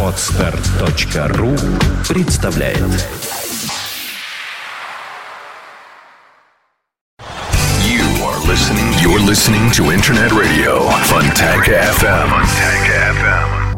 Отстар.ру 0.00 1.56
представляет 2.08 2.78
You 7.82 8.04
are 8.22 8.38
listening. 8.46 8.92
You're 9.02 9.18
listening 9.18 9.72
to 9.72 9.90
Internet 9.90 10.30
Radio 10.30 10.88
Fontanka 11.08 11.72
FM. 11.98 12.30
FM. 12.86 13.74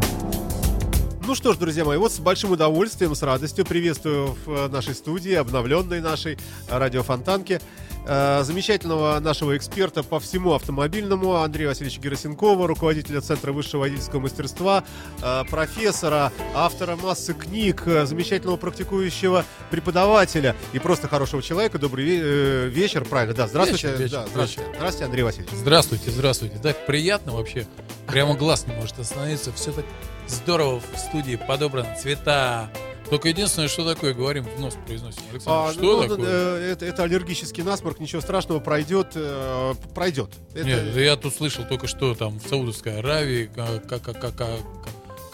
Ну 1.25 1.33
что 1.33 1.53
ж, 1.53 1.57
друзья 1.57 1.83
мои, 1.83 1.97
вот 1.97 2.11
с 2.11 2.19
большим 2.19 2.51
удовольствием, 2.51 3.15
с 3.15 3.23
радостью 3.23 3.65
приветствую 3.65 4.37
в 4.45 4.51
э, 4.51 4.67
нашей 4.67 4.93
студии, 4.93 5.33
обновленной 5.33 6.01
нашей 6.01 6.37
радиофонтанке, 6.69 7.59
э, 8.05 8.43
замечательного 8.43 9.19
нашего 9.19 9.55
эксперта 9.57 10.03
по 10.03 10.19
всему 10.19 10.53
автомобильному 10.53 11.35
Андрея 11.35 11.69
Васильевича 11.69 12.01
Герасенкова, 12.01 12.67
руководителя 12.67 13.21
Центра 13.21 13.51
высшего 13.51 13.81
водительского 13.81 14.19
мастерства, 14.19 14.83
э, 15.21 15.43
профессора, 15.49 16.31
автора 16.53 16.95
массы 16.95 17.33
книг, 17.33 17.83
э, 17.85 18.05
замечательного 18.05 18.57
практикующего 18.57 19.45
преподавателя 19.71 20.55
и 20.73 20.79
просто 20.79 21.07
хорошего 21.07 21.41
человека. 21.41 21.79
Добрый 21.79 22.05
ве- 22.05 22.67
вечер, 22.69 23.05
правильно, 23.05 23.33
да, 23.35 23.47
здравствуйте. 23.47 23.87
Вечер, 23.87 23.99
вечер, 24.01 24.11
да, 24.17 24.27
здравствуйте. 24.27 24.71
Здравствуйте, 24.75 25.05
Андрей 25.05 25.23
Васильевич. 25.23 25.51
Здравствуйте, 25.53 26.11
здравствуйте. 26.11 26.57
Так 26.61 26.85
приятно 26.85 27.33
вообще. 27.33 27.65
Прямо 28.07 28.35
глаз 28.35 28.65
не 28.67 28.73
может 28.73 28.97
остановиться. 28.99 29.51
Все 29.53 29.71
так 29.71 29.85
здорово 30.27 30.79
в 30.93 30.97
студии 30.97 31.35
подобраны. 31.35 31.95
Цвета. 32.01 32.69
Только 33.09 33.29
единственное, 33.29 33.67
что 33.69 33.85
такое, 33.85 34.13
говорим, 34.13 34.43
в 34.43 34.59
нос 34.59 34.75
произносим. 34.85 35.21
Александр, 35.31 35.69
А, 35.69 35.73
что 35.73 35.81
ну, 35.81 36.01
такое? 36.07 36.59
это, 36.71 36.85
это 36.85 37.03
аллергический 37.03 37.63
насморк, 37.63 37.99
ничего 37.99 38.21
страшного, 38.21 38.59
пройдет, 38.59 39.11
э, 39.15 39.73
пройдет. 39.95 40.29
Это- 40.53 40.65
Нет, 40.67 40.95
я 40.95 41.15
тут 41.15 41.33
слышал 41.33 41.63
только 41.65 41.87
что 41.87 42.15
там 42.15 42.39
в 42.39 42.47
Саудовской 42.47 42.99
Аравии 42.99 43.49
как 43.55 43.87
как 43.87 44.01
как 44.03 44.35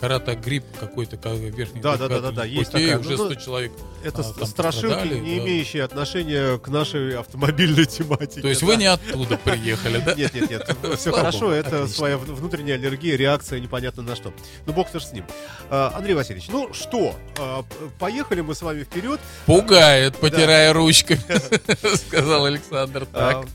карата 0.04 0.36
грипп 0.36 0.66
какой-то 0.78 1.16
как 1.16 1.38
верхний 1.38 1.80
Да, 1.80 1.96
да, 1.96 2.10
да, 2.10 2.20
да, 2.20 2.32
да, 2.32 2.44
есть 2.44 2.74
такая. 2.74 3.00
уже 3.00 3.16
Ну, 3.16 3.32
100 3.32 3.36
человек 3.36 3.72
Это 4.04 4.20
а, 4.20 4.46
страшилки, 4.46 5.08
не 5.08 5.38
имеющие 5.38 5.82
отношения 5.82 6.58
к 6.58 6.68
нашей 6.68 7.18
автомобильной 7.18 7.86
тематике. 7.98 8.42
то 8.42 8.50
есть 8.50 8.64
вы 8.64 8.76
не 8.76 8.88
оттуда 8.88 9.38
приехали 9.38 10.00
да 10.06 10.14
Нет, 10.14 10.34
нет, 10.34 10.50
нет, 10.50 10.78
все 10.98 11.14
хорошо, 11.14 11.54
это 11.54 11.88
своя 11.88 12.18
внутренняя 12.18 12.76
аллергия, 12.76 13.16
реакция 13.16 13.62
непонятно 13.62 14.04
на 14.04 14.18
что. 14.18 14.34
Ну, 14.66 14.74
бог 14.74 14.90
с 14.94 15.14
ним. 15.14 15.24
А, 15.70 15.94
Андрей 15.96 16.16
Васильевич, 16.16 16.50
ну 16.50 16.74
что, 16.74 17.16
а, 17.40 17.64
поехали 17.98 18.42
мы 18.42 18.56
с 18.56 18.62
вами 18.62 18.84
вперед. 18.84 19.22
пугает 19.46 20.18
потирая 20.18 20.74
ручками 20.74 21.22
сказал 21.96 22.44
Александр 22.44 23.08
А, 23.14 23.46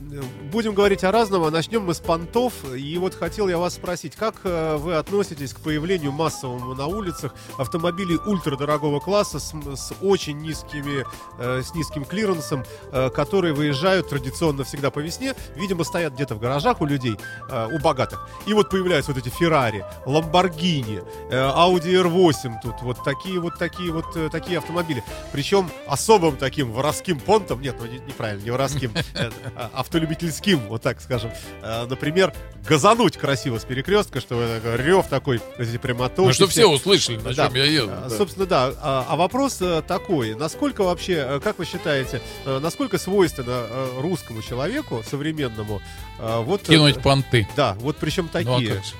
Будем 0.51 0.73
говорить 0.73 1.05
о 1.05 1.13
разном, 1.13 1.45
а 1.45 1.51
начнем 1.51 1.83
мы 1.85 1.93
с 1.93 2.01
понтов. 2.01 2.55
И 2.75 2.97
вот 2.97 3.15
хотел 3.15 3.49
я 3.49 3.59
вас 3.59 3.75
спросить, 3.75 4.17
как 4.17 4.37
э, 4.45 4.77
вы 4.77 4.95
относитесь 4.95 5.53
к 5.53 5.61
появлению 5.61 6.13
массовому 6.39 6.75
на 6.75 6.87
улицах 6.87 7.35
автомобилей 7.59 8.17
ультрадорогого 8.25 9.01
класса 9.01 9.39
с, 9.41 9.53
с 9.53 9.93
очень 10.01 10.39
низкими, 10.39 11.05
э, 11.39 11.63
с 11.63 11.75
низким 11.75 12.05
клиренсом, 12.05 12.65
э, 12.93 13.11
которые 13.11 13.55
выезжают 13.55 14.09
традиционно 14.09 14.65
всегда 14.65 14.91
по 14.91 15.01
весне, 15.01 15.35
видимо, 15.57 15.85
стоят 15.85 16.15
где-то 16.15 16.35
в 16.37 16.39
гаражах 16.41 16.81
у 16.81 16.87
людей, 16.87 17.17
э, 17.51 17.69
у 17.73 17.79
богатых. 17.81 18.29
И 18.47 18.53
вот 18.55 18.71
появляются 18.71 19.13
вот 19.13 19.21
эти 19.21 19.29
Феррари, 19.35 19.85
Ламборгини, 20.07 21.03
э, 21.31 21.35
Audi 21.37 22.03
R8 22.03 22.55
тут, 22.63 22.75
вот 22.83 23.03
такие 23.05 23.41
вот 23.41 23.59
такие 23.59 23.91
вот 23.93 24.17
э, 24.17 24.29
такие 24.31 24.59
автомобили. 24.59 25.03
Причем 25.33 25.69
особым 25.89 26.37
таким 26.37 26.71
воровским 26.73 27.19
понтом, 27.19 27.61
нет, 27.61 27.77
ну 27.81 27.87
не- 27.87 27.99
неправильно, 27.99 28.45
не 28.45 28.51
воровским, 28.51 28.93
э, 29.15 29.31
автолюбительским, 29.73 30.61
вот 30.69 30.83
так 30.83 31.01
скажем. 31.01 31.31
Э, 31.63 31.87
Например, 31.89 32.33
газануть 32.69 33.17
красиво 33.17 33.59
с 33.59 33.65
перекрестка, 33.65 34.21
что 34.21 34.59
рев 34.77 35.07
такой, 35.09 35.41
эти 35.59 35.79
прямоточки. 35.79 36.28
Ну 36.29 36.35
что 36.35 36.47
все 36.47 36.67
услышали 36.67 37.17
на 37.17 37.35
чем 37.35 37.55
я 37.55 37.65
еду 37.65 37.91
А. 37.93 38.11
Собственно, 38.11 38.47
да. 38.47 38.73
А, 38.81 39.07
а 39.09 39.17
вопрос 39.17 39.59
э, 39.61 39.83
такой: 39.87 40.35
насколько 40.35 40.83
вообще, 40.83 41.15
э, 41.15 41.41
как 41.43 41.59
вы 41.59 41.65
считаете, 41.65 42.21
э, 42.45 42.59
насколько 42.59 42.99
свойственно 42.99 43.67
русскому 43.99 44.43
человеку 44.43 45.03
современному 45.09 45.81
вот 46.19 46.63
кинуть 46.63 47.01
понты 47.03 47.47
да, 47.57 47.75
вот 47.81 47.97
причем 47.97 48.29
Ну 48.33 48.41
а 48.41 48.57
такие. 48.59 48.75
как 48.75 48.85
же? 48.85 48.93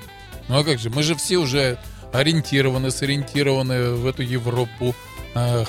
Ну 0.47 0.59
а 0.59 0.63
как 0.63 0.79
же? 0.79 0.89
Мы 0.89 1.03
же 1.03 1.15
все 1.15 1.37
уже 1.37 1.77
ориентированы, 2.11 2.91
сориентированы 2.91 3.91
в 3.91 4.05
эту 4.07 4.23
Европу. 4.23 4.95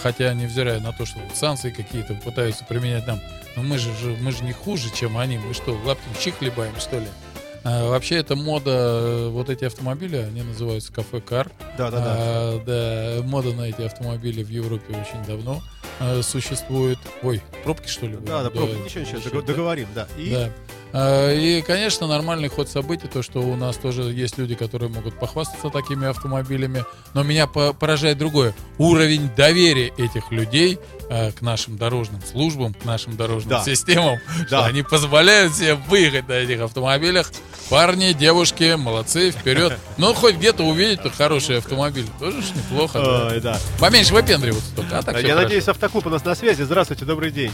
Хотя, 0.03 0.33
невзирая 0.33 0.81
на 0.81 0.91
то, 0.93 1.05
что 1.05 1.21
санкции 1.35 1.71
какие-то 1.71 2.15
пытаются 2.15 2.65
применять 2.65 3.07
нам, 3.07 3.21
но 3.57 3.63
мы 3.63 3.77
же, 3.77 3.91
мы 4.21 4.33
же 4.33 4.43
не 4.43 4.53
хуже, 4.53 4.89
чем 4.95 5.19
они. 5.19 5.37
Мы 5.37 5.53
что, 5.53 5.79
лаптем 5.85 6.11
щи 6.19 6.31
хлебаем, 6.31 6.75
что 6.81 6.99
ли? 6.99 7.07
А, 7.63 7.89
вообще, 7.91 8.17
это 8.17 8.37
мода, 8.37 8.71
э, 8.71 9.29
вот 9.29 9.51
эти 9.51 9.65
автомобили, 9.65 10.17
они 10.17 10.43
называются 10.43 10.93
кафе-кар. 10.93 11.51
Да, 11.77 11.91
да, 11.91 11.99
да. 11.99 12.05
А, 12.17 13.19
да, 13.21 13.27
мода 13.27 13.53
на 13.53 13.63
эти 13.69 13.83
автомобили 13.83 14.43
в 14.43 14.49
Европе 14.49 14.87
очень 14.95 15.23
давно 15.27 15.63
э, 16.01 16.23
существует. 16.23 16.99
Ой, 17.23 17.43
пробки, 17.65 17.89
что 17.89 18.07
ли? 18.07 18.17
Да, 18.17 18.43
да, 18.43 18.51
пробки, 18.51 18.77
ничего, 18.83 19.03
ничего, 19.19 19.41
да. 19.43 19.47
договорим, 19.47 19.89
да. 19.95 20.09
И 20.17 20.31
Да. 20.31 20.51
И, 21.33 21.63
конечно, 21.65 22.09
нормальный 22.09 22.49
ход 22.49 22.69
событий, 22.69 23.07
то, 23.07 23.23
что 23.23 23.39
у 23.41 23.55
нас 23.55 23.77
тоже 23.77 24.03
есть 24.03 24.39
люди, 24.39 24.57
которые 24.57 24.91
могут 24.91 25.17
похвастаться 25.21 25.71
такими 25.71 26.09
автомобилями. 26.09 26.85
Но 27.15 27.23
меня 27.23 27.47
по- 27.47 27.73
поражает 27.73 28.19
другое. 28.19 28.57
Уровень 28.77 29.31
доверия 29.37 29.93
этих 29.97 30.33
людей 30.33 30.81
к 31.09 31.43
нашим 31.43 31.77
дорожным 31.77 32.21
службам, 32.23 32.75
к 32.75 32.85
нашим 32.85 33.17
дорожным 33.17 33.51
Да. 33.51 33.63
системам, 33.65 34.19
что 34.47 34.51
Да. 34.51 34.67
они 34.67 34.83
позволяют 34.83 35.55
себе 35.55 35.75
выехать 35.77 36.27
на 36.27 36.33
этих 36.33 36.61
автомобилях. 36.61 37.31
Парни, 37.71 38.13
девушки, 38.13 38.75
молодцы, 38.77 39.31
вперед. 39.31 39.79
Ну, 39.97 40.13
хоть 40.15 40.37
где-то 40.37 40.65
увидеть 40.65 41.01
хороший 41.17 41.59
автомобиль. 41.59 42.07
Тоже 42.19 42.43
ж 42.43 42.47
неплохо. 42.55 42.99
да. 43.01 43.27
Ой, 43.29 43.41
да. 43.41 43.59
Поменьше 43.79 44.13
выпендриваться 44.13 44.75
только. 44.75 44.99
А 44.99 45.03
так 45.03 45.17
Я 45.17 45.23
хорошо. 45.23 45.43
надеюсь, 45.43 45.69
автоклуб 45.69 46.07
у 46.07 46.11
нас 46.11 46.25
на 46.25 46.35
связи. 46.35 46.63
Здравствуйте, 46.63 47.05
добрый 47.05 47.31
день. 47.31 47.53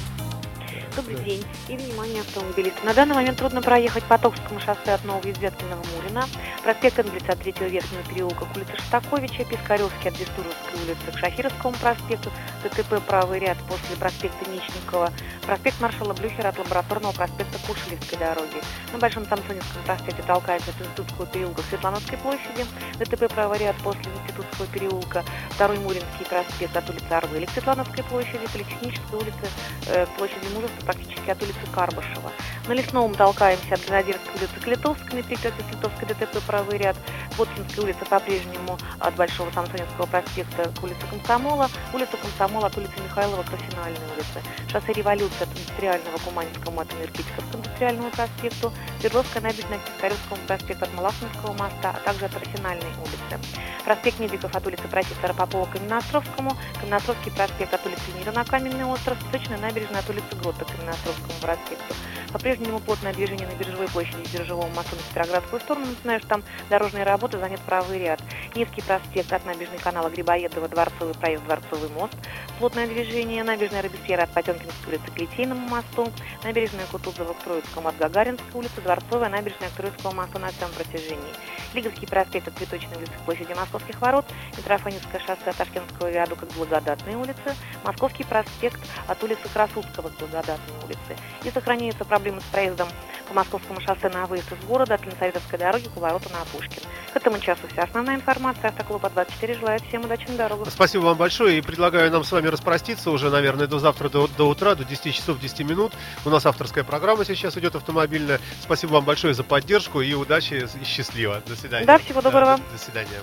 Добрый 0.95 1.17
день. 1.25 1.45
И 1.69 1.77
внимание, 1.77 2.23
автомобилисты. 2.23 2.83
На 2.83 2.95
данный 2.95 3.15
момент 3.15 3.37
трудно 3.37 3.61
проехать 3.61 4.05
по 4.05 4.17
Токскому 4.17 4.59
шоссе 4.61 4.93
от 4.95 5.05
Новоизвестного 5.05 5.83
Мурина, 5.95 6.25
проспект 6.63 6.99
Энгельса 6.99 7.33
от 7.33 7.41
3 7.41 7.53
Верхнего 7.69 8.03
переулка 8.09 8.47
к 8.47 8.57
улице 8.57 8.73
Шостаковича, 8.79 9.45
Пискаревский 9.45 10.09
от 10.09 10.19
Бестуровской 10.19 10.81
улицы 10.87 11.13
к 11.15 11.19
Шахировскому 11.19 11.75
проспекту, 11.75 12.31
ДТП 12.65 13.03
правый 13.07 13.41
ряд 13.41 13.59
после 13.69 13.95
проспекта 13.99 14.49
Ничникова, 14.49 15.13
проспект 15.47 15.81
маршала 15.81 16.13
Блюхера 16.13 16.49
от 16.49 16.59
Лабораторного 16.59 17.13
проспекта 17.13 17.59
к 17.59 18.19
дороге. 18.19 18.61
На 18.93 18.99
Большом 18.99 19.25
Самсоневском 19.27 19.83
проспекте 19.85 20.23
толкается 20.23 20.71
от 20.71 20.81
Институтского 20.81 21.27
переулка 21.27 21.63
к 21.63 21.67
Светлановской 21.67 22.19
площади, 22.19 22.67
ДТП 22.99 23.33
правый 23.33 23.59
ряд 23.59 23.77
после 23.77 24.11
Институтского 24.13 24.67
переулка, 24.67 25.25
второй 25.51 25.79
Муринский 25.79 26.27
проспект 26.29 26.77
от 26.77 26.91
улицы 26.91 27.11
Арвели 27.11 27.47
к 27.47 27.51
Светлановской 27.51 28.05
площади, 28.05 28.47
Политехнической 28.53 29.19
улицы 29.19 29.47
э, 29.89 30.07
площади 30.19 30.47
Мужества 30.55 30.85
практически 30.85 31.31
от 31.31 31.43
улицы 31.43 31.59
Карбышева. 31.75 32.33
На 32.69 32.73
Лесном 32.73 33.15
толкаемся 33.15 33.75
от 33.75 33.85
Гренадерской 33.87 34.35
улицы 34.35 34.61
к 34.61 34.67
Литовской, 34.67 35.23
на 35.23 35.23
перекрестке 35.23 35.63
с 35.63 35.75
Литовской 35.75 36.09
ДТП 36.09 36.43
правый 36.47 36.79
ряд. 36.79 36.97
Воткинская 37.37 37.85
улица 37.85 38.05
по-прежнему 38.07 38.79
от 38.99 39.15
Большого 39.15 39.51
Самсоневского 39.51 40.07
проспекта 40.07 40.73
к 40.73 40.83
улице 40.83 41.01
Комсомола, 41.11 41.69
улица 41.93 42.17
Комсомола 42.17 42.67
от 42.67 42.77
улицы 42.79 42.95
Михайлова 43.05 43.43
к 43.43 43.53
Арсенальной 43.53 44.01
улице. 44.15 44.43
Шоссе 44.73 44.93
Революции 44.95 45.36
от 45.43 45.49
Индустриального 45.49 46.19
к 46.19 46.23
Куманинскому 46.23 46.81
от 46.81 46.93
Энергетиков 46.95 47.45
к 47.51 47.55
Индустриальному 47.55 48.11
проспекту, 48.11 48.73
Свердловская 49.01 49.43
набережная 49.43 49.79
к 49.79 49.85
Пискаревскому 49.85 50.41
проспекту 50.47 50.85
от 50.85 50.95
Малаховского 50.95 51.53
моста, 51.53 51.91
а 51.97 52.01
также 52.05 52.27
от 52.27 52.37
Арсенальной 52.37 52.91
улицы. 52.99 53.47
Проспект 53.85 54.19
Медиков 54.19 54.55
от 54.55 54.67
улицы 54.67 54.89
профессора 54.89 55.33
Попова 55.33 55.67
к 55.67 55.73
Каменноостровскому, 55.73 56.57
Каменноостровский 56.81 57.33
проспект 57.33 57.73
от 57.73 57.87
улицы 57.87 58.03
Мира 58.19 58.33
на 58.33 58.45
Каменный 58.45 58.85
остров, 58.85 59.19
Сточная 59.29 59.59
набережная 59.59 60.01
от 60.01 60.11
улицы 60.11 60.35
Грота 60.41 60.65
к 60.65 60.69
Каменноостровскому 60.73 61.35
проспекту. 61.41 61.95
По-прежнему 62.37 62.81
плотное 62.81 63.15
движение 63.15 63.49
на 63.49 63.53
Биржевой 63.53 63.89
площади 63.89 64.21
и 64.23 64.37
Биржевом 64.37 64.71
мосту 64.75 64.95
на 64.95 65.01
Петроградскую 65.09 65.59
сторону. 65.59 65.87
Что 66.05 66.29
там 66.29 66.43
дорожные 66.69 67.03
работы, 67.03 67.39
занят 67.39 67.61
правый 67.61 67.99
ряд. 67.99 68.21
Низкий 68.55 68.83
проспект 68.83 69.33
от 69.33 69.47
набережной 69.47 69.79
канала 69.79 70.11
Грибоедова, 70.11 70.69
Дворцовый 70.69 71.15
проезд, 71.15 71.45
Дворцовый 71.45 71.89
мост. 71.89 72.13
Плотное 72.59 72.87
движение. 72.89 73.43
Набережная 73.43 73.81
Робеспьера 73.81 74.25
от 74.25 74.31
Потемкинской 74.33 74.93
улицы 74.93 75.11
к 75.11 75.19
Литейному 75.19 75.67
мосту. 75.67 76.13
Набережная 76.45 76.85
Кутузова 76.93 77.33
к 77.33 77.43
Троицкому 77.43 77.89
от 77.89 77.97
Гагаринской 77.97 78.53
улицы. 78.53 78.83
Дворцовая 78.83 79.31
набережная 79.31 79.71
к 79.71 79.73
Троицкому 79.73 80.17
мосту 80.17 80.39
на 80.39 80.49
всем 80.49 80.69
протяжении. 80.77 81.33
Лиговский 81.73 82.07
проспект 82.07 82.49
от 82.49 82.59
Цветочной 82.59 82.99
улицы 82.99 83.13
к 83.13 83.25
площади 83.25 83.55
Московских 83.55 83.99
ворот. 84.03 84.27
Митрофаневское 84.59 85.23
шоссе 85.23 85.49
от 85.49 85.57
Ташкентского 85.57 86.11
виадука 86.11 86.45
к 86.45 86.53
Благодатной 86.53 87.15
улице. 87.15 87.57
Московский 87.83 88.25
проспект 88.25 88.79
от 89.07 89.25
улицы 89.25 89.49
Красудского 89.55 90.11
к 90.11 90.19
Благодатной 90.19 90.85
улице. 90.85 91.17
И 91.45 91.51
сохраняются 91.51 92.05
проблемы 92.27 92.41
с 92.41 92.45
проездом 92.53 92.89
по 93.29 93.35
Московскому 93.35 93.81
шоссе 93.81 94.09
на 94.09 94.27
выезд 94.27 94.51
из 94.53 94.59
города 94.67 94.95
от 94.95 95.05
Ленсоветовской 95.05 95.59
дороги 95.59 95.85
к 95.85 95.91
повороту 95.91 96.29
на 96.31 96.45
Пушкин. 96.53 96.83
К 97.13 97.17
этому 97.17 97.39
часу 97.39 97.63
вся 97.71 97.83
основная 97.83 98.17
информация. 98.17 98.71
Автоклуба 98.71 99.11
24 99.11 99.55
желает 99.55 99.83
всем 99.83 100.05
удачи 100.05 100.27
на 100.29 100.37
дорогах. 100.37 100.69
Спасибо 100.71 101.03
вам 101.03 101.17
большое 101.17 101.59
и 101.59 101.61
предлагаю 101.61 102.11
нам 102.11 102.25
с 102.25 102.33
вами 102.33 102.49
распроститься 102.49 103.11
уже, 103.11 103.31
наверное, 103.31 103.67
до 103.67 103.79
завтра, 103.79 104.09
до, 104.09 104.27
до 104.27 104.49
утра, 104.49 104.75
до 104.75 104.85
10 104.85 105.15
часов 105.15 105.39
10 105.39 105.61
минут. 105.61 105.93
У 106.25 106.31
нас 106.31 106.47
авторская 106.47 106.85
программа 106.85 107.25
сейчас 107.25 107.57
идет 107.57 107.77
автомобильная. 107.77 108.41
Спасибо 108.61 108.93
вам 108.93 109.05
большое 109.05 109.35
за 109.35 109.45
поддержку 109.45 110.01
и 110.01 110.13
удачи 110.15 110.67
и 110.81 110.85
счастливо. 110.85 111.43
До 111.47 111.57
свидания. 111.57 111.87
Да, 111.87 111.99
всего 111.99 112.21
доброго. 112.21 112.57
до, 112.57 112.63
до 112.73 112.79
свидания. 112.79 113.21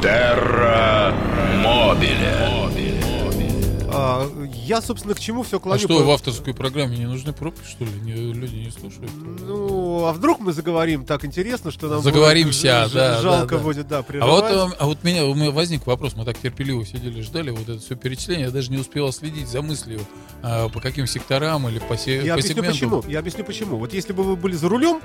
Терра 0.00 1.14
Мобиле. 1.62 2.62
А, 3.94 4.28
я, 4.54 4.80
собственно, 4.82 5.14
к 5.14 5.20
чему 5.20 5.42
все 5.42 5.56
А 5.58 5.60
клоню. 5.60 5.78
что, 5.80 5.98
по- 5.98 6.04
в 6.04 6.10
авторской 6.10 6.54
программе 6.54 6.96
не 6.98 7.06
нужны 7.06 7.32
пробки, 7.32 7.60
что 7.68 7.84
ли? 7.84 7.90
Не- 8.02 8.32
люди 8.32 8.56
не 8.56 8.70
слушают? 8.70 9.10
Ну, 9.40 10.04
а 10.06 10.12
вдруг 10.12 10.40
мы 10.40 10.52
заговорим 10.52 11.04
так 11.04 11.24
интересно, 11.24 11.70
что 11.70 11.88
нам 11.88 12.02
Заговоримся, 12.02 12.82
будет 12.84 12.94
да, 12.94 13.20
жалко 13.20 13.46
да, 13.54 13.56
да. 13.58 13.62
будет, 13.62 13.88
да, 13.88 13.96
А 13.96 14.00
вот, 14.00 14.06
прерывать. 14.06 14.52
э, 14.72 14.76
а 14.78 14.86
вот 14.86 15.04
меня, 15.04 15.26
у 15.26 15.34
меня 15.34 15.50
возник 15.50 15.86
вопрос, 15.86 16.14
мы 16.16 16.24
так 16.24 16.38
терпеливо 16.38 16.84
сидели, 16.86 17.20
ждали 17.20 17.50
вот 17.50 17.68
это 17.68 17.78
все 17.80 17.94
перечисление, 17.96 18.46
я 18.46 18.50
даже 18.50 18.70
не 18.70 18.78
успевал 18.78 19.12
следить 19.12 19.48
за 19.48 19.62
мыслью, 19.62 20.00
а, 20.42 20.68
по 20.68 20.80
каким 20.80 21.06
секторам 21.06 21.68
или 21.68 21.78
по, 21.78 21.96
се- 21.96 22.16
Я 22.16 22.34
по 22.34 22.40
объясню 22.40 22.50
сегменту. 22.56 22.72
почему. 22.72 23.04
Я 23.08 23.18
объясню 23.20 23.44
почему. 23.44 23.76
Вот 23.76 23.92
если 23.94 24.12
бы 24.12 24.22
вы 24.22 24.36
были 24.36 24.54
за 24.54 24.68
рулем, 24.68 25.00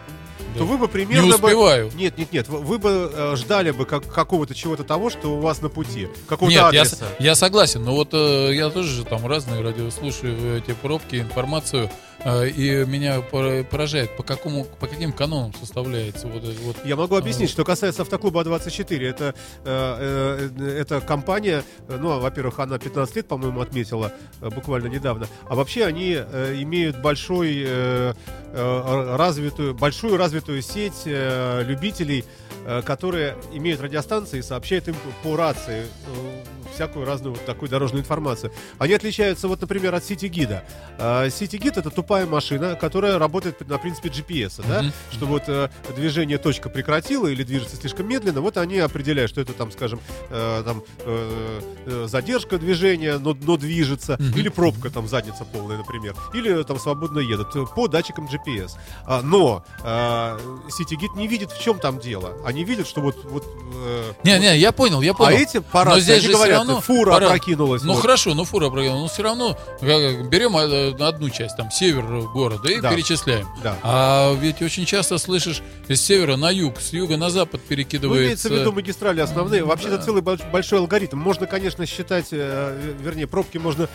Да. 0.54 0.60
то 0.60 0.66
вы 0.66 0.78
бы 0.78 0.86
Не 0.86 0.92
примерно 0.92 1.38
бы... 1.38 1.46
успеваю. 1.48 1.92
Нет, 1.96 2.18
нет, 2.18 2.32
нет, 2.32 2.48
вы, 2.48 2.78
бы 2.78 3.12
э, 3.14 3.36
ждали 3.36 3.72
бы 3.72 3.86
как, 3.86 4.06
какого-то 4.12 4.54
чего-то 4.56 4.84
того, 4.84 5.10
что 5.10 5.36
у 5.36 5.40
вас 5.40 5.62
на 5.62 5.70
пути, 5.70 6.08
какого-то 6.28 6.54
Нет, 6.56 6.74
я, 6.74 6.82
адреса. 6.82 7.06
я 7.20 7.36
согласен, 7.36 7.84
но 7.84 7.94
вот 7.94 8.10
э, 8.14 8.52
я 8.54 8.70
тоже 8.78 8.90
же 8.90 9.06
там 9.06 9.26
разные 9.26 9.62
радио 9.64 9.90
слушаю, 9.90 10.56
эти 10.56 10.72
пробки, 10.72 11.16
информацию, 11.16 11.90
э, 12.20 12.50
и 12.50 12.86
меня 12.86 13.22
пора- 13.22 13.64
поражает, 13.64 14.16
по 14.16 14.22
какому, 14.22 14.66
по 14.66 14.86
каким 14.86 15.14
канонам 15.14 15.52
составляется 15.56 16.28
вот 16.28 16.44
это 16.44 16.62
вот. 16.62 16.76
Я 16.86 16.96
могу 16.96 17.16
объяснить, 17.16 17.50
что 17.50 17.66
касается 17.66 18.04
автоклуба 18.04 18.44
А24. 18.44 19.04
Это, 19.04 19.34
э, 19.66 20.50
э, 20.60 20.80
это 20.80 21.02
компания, 21.02 21.64
э, 21.88 21.98
ну, 22.00 22.12
а, 22.12 22.20
во-первых, 22.20 22.60
она 22.60 22.78
15 22.78 23.16
лет, 23.16 23.28
по-моему, 23.28 23.62
отметила 23.62 24.12
э, 24.42 24.50
буквально 24.52 24.90
недавно. 24.90 25.26
А 25.50 25.56
вообще 25.56 25.84
они 25.84 26.16
э, 26.16 26.62
имеют 26.62 27.02
большой, 27.02 27.64
э, 27.66 28.14
э, 28.54 29.16
развитую, 29.18 29.74
большую 29.74 30.18
развитую 30.18 30.62
сеть 30.62 31.02
э, 31.06 31.64
любителей, 31.64 32.26
э, 32.68 32.84
которые 32.84 33.38
имеют 33.54 33.82
радиостанции 33.82 34.38
и 34.38 34.44
сообщают 34.44 34.88
им 34.88 34.96
по 35.24 35.36
рации 35.36 35.88
э, 36.06 36.57
всякую 36.74 37.06
разную 37.06 37.34
вот 37.36 37.46
такую 37.46 37.70
дорожную 37.70 38.02
информацию. 38.04 38.52
Они 38.78 38.94
отличаются, 38.94 39.48
вот, 39.48 39.62
например, 39.62 39.94
от 39.96 40.04
City 40.04 40.28
Гида. 40.28 40.64
City 41.00 41.58
Гид 41.58 41.78
это 41.78 41.90
тупая 41.90 42.26
машина, 42.26 42.76
которая 42.76 43.18
работает 43.20 43.68
на 43.68 43.78
принципе 43.78 44.10
GPS, 44.10 44.62
да? 44.68 44.82
Мгм. 44.84 44.94
что 45.12 45.26
вот 45.26 45.44
э, 45.48 45.70
движение 45.96 46.38
точка 46.38 46.70
прекратила 46.70 47.28
или 47.28 47.44
движется 47.44 47.76
слишком 47.76 48.08
медленно, 48.08 48.42
вот 48.42 48.58
они 48.58 48.80
определяют, 48.80 49.30
что 49.32 49.42
это 49.42 49.54
там, 49.54 49.72
скажем, 49.72 50.00
э, 50.30 50.62
там 50.66 50.84
э, 51.06 52.06
задержка 52.08 52.58
движения, 52.58 53.18
но, 53.18 53.36
но 53.40 53.58
движется, 53.58 54.18
Мгм. 54.20 54.38
или 54.40 54.50
пробка 54.50 54.90
там 54.90 55.08
задница 55.08 55.46
полная, 55.46 55.78
например, 55.78 56.16
или 56.34 56.64
там 56.64 56.80
свободно 56.80 57.20
едут 57.20 57.54
по 57.76 57.88
датчикам 57.88 58.28
GPS. 58.28 58.74
А, 59.06 59.22
но 59.22 59.64
э, 59.84 60.38
CityGit 60.70 61.16
не 61.18 61.28
видит, 61.28 61.52
в 61.52 61.62
чем 61.62 61.80
там 61.80 62.00
дело. 62.00 62.34
Они 62.46 62.64
видят, 62.64 62.88
что 62.88 63.02
вот 63.02 63.16
вот. 63.26 63.44
э, 63.76 64.14
Не, 64.24 64.34
вот- 64.34 64.42
не, 64.42 64.58
я 64.58 64.72
понял, 64.72 65.02
я 65.02 65.12
а 65.12 65.14
понял. 65.14 65.38
эти 65.38 65.60
по 65.60 65.84
Но 65.86 66.00
здесь 66.00 66.24
же 66.24 66.32
говорят, 66.32 66.57
равно 66.58 66.82
фура 66.82 67.12
пора- 67.12 67.28
опрокинулась. 67.28 67.84
Ну 67.84 67.94
вот. 67.94 68.02
хорошо, 68.02 68.34
ну 68.34 68.44
фура 68.44 68.70
проехала, 68.70 69.00
но 69.00 69.08
все 69.08 69.24
равно 69.24 69.58
э, 69.82 70.24
берем 70.24 70.56
э, 70.58 70.92
одну 71.08 71.30
часть, 71.30 71.58
там 71.58 71.72
север 71.72 72.04
города 72.34 72.70
и 72.70 72.80
Да. 72.82 72.92
перечисляем. 72.92 73.48
Да. 73.64 73.78
А 73.84 74.34
ведь 74.36 74.62
очень 74.62 74.86
часто 74.86 75.18
слышишь 75.18 75.62
с 75.88 75.96
севера 76.00 76.36
на 76.36 76.50
юг, 76.52 76.80
с 76.80 76.94
юга 76.94 77.18
на 77.18 77.30
запад 77.30 77.62
Ну, 77.64 77.68
перекидывается. 77.70 78.26
имеется 78.26 78.50
в 78.50 78.52
виду 78.54 78.72
магистрали 78.72 79.20
основные. 79.22 79.64
Вообще, 79.64 79.88
это 79.88 79.98
Да. 79.98 80.04
целый 80.04 80.22
больш- 80.22 80.50
большой 80.52 80.80
алгоритм. 80.80 81.18
Можно, 81.18 81.48
конечно, 81.48 81.86
считать, 81.86 82.28
э, 82.32 82.94
вернее, 83.02 83.28
пробки 83.28 83.58
можно 83.58 83.88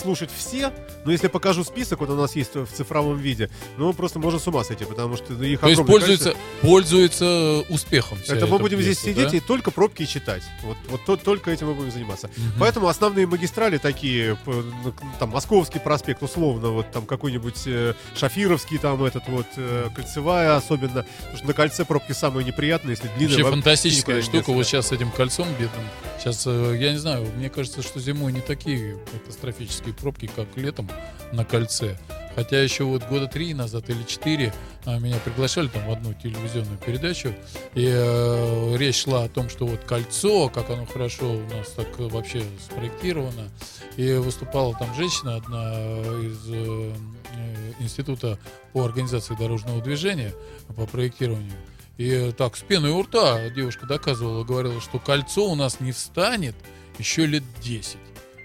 слушать 0.00 0.30
все, 0.36 0.72
но 1.04 1.12
если 1.12 1.28
покажу 1.28 1.64
список, 1.64 2.00
вот 2.00 2.10
у 2.10 2.14
нас 2.14 2.34
есть 2.36 2.54
в 2.54 2.66
цифровом 2.66 3.18
виде, 3.18 3.50
ну, 3.76 3.92
просто 3.92 4.18
можно 4.18 4.38
с 4.38 4.46
ума 4.46 4.64
сойти, 4.64 4.84
потому 4.84 5.16
что 5.16 5.32
их 5.34 5.60
То 5.60 5.68
есть 5.68 5.84
пользуется, 5.86 6.34
пользуется 6.60 7.64
успехом. 7.68 8.18
Это 8.28 8.46
мы 8.46 8.58
будем 8.58 8.80
здесь 8.80 8.98
сидеть 9.00 9.30
да? 9.30 9.36
и 9.36 9.40
только 9.40 9.70
пробки 9.70 10.04
читать. 10.06 10.42
Вот, 10.62 10.76
вот 10.88 11.04
то- 11.04 11.16
только 11.16 11.50
этим 11.50 11.68
мы 11.68 11.74
будем 11.74 11.81
заниматься. 11.90 12.28
Мгм. 12.36 12.52
Поэтому 12.60 12.88
основные 12.88 13.26
магистрали 13.26 13.78
такие, 13.78 14.38
ну, 14.46 14.92
там 15.18 15.30
Московский 15.30 15.78
проспект, 15.78 16.22
условно, 16.22 16.68
вот 16.68 16.90
там 16.92 17.06
какой-нибудь 17.06 17.62
э, 17.66 17.94
Шафировский, 18.16 18.78
там 18.78 19.02
этот 19.04 19.28
вот 19.28 19.46
э, 19.56 19.88
кольцевая 19.94 20.56
особенно, 20.56 21.04
потому 21.18 21.36
что 21.36 21.46
на 21.46 21.52
кольце 21.54 21.84
пробки 21.84 22.12
самые 22.12 22.44
неприятные, 22.44 22.92
если 22.92 23.08
длинные. 23.16 23.28
Вообще 23.38 23.42
во- 23.44 23.50
фантастическая 23.50 24.22
штука 24.22 24.36
деться, 24.38 24.52
вот 24.52 24.66
сейчас 24.66 24.88
с 24.88 24.92
этим 24.92 25.10
кольцом 25.10 25.48
бедным. 25.52 25.84
Сейчас, 26.18 26.44
э, 26.46 26.76
я 26.78 26.92
не 26.92 26.98
знаю, 26.98 27.26
мне 27.36 27.50
кажется, 27.50 27.82
что 27.82 27.98
зимой 28.00 28.32
не 28.32 28.40
такие 28.40 28.96
катастрофические 29.12 29.94
пробки, 29.94 30.30
как 30.34 30.46
летом 30.56 30.88
на 31.32 31.44
кольце. 31.44 31.98
Хотя 32.34 32.62
еще 32.62 32.84
вот 32.84 33.06
года 33.08 33.26
три 33.26 33.52
назад 33.52 33.90
или 33.90 34.02
четыре 34.04 34.54
а, 34.84 34.98
меня 34.98 35.18
приглашали 35.18 35.68
там 35.68 35.86
в 35.86 35.92
одну 35.92 36.14
телевизионную 36.14 36.78
передачу, 36.78 37.34
и 37.74 37.86
э, 37.92 38.76
речь 38.76 39.02
шла 39.02 39.24
о 39.24 39.28
том, 39.28 39.48
что 39.48 39.66
вот 39.66 39.84
кольцо, 39.84 40.48
как 40.48 40.70
оно 40.70 40.86
хорошо 40.86 41.32
у 41.32 41.42
нас 41.50 41.70
так 41.76 41.98
вообще 41.98 42.42
спроектировано, 42.60 43.50
и 43.96 44.14
выступала 44.14 44.74
там 44.76 44.94
женщина, 44.94 45.36
одна 45.36 45.72
из 46.20 46.48
э, 46.48 46.92
э, 47.34 47.72
института 47.80 48.38
по 48.72 48.84
организации 48.84 49.34
дорожного 49.34 49.82
движения, 49.82 50.32
по 50.74 50.86
проектированию, 50.86 51.52
и 51.98 52.32
так, 52.32 52.56
с 52.56 52.62
пеной 52.62 52.90
у 52.90 53.02
рта 53.02 53.50
девушка 53.50 53.86
доказывала, 53.86 54.44
говорила, 54.44 54.80
что 54.80 54.98
кольцо 54.98 55.50
у 55.50 55.54
нас 55.54 55.80
не 55.80 55.92
встанет 55.92 56.54
еще 56.98 57.26
лет 57.26 57.44
10. 57.62 57.96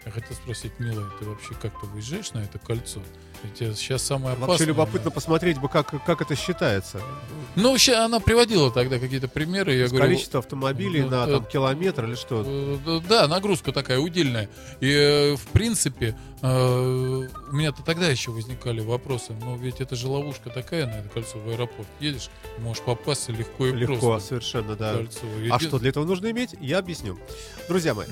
Я 0.05 0.11
хотел 0.11 0.35
спросить, 0.35 0.73
милая, 0.79 1.09
ты 1.19 1.25
вообще 1.25 1.53
как-то 1.61 1.85
выезжаешь 1.87 2.31
на 2.33 2.39
это 2.39 2.59
кольцо? 2.59 3.01
Ведь 3.43 3.77
сейчас 3.77 4.03
самое 4.03 4.33
опасное. 4.33 4.47
Вообще 4.47 4.65
любопытно 4.65 5.09
да. 5.09 5.11
посмотреть 5.11 5.59
бы, 5.59 5.69
как, 5.69 6.03
как 6.05 6.21
это 6.21 6.35
считается. 6.35 7.01
Ну, 7.55 7.77
ща 7.77 8.05
она 8.05 8.19
приводила 8.19 8.71
тогда 8.71 8.99
какие-то 8.99 9.27
примеры. 9.27 9.73
Я 9.73 9.87
говорю, 9.87 10.05
Количество 10.05 10.39
автомобилей 10.39 11.01
ну, 11.01 11.09
на 11.09 11.27
э, 11.27 11.31
там, 11.31 11.45
километр 11.45 12.05
или 12.05 12.15
что. 12.15 12.43
Э, 12.45 12.99
Да, 13.07 13.27
нагрузка 13.27 13.71
такая 13.71 13.99
удельная. 13.99 14.49
И, 14.79 14.91
э, 14.91 15.35
в 15.35 15.47
принципе, 15.47 16.15
э, 16.41 16.47
у 16.47 17.55
меня-то 17.55 17.83
тогда 17.83 18.07
еще 18.09 18.31
возникали 18.31 18.81
вопросы. 18.81 19.33
Но 19.41 19.55
ведь 19.55 19.81
это 19.81 19.95
же 19.95 20.07
ловушка 20.07 20.49
такая 20.49 20.85
на 20.85 20.99
это 20.99 21.09
кольцо 21.09 21.39
в 21.39 21.49
аэропорт. 21.49 21.87
Едешь, 21.99 22.29
можешь 22.59 22.83
попасться 22.83 23.31
легко 23.31 23.67
и 23.67 23.71
Легко, 23.71 23.97
просто. 23.99 24.29
совершенно, 24.29 24.75
да. 24.75 24.93
Кольцо. 24.93 25.25
И 25.43 25.49
А 25.49 25.59
что 25.59 25.79
для 25.79 25.89
этого 25.89 26.05
нужно 26.05 26.29
иметь, 26.31 26.55
я 26.61 26.77
объясню. 26.77 27.17
Друзья 27.67 27.93
мои, 27.93 28.07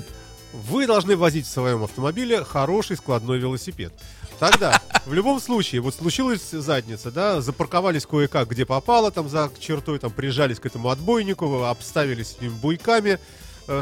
вы 0.64 0.88
должны 0.88 1.16
возить 1.16 1.46
в 1.46 1.50
своем 1.50 1.84
автомобиле 1.84 2.44
хороший 2.44 2.98
складной 2.98 3.40
велосипед. 3.40 3.94
Тогда, 4.40 4.82
в 5.06 5.14
любом 5.14 5.40
случае, 5.40 5.82
вот 5.82 5.96
случилась 5.96 6.50
задница, 6.52 7.12
да, 7.12 7.42
запарковались 7.42 8.06
кое-как, 8.06 8.50
где 8.50 8.66
попало, 8.66 9.12
там 9.12 9.30
за 9.30 9.50
чертой, 9.60 10.00
там 10.00 10.12
прижались 10.12 10.60
к 10.60 10.66
этому 10.66 10.90
отбойнику, 10.90 11.64
обставились 11.64 12.32
с 12.32 12.42
ним 12.42 12.56
буйками, 12.56 13.20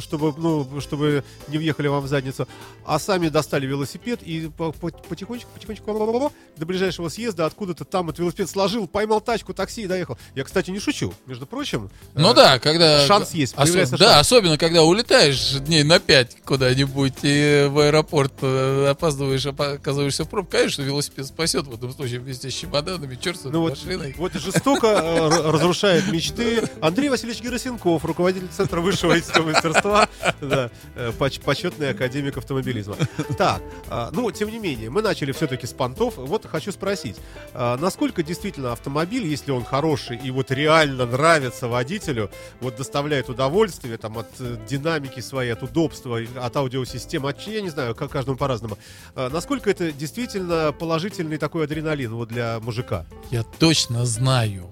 чтобы, 0.01 0.33
ну, 0.37 0.67
чтобы 0.81 1.23
не 1.47 1.57
въехали 1.57 1.87
вам 1.87 2.03
в 2.03 2.07
задницу, 2.07 2.47
а 2.85 2.99
сами 2.99 3.29
достали 3.29 3.65
велосипед 3.65 4.21
и 4.23 4.49
по- 4.55 4.71
по- 4.71 4.89
потихонечку, 4.89 5.49
потихонечку 5.53 6.31
до 6.57 6.65
ближайшего 6.65 7.09
съезда 7.09 7.45
откуда-то 7.45 7.85
там 7.85 8.09
этот 8.09 8.19
велосипед 8.19 8.49
сложил, 8.49 8.87
поймал 8.87 9.21
тачку, 9.21 9.53
такси 9.53 9.83
и 9.83 9.87
доехал. 9.87 10.17
Я, 10.35 10.43
кстати, 10.43 10.71
не 10.71 10.79
шучу, 10.79 11.13
между 11.25 11.45
прочим. 11.45 11.89
Ну 12.13 12.31
Э, 12.31 12.33
да, 12.33 12.59
когда... 12.59 13.05
шанс 13.07 13.31
есть, 13.33 13.55
появляется 13.55 13.97
Да, 13.97 14.13
шанс. 14.15 14.27
особенно, 14.27 14.57
когда 14.57 14.83
улетаешь 14.83 15.51
дней 15.59 15.83
на 15.83 15.99
5 15.99 16.37
куда-нибудь 16.45 17.13
и 17.23 17.67
в 17.69 17.79
аэропорт 17.79 18.33
э, 18.41 18.87
опаздываешь, 18.91 19.45
опа- 19.45 19.73
оказываешься 19.75 20.23
в 20.25 20.29
пробке, 20.29 20.57
конечно, 20.59 20.81
велосипед 20.83 21.25
спасет 21.27 21.65
в 21.67 21.73
этом 21.73 21.91
случае 21.93 22.19
вместе 22.19 22.49
с 22.49 22.53
чемоданами, 22.53 23.17
черт 23.21 23.39
с 23.39 23.43
Ну 23.45 23.61
вот, 23.61 23.71
машиной. 23.71 24.15
вот 24.17 24.33
жестоко 24.33 24.87
э, 24.87 25.51
разрушает 25.51 26.07
мечты 26.11 26.67
Андрей 26.81 27.09
Васильевич 27.09 27.41
Герасенков, 27.41 28.03
руководитель 28.05 28.47
Центра 28.55 28.81
высшего 28.81 29.11
водительского 29.11 29.49
мастерства, 29.73 30.07
э, 30.41 31.11
поч- 31.17 31.39
почетный 31.39 31.89
академик 31.89 32.37
автомобилизма. 32.37 32.95
Так, 33.37 33.61
а, 33.89 34.09
ну, 34.11 34.31
тем 34.31 34.49
не 34.49 34.59
менее, 34.59 34.89
мы 34.89 35.01
начали 35.01 35.31
все-таки 35.31 35.65
с 35.67 35.73
понтов. 35.73 36.15
Вот 36.17 36.45
хочу 36.45 36.71
спросить, 36.71 37.17
а, 37.53 37.77
насколько 37.77 38.23
действительно 38.23 38.71
автомобиль, 38.71 39.25
если 39.25 39.51
он 39.51 39.63
хороший 39.63 40.17
и 40.17 40.31
вот 40.31 40.51
реально 40.51 41.05
нравится 41.05 41.67
водителю, 41.67 42.29
вот 42.61 42.75
доставляет 42.75 43.29
удовольствие 43.29 43.97
там 43.97 44.17
от 44.17 44.27
э, 44.39 44.57
динамики 44.67 45.19
своей, 45.19 45.53
от 45.53 45.63
удобства, 45.63 46.19
от 46.35 46.55
аудиосистемы, 46.55 47.29
от, 47.29 47.41
я 47.47 47.61
не 47.61 47.69
знаю, 47.69 47.95
как 47.95 48.11
каждому 48.11 48.37
по-разному, 48.37 48.77
а, 49.15 49.29
насколько 49.29 49.69
это 49.69 49.91
действительно 49.91 50.71
положительный 50.71 51.37
такой 51.37 51.65
адреналин 51.65 52.13
вот 52.13 52.29
для 52.29 52.59
мужика? 52.59 53.05
Я 53.31 53.43
точно 53.43 54.05
знаю, 54.05 54.71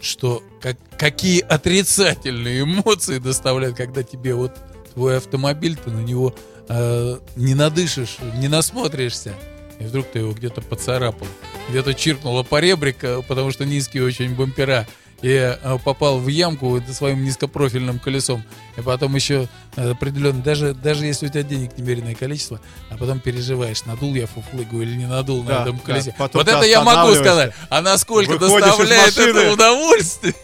что 0.00 0.42
как, 0.60 0.76
какие 0.96 1.40
отрицательные 1.40 2.62
эмоции 2.62 3.18
доставляют, 3.18 3.76
когда 3.76 4.02
тебе 4.02 4.34
вот 4.34 4.52
твой 4.94 5.16
автомобиль, 5.16 5.76
ты 5.76 5.90
на 5.90 6.00
него 6.00 6.34
э, 6.68 7.18
не 7.36 7.54
надышишь, 7.54 8.18
не 8.36 8.48
насмотришься, 8.48 9.34
и 9.78 9.84
вдруг 9.84 10.06
ты 10.06 10.20
его 10.20 10.32
где-то 10.32 10.60
поцарапал, 10.60 11.26
где-то 11.68 11.94
чиркнула 11.94 12.42
по 12.42 12.60
ребрика, 12.60 13.22
потому 13.22 13.50
что 13.50 13.64
низкие 13.64 14.04
очень 14.04 14.34
бампера, 14.34 14.86
и 15.22 15.28
э, 15.30 15.78
попал 15.84 16.18
в 16.18 16.28
ямку 16.28 16.80
своим 16.90 17.24
низкопрофильным 17.24 17.98
колесом, 17.98 18.42
и 18.78 18.80
потом 18.80 19.14
еще 19.16 19.48
определенно, 19.76 20.40
даже, 20.42 20.72
даже 20.72 21.04
если 21.04 21.26
у 21.26 21.28
тебя 21.28 21.42
денег 21.42 21.76
немеренное 21.76 22.14
количество, 22.14 22.60
а 22.90 22.96
потом 22.96 23.18
переживаешь, 23.20 23.84
надул 23.84 24.14
я 24.14 24.26
фуфлыгу 24.26 24.80
или 24.82 24.94
не 24.94 25.06
надул 25.06 25.42
Да, 25.42 25.58
на 25.58 25.62
этом 25.62 25.76
да. 25.78 25.82
колесе. 25.82 26.14
Потом 26.16 26.40
вот 26.42 26.48
это 26.48 26.64
я 26.64 26.82
могу 26.82 27.14
сказать. 27.14 27.52
А 27.68 27.80
насколько 27.82 28.32
выходишь 28.38 28.66
доставляет 28.68 29.16
машины. 29.16 29.38
это 29.38 29.52
удовольствие? 29.52 30.34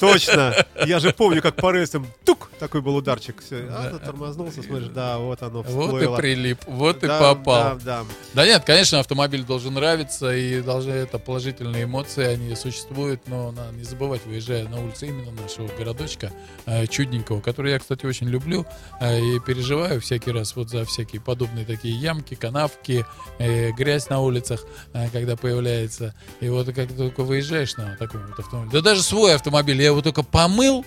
Точно. 0.00 0.54
Я 0.86 0.98
же 1.00 1.12
помню, 1.12 1.42
как 1.42 1.56
по 1.56 1.70
рельсам 1.70 2.06
тук, 2.24 2.50
такой 2.58 2.80
был 2.80 2.96
ударчик. 2.96 3.42
Всё. 3.44 3.56
А, 3.70 3.90
Да. 3.92 3.98
тормознулся, 3.98 4.62
смотришь, 4.62 4.88
да, 4.88 5.18
вот 5.18 5.42
оно 5.42 5.62
Вот 5.62 5.66
и 5.66 5.96
всплыло. 5.96 6.16
прилип, 6.16 6.58
вот 6.66 7.02
и 7.04 7.06
Да, 7.06 7.18
попал. 7.20 7.62
Да, 7.76 7.78
да. 7.84 8.04
Да 8.34 8.46
нет, 8.46 8.64
конечно, 8.64 8.98
автомобиль 9.00 9.44
должен 9.44 9.74
нравиться, 9.74 10.34
и 10.34 10.60
должны 10.62 10.92
это 10.92 11.18
положительные 11.18 11.84
эмоции, 11.84 12.24
они 12.24 12.54
существуют, 12.56 13.20
но 13.26 13.52
надо 13.52 13.72
не 13.76 13.84
забывать, 13.84 14.24
выезжая 14.24 14.64
на 14.68 14.82
улицы 14.82 15.08
именно 15.08 15.30
нашего 15.42 15.68
городочка, 15.78 16.32
э, 16.66 16.86
чудненького, 16.86 17.40
который 17.40 17.65
я, 17.70 17.78
кстати, 17.78 18.06
очень 18.06 18.28
люблю, 18.28 18.66
э, 19.00 19.20
и 19.20 19.40
переживаю 19.40 20.00
всякий 20.00 20.30
раз 20.32 20.56
вот 20.56 20.70
за 20.70 20.84
всякие 20.84 21.20
подобные 21.20 21.64
такие 21.64 21.94
ямки, 21.94 22.34
канавки, 22.34 23.04
э, 23.38 23.72
грязь 23.72 24.08
на 24.08 24.20
улицах, 24.20 24.64
э, 24.92 25.08
когда 25.10 25.36
появляется. 25.36 26.14
И 26.40 26.48
вот 26.48 26.66
как 26.74 26.92
только 26.92 27.22
выезжаешь 27.22 27.76
на 27.76 27.96
таком 27.96 28.26
вот 28.26 28.38
автомобиле, 28.38 28.72
да 28.72 28.80
даже 28.80 29.02
свой 29.02 29.34
автомобиль, 29.34 29.80
я 29.80 29.86
его 29.86 30.02
только 30.02 30.22
помыл, 30.22 30.84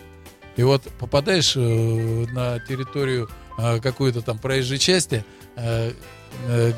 и 0.56 0.64
вот 0.64 0.84
попадаешь 1.00 1.56
на 1.56 2.60
территорию 2.60 3.30
какой-то 3.58 4.22
там 4.22 4.38
проезжей 4.38 4.78
части, 4.78 5.24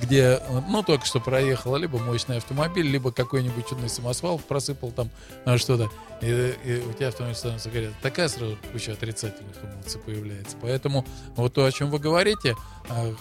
где, 0.02 0.40
э, 0.42 0.62
ну, 0.68 0.84
только 0.84 1.06
что 1.06 1.20
проехала 1.20 1.78
либо 1.78 1.98
мощный 2.00 2.38
автомобиль, 2.38 2.88
либо 2.88 3.12
какой-нибудь 3.12 3.68
чудный 3.68 3.90
самосвал 3.90 4.40
просыпал 4.40 4.92
там 4.92 5.10
э, 5.46 5.58
что-то, 5.58 5.90
и, 6.22 6.56
и 6.66 6.80
у 6.80 6.94
тебя 6.94 7.10
автомобиль 7.10 7.36
становится 7.36 7.70
горят. 7.70 7.94
Такая 8.02 8.28
сразу 8.28 8.58
куча 8.72 8.94
отрицательных 8.94 9.56
эмоций 9.64 10.00
появляется. 10.00 10.58
Поэтому 10.62 11.06
вот 11.36 11.54
то, 11.54 11.66
о 11.66 11.72
чем 11.72 11.90
вы 11.90 12.00
говорите, 12.00 12.56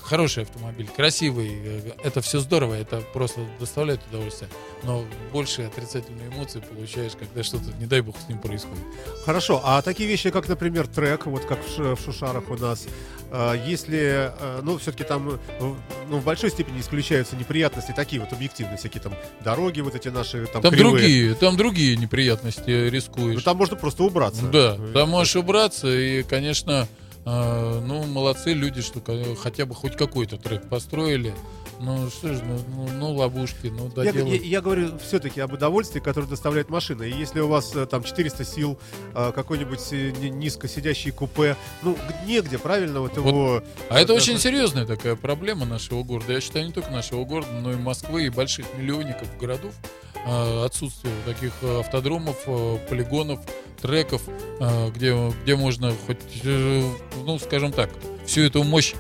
хороший 0.02 0.44
автомобиль, 0.44 0.88
красивый, 0.94 1.50
э, 1.52 1.92
это 2.02 2.20
все 2.20 2.40
здорово, 2.40 2.74
это 2.74 3.00
просто 3.12 3.40
доставляет 3.58 4.00
удовольствие, 4.08 4.50
но 4.82 5.04
больше 5.32 5.62
отрицательные 5.62 6.28
эмоции 6.28 6.60
получаешь, 6.60 7.12
когда 7.18 7.42
что-то, 7.42 7.72
не 7.78 7.86
дай 7.86 8.00
бог, 8.00 8.16
с 8.18 8.28
ним 8.28 8.38
происходит. 8.38 8.82
Хорошо, 9.24 9.60
а 9.64 9.80
такие 9.82 10.08
вещи, 10.08 10.30
как, 10.30 10.48
например, 10.48 10.86
трек, 10.86 11.26
вот 11.26 11.44
как 11.44 11.58
в, 11.66 11.96
Шушарах 12.02 12.50
у 12.50 12.56
нас, 12.56 12.86
э, 13.30 13.62
если, 13.66 14.32
э, 14.38 14.60
ну, 14.62 14.78
все-таки 14.78 15.04
там, 15.04 15.38
ну, 15.60 16.18
в 16.18 16.24
большой 16.24 16.50
степени 16.50 16.80
исключаются 16.80 17.36
неприятности, 17.36 17.92
такие 17.94 18.20
вот 18.20 18.32
объективные, 18.32 18.76
всякие 18.78 19.02
там 19.02 19.14
дороги 19.44 19.80
вот 19.80 19.94
эти 19.94 20.08
наши, 20.08 20.46
там, 20.46 20.62
Там 20.62 20.72
кривые. 20.72 20.90
другие, 20.92 21.34
там 21.34 21.56
другие 21.56 21.96
неприятности 21.96 22.70
рискуешь. 22.70 23.36
Ну, 23.36 23.40
там 23.42 23.56
можно 23.56 23.76
просто 23.76 24.02
убраться. 24.02 24.42
Да, 24.46 24.76
Ну, 24.78 24.92
там 24.92 25.08
можешь 25.10 25.36
убраться, 25.36 25.88
и, 25.88 26.22
конечно, 26.22 26.88
ну, 27.24 28.04
молодцы 28.06 28.52
люди, 28.54 28.80
что 28.82 29.00
ка- 29.00 29.34
хотя 29.36 29.66
бы 29.66 29.74
хоть 29.74 29.96
какой-то 29.96 30.36
трек 30.36 30.68
построили. 30.68 31.34
Ну, 31.82 32.10
что 32.10 32.34
ж, 32.34 32.40
ну, 32.44 32.58
ну, 32.76 32.88
ну, 32.99 33.14
ловушки, 33.14 33.68
ну, 33.68 33.90
Я, 33.96 34.04
я- 34.04 34.12
доделают. 34.12 34.42
я 34.44 34.60
говорю 34.60 34.99
все-таки 34.99 35.40
об 35.40 35.54
удовольствии, 35.54 35.99
которое 35.99 36.26
доставляет 36.26 36.68
машина. 36.68 37.04
И 37.04 37.10
если 37.10 37.40
у 37.40 37.49
вас 37.49 37.75
э, 37.75 37.87
там 37.87 38.02
400 38.04 38.44
сил, 38.44 38.78
э, 39.14 39.32
какой-нибудь 39.34 39.80
э, 39.92 40.10
ни- 40.20 40.28
низко 40.28 40.68
сидящий 40.68 41.10
купе, 41.10 41.56
ну, 41.82 41.96
негде, 42.26 42.58
правильно, 42.58 43.00
вот, 43.00 43.16
Вот. 43.16 43.26
его... 43.30 43.62
А 43.88 43.99
это 43.99 44.08
Да, 44.08 44.14
очень 44.14 44.38
серьезная 44.38 44.84
такая 44.84 45.16
проблема 45.16 45.64
нашего 45.64 46.02
города. 46.02 46.34
Я 46.34 46.40
считаю, 46.42 46.66
не 46.66 46.72
только 46.72 46.90
нашего 46.90 47.25
города, 47.25 47.50
но 47.52 47.72
и 47.72 47.76
Москвы, 47.76 48.26
и 48.26 48.28
больших 48.28 48.66
миллионников 48.76 49.28
городов. 49.38 49.72
Отсутствие 50.26 51.14
таких 51.25 51.52
автодромов, 51.62 52.44
полигонов, 52.90 53.40
треков, 53.80 54.20
где, 54.94 55.16
где 55.42 55.56
можно 55.56 55.94
хоть, 56.06 56.18
ну, 56.44 57.38
скажем 57.38 57.72
так, 57.72 57.88
всю 58.26 58.42
эту 58.42 58.62
мощь 58.64 58.92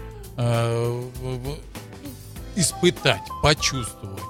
испытать, 2.56 3.22
почувствовать. 3.42 4.22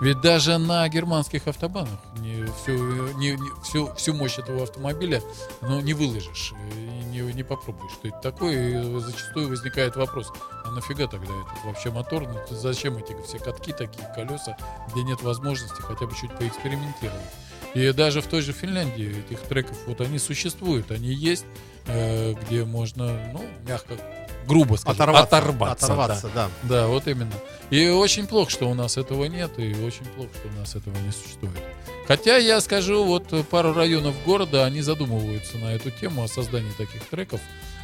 Ведь 0.00 0.20
даже 0.20 0.58
на 0.58 0.86
германских 0.88 1.46
автобанах 1.46 1.98
не 2.18 2.44
всю, 2.62 2.72
не- 3.18 3.32
не- 3.32 3.62
всю, 3.62 3.94
всю 3.94 4.12
мощь 4.12 4.38
этого 4.38 4.64
автомобиля 4.64 5.22
ну, 5.62 5.80
не 5.80 5.94
выложишь 5.94 6.52
не, 7.16 7.32
не 7.32 7.42
попробуешь, 7.42 7.92
что 7.92 8.08
это 8.08 8.18
такое. 8.20 8.80
И 8.80 9.00
зачастую 9.00 9.48
возникает 9.48 9.96
вопрос, 9.96 10.32
а 10.64 10.70
нафига 10.70 11.06
тогда 11.06 11.32
этот 11.32 11.64
вообще 11.64 11.90
мотор? 11.90 12.26
Ну, 12.26 12.38
зачем 12.50 12.96
эти 12.98 13.16
все 13.24 13.38
катки, 13.38 13.72
такие 13.72 14.06
колеса, 14.14 14.56
где 14.92 15.02
нет 15.02 15.22
возможности 15.22 15.80
хотя 15.80 16.06
бы 16.06 16.14
чуть 16.14 16.36
поэкспериментировать? 16.36 17.22
И 17.74 17.92
даже 17.92 18.20
в 18.22 18.26
той 18.26 18.40
же 18.40 18.52
Финляндии 18.52 19.18
этих 19.20 19.40
треков, 19.42 19.76
вот 19.86 20.00
они 20.00 20.18
существуют, 20.18 20.90
они 20.90 21.12
есть, 21.12 21.44
э, 21.86 22.34
где 22.34 22.64
можно, 22.64 23.30
ну, 23.32 23.44
мягко, 23.66 23.94
грубо 24.46 24.76
скажем, 24.76 25.02
Оторваться. 25.02 25.36
оторваться. 25.36 25.86
да. 25.86 25.92
Оторваться, 25.92 26.30
да. 26.34 26.50
Да, 26.62 26.86
вот 26.86 27.06
именно. 27.08 27.32
И 27.70 27.88
очень 27.88 28.26
плохо, 28.26 28.50
что 28.50 28.70
у 28.70 28.74
нас 28.74 28.96
этого 28.96 29.24
нет, 29.24 29.58
и 29.58 29.74
очень 29.74 30.04
плохо, 30.04 30.30
что 30.38 30.48
у 30.48 30.52
нас 30.52 30.74
этого 30.74 30.96
не 30.98 31.10
существует. 31.10 31.56
Хотя 32.06 32.36
я 32.36 32.60
скажу, 32.60 33.04
вот 33.04 33.26
пару 33.48 33.72
районов 33.72 34.14
города, 34.24 34.64
они 34.64 34.80
задумываются 34.80 35.58
на 35.58 35.72
эту 35.72 35.90
тему 35.90 36.22
о 36.22 36.28
создании 36.28 36.70
таких 36.78 37.04
треков, 37.06 37.40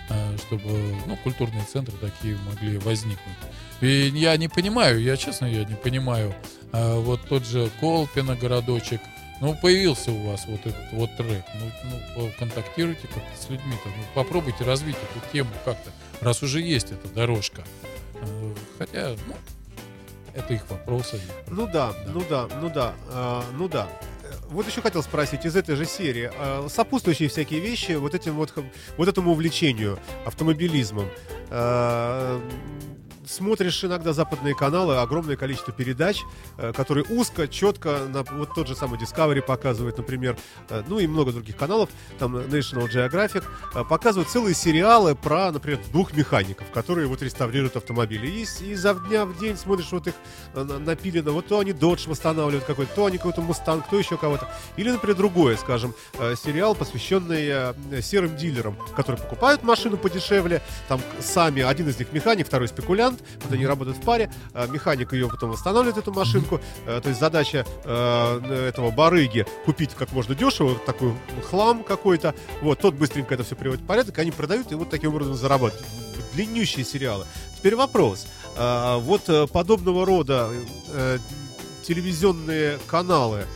э, 0.08 0.36
чтобы 0.46 0.96
ну, 1.06 1.16
культурные 1.24 1.64
центры 1.64 1.96
такие 2.00 2.36
могли 2.48 2.78
возникнуть. 2.78 3.36
И 3.80 4.12
я 4.14 4.36
не 4.36 4.48
понимаю, 4.48 5.02
я 5.02 5.16
честно, 5.16 5.46
я 5.46 5.64
не 5.64 5.74
понимаю, 5.74 6.34
э, 6.72 6.98
вот 7.00 7.20
тот 7.28 7.44
же 7.44 7.68
Колпино 7.80 8.36
городочек, 8.36 9.00
ну, 9.40 9.56
появился 9.60 10.12
у 10.12 10.28
вас 10.28 10.44
вот 10.46 10.60
этот 10.60 10.92
вот 10.92 11.16
трек, 11.16 11.44
ну, 11.58 12.00
ну 12.16 12.30
контактируйте 12.38 13.08
как-то 13.08 13.42
с 13.42 13.50
людьми-то, 13.50 13.88
ну, 13.88 14.04
попробуйте 14.14 14.62
развить 14.62 14.94
эту 14.94 15.32
тему 15.32 15.50
как-то, 15.64 15.90
раз 16.22 16.42
уже 16.42 16.60
есть 16.60 16.92
эта 16.92 17.08
дорожка. 17.08 17.62
Э, 18.14 18.54
Хотя, 18.78 19.16
ну, 19.26 19.34
это 20.34 20.54
их 20.54 20.68
вопросы. 20.70 21.20
Ну 21.48 21.66
да, 21.66 21.92
Да. 21.92 22.12
ну 22.12 22.24
да, 22.28 22.48
ну 22.60 22.70
да, 22.70 22.94
а, 23.10 23.44
ну 23.58 23.68
да. 23.68 23.88
Э, 24.22 24.32
Вот 24.50 24.66
еще 24.66 24.80
хотел 24.80 25.02
спросить 25.02 25.44
из 25.44 25.56
этой 25.56 25.76
же 25.76 25.84
серии, 25.84 26.30
а, 26.34 26.66
сопутствующие 26.68 27.28
всякие 27.28 27.60
вещи 27.60 27.92
вот 27.92 28.14
этим 28.14 28.34
вот, 28.34 28.52
вот 28.96 29.08
этому 29.08 29.32
увлечению 29.32 29.98
автомобилизмом. 30.24 31.08
А, 31.50 32.40
Смотришь 33.24 33.84
иногда 33.84 34.12
западные 34.12 34.54
каналы, 34.54 34.96
огромное 34.96 35.36
количество 35.36 35.72
передач, 35.72 36.22
э, 36.58 36.72
которые 36.72 37.04
узко, 37.04 37.46
четко, 37.46 38.00
вот 38.32 38.54
тот 38.54 38.66
же 38.66 38.74
самый 38.74 38.98
Discovery 38.98 39.40
показывает, 39.42 39.96
например, 39.96 40.36
э, 40.68 40.82
ну 40.88 40.98
и 40.98 41.06
много 41.06 41.30
других 41.30 41.56
каналов, 41.56 41.88
там 42.18 42.36
National 42.36 42.90
Geographic, 42.90 43.44
э, 43.74 43.84
показывают 43.84 44.28
целые 44.28 44.54
сериалы 44.54 45.14
про, 45.14 45.52
например, 45.52 45.78
двух 45.92 46.14
механиков, 46.14 46.70
которые 46.72 47.06
вот 47.06 47.22
реставрируют 47.22 47.76
автомобили. 47.76 48.26
И, 48.26 48.46
и 48.64 48.74
за 48.74 48.94
дня 48.94 49.24
в 49.24 49.38
день 49.38 49.56
смотришь 49.56 49.92
вот 49.92 50.08
их 50.08 50.14
на- 50.54 50.80
напилено, 50.80 51.30
вот 51.30 51.46
то 51.46 51.60
они 51.60 51.70
Dodge 51.70 52.08
восстанавливают 52.08 52.64
какой-то, 52.64 52.92
то 52.94 53.06
они 53.06 53.18
какой-то 53.18 53.40
Mustang, 53.40 53.84
то 53.88 53.98
еще 53.98 54.16
кого-то. 54.16 54.52
Или, 54.76 54.90
например, 54.90 55.16
другое, 55.16 55.56
скажем, 55.56 55.94
сериал, 56.36 56.74
посвященный 56.74 57.74
серым 58.02 58.36
дилерам, 58.36 58.76
которые 58.96 59.22
покупают 59.22 59.62
машину 59.62 59.96
подешевле, 59.96 60.60
там 60.88 61.00
сами, 61.20 61.62
один 61.62 61.88
из 61.88 61.98
них 61.98 62.12
механик, 62.12 62.46
второй 62.46 62.68
спекулянт, 62.68 63.11
вот 63.42 63.52
они 63.52 63.66
работают 63.66 63.98
в 63.98 64.02
паре, 64.02 64.30
э, 64.54 64.66
механик 64.68 65.12
ее 65.12 65.28
потом 65.28 65.50
восстанавливает, 65.50 65.98
эту 65.98 66.12
машинку, 66.12 66.60
Э, 66.86 67.00
то 67.00 67.08
есть 67.08 67.20
задача 67.20 67.64
э, 67.84 68.68
этого 68.68 68.90
барыги 68.90 69.46
купить 69.64 69.90
как 69.94 70.12
можно 70.12 70.34
дешево, 70.34 70.74
такой 70.86 71.14
хлам 71.48 71.84
какой-то, 71.84 72.34
вот, 72.60 72.80
тот 72.80 72.94
быстренько 72.94 73.34
это 73.34 73.44
все 73.44 73.54
приводит 73.54 73.82
в 73.82 73.86
порядок, 73.86 74.18
они 74.18 74.30
продают 74.30 74.72
и 74.72 74.74
вот 74.74 74.90
таким 74.90 75.10
образом 75.10 75.36
зарабатывают. 75.36 75.86
Длиннющие 76.34 76.84
сериалы. 76.84 77.26
Теперь 77.56 77.76
вопрос. 77.76 78.26
Вот 78.56 79.50
подобного 79.52 80.06
рода 80.06 80.48
телевизионные 81.82 82.78
каналы, 82.86 83.46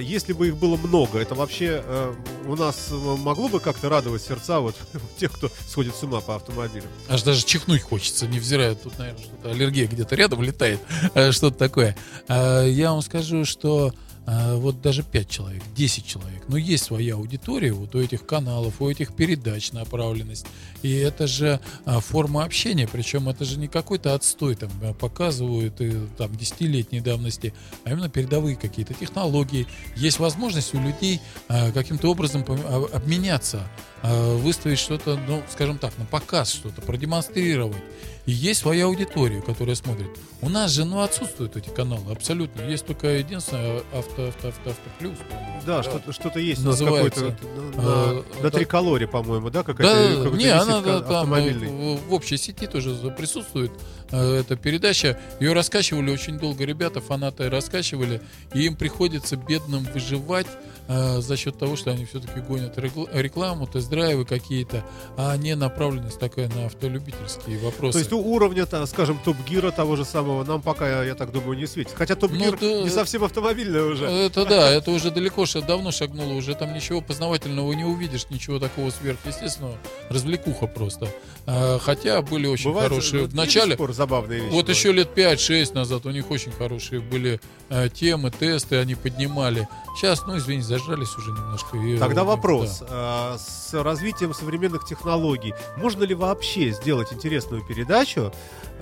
если 0.00 0.32
бы 0.32 0.48
их 0.48 0.56
было 0.56 0.76
много, 0.76 1.18
это 1.18 1.34
вообще 1.34 1.82
э, 1.84 2.14
у 2.46 2.56
нас 2.56 2.88
э, 2.90 2.94
могло 2.94 3.48
бы 3.48 3.60
как-то 3.60 3.88
радовать 3.88 4.22
сердца 4.22 4.60
вот 4.60 4.76
тех, 5.18 5.32
кто 5.32 5.50
сходит 5.66 5.94
с 5.94 6.02
ума 6.02 6.20
по 6.20 6.36
автомобилям? 6.36 6.88
Аж 7.08 7.22
даже 7.22 7.44
чихнуть 7.44 7.82
хочется, 7.82 8.26
невзирая, 8.26 8.74
тут, 8.74 8.98
наверное, 8.98 9.22
что-то 9.22 9.50
аллергия 9.50 9.86
где-то 9.86 10.14
рядом 10.14 10.42
летает, 10.42 10.80
э, 11.14 11.32
что-то 11.32 11.56
такое. 11.56 11.96
Я 12.28 12.92
вам 12.92 13.02
скажу, 13.02 13.44
что 13.44 13.92
вот 14.26 14.80
даже 14.80 15.02
5 15.02 15.28
человек, 15.28 15.62
10 15.76 16.06
человек, 16.06 16.44
но 16.48 16.56
есть 16.56 16.84
своя 16.84 17.14
аудитория 17.14 17.72
вот 17.72 17.94
у 17.94 18.00
этих 18.00 18.24
каналов, 18.26 18.80
у 18.80 18.88
этих 18.88 19.14
передач 19.14 19.72
направленность. 19.72 20.46
И 20.82 20.92
это 20.92 21.26
же 21.26 21.60
а, 21.86 22.00
форма 22.00 22.44
общения, 22.44 22.88
причем 22.90 23.28
это 23.28 23.44
же 23.44 23.58
не 23.58 23.68
какой-то 23.68 24.14
отстой 24.14 24.54
там 24.54 24.70
а, 24.82 24.92
показывают 24.92 25.80
и, 25.80 25.92
там 26.18 26.34
десятилетней 26.36 27.00
давности, 27.00 27.54
а 27.84 27.92
именно 27.92 28.08
передовые 28.08 28.56
какие-то 28.56 28.94
технологии. 28.94 29.66
Есть 29.96 30.18
возможность 30.18 30.74
у 30.74 30.80
людей 30.80 31.20
а, 31.48 31.72
каким-то 31.72 32.10
образом 32.10 32.44
а, 32.46 32.88
обменяться, 32.92 33.66
а, 34.02 34.36
выставить 34.36 34.78
что-то, 34.78 35.18
ну, 35.26 35.42
скажем 35.50 35.78
так, 35.78 35.96
на 35.98 36.04
показ 36.04 36.52
что-то, 36.52 36.82
продемонстрировать. 36.82 37.82
И 38.26 38.32
есть 38.32 38.60
своя 38.60 38.86
аудитория, 38.86 39.42
которая 39.42 39.74
смотрит. 39.74 40.08
У 40.40 40.48
нас 40.48 40.70
же, 40.70 40.84
ну, 40.86 41.00
отсутствуют 41.02 41.56
эти 41.56 41.68
каналы 41.68 42.10
абсолютно. 42.10 42.62
Есть 42.62 42.86
только 42.86 43.08
единственное 43.18 43.82
авто, 43.92 44.28
авто, 44.28 44.48
авто, 44.48 44.70
авто 44.70 44.90
плюс. 44.98 45.18
Да, 45.66 45.78
Да. 45.78 45.82
что-то, 45.82 46.12
что-то 46.12 46.38
есть 46.38 46.64
Называется, 46.64 47.20
какой-то 47.20 47.46
вот, 47.46 47.76
на, 47.76 47.80
э, 47.80 48.22
на 48.42 48.42
да. 48.42 48.50
триколоре, 48.50 49.06
по-моему, 49.06 49.50
да, 49.50 49.60
Да, 49.60 49.64
какая-то, 49.64 50.24
какой-то 50.24 50.36
не, 50.36 50.46
она 50.48 50.80
да, 50.80 51.00
там 51.00 51.34
э, 51.34 51.96
в, 51.96 52.08
в 52.08 52.12
общей 52.14 52.36
сети 52.36 52.66
тоже 52.66 52.94
присутствует 53.16 53.72
э, 53.72 54.03
эта 54.10 54.56
передача. 54.56 55.18
Ее 55.40 55.52
раскачивали 55.52 56.10
очень 56.10 56.38
долго 56.38 56.64
ребята, 56.64 57.00
фанаты 57.00 57.48
раскачивали, 57.50 58.20
и 58.54 58.62
им 58.66 58.76
приходится 58.76 59.36
бедным 59.36 59.84
выживать 59.92 60.46
э, 60.88 61.20
за 61.20 61.36
счет 61.36 61.58
того, 61.58 61.76
что 61.76 61.90
они 61.90 62.04
все-таки 62.04 62.40
гонят 62.40 62.78
рекламу, 62.78 63.66
тест-драйвы 63.66 64.24
какие-то, 64.24 64.84
а 65.16 65.36
не 65.36 65.54
направленность 65.56 66.18
такая 66.18 66.48
на 66.48 66.66
автолюбительские 66.66 67.58
вопросы. 67.58 67.92
То 67.94 67.98
есть 67.98 68.12
у 68.12 68.20
уровня, 68.20 68.66
та- 68.66 68.86
скажем, 68.86 69.18
топ-гира 69.24 69.70
того 69.70 69.96
же 69.96 70.04
самого 70.04 70.44
нам 70.44 70.62
пока, 70.62 71.04
я 71.04 71.14
так 71.14 71.32
думаю, 71.32 71.56
не 71.58 71.66
светит. 71.66 71.92
Хотя 71.94 72.14
топ-гир 72.14 72.58
Ну, 72.60 72.84
не 72.84 72.90
совсем 72.90 73.24
автомобильный 73.24 73.82
уже. 73.92 74.04
Это 74.06 74.44
да, 74.44 74.70
это 74.70 74.90
уже 74.90 75.10
далеко, 75.10 75.44
давно 75.66 75.90
шагнуло, 75.90 76.34
уже 76.34 76.54
там 76.54 76.74
ничего 76.74 77.00
познавательного 77.00 77.72
не 77.72 77.84
увидишь, 77.84 78.26
ничего 78.30 78.58
такого 78.58 78.90
сверхъестественного, 78.90 79.76
развлекуха 80.08 80.66
просто. 80.66 81.08
А, 81.46 81.78
Хотя 81.78 82.22
были 82.22 82.46
очень 82.46 82.70
Бывает, 82.70 82.88
хорошие 82.90 83.24
э, 83.24 83.26
в 83.26 83.34
забавные 84.04 84.40
вещи. 84.40 84.52
Вот 84.52 84.68
еще 84.68 84.92
лет 84.92 85.16
5-6 85.16 85.74
назад 85.74 86.06
у 86.06 86.10
них 86.10 86.30
очень 86.30 86.52
хорошие 86.52 87.00
были 87.00 87.40
э, 87.70 87.88
темы, 87.88 88.30
тесты, 88.30 88.76
они 88.76 88.94
поднимали. 88.94 89.68
Сейчас, 89.96 90.26
ну, 90.26 90.36
извините, 90.36 90.66
зажались 90.68 91.16
уже 91.16 91.30
немножко. 91.30 91.76
и, 91.76 91.98
Тогда 91.98 92.22
э, 92.22 92.24
вопрос. 92.24 92.80
да. 92.80 92.86
а, 92.90 93.36
С 93.38 93.72
развитием 93.74 94.34
современных 94.34 94.84
технологий 94.84 95.54
можно 95.76 96.04
ли 96.04 96.14
вообще 96.14 96.70
сделать 96.70 97.12
интересную 97.12 97.64
передачу 97.66 98.32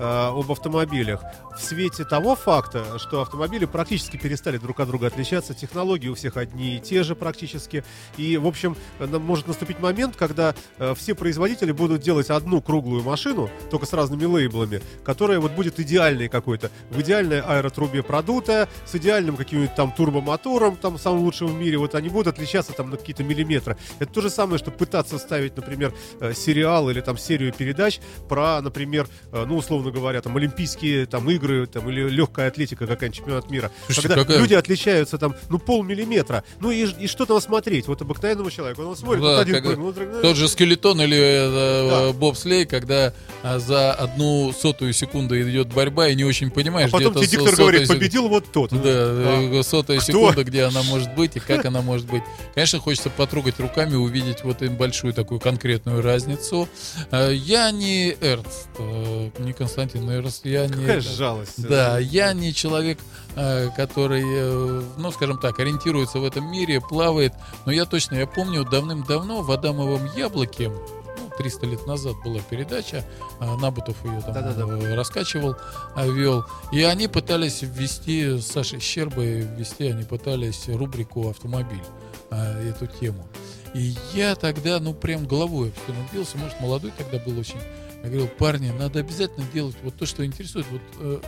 об 0.02 0.50
автомобилях. 0.50 1.22
В 1.56 1.62
свете 1.62 2.04
того 2.04 2.34
факта, 2.34 2.98
что 2.98 3.20
автомобили 3.20 3.66
практически 3.66 4.16
перестали 4.16 4.58
друг 4.58 4.80
от 4.80 4.88
друга 4.88 5.06
отличаться, 5.06 5.54
технологии 5.54 6.08
у 6.08 6.14
всех 6.14 6.36
одни 6.36 6.76
и 6.76 6.80
те 6.80 7.04
же 7.04 7.14
практически, 7.14 7.84
и, 8.16 8.36
в 8.36 8.46
общем, 8.46 8.76
нам 8.98 9.22
может 9.22 9.46
наступить 9.46 9.78
момент, 9.78 10.16
когда 10.16 10.54
э, 10.78 10.94
все 10.96 11.14
производители 11.14 11.70
будут 11.72 12.00
делать 12.00 12.30
одну 12.30 12.60
круглую 12.60 13.02
машину, 13.02 13.48
только 13.70 13.86
с 13.86 13.92
разными 13.92 14.24
лейблами, 14.24 14.82
которая 15.04 15.38
вот 15.38 15.52
будет 15.52 15.78
идеальной 15.78 16.28
какой-то, 16.28 16.70
в 16.90 17.00
идеальной 17.00 17.40
аэротрубе 17.40 18.02
продутая, 18.02 18.68
с 18.86 18.94
идеальным 18.96 19.36
каким-нибудь 19.36 19.74
там 19.76 19.92
турбомотором, 19.92 20.76
там 20.76 20.98
самым 20.98 21.20
лучшим 21.20 21.48
в 21.48 21.54
мире, 21.54 21.78
вот 21.78 21.94
они 21.94 22.08
будут 22.08 22.28
отличаться 22.28 22.72
там 22.72 22.90
на 22.90 22.96
какие-то 22.96 23.22
миллиметры. 23.22 23.76
Это 24.00 24.12
то 24.12 24.20
же 24.20 24.30
самое, 24.30 24.58
что 24.58 24.70
пытаться 24.72 25.18
ставить, 25.18 25.56
например, 25.56 25.94
э, 26.20 26.32
сериал 26.34 26.90
или 26.90 27.00
там 27.00 27.16
серию 27.18 27.52
передач 27.52 28.00
про, 28.28 28.60
например, 28.60 29.06
э, 29.30 29.44
ну, 29.46 29.58
условно 29.58 29.91
говоря, 29.92 30.20
там 30.22 30.36
Олимпийские 30.36 31.06
там 31.06 31.30
игры, 31.30 31.66
там, 31.66 31.88
или 31.88 32.08
легкая 32.08 32.48
атлетика 32.48 32.86
какая-нибудь, 32.86 33.16
чемпионат 33.18 33.50
мира. 33.50 33.70
Слушайте, 33.86 34.08
когда 34.08 34.24
какая- 34.24 34.38
люди 34.40 34.54
отличаются 34.54 35.18
там, 35.18 35.34
ну, 35.50 35.58
полмиллиметра. 35.58 36.44
Ну, 36.60 36.70
и, 36.70 36.84
и 36.84 37.06
что 37.06 37.26
там 37.26 37.40
смотреть? 37.40 37.86
Вот 37.88 38.00
обыкновенному 38.02 38.50
человеку, 38.50 38.82
он 38.82 38.96
смотрит, 38.96 39.22
Да, 39.22 39.28
вот 39.36 39.40
один 39.40 39.54
как- 39.56 39.64
прыгнул, 39.64 39.92
другой, 39.92 40.14
ну, 40.16 40.22
Тот 40.22 40.36
же 40.36 40.48
скелетон 40.48 41.00
или 41.02 41.16
э, 41.18 41.90
Да. 41.90 42.02
э, 42.08 42.12
бобслей, 42.12 42.64
когда 42.66 43.12
а, 43.42 43.58
за 43.58 43.92
одну 43.92 44.52
сотую 44.52 44.92
секунду 44.92 45.40
идет 45.40 45.68
борьба 45.74 46.08
и 46.08 46.14
не 46.14 46.24
очень 46.24 46.48
а 46.48 46.50
понимаешь, 46.50 46.90
потом 46.90 47.12
где 47.12 47.26
тебе 47.26 47.38
диктор 47.38 47.56
говорит, 47.56 47.80
секунда. 47.82 48.00
победил 48.00 48.28
вот 48.28 48.52
тот. 48.52 48.70
Да, 48.70 48.78
А. 48.84 49.60
сотая 49.64 49.98
Кто? 49.98 50.06
секунда, 50.06 50.44
где 50.44 50.62
она 50.64 50.82
может 50.84 51.14
быть 51.14 51.36
и 51.36 51.40
как 51.40 51.64
она 51.64 51.82
может 51.82 52.06
быть. 52.06 52.22
Конечно, 52.54 52.78
хочется 52.78 53.10
потрогать 53.10 53.58
руками, 53.58 53.94
увидеть 53.96 54.44
вот 54.44 54.62
им 54.62 54.76
большую 54.76 55.12
такую 55.12 55.40
конкретную 55.40 56.02
разницу. 56.02 56.68
Э, 57.10 57.32
Я 57.34 57.70
не 57.72 58.16
Эрнст, 58.20 58.68
э, 58.78 59.30
не 59.40 59.52
Константин 59.72 60.10
Эрнст, 60.10 60.44
я 60.44 60.66
не... 60.66 60.74
Какая 60.74 61.00
жалость. 61.00 61.66
Да, 61.66 61.98
я 61.98 62.34
не 62.34 62.52
человек, 62.52 62.98
э, 63.36 63.70
который, 63.74 64.22
э, 64.22 64.82
ну, 64.98 65.10
скажем 65.12 65.38
так, 65.38 65.58
ориентируется 65.58 66.18
в 66.18 66.24
этом 66.24 66.50
мире, 66.50 66.80
плавает. 66.80 67.32
Но 67.64 67.72
я 67.72 67.86
точно, 67.86 68.16
я 68.16 68.26
помню, 68.26 68.64
давным-давно 68.64 69.40
в 69.40 69.50
Адамовом 69.50 70.10
яблоке, 70.14 70.68
ну, 70.68 71.30
300 71.38 71.66
лет 71.66 71.86
назад 71.86 72.16
была 72.22 72.40
передача, 72.40 73.02
Набутов 73.40 73.96
ее 74.04 74.20
там 74.20 74.34
Да-да-да. 74.34 74.64
э, 74.66 74.94
раскачивал, 74.94 75.56
а, 75.94 76.06
вел. 76.06 76.44
И 76.70 76.82
они 76.82 77.08
пытались 77.08 77.62
ввести, 77.62 78.38
с 78.38 78.46
Сашей 78.48 78.80
Щербой 78.80 79.40
ввести, 79.40 79.86
они 79.86 80.04
пытались 80.04 80.68
рубрику 80.68 81.30
«Автомобиль», 81.30 81.82
эту 82.30 82.86
тему. 82.86 83.26
И 83.74 83.94
я 84.12 84.34
тогда, 84.34 84.80
ну, 84.80 84.92
прям 84.92 85.26
головой 85.26 85.72
бился, 86.12 86.36
может, 86.36 86.60
молодой 86.60 86.92
тогда 86.96 87.18
был 87.18 87.38
очень. 87.38 87.58
Я 88.02 88.08
говорил, 88.08 88.28
парни, 88.28 88.70
надо 88.70 88.98
обязательно 89.00 89.46
делать 89.52 89.76
вот 89.82 89.96
то, 89.96 90.06
что 90.06 90.24
интересует 90.26 90.66
вот 90.70 90.80
э, 90.98 91.20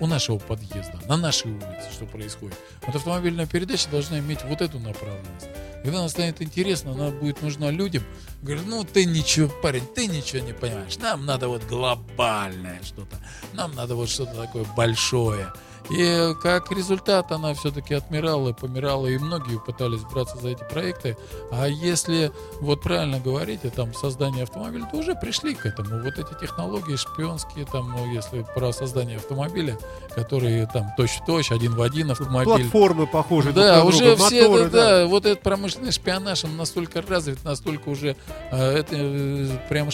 у 0.00 0.06
нашего 0.06 0.38
подъезда, 0.38 1.00
на 1.08 1.16
нашей 1.16 1.50
улице, 1.50 1.90
что 1.92 2.04
происходит. 2.04 2.56
Вот 2.86 2.94
автомобильная 2.94 3.46
передача 3.46 3.88
должна 3.88 4.18
иметь 4.18 4.40
вот 4.44 4.60
эту 4.60 4.78
направленность. 4.78 5.48
Когда 5.82 6.00
она 6.00 6.08
станет 6.08 6.42
интересна, 6.42 6.92
она 6.92 7.10
будет 7.10 7.40
нужна 7.40 7.70
людям. 7.70 8.02
Говорю, 8.42 8.62
ну 8.66 8.84
ты 8.84 9.04
ничего, 9.04 9.50
парень, 9.62 9.86
ты 9.86 10.06
ничего 10.06 10.44
не 10.44 10.52
понимаешь. 10.52 10.96
Нам 10.98 11.24
надо 11.24 11.48
вот 11.48 11.64
глобальное 11.64 12.80
что-то. 12.82 13.16
Нам 13.52 13.74
надо 13.74 13.94
вот 13.94 14.08
что-то 14.08 14.34
такое 14.34 14.64
большое. 14.76 15.52
И 15.90 16.34
как 16.42 16.70
результат 16.70 17.32
она 17.32 17.54
все-таки 17.54 17.94
отмирала, 17.94 18.52
помирала, 18.52 19.06
и 19.06 19.18
многие 19.18 19.58
пытались 19.58 20.02
браться 20.02 20.36
за 20.38 20.50
эти 20.50 20.64
проекты. 20.64 21.16
А 21.50 21.66
если 21.66 22.30
вот 22.60 22.82
правильно 22.82 23.20
говорите, 23.20 23.70
там 23.70 23.94
создание 23.94 24.42
автомобиля, 24.42 24.86
то 24.90 24.98
уже 24.98 25.14
пришли 25.14 25.54
к 25.54 25.64
этому. 25.66 26.02
Вот 26.02 26.18
эти 26.18 26.38
технологии 26.40 26.96
шпионские, 26.96 27.64
там, 27.64 27.90
ну, 27.90 28.12
если 28.12 28.44
про 28.54 28.72
создание 28.72 29.16
автомобиля, 29.16 29.78
которые 30.14 30.66
там 30.66 30.92
точь-в-точь, 30.96 31.52
один 31.52 31.74
в 31.74 31.82
один 31.82 32.10
автомобиль. 32.10 32.44
Платформы 32.44 33.06
похожи 33.06 33.52
Да, 33.52 33.80
друг 33.80 33.84
на 33.84 33.84
уже 33.84 34.04
друга, 34.16 34.26
все, 34.26 34.48
моторы, 34.48 34.70
да, 34.70 34.98
да, 35.00 35.06
вот 35.06 35.26
этот 35.26 35.42
промышленный 35.42 35.92
шпионаж, 35.92 36.44
он 36.44 36.56
настолько 36.56 37.02
развит, 37.02 37.42
настолько 37.44 37.88
уже 37.88 38.16
э, 38.50 38.78
это 38.78 38.94
э, 38.96 39.48
прям 39.68 39.88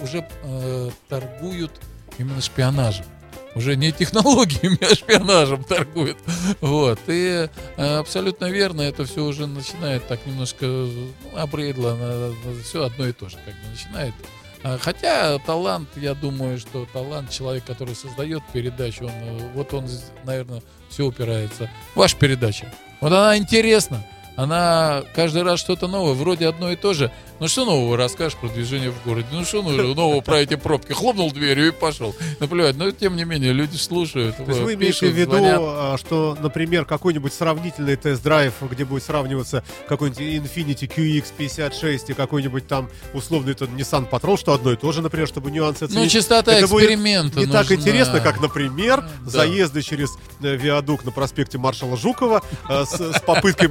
уже 0.00 0.28
э, 0.42 0.90
торгуют 1.08 1.72
именно 2.18 2.40
шпионажем. 2.40 3.06
Уже 3.58 3.74
не 3.74 3.90
технологиями, 3.90 4.78
а 4.90 4.94
шпионажем 4.94 5.64
торгуют. 5.64 6.16
Вот. 6.60 7.00
И 7.08 7.48
э, 7.76 7.98
абсолютно 7.98 8.46
верно, 8.46 8.82
это 8.82 9.04
все 9.04 9.24
уже 9.24 9.48
начинает 9.48 10.06
так 10.06 10.24
немножко 10.26 10.64
ну, 10.64 11.10
обрыдло, 11.34 12.32
все 12.64 12.84
одно 12.84 13.08
и 13.08 13.12
то 13.12 13.28
же 13.28 13.36
как 13.44 13.54
бы 13.54 13.70
начинает. 13.70 14.14
А, 14.62 14.78
Хотя 14.78 15.38
талант, 15.40 15.88
я 15.96 16.14
думаю, 16.14 16.58
что 16.58 16.86
талант 16.92 17.30
человек, 17.30 17.64
который 17.64 17.96
создает 17.96 18.42
передачу, 18.52 19.06
он, 19.06 19.10
э, 19.10 19.50
вот 19.54 19.74
он, 19.74 19.86
наверное, 20.24 20.62
все 20.88 21.06
упирается. 21.06 21.68
Ваша 21.96 22.16
передача. 22.16 22.72
Вот 23.00 23.12
она 23.12 23.36
интересна. 23.36 24.04
Она 24.38 25.02
каждый 25.16 25.42
раз 25.42 25.58
что-то 25.58 25.88
новое, 25.88 26.14
вроде 26.14 26.46
одно 26.46 26.70
и 26.70 26.76
то 26.76 26.94
же. 26.94 27.10
Ну 27.40 27.48
что 27.48 27.64
нового 27.64 27.96
расскажешь 27.96 28.36
про 28.38 28.48
движение 28.48 28.90
в 28.92 29.02
городе? 29.04 29.26
Ну 29.32 29.44
что 29.44 29.62
нового 29.62 30.20
про 30.20 30.38
эти 30.38 30.54
пробки? 30.54 30.92
Хлопнул 30.92 31.32
дверью 31.32 31.68
и 31.68 31.70
пошел. 31.72 32.14
Наплевать. 32.38 32.76
Но 32.76 32.88
тем 32.92 33.16
не 33.16 33.24
менее, 33.24 33.52
люди 33.52 33.76
слушают. 33.76 34.36
То 34.36 34.44
есть 34.44 34.60
вы 34.60 34.74
имеете 34.74 35.08
в 35.08 35.12
виду, 35.12 35.32
звонят. 35.32 35.58
а, 35.60 35.96
что, 35.98 36.36
например, 36.40 36.84
какой-нибудь 36.84 37.32
сравнительный 37.34 37.96
тест-драйв, 37.96 38.54
где 38.70 38.84
будет 38.84 39.02
сравниваться 39.02 39.64
какой-нибудь 39.88 40.20
Infiniti 40.20 40.88
QX56 40.88 42.10
и 42.10 42.12
какой-нибудь 42.14 42.68
там 42.68 42.88
условный 43.14 43.54
тот 43.54 43.70
Nissan 43.70 44.08
Patrol, 44.08 44.38
что 44.38 44.52
одно 44.52 44.72
и 44.72 44.76
то 44.76 44.92
же, 44.92 45.02
например, 45.02 45.26
чтобы 45.26 45.50
нюансы 45.50 45.88
Ну, 45.90 46.06
чистота 46.06 46.52
Это 46.52 46.68
будет 46.68 46.84
эксперимента 46.84 47.40
не 47.40 47.46
так 47.46 47.68
нужна. 47.70 47.74
интересно, 47.76 48.20
как, 48.20 48.40
например, 48.40 49.00
Да. 49.24 49.30
заезды 49.30 49.82
через 49.82 50.10
э, 50.42 50.54
виадук 50.56 51.04
на 51.04 51.10
проспекте 51.10 51.58
маршала 51.58 51.96
Жукова 51.96 52.42
э, 52.68 52.84
с, 52.84 53.16
с 53.16 53.20
попыткой 53.20 53.66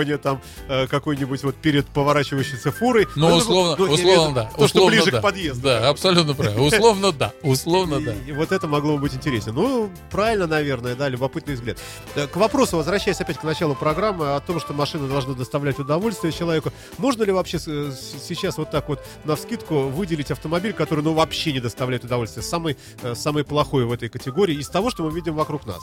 маневрирования 0.00 0.18
там 0.18 0.40
э, 0.68 0.86
какой-нибудь 0.86 1.42
вот 1.42 1.56
перед 1.56 1.86
поворачивающейся 1.86 2.72
фурой. 2.72 3.06
Ну, 3.16 3.28
Ну, 3.28 3.36
условно, 3.36 3.76
ну, 3.78 3.92
условно, 3.92 4.34
да. 4.34 4.44
То, 4.44 4.68
что 4.68 4.78
условно, 4.78 4.90
ближе 4.90 5.10
да. 5.10 5.18
к 5.18 5.22
подъезду. 5.22 5.62
Да, 5.62 5.88
абсолютно 5.88 6.34
правильно. 6.34 6.62
Условно, 6.70 7.12
да. 7.12 7.32
Условно, 7.42 8.00
да. 8.00 8.14
И, 8.26 8.32
вот 8.32 8.52
это 8.52 8.66
могло 8.66 8.94
бы 8.94 9.02
быть 9.02 9.14
интересно. 9.14 9.52
Ну, 9.52 9.90
правильно, 10.10 10.46
наверное, 10.46 10.94
да, 10.94 11.08
любопытный 11.08 11.54
взгляд. 11.54 11.78
Э, 12.14 12.26
К 12.26 12.36
вопросу, 12.36 12.76
возвращаясь 12.76 13.20
опять 13.20 13.38
к 13.38 13.44
началу 13.44 13.74
программы, 13.74 14.34
о 14.34 14.40
том, 14.40 14.60
что 14.60 14.72
машина 14.72 15.08
должна 15.08 15.34
доставлять 15.34 15.78
удовольствие 15.78 16.32
человеку. 16.32 16.72
Можно 16.98 17.24
ли 17.24 17.32
вообще 17.32 17.58
э, 17.66 17.92
сейчас 18.22 18.58
вот 18.58 18.70
так 18.70 18.88
вот 18.88 19.00
на 19.24 19.36
вскидку 19.36 19.88
выделить 19.88 20.30
автомобиль, 20.30 20.72
который, 20.72 21.02
ну, 21.04 21.12
вообще 21.14 21.52
не 21.52 21.60
доставляет 21.60 22.04
удовольствия? 22.04 22.42
Самый, 22.42 22.76
э, 23.02 23.14
самый 23.14 23.44
плохой 23.44 23.84
в 23.84 23.92
этой 23.92 24.08
категории 24.08 24.56
из 24.56 24.68
того, 24.68 24.90
что 24.90 25.02
мы 25.04 25.14
видим 25.14 25.34
вокруг 25.34 25.66
нас. 25.66 25.80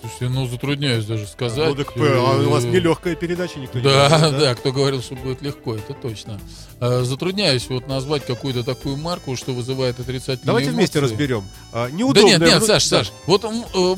Слушайте, 0.00 0.28
ну 0.30 0.46
затрудняюсь 0.46 1.04
даже 1.04 1.26
сказать. 1.26 1.68
Ну, 1.68 1.74
так, 1.74 1.94
э, 1.96 2.14
а 2.16 2.38
у 2.46 2.50
вас 2.50 2.64
Э, 2.64 2.68
нелегкая 2.70 3.14
передача, 3.14 3.58
никто 3.60 3.78
не 3.78 3.84
Да, 3.84 4.08
говорит, 4.08 4.38
да, 4.40 4.54
кто 4.54 4.72
говорил, 4.72 5.02
что 5.02 5.14
будет 5.14 5.42
легко, 5.42 5.74
это 5.74 5.92
точно. 5.92 6.40
Э, 6.80 7.02
Затрудняюсь 7.04 7.68
вот 7.68 7.86
назвать 7.86 8.24
какую-то 8.24 8.64
такую 8.64 8.96
марку, 8.96 9.36
что 9.36 9.52
вызывает 9.52 10.00
отрицательные 10.00 10.46
Давайте 10.46 10.70
вместе 10.70 10.98
эмоции. 11.00 11.12
разберем. 11.12 11.44
А, 11.72 11.88
Да 11.90 12.22
нет, 12.22 12.40
нет, 12.40 12.64
Саш, 12.64 12.88
да. 12.88 12.98
Саш, 13.04 13.12
вот 13.26 13.44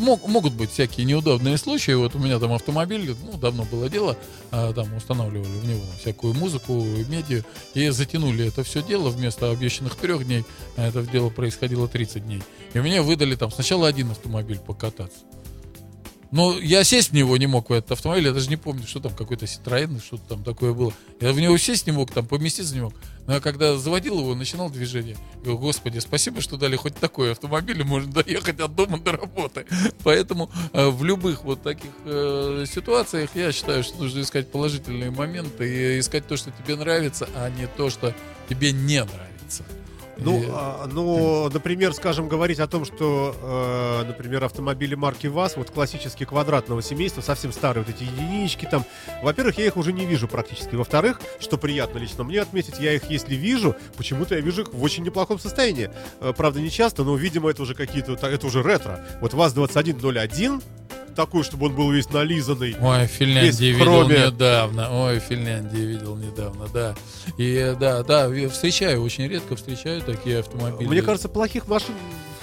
мог- 0.00 0.26
могут 0.26 0.54
быть 0.54 0.72
всякие 0.72 1.06
неудобные 1.06 1.56
случаи. 1.56 1.92
Вот 1.92 2.16
у 2.16 2.18
меня 2.18 2.40
там 2.40 2.52
автомобиль, 2.52 3.14
ну, 3.30 3.38
давно 3.38 3.62
было 3.64 3.88
дело, 3.88 4.16
а, 4.50 4.72
там 4.72 4.92
устанавливали 4.96 5.46
в 5.46 5.64
него 5.68 5.80
там 5.80 5.98
всякую 6.00 6.34
музыку, 6.34 6.84
медиа, 7.08 7.42
и 7.74 7.90
затянули 7.90 8.48
это 8.48 8.64
все 8.64 8.82
дело 8.82 9.10
вместо 9.10 9.50
обещанных 9.50 9.94
трех 9.94 10.26
дней, 10.26 10.44
а 10.76 10.88
это 10.88 11.02
дело 11.04 11.28
происходило 11.30 11.86
30 11.86 12.24
дней. 12.26 12.42
И 12.74 12.80
мне 12.80 13.02
выдали 13.02 13.36
там 13.36 13.52
сначала 13.52 13.86
один 13.86 14.10
автомобиль 14.10 14.58
покататься. 14.58 15.18
Ну, 16.32 16.58
я 16.58 16.82
сесть 16.82 17.10
в 17.10 17.12
него 17.12 17.36
не 17.36 17.46
мог, 17.46 17.68
в 17.68 17.72
этот 17.74 17.92
автомобиль. 17.92 18.24
Я 18.24 18.32
даже 18.32 18.48
не 18.48 18.56
помню, 18.56 18.86
что 18.86 19.00
там, 19.00 19.14
какой-то 19.14 19.44
Citroёn, 19.44 20.02
что-то 20.02 20.30
там 20.30 20.42
такое 20.42 20.72
было. 20.72 20.92
Я 21.20 21.32
в 21.32 21.38
него 21.38 21.58
сесть 21.58 21.86
не 21.86 21.92
мог, 21.92 22.10
там 22.10 22.26
поместиться 22.26 22.74
не 22.74 22.80
мог. 22.80 22.94
Но 23.26 23.34
я 23.34 23.40
когда 23.40 23.76
заводил 23.76 24.18
его, 24.18 24.34
начинал 24.34 24.70
движение. 24.70 25.14
Я 25.34 25.40
говорю, 25.42 25.58
господи, 25.58 25.98
спасибо, 25.98 26.40
что 26.40 26.56
дали 26.56 26.74
хоть 26.76 26.96
такой 26.96 27.32
автомобиль, 27.32 27.82
и 27.82 27.84
можно 27.84 28.10
доехать 28.10 28.60
от 28.60 28.74
дома 28.74 28.98
до 28.98 29.12
работы. 29.12 29.66
Поэтому 30.04 30.50
э, 30.72 30.88
в 30.88 31.04
любых 31.04 31.44
вот 31.44 31.62
таких 31.62 31.90
э, 32.06 32.64
ситуациях 32.66 33.30
я 33.34 33.52
считаю, 33.52 33.84
что 33.84 33.98
нужно 33.98 34.22
искать 34.22 34.50
положительные 34.50 35.10
моменты 35.10 35.96
и 35.96 36.00
искать 36.00 36.26
то, 36.26 36.38
что 36.38 36.50
тебе 36.50 36.76
нравится, 36.76 37.28
а 37.34 37.50
не 37.50 37.66
то, 37.66 37.90
что 37.90 38.14
тебе 38.48 38.72
не 38.72 39.04
нравится. 39.04 39.64
Ну, 40.18 40.42
И- 40.42 40.46
а, 40.50 40.86
ну, 40.92 41.48
например, 41.48 41.94
скажем, 41.94 42.28
говорить 42.28 42.60
о 42.60 42.66
том, 42.66 42.84
что, 42.84 43.34
э, 43.42 44.06
например, 44.06 44.44
автомобили 44.44 44.94
марки 44.94 45.26
ВАЗ, 45.26 45.56
вот 45.56 45.70
классические 45.70 46.26
квадратного 46.26 46.82
семейства, 46.82 47.22
совсем 47.22 47.52
старые 47.52 47.84
вот 47.84 47.94
эти 47.94 48.04
единички 48.04 48.66
там, 48.70 48.84
во-первых, 49.22 49.58
я 49.58 49.66
их 49.66 49.76
уже 49.76 49.92
не 49.92 50.04
вижу 50.04 50.28
практически. 50.28 50.74
Во-вторых, 50.74 51.20
что 51.40 51.56
приятно 51.56 51.98
лично 51.98 52.24
мне 52.24 52.40
отметить, 52.42 52.78
я 52.78 52.92
их, 52.92 53.04
если 53.10 53.34
вижу, 53.34 53.74
почему-то 53.96 54.34
я 54.34 54.40
вижу 54.40 54.62
их 54.62 54.72
в 54.74 54.82
очень 54.82 55.02
неплохом 55.02 55.38
состоянии. 55.38 55.90
Э, 56.20 56.32
правда, 56.36 56.60
не 56.60 56.70
часто, 56.70 57.04
но, 57.04 57.16
видимо, 57.16 57.50
это 57.50 57.62
уже 57.62 57.74
какие-то, 57.74 58.12
это 58.12 58.46
уже 58.46 58.62
ретро. 58.62 59.04
Вот 59.20 59.32
ВАЗ-2101, 59.34 60.62
такой, 61.14 61.44
чтобы 61.44 61.66
он 61.66 61.74
был 61.74 61.90
весь 61.90 62.08
нализанный. 62.10 62.76
Ой, 62.80 63.06
в 63.06 63.10
видел 63.72 64.08
недавно. 64.08 65.04
Ой, 65.04 65.18
в 65.20 65.22
Финляндии 65.22 65.80
видел 65.80 66.16
недавно, 66.16 66.66
да. 66.72 66.94
И 67.36 67.74
да, 67.78 68.02
да, 68.02 68.28
встречаю, 68.48 69.02
очень 69.02 69.28
редко 69.28 69.56
встречаю 69.56 70.02
такие 70.02 70.40
автомобили. 70.40 70.88
Мне 70.88 71.02
кажется, 71.02 71.28
плохих 71.28 71.68
машин 71.68 71.94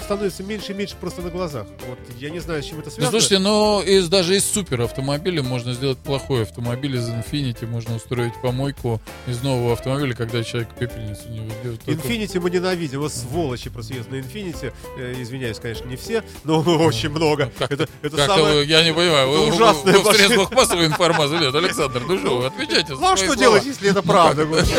становится 0.09 0.41
меньше 0.41 0.71
и 0.71 0.75
меньше 0.75 0.95
просто 0.99 1.21
на 1.21 1.29
глазах. 1.29 1.67
Вот 1.87 1.99
я 2.17 2.31
не 2.31 2.39
знаю, 2.39 2.63
с 2.63 2.65
чем 2.65 2.79
это 2.79 2.87
Ну, 2.89 2.95
связано. 2.95 3.11
слушайте, 3.11 3.37
но 3.37 3.83
из, 3.85 4.09
даже 4.09 4.35
из 4.35 4.43
супер 4.43 4.81
автомобиля 4.81 5.43
можно 5.43 5.73
сделать 5.73 5.99
плохой 5.99 6.41
автомобиль 6.41 6.95
из 6.95 7.07
Infinity, 7.09 7.67
можно 7.67 7.95
устроить 7.95 8.33
помойку 8.41 8.99
из 9.27 9.43
нового 9.43 9.73
автомобиля, 9.73 10.15
когда 10.15 10.43
человек 10.43 10.69
пепельницу 10.79 11.29
не 11.29 11.41
ведет. 11.41 11.81
Инфинити 11.85 12.39
мы 12.39 12.49
ненавидим, 12.49 13.01
вот 13.01 13.13
сволочи 13.13 13.69
просто 13.69 13.93
едут 13.93 14.09
на 14.11 14.15
Инфинити. 14.19 14.73
Э, 14.97 15.13
извиняюсь, 15.21 15.59
конечно, 15.59 15.85
не 15.87 15.95
все, 15.95 16.23
но 16.43 16.59
очень 16.63 17.09
много. 17.09 17.51
Как- 17.59 17.71
это 17.71 17.87
это 18.01 18.17
Как-то 18.17 18.35
самое... 18.37 18.55
вы, 18.55 18.65
я 18.65 18.83
не 18.83 18.91
понимаю, 18.91 19.29
это 19.29 19.37
вы, 19.37 19.45
вы- 19.45 19.53
ужасная 19.53 19.93
вы 19.93 19.99
в 19.99 20.05
машина. 20.05 20.25
средствах 20.25 20.51
массовой 20.53 20.85
информации, 20.87 21.37
нет, 21.37 21.53
Александр, 21.63 22.01
ну 22.07 22.17
что, 22.17 22.37
вы 22.39 22.45
отвечайте 22.47 22.93
Ну 22.93 23.11
а 23.11 23.15
что 23.15 23.25
слова. 23.27 23.39
делать, 23.39 23.63
если 23.65 23.91
это 23.91 24.01
правда? 24.01 24.45
господи, 24.45 24.73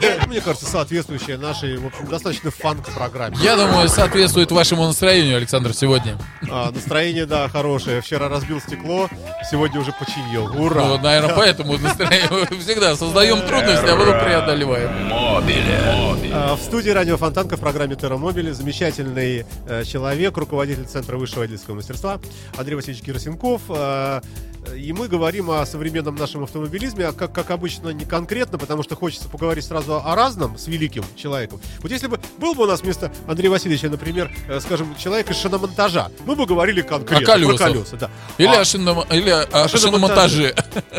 да. 0.00 0.26
Мне 0.26 0.40
кажется, 0.40 0.66
соответствующая 0.66 1.36
нашей, 1.38 1.76
в 1.78 1.86
общем, 1.86 2.06
достаточно 2.08 2.50
фанк-программе. 2.50 3.36
Я 3.42 3.56
думаю, 3.56 3.88
соответствует 3.88 4.45
вашему 4.50 4.84
настроению, 4.86 5.36
Александр, 5.36 5.74
сегодня. 5.74 6.18
А, 6.50 6.70
настроение, 6.70 7.26
да, 7.26 7.48
хорошее. 7.48 8.00
Вчера 8.00 8.28
разбил 8.28 8.60
стекло, 8.60 9.08
сегодня 9.50 9.80
уже 9.80 9.92
починил. 9.92 10.46
Ура! 10.60 10.82
Ну, 10.82 10.88
вот, 10.90 11.02
наверное, 11.02 11.34
поэтому 11.34 11.78
настроение 11.78 12.46
всегда 12.60 12.96
создаем 12.96 13.40
трудности, 13.46 13.86
а 13.86 13.96
потом 13.96 14.20
преодолеваем. 14.20 15.08
Мобиле. 15.08 16.32
А, 16.32 16.56
В 16.56 16.60
студии 16.60 16.90
радио 16.90 17.16
Фонтанка 17.16 17.56
в 17.56 17.60
программе 17.60 17.96
Терромобили 17.96 18.50
замечательный 18.52 19.44
э, 19.68 19.84
человек, 19.84 20.36
руководитель 20.36 20.84
Центра 20.84 21.16
высшего 21.16 21.40
водительского 21.40 21.74
мастерства 21.76 22.18
Андрей 22.56 22.74
Васильевич 22.76 23.02
Герасенков. 23.04 23.62
А, 23.68 24.20
И 24.76 24.92
мы 24.92 25.06
говорим 25.08 25.50
о 25.50 25.64
современном 25.64 26.16
нашем 26.16 26.42
автомобилизме, 26.42 27.06
а 27.06 27.12
как, 27.12 27.32
как 27.32 27.50
обычно, 27.52 27.90
не 27.90 28.04
конкретно, 28.04 28.58
потому 28.58 28.82
что 28.82 28.96
хочется 28.96 29.28
поговорить 29.28 29.64
сразу 29.64 29.96
о 30.04 30.14
разном 30.16 30.58
с 30.58 30.66
великим 30.66 31.04
человеком. 31.16 31.60
Вот 31.80 31.92
если 31.92 32.08
бы 32.08 32.18
был 32.38 32.54
бы 32.54 32.64
у 32.64 32.66
нас 32.66 32.82
вместо 32.82 33.12
Андрея 33.28 33.50
Васильевича, 33.50 33.88
например, 33.88 34.30
скажем, 34.60 34.94
человек 34.96 35.30
из 35.30 35.36
шиномонтажа, 35.38 36.10
мы 36.24 36.36
бы 36.36 36.46
говорили 36.46 36.82
конкретно 36.82 37.24
О 37.24 37.32
колесах. 37.34 37.56
про 37.58 37.66
колеса. 37.66 37.96
Да. 37.96 38.10
Или, 38.38 38.48
А- 38.48 38.60
о, 38.60 38.62
шиномо- 38.62 39.06
или 39.16 39.30
о, 39.30 39.42
О 39.64 39.68
шиномонтаже. 39.68 40.54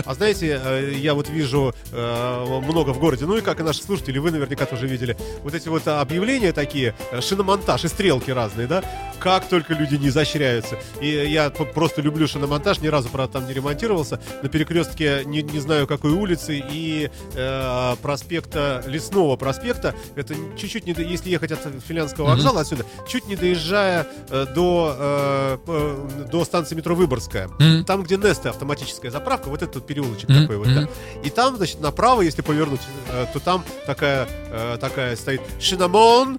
а 0.05 0.13
знаете, 0.13 0.59
э, 0.63 0.93
я 0.97 1.13
вот 1.13 1.29
вижу 1.29 1.73
э, 1.91 2.61
много 2.67 2.91
в 2.91 2.99
городе, 2.99 3.25
ну 3.25 3.37
и 3.37 3.41
как 3.41 3.59
и 3.59 3.63
наши 3.63 3.81
слушатели, 3.83 4.17
вы 4.19 4.31
наверняка 4.31 4.65
тоже 4.65 4.87
видели, 4.87 5.17
вот 5.43 5.53
эти 5.53 5.67
вот 5.69 5.87
объявления 5.87 6.51
такие, 6.53 6.95
э, 7.11 7.21
шиномонтаж 7.21 7.85
и 7.85 7.87
стрелки 7.87 8.31
разные, 8.31 8.67
да, 8.67 8.83
как 9.19 9.47
только 9.47 9.73
люди 9.73 9.95
не 9.95 10.09
изощряются. 10.09 10.77
И 11.01 11.07
я 11.09 11.49
просто 11.49 12.01
люблю 12.01 12.27
шиномонтаж, 12.27 12.79
ни 12.79 12.87
разу, 12.87 13.09
правда, 13.09 13.33
там 13.39 13.47
не 13.47 13.53
ремонтировался, 13.53 14.19
на 14.43 14.49
перекрестке 14.49 15.23
не, 15.25 15.41
не 15.41 15.59
знаю 15.59 15.87
какой 15.87 16.11
улицы 16.11 16.63
и 16.71 17.09
э, 17.35 17.95
проспекта, 18.01 18.83
Лесного 18.87 19.35
проспекта, 19.35 19.95
это 20.15 20.35
чуть-чуть 20.57 20.85
не, 20.85 20.93
если 20.93 21.29
ехать 21.29 21.51
от 21.51 21.59
Финляндского 21.87 22.27
вокзала 22.27 22.61
отсюда, 22.61 22.85
чуть 23.07 23.16
не 23.25 23.35
доезжая 23.35 24.05
э, 24.29 24.45
до, 24.53 24.95
э, 24.97 25.57
э, 25.67 26.25
до 26.31 26.45
станции 26.45 26.75
метро 26.75 26.93
Выборгская, 26.95 27.47
Мгм. 27.59 27.85
там, 27.85 28.03
где 28.03 28.17
Неста 28.17 28.49
автоматическая 28.51 29.09
заправка, 29.09 29.47
вот 29.49 29.61
этот 29.63 29.85
переулочек 29.87 30.29
Мгм, 30.29 30.41
такой 30.41 30.57
вот, 30.57 30.67
да. 30.67 30.87
И 31.23 31.29
там, 31.29 31.57
значит, 31.57 31.79
направо, 31.81 32.21
если 32.21 32.41
повернуть, 32.41 32.81
э, 33.09 33.25
то 33.33 33.39
там 33.39 33.63
такая, 33.85 34.27
э, 34.51 34.77
такая 34.79 35.15
стоит 35.15 35.41
Шинамон, 35.59 36.37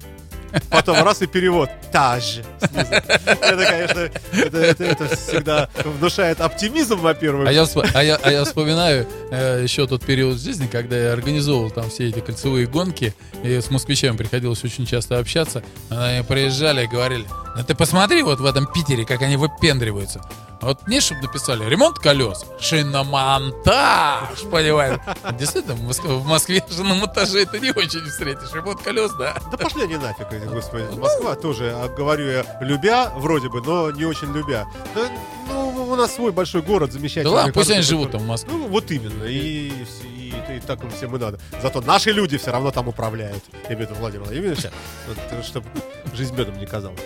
потом 0.70 1.02
раз 1.04 1.20
и 1.22 1.26
перевод. 1.26 1.68
Таж. 1.92 2.40
снизу. 2.60 2.92
Это, 2.92 3.64
конечно, 3.64 4.10
это, 4.32 4.58
это- 4.58 4.84
это 4.84 5.16
всегда 5.16 5.68
внушает 5.84 6.40
оптимизм, 6.40 6.96
во-первых. 7.00 7.48
А 7.48 7.52
я, 7.52 7.66
а, 7.94 8.02
я, 8.02 8.16
а 8.22 8.30
я 8.30 8.44
вспоминаю 8.44 9.06
э, 9.30 9.62
еще 9.62 9.86
тот 9.86 10.04
период 10.04 10.40
жизни, 10.40 10.66
когда 10.66 10.96
я 10.96 11.12
организовывал 11.12 11.70
там 11.70 11.90
все 11.90 12.08
эти 12.08 12.20
кольцевые 12.20 12.66
гонки, 12.66 13.14
и 13.42 13.60
с 13.60 13.70
москвичами 13.70 14.16
приходилось 14.16 14.62
очень 14.64 14.86
часто 14.86 15.18
общаться. 15.18 15.62
Они 15.90 16.22
приезжали 16.24 16.84
и 16.84 16.86
говорили, 16.86 17.26
ну 17.56 17.64
ты 17.64 17.74
посмотри 17.74 18.22
вот 18.22 18.40
в 18.40 18.44
этом 18.46 18.66
Питере, 18.66 19.04
как 19.04 19.22
они 19.22 19.36
выпендриваются. 19.36 20.20
Вот 20.60 20.88
мне, 20.88 21.00
чтобы 21.00 21.22
написали, 21.22 21.64
ремонт 21.68 21.98
колес, 22.00 22.44
шиномонтаж, 22.58 24.40
понимаешь? 24.50 24.98
Действительно, 25.38 25.74
в 25.74 25.82
Моск- 25.88 26.06
в 26.08 26.26
Москве 26.26 26.64
шиномонтажи 26.68 27.42
это 27.42 27.60
не 27.60 27.70
очень 27.70 28.04
встретишь. 28.04 28.52
Ремонт 28.52 28.82
колес, 28.82 29.12
да. 29.12 29.36
Да 29.52 29.56
пошли 29.56 29.84
они 29.84 29.96
нафиг, 29.96 30.26
господи. 30.52 30.84
Москва 30.98 31.36
тоже, 31.36 31.72
а, 31.76 31.88
говорю 31.88 32.28
я, 32.30 32.44
любя, 32.60 33.10
вроде 33.16 33.48
бы, 33.48 33.60
но 33.62 33.90
не 33.92 34.04
очень 34.04 34.32
любя. 34.32 34.66
Да, 34.96 35.08
ну, 35.48 35.67
у 35.92 35.96
нас 35.96 36.14
свой 36.14 36.32
большой 36.32 36.62
город, 36.62 36.90
Да 36.90 36.94
замечательный. 36.98 37.30
ладно, 37.32 37.52
пусть 37.52 37.70
они 37.70 37.82
живут 37.82 38.12
там 38.12 38.22
в 38.22 38.26
Москве. 38.26 38.52
Ну, 38.52 38.66
вот 38.68 38.90
именно. 38.90 39.24
И, 39.24 39.72
и, 40.16 40.28
и 40.56 40.60
так 40.66 40.82
им 40.84 40.90
всем 40.90 41.14
и 41.16 41.18
надо. 41.18 41.38
Зато 41.62 41.80
наши 41.80 42.10
люди 42.12 42.36
все 42.38 42.50
равно 42.50 42.70
там 42.70 42.88
управляют. 42.88 43.42
Я 43.68 43.74
имею 43.74 43.86
в 43.86 43.90
виду 43.90 44.00
Владимир 44.00 44.24
Владимировича, 44.24 44.70
чтобы 45.44 45.66
жизнь 46.14 46.34
медом 46.36 46.58
не 46.58 46.66
казалась. 46.66 47.00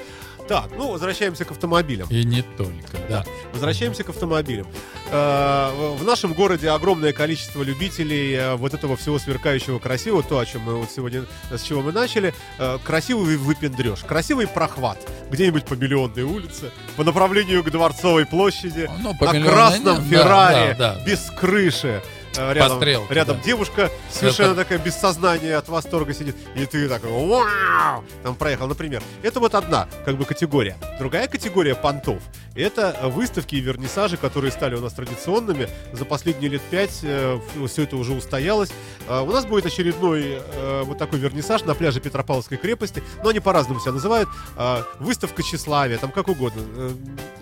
Так, 0.52 0.68
ну, 0.76 0.90
возвращаемся 0.90 1.46
к 1.46 1.50
автомобилям. 1.52 2.06
И 2.10 2.24
не 2.24 2.42
только, 2.42 2.98
да. 3.08 3.24
Возвращаемся 3.54 4.04
к 4.04 4.10
автомобилям. 4.10 4.66
Э, 5.10 5.70
В 5.98 6.04
нашем 6.04 6.34
городе 6.34 6.68
огромное 6.68 7.14
количество 7.14 7.62
любителей 7.62 8.34
э, 8.34 8.54
вот 8.56 8.74
этого 8.74 8.98
всего 8.98 9.18
сверкающего 9.18 9.78
красивого, 9.78 10.22
то, 10.22 10.38
о 10.38 10.44
чем 10.44 10.60
мы 10.60 10.74
вот 10.74 10.90
сегодня, 10.90 11.24
с 11.50 11.62
чего 11.62 11.80
мы 11.80 11.92
начали. 11.92 12.34
Э, 12.58 12.76
Красивый 12.84 13.38
выпендреж, 13.38 14.00
красивый 14.00 14.46
прохват. 14.46 14.98
Где-нибудь 15.30 15.64
по 15.64 15.72
Миллионной 15.72 16.24
улице, 16.24 16.70
по 16.96 17.02
направлению 17.04 17.64
к 17.64 17.70
Дворцовой 17.70 18.26
площади, 18.26 18.90
Ну, 19.00 19.14
по 19.16 19.32
на 19.32 19.42
красном 19.42 19.96
да, 19.96 20.18
Феррари, 20.18 20.76
да, 20.78 20.96
да. 20.96 21.04
без 21.06 21.30
крыши. 21.30 22.02
Э, 22.36 22.52
Рядом, 22.54 22.78
стрелке, 22.78 23.14
рядом 23.14 23.36
да. 23.38 23.42
девушка 23.42 23.90
совершенно 24.10 24.52
Это- 24.52 24.62
такая 24.62 24.78
без 24.78 24.94
сознания 24.94 25.56
от 25.56 25.68
восторга 25.68 26.14
сидит, 26.14 26.36
и 26.54 26.64
ты 26.66 26.88
такой 26.88 27.10
вау! 27.10 28.04
Там 28.22 28.34
проехал, 28.34 28.66
например. 28.68 29.02
Это 29.22 29.38
вот 29.40 29.54
одна 29.54 29.86
как 30.04 30.16
бы 30.16 30.24
категория. 30.24 30.76
Другая 30.98 31.28
категория 31.28 31.74
понтов— 31.74 32.22
это 32.54 32.96
э, 33.00 33.08
выставки 33.08 33.54
и 33.56 33.60
вернисажи, 33.60 34.16
которые 34.16 34.50
стали 34.52 34.74
у 34.74 34.80
нас 34.80 34.92
традиционными. 34.92 35.68
За 35.92 36.04
последние 36.04 36.50
лет 36.50 36.62
пять 36.70 36.90
все 36.92 37.82
это 37.82 37.96
уже 37.96 38.12
устоялось. 38.12 38.70
Э, 39.08 39.20
У 39.20 39.30
нас 39.30 39.44
будет 39.46 39.66
очередной 39.66 40.38
э, 40.42 40.82
вот 40.84 40.98
такой 40.98 41.18
вернисаж 41.18 41.64
на 41.64 41.74
пляже 41.74 42.00
Петропавловской 42.00 42.58
крепости, 42.58 43.02
но 43.22 43.30
они 43.30 43.40
по-разному 43.40 43.80
себя 43.80 43.92
называют. 43.92 44.28
Э, 44.56 44.82
Выставка 44.98 45.42
тщеславия, 45.42 45.98
там 45.98 46.10
как 46.10 46.28
угодно. 46.28 46.62
Э, 46.76 46.92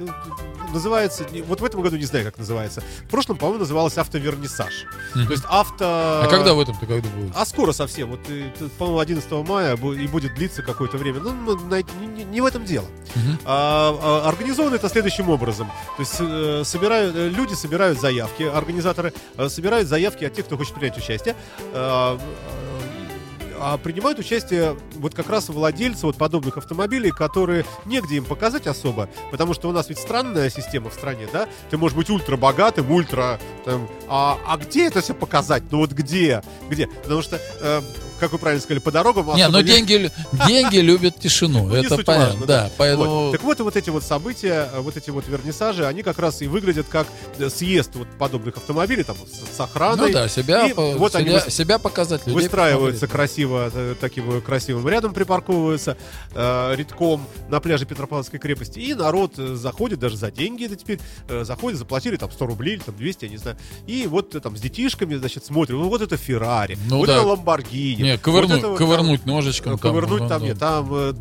э, 0.00 0.06
Называется, 0.72 1.26
вот 1.48 1.60
в 1.60 1.64
этом 1.64 1.80
году 1.82 1.96
не 1.96 2.04
знаю, 2.04 2.24
как 2.24 2.38
называется. 2.38 2.80
В 3.04 3.10
прошлом, 3.10 3.36
по-моему, 3.38 3.58
называлось 3.58 3.98
автовернисаж. 3.98 4.84
Мгм. 5.16 5.26
То 5.26 5.32
есть 5.32 5.44
авто... 5.48 5.84
А 6.22 6.28
когда 6.30 6.54
в 6.54 6.60
этом-то 6.60 6.86
когда 6.86 7.08
будет? 7.08 7.32
А 7.34 7.44
скоро 7.44 7.72
совсем. 7.72 8.10
Вот, 8.10 8.20
э, 8.28 8.50
по-моему, 8.78 9.00
11 9.00 9.32
мая 9.48 9.74
и 9.76 10.06
будет 10.06 10.34
длиться 10.36 10.62
какое-то 10.62 10.96
время. 10.96 11.18
Ну, 11.18 11.58
не, 11.66 12.24
не- 12.24 12.40
в 12.40 12.46
этом 12.46 12.64
дело. 12.64 12.86
Мгм. 13.16 13.38
А, 13.44 14.22
а, 14.24 14.28
организовано 14.28 14.76
это 14.76 14.88
следующим 15.00 15.30
образом. 15.30 15.66
То 15.96 16.02
есть 16.02 16.16
э, 16.20 16.62
собирают, 16.64 17.16
э, 17.16 17.28
люди 17.28 17.54
собирают 17.54 17.98
заявки, 17.98 18.42
организаторы 18.42 19.14
э, 19.38 19.48
собирают 19.48 19.88
заявки 19.88 20.24
от 20.24 20.34
тех, 20.34 20.44
кто 20.44 20.58
хочет 20.58 20.74
принять 20.74 20.98
участие. 20.98 21.34
А, 21.72 22.18
э, 22.18 22.70
а 23.62 23.76
принимают 23.78 24.18
участие 24.18 24.76
вот 24.96 25.14
как 25.14 25.28
раз 25.28 25.48
владельцы 25.48 26.06
вот 26.06 26.16
подобных 26.16 26.56
автомобилей, 26.56 27.10
которые 27.10 27.64
негде 27.84 28.16
им 28.16 28.24
показать 28.24 28.66
особо, 28.66 29.08
потому 29.30 29.54
что 29.54 29.68
у 29.68 29.72
нас 29.72 29.88
ведь 29.90 29.98
странная 29.98 30.48
система 30.50 30.88
в 30.88 30.94
стране, 30.94 31.28
да? 31.32 31.46
Ты 31.68 31.76
можешь 31.76 31.96
быть 31.96 32.08
ультра 32.08 32.36
богатым, 32.36 32.90
ультра 32.90 33.38
там, 33.64 33.88
а, 34.08 34.38
а 34.46 34.56
где 34.56 34.86
это 34.86 35.00
все 35.00 35.14
показать? 35.14 35.62
Ну 35.70 35.78
вот 35.78 35.92
где? 35.92 36.42
Где? 36.70 36.86
Потому 36.86 37.22
что 37.22 37.38
э, 37.60 37.80
как 38.20 38.32
вы 38.32 38.38
правильно 38.38 38.62
сказали, 38.62 38.80
по 38.80 38.92
дорогам. 38.92 39.34
Не, 39.34 39.48
но 39.48 39.60
деньги, 39.62 40.10
деньги 40.46 40.78
любят 40.78 41.18
тишину. 41.18 41.66
Ну, 41.66 41.74
Это 41.74 41.98
понятно. 41.98 42.46
Да, 42.46 42.70
поэтому. 42.76 43.32
Так 43.32 43.42
вот, 43.42 43.58
вот 43.60 43.76
эти 43.76 43.90
вот 43.90 44.04
события, 44.04 44.68
вот 44.78 44.96
эти 44.96 45.10
вот 45.10 45.26
вернисажи, 45.26 45.86
они 45.86 46.02
как 46.02 46.18
раз 46.18 46.42
и 46.42 46.46
выглядят 46.46 46.86
как 46.88 47.06
э, 47.38 47.48
съезд 47.48 47.94
вот 47.94 48.08
подобных 48.18 48.56
автомобилей, 48.56 49.02
там, 49.02 49.16
с, 49.16 49.58
охраной. 49.58 50.08
Ну 50.08 50.12
да, 50.12 50.28
себя, 50.28 50.68
вот 50.74 51.14
они 51.14 51.40
себя, 51.48 51.78
показать 51.78 52.26
людей. 52.26 52.34
Выстраиваются 52.42 53.06
красиво, 53.08 53.70
э, 53.72 53.94
таким 54.00 54.30
э, 54.30 54.40
красивым 54.40 54.86
рядом 54.88 55.14
припарковываются 55.14 55.96
редком 56.34 57.26
на 57.48 57.60
пляже 57.60 57.86
Петропавловской 57.86 58.38
крепости. 58.38 58.78
И 58.78 58.94
народ 58.94 59.34
заходит, 59.36 59.98
даже 59.98 60.16
за 60.16 60.30
деньги 60.30 60.66
это 60.66 60.76
теперь, 60.76 61.00
заходит, 61.28 61.78
заплатили 61.78 62.16
там 62.16 62.30
100 62.30 62.46
рублей 62.46 62.74
или 62.74 62.82
там 62.82 62.96
200, 62.96 63.24
я 63.24 63.30
не 63.30 63.36
знаю. 63.36 63.56
И 63.86 64.06
вот 64.06 64.30
там 64.42 64.56
с 64.56 64.60
детишками, 64.60 65.14
значит, 65.16 65.44
смотрим, 65.44 65.78
ну 65.78 65.88
вот 65.88 66.02
это 66.02 66.16
Феррари, 66.16 66.78
Ну 66.88 66.98
вот 66.98 67.06
да. 67.06 67.16
это 67.16 67.26
Ламборгини. 67.26 68.02
Не, 68.10 68.16
вот 68.16 68.22
ковырнуть, 68.22 68.62
вот 68.62 68.62
там- 68.62 68.76
ковырнуть 68.76 69.26
ножичком. 69.26 69.72
там, 69.72 69.78
Ковырнуть 69.78 70.22
ну, 70.22 70.28
там 70.28 70.42
нет, 70.42 70.58
там 70.58 70.88
э, 70.92 71.12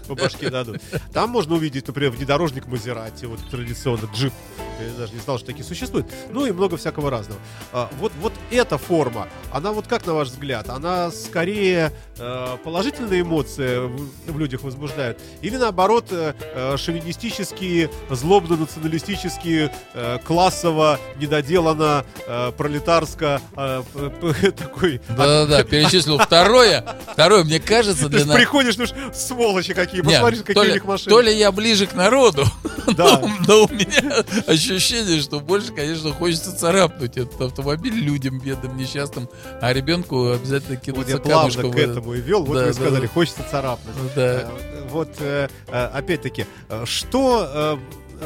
по 0.08 0.14
башке 0.14 0.50
дадут. 0.50 0.80
Там 1.12 1.30
можно 1.30 1.54
увидеть, 1.54 1.86
например, 1.86 2.10
внедорожник 2.10 2.66
Мазерати, 2.66 3.26
вот 3.26 3.38
традиционно 3.50 4.08
джип. 4.14 4.32
Я 4.80 4.98
даже 4.98 5.12
не 5.14 5.20
знал, 5.20 5.38
что 5.38 5.46
такие 5.48 5.64
существуют. 5.64 6.06
Ну 6.30 6.46
и 6.46 6.52
много 6.52 6.76
всякого 6.76 7.10
разного. 7.10 7.40
А, 7.72 7.88
Вот, 8.00 8.12
вот 8.20 8.32
эта 8.50 8.78
форма, 8.78 9.28
она 9.52 9.72
вот 9.72 9.86
как 9.86 10.06
на 10.06 10.14
ваш 10.14 10.28
взгляд? 10.28 10.68
Она 10.68 11.10
скорее 11.10 11.92
э, 12.18 12.56
положительные 12.64 13.22
эмоции 13.22 13.78
в, 13.86 14.32
в 14.32 14.38
людях 14.38 14.62
возбуждает? 14.62 15.18
Или 15.42 15.56
наоборот 15.56 16.06
э, 16.10 16.34
э, 16.40 16.76
шовинистические, 16.76 17.90
злобно-националистические, 18.10 19.70
э, 19.94 20.18
классово, 20.24 20.98
недоделанно, 21.16 22.04
э, 22.26 22.52
пролетарско 22.56 23.40
э, 23.56 23.82
п- 23.92 24.50
такой 24.52 25.00
Да-да-да, 25.08 25.64
перечислил 25.64 26.18
второе. 26.18 26.84
Второе, 27.12 27.44
мне 27.44 27.60
кажется, 27.60 28.08
для 28.08 28.24
нас... 28.24 28.36
приходишь, 28.36 28.76
ну 28.76 28.84
сволочи 29.12 29.74
какие, 29.74 30.00
Не, 30.02 30.12
посмотри, 30.14 30.38
то, 30.38 30.44
какие 30.44 30.70
у 30.70 30.72
них 30.74 30.84
машины. 30.84 31.10
то 31.10 31.20
ли 31.20 31.34
я 31.36 31.52
ближе 31.52 31.86
к 31.86 31.94
народу, 31.94 32.44
но 32.96 33.64
у 33.64 33.68
меня 33.68 34.24
ощущение, 34.70 35.20
что 35.20 35.40
больше, 35.40 35.72
конечно, 35.72 36.12
хочется 36.12 36.56
царапнуть 36.56 37.16
этот 37.16 37.40
автомобиль 37.40 37.94
людям 37.94 38.38
бедным, 38.38 38.76
несчастным, 38.76 39.28
а 39.60 39.72
ребенку 39.72 40.30
обязательно 40.32 40.76
Вот 40.76 40.84
кинуться 40.84 41.12
я 41.12 41.18
плавно 41.18 41.50
камушком. 41.50 41.72
к 41.72 41.76
этому 41.76 42.14
и 42.14 42.20
вел, 42.20 42.44
вот 42.44 42.54
Да, 42.54 42.60
вы 42.62 42.66
да, 42.68 42.72
сказали, 42.72 43.02
да. 43.02 43.08
хочется 43.08 43.42
царапнуть. 43.50 43.94
Да. 44.14 44.22
Э, 44.22 44.86
Вот, 44.90 45.08
э, 45.18 45.48
э, 45.68 45.84
опять-таки, 45.86 46.46
что, 46.84 47.78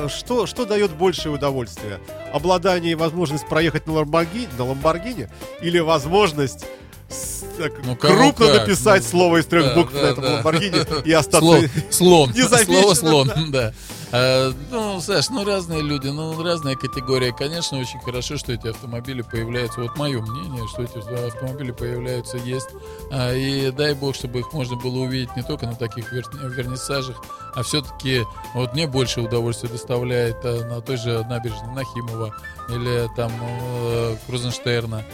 что, 0.09 0.47
что 0.47 0.65
дает 0.67 0.93
большее 0.93 1.33
удовольствие? 1.33 1.99
Обладание 2.33 2.93
и 2.93 2.95
возможность 2.95 3.49
проехать 3.49 3.87
на 3.87 3.95
Ламборгини, 3.95 4.49
на 4.59 4.65
Ламборгини 4.67 5.29
или 5.63 5.79
возможность 5.79 6.67
так 7.59 7.73
Ну, 7.85 7.97
крупно 7.97 8.47
как, 8.47 8.61
написать 8.61 9.03
ну, 9.05 9.09
слово 9.09 9.37
из 9.39 9.47
трех 9.47 9.67
да, 9.67 9.75
букв 9.75 9.93
да, 9.93 10.03
на 10.03 10.07
этом 10.07 10.25
да. 10.25 10.35
Ламборгини 10.35 11.07
и 11.07 11.13
остаться... 11.13 11.41
Слон, 11.91 12.35
слон, 12.35 12.65
слово 12.65 12.95
слон, 12.95 13.33
да. 13.51 13.73
А, 14.11 14.53
ну, 14.71 15.01
Саш, 15.01 15.29
ну 15.31 15.45
разные 15.45 15.83
люди, 15.83 16.09
ну 16.09 16.43
разная 16.43 16.77
категория. 16.77 17.33
Конечно, 17.33 17.79
очень 17.79 18.01
хорошо, 18.01 18.39
что 18.39 18.53
эти 18.53 18.69
автомобили 18.69 19.23
появляются. 19.23 19.81
Вот 19.81 19.97
мое 19.97 20.21
мнение, 20.21 20.67
что 20.69 20.83
эти 20.83 21.27
автомобили 21.27 21.73
появляются, 21.73 22.39
есть. 22.39 22.69
А, 23.11 23.35
и 23.35 23.71
дай 23.71 23.95
бог, 23.95 24.15
чтобы 24.15 24.41
их 24.41 24.53
можно 24.53 24.77
было 24.77 24.99
увидеть 24.99 25.35
не 25.37 25.43
только 25.43 25.67
на 25.67 25.75
таких 25.75 26.13
вер- 26.13 26.55
вернисажах, 26.55 27.21
а 27.55 27.63
все-таки 27.63 28.25
вот 28.55 28.73
мне 28.73 28.87
больше 28.87 29.21
удовольствия 29.21 29.69
доставляет 29.69 30.39
а, 30.45 30.65
на 30.65 30.81
той 30.81 30.97
же 30.97 31.25
набережной 31.29 31.75
Нахимова 31.75 32.35
или 32.71 33.09
там 33.17 33.33
Крузенштерна, 34.27 35.05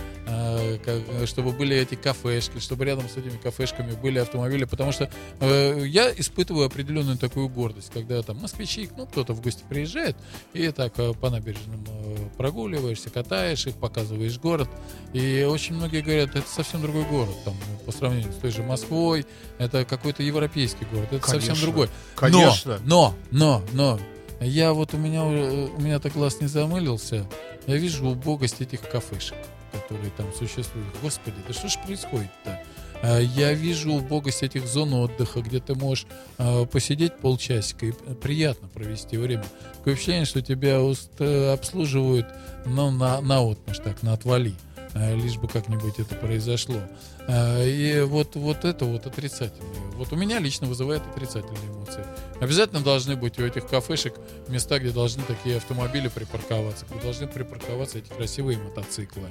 чтобы 1.27 1.53
были 1.53 1.77
эти 1.77 1.95
кафешки, 1.95 2.59
чтобы 2.59 2.85
рядом 2.85 3.09
с 3.09 3.17
этими 3.17 3.37
кафешками 3.37 3.93
были 3.93 4.19
автомобили, 4.19 4.65
потому 4.65 4.93
что 4.93 5.11
э, 5.41 5.85
я 5.87 6.11
испытываю 6.13 6.67
определенную 6.67 7.19
такую 7.19 7.49
гордость, 7.49 7.91
когда 7.93 8.23
там 8.23 8.39
москвичи, 8.39 8.89
ну, 8.97 9.07
кто-то 9.07 9.35
в 9.35 9.43
гости 9.43 9.65
приезжает, 9.69 10.17
и 10.53 10.71
так 10.71 10.95
э, 10.99 11.13
по 11.13 11.31
набережным 11.31 11.85
э, 11.87 12.17
прогуливаешься, 12.37 13.11
катаешь 13.11 13.67
их, 13.67 13.75
показываешь 13.77 14.39
город, 14.39 14.69
и 15.13 15.47
очень 15.49 15.75
многие 15.75 16.01
говорят, 16.01 16.35
это 16.35 16.49
совсем 16.49 16.81
другой 16.81 17.05
город, 17.05 17.35
там, 17.45 17.55
по 17.85 17.93
сравнению 17.93 18.33
с 18.33 18.37
той 18.37 18.51
же 18.51 18.63
Москвой, 18.63 19.27
это 19.59 19.85
какой-то 19.85 20.23
европейский 20.23 20.87
город, 20.91 21.09
это 21.13 21.29
совсем 21.29 21.55
Конечно. 21.55 21.67
другой. 21.67 21.89
Конечно. 22.17 22.81
Но, 22.85 23.15
но, 23.31 23.63
но, 23.73 23.99
но, 23.99 24.01
я 24.41 24.73
вот 24.73 24.95
у 24.95 24.97
меня, 24.97 25.23
э, 25.23 25.69
у 25.77 25.81
меня 25.81 25.99
так 25.99 26.13
глаз 26.13 26.41
не 26.41 26.47
замылился, 26.47 27.27
я 27.67 27.77
вижу 27.77 28.07
убогость 28.07 28.61
этих 28.61 28.81
кафешек, 28.89 29.37
которые 29.75 30.11
там 30.17 30.33
существуют. 30.33 30.89
Господи, 31.03 31.37
да 31.47 31.55
что 31.55 31.69
ж 31.69 31.79
происходит-то? 31.85 32.61
А, 33.03 33.19
Я 33.19 33.53
вижу 33.53 33.93
убогость 33.93 34.43
этих 34.43 34.67
зон 34.67 34.95
отдыха, 34.95 35.41
где 35.41 35.61
ты 35.61 35.75
можешь 35.75 36.07
а, 36.39 36.65
посидеть 36.65 37.17
полчасика 37.19 37.87
и 37.87 37.93
приятно 37.93 38.69
провести 38.69 39.17
время. 39.17 39.45
Такое 39.77 39.95
впечатление, 39.95 40.25
что 40.25 40.41
тебя 40.41 40.79
э, 40.79 41.53
обслуживают 41.53 42.27
ну, 42.65 42.91
на, 42.91 43.21
на 43.21 43.41
отмашь, 43.41 43.79
так, 43.81 44.03
на 44.03 44.15
отвали, 44.15 44.55
а, 44.95 45.15
лишь 45.15 45.37
бы 45.37 45.49
как-нибудь 45.49 45.99
это 45.99 46.15
произошло. 46.15 46.81
И 47.27 48.05
вот, 48.07 48.37
вот 48.37 48.67
это 48.67 48.85
вот 48.85 49.07
отрицательное. 49.07 49.71
Вот 49.97 50.13
у 50.13 50.17
меня 50.17 50.41
лично 50.41 50.67
вызывает 50.67 51.03
отрицательные 51.07 51.69
эмоции. 51.69 52.05
Обязательно 52.41 52.81
должны 52.81 53.17
быть 53.17 53.39
у 53.39 53.47
этих 53.47 53.67
кафешек 53.67 54.15
места, 54.49 54.79
где 54.79 54.91
должны 54.91 55.23
такие 55.23 55.57
автомобили 55.57 56.09
припарковаться, 56.09 56.85
где 56.91 57.01
должны 57.01 57.27
припарковаться 57.27 57.99
эти 57.99 58.09
красивые 58.09 58.59
мотоциклы. 58.59 59.31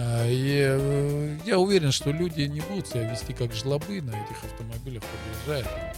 А, 0.00 0.24
И 0.28 0.60
э, 0.64 1.36
я 1.44 1.58
уверен, 1.58 1.90
что 1.90 2.12
люди 2.12 2.42
не 2.42 2.60
будут 2.60 2.86
себя 2.86 3.10
вести 3.10 3.32
как 3.32 3.52
жлобы 3.52 4.00
на 4.00 4.10
этих 4.10 4.44
автомобилях, 4.44 5.02
подъезжая. 5.02 5.94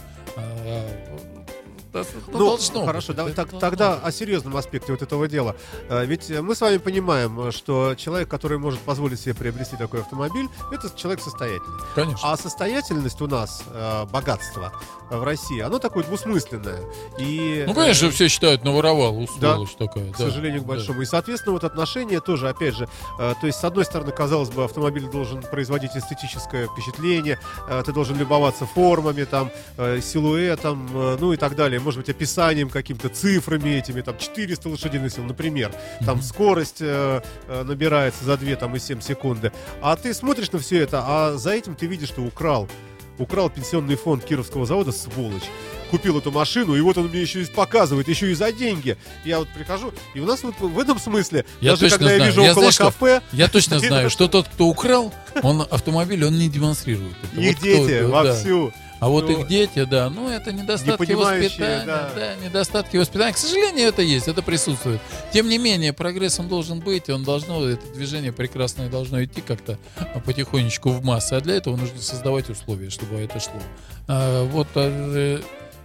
Да, 1.93 2.03
ну, 2.27 2.39
Ну, 2.39 2.45
должно 2.45 2.85
хорошо, 2.85 3.13
быть, 3.13 3.35
да- 3.35 3.45
так- 3.45 3.59
тогда 3.59 3.95
о 3.95 4.11
серьезном 4.11 4.55
аспекте 4.55 4.91
вот 4.93 5.01
этого 5.01 5.27
дела. 5.27 5.55
Э, 5.89 6.05
Ведь 6.05 6.29
мы 6.29 6.55
с 6.55 6.61
вами 6.61 6.77
понимаем, 6.77 7.51
что 7.51 7.95
человек, 7.95 8.29
который 8.29 8.57
может 8.57 8.79
позволить 8.79 9.19
себе 9.19 9.33
приобрести 9.35 9.75
такой 9.75 10.01
автомобиль, 10.01 10.47
это 10.71 10.89
человек 10.95 11.21
состоятельный. 11.21 11.79
Конечно. 11.95 12.31
А 12.31 12.37
состоятельность 12.37 13.19
у 13.21 13.27
нас, 13.27 13.63
э, 13.67 14.05
богатство 14.11 14.71
э, 15.09 15.17
в 15.17 15.23
России, 15.23 15.59
оно 15.59 15.79
такое 15.79 16.03
двусмысленное. 16.05 16.79
И, 17.19 17.65
Ну, 17.67 17.73
конечно, 17.73 18.09
все 18.11 18.29
считают, 18.29 18.63
наворовал, 18.63 19.17
у 19.17 19.27
да, 19.39 19.57
такая. 19.77 20.11
к 20.13 20.17
да, 20.17 20.25
сожалению, 20.29 20.61
к 20.61 20.63
да. 20.65 20.69
большому. 20.69 21.01
И, 21.01 21.05
соответственно, 21.05 21.53
вот 21.53 21.63
отношения 21.65 22.21
тоже, 22.21 22.47
опять 22.47 22.75
же, 22.75 22.87
то 23.17 23.35
есть, 23.43 23.59
с 23.59 23.63
одной 23.65 23.83
стороны, 23.83 24.11
казалось 24.11 24.49
бы, 24.49 24.63
автомобиль 24.63 25.07
должен 25.09 25.41
производить 25.41 25.91
эстетическое 25.95 26.67
впечатление, 26.67 27.37
ты 27.85 27.91
должен 27.91 28.17
любоваться 28.17 28.65
формами, 28.65 29.25
там, 29.25 29.51
силуэтом, 30.01 30.89
ну 31.19 31.33
и 31.33 31.37
так 31.37 31.55
далее, 31.55 31.80
может 31.81 31.99
быть, 31.99 32.09
описанием 32.09 32.69
каким-то, 32.69 33.09
цифрами 33.09 33.69
этими, 33.77 34.01
там, 34.01 34.17
400 34.17 34.69
лошадиных 34.69 35.11
сил, 35.13 35.23
например, 35.23 35.71
там, 36.05 36.21
скорость 36.21 36.77
э, 36.81 37.21
э, 37.47 37.63
набирается 37.63 38.23
за 38.25 38.37
2, 38.37 38.55
там, 38.55 38.75
и 38.75 38.79
7 38.79 39.01
секунды. 39.01 39.51
А 39.81 39.95
ты 39.95 40.13
смотришь 40.13 40.51
на 40.51 40.59
все 40.59 40.79
это, 40.79 41.03
а 41.05 41.37
за 41.37 41.51
этим 41.51 41.75
ты 41.75 41.85
видишь, 41.87 42.09
что 42.09 42.21
украл. 42.21 42.67
Украл 43.17 43.49
пенсионный 43.49 43.95
фонд 43.95 44.23
Кировского 44.25 44.65
завода, 44.65 44.91
сволочь 44.91 45.43
купил 45.91 46.17
эту 46.17 46.31
машину, 46.31 46.73
и 46.73 46.79
вот 46.79 46.97
он 46.97 47.09
мне 47.09 47.21
еще 47.21 47.41
и 47.41 47.45
показывает, 47.45 48.07
еще 48.07 48.31
и 48.31 48.33
за 48.33 48.53
деньги. 48.53 48.95
Я 49.25 49.39
вот 49.39 49.49
прихожу, 49.49 49.93
и 50.15 50.21
у 50.21 50.25
нас 50.25 50.41
вот 50.41 50.57
в 50.57 50.79
этом 50.79 50.97
смысле, 50.97 51.45
Я 51.59 51.71
даже 51.71 51.81
точно 51.81 51.97
когда 51.97 52.11
я 52.11 52.17
знаю. 52.17 52.31
вижу 52.31 52.41
Я 52.43 52.51
около 52.51 52.61
знаю, 52.61 52.71
что- 52.71 52.85
кафе, 52.85 53.21
Я 53.33 53.47
точно 53.49 53.79
знаю, 53.87 54.09
что 54.09 54.27
тот, 54.29 54.47
кто 54.47 54.67
украл, 54.67 55.13
он 55.43 55.67
автомобиль, 55.69 56.23
он 56.23 56.37
не 56.39 56.47
демонстрирует. 56.47 57.13
это. 57.33 57.41
их 57.41 57.47
Вот 57.47 57.55
кто 57.57 57.65
дети 57.65 57.91
это, 57.91 58.07
да. 58.07 58.11
А 59.01 59.09
вот 59.09 59.27
Ну, 59.27 59.31
их 59.31 59.47
дети, 59.47 59.83
да, 59.83 60.11
ну 60.11 60.29
это 60.29 60.53
недостатки 60.53 61.13
воспитания, 61.13 61.83
да. 61.87 62.11
да. 62.15 62.35
недостатки 62.35 62.97
воспитания. 62.97 63.33
К 63.33 63.37
сожалению, 63.37 63.87
это 63.87 64.03
есть, 64.03 64.27
это 64.27 64.43
присутствует. 64.43 65.01
Тем 65.33 65.49
не 65.49 65.57
менее, 65.57 65.91
прогресс 65.91 66.39
он 66.39 66.47
должен 66.47 66.81
быть, 66.81 67.09
он 67.09 67.23
должно, 67.23 67.67
это 67.67 67.81
движение 67.95 68.31
прекрасное 68.31 68.89
должно 68.89 69.23
идти 69.23 69.41
как-то 69.41 69.79
а, 69.97 70.19
потихонечку 70.19 70.91
в 70.91 71.03
массы, 71.03 71.33
а 71.33 71.41
для 71.41 71.55
этого 71.55 71.77
нужно 71.77 71.99
создавать 71.99 72.47
условия, 72.51 72.91
чтобы 72.91 73.19
это 73.19 73.39
шло. 73.39 73.59
А, 74.07 74.43
вот 74.45 74.67
а, 74.75 74.91
э, 75.15 75.41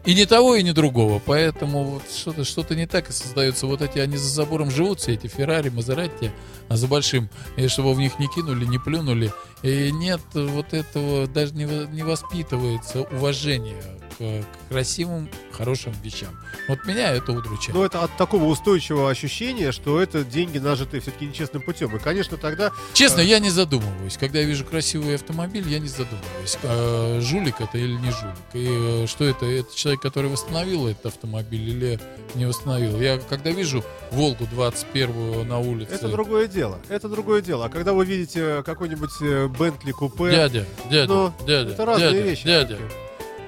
и 0.07 0.15
не 0.15 0.25
того, 0.25 0.55
и 0.55 0.63
не 0.63 0.73
другого. 0.73 1.21
Поэтому 1.25 1.85
вот 1.85 2.03
что-то 2.11 2.45
что 2.45 2.65
не 2.75 2.87
так 2.87 3.11
и 3.11 3.13
создается. 3.13 3.67
Вот 3.67 3.83
эти, 3.83 3.99
они 3.99 4.17
за 4.17 4.29
забором 4.29 4.71
живут, 4.71 5.01
все 5.01 5.15
эти 5.15 5.27
Феррари, 5.27 5.69
Мазератти, 5.69 6.33
а 6.69 6.77
за 6.77 6.87
большим, 6.87 7.29
и 7.57 7.69
чтобы 7.69 7.93
в 7.93 7.99
них 7.99 8.19
не 8.19 8.29
кинули, 8.29 8.65
не 8.65 8.79
плюнули. 8.79 9.33
И 9.63 9.91
нет 9.93 10.21
вот 10.33 10.73
этого, 10.73 11.27
даже 11.27 11.55
не, 11.55 11.65
не 11.93 12.03
воспитывается 12.03 13.03
уважение 13.03 13.83
к 14.19 14.45
красивым, 14.71 15.29
хорошим 15.53 15.93
вещам. 16.03 16.31
Вот 16.69 16.85
меня 16.87 17.13
это 17.13 17.33
удручает. 17.33 17.75
Но 17.75 17.85
это 17.85 18.03
от 18.03 18.17
такого 18.17 18.45
устойчивого 18.45 19.11
ощущения, 19.11 19.73
что 19.73 20.01
это 20.01 20.25
деньги 20.25 20.59
нажитые 20.59 21.01
все-таки 21.01 21.27
нечестным 21.27 21.63
путем. 21.63 21.95
И, 21.95 21.99
конечно, 21.99 22.37
тогда 22.37 22.73
Честно, 22.95 23.21
А. 23.21 23.25
я 23.25 23.39
не 23.39 23.51
задумываюсь. 23.51 24.17
Когда 24.17 24.39
я 24.41 24.45
вижу 24.45 24.65
красивый 24.65 25.15
автомобиль, 25.17 25.69
я 25.69 25.79
не 25.79 25.89
задумываюсь, 25.89 26.59
э, 26.63 27.21
жулик 27.23 27.61
это 27.61 27.79
или 27.79 27.93
не 27.93 28.11
жулик. 28.11 28.37
И 28.55 28.67
э, 28.69 29.07
что 29.07 29.25
это? 29.25 29.47
Это 29.47 29.75
человек, 29.77 30.01
который 30.03 30.31
восстановил 30.31 30.87
этот 30.89 31.07
автомобиль 31.07 31.69
или 31.69 32.01
не 32.35 32.47
восстановил. 32.47 33.01
Я 33.01 33.19
когда 33.19 33.51
вижу 33.51 33.85
Волгу 34.11 34.47
21 34.51 35.47
на 35.47 35.59
улице, 35.59 35.93
это 35.95 36.09
другое 36.09 36.47
дело. 36.49 36.79
Это 36.89 37.09
другое 37.09 37.43
дело. 37.43 37.67
А 37.67 37.69
когда 37.69 37.93
вы 37.93 38.05
видите 38.05 38.63
какой-нибудь 38.65 39.11
э, 39.21 39.49
Бентли 39.49 39.93
купе, 39.93 40.31
дядя, 40.31 40.67
дядя, 40.91 41.13
Ну, 41.13 41.33
дядя, 41.47 41.71
это 41.71 41.85
разные 41.85 42.11
дядя, 42.13 42.23
вещи. 42.25 42.45
дядя, 42.45 42.79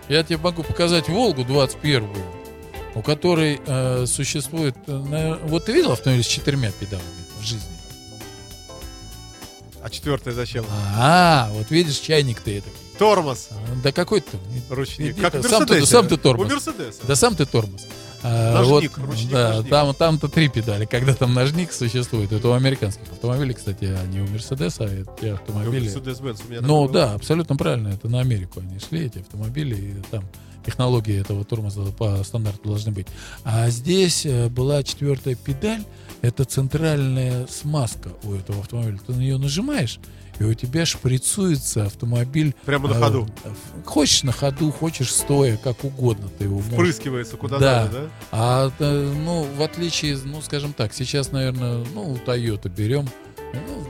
я 0.09 0.23
тебе 0.23 0.39
могу 0.39 0.63
показать 0.63 1.09
Волгу 1.09 1.45
21 1.45 2.09
у 2.95 3.03
которой 3.03 3.61
э, 3.65 4.07
существует... 4.07 4.75
э, 4.87 5.39
Вот 5.45 5.67
ты 5.67 5.73
видел 5.73 5.93
автомобиль 5.93 6.25
с 6.25 6.27
четырьмя 6.27 6.73
педалами 6.73 7.05
в 7.41 7.45
жизни? 7.45 7.71
а 9.81 9.91
четвертое 9.91 10.35
зачем? 10.35 10.67
А, 10.97 11.49
вот 11.53 11.71
видишь, 11.71 11.99
чайник 11.99 12.41
ты 12.41 12.59
это. 12.59 12.69
Тормоз, 12.99 13.49
Да 13.83 13.93
какой 13.93 14.21
ты? 14.21 14.39
ручник. 14.71 15.13
Иди 15.13 15.21
Как 15.21 15.33
ты, 15.33 15.43
сам 15.49 15.67
ты- 15.67 15.87
сам 15.87 16.09
ты 16.09 16.15
У 16.15 16.19
тормоз. 16.19 16.51
Мерседеса. 16.51 17.01
Да 17.07 17.15
сам 17.17 17.35
ты 17.37 17.47
тормоз. 17.47 17.87
А, 18.25 18.61
Ножник, 18.65 18.99
вот, 18.99 19.07
ручник, 19.07 19.31
да, 19.31 19.55
ножник. 19.55 19.71
там, 19.71 19.95
там-то 19.95 20.29
три 20.29 20.49
педали. 20.49 20.87
Когда 20.87 21.15
там 21.15 21.35
ножник 21.35 21.73
существует, 21.73 22.33
это 22.33 22.49
у 22.49 22.53
американских 22.53 23.05
автомобилей, 23.13 23.55
кстати, 23.55 23.85
а 23.85 24.05
не 24.09 24.21
у 24.21 24.27
Мерседеса, 24.27 24.85
а 24.85 24.89
это 24.89 25.11
те 25.21 25.33
автомобили. 25.35 25.89
У 25.89 26.61
Ну 26.61 26.89
да, 26.89 27.13
абсолютно 27.15 27.55
правильно. 27.55 27.89
Это 27.89 28.09
на 28.09 28.19
Америку 28.21 28.59
они 28.61 28.81
шли, 28.81 29.07
эти 29.07 29.19
автомобили, 29.19 29.77
и 29.77 29.95
там 30.11 30.25
технологии 30.67 31.21
этого 31.21 31.45
тормоза 31.45 31.83
по 31.97 32.23
стандарту 32.25 32.69
должны 32.71 32.91
быть. 32.91 33.07
А 33.45 33.71
здесь 33.71 34.27
э, 34.27 34.49
была 34.49 34.83
четвертая 34.83 35.37
педаль, 35.37 35.85
это 36.21 36.45
центральная 36.45 37.47
смазка 37.47 38.11
у 38.25 38.35
этого 38.35 38.61
автомобиля. 38.63 38.99
Ты 39.07 39.13
на 39.13 39.19
нее 39.19 39.39
нажимаешь, 39.39 40.01
и 40.39 40.45
у 40.45 40.55
тебя 40.55 40.87
шприцуется 40.87 41.87
автомобиль. 41.87 42.55
Прямо 42.65 42.89
на 42.89 42.95
э, 42.95 43.01
ходу. 43.01 43.29
Хочешь 43.85 44.23
на 44.23 44.33
ходу, 44.33 44.71
хочешь 44.71 45.13
стоя, 45.13 45.57
как 45.57 45.85
угодно 45.85 46.29
ты 46.39 46.45
его 46.45 46.57
можешь. 46.59 46.73
Впрыскивается 46.73 47.37
куда 47.37 47.59
Да. 47.59 47.83
надо, 47.85 47.93
да? 48.01 48.09
А, 48.33 48.73
э, 48.79 49.13
ну, 49.25 49.43
в 49.57 49.63
отличие, 49.63 50.17
ну, 50.25 50.41
скажем 50.43 50.73
так, 50.73 50.95
сейчас, 50.95 51.33
наверное, 51.33 51.85
ну, 51.95 52.17
Toyota 52.27 52.69
берем, 52.69 53.09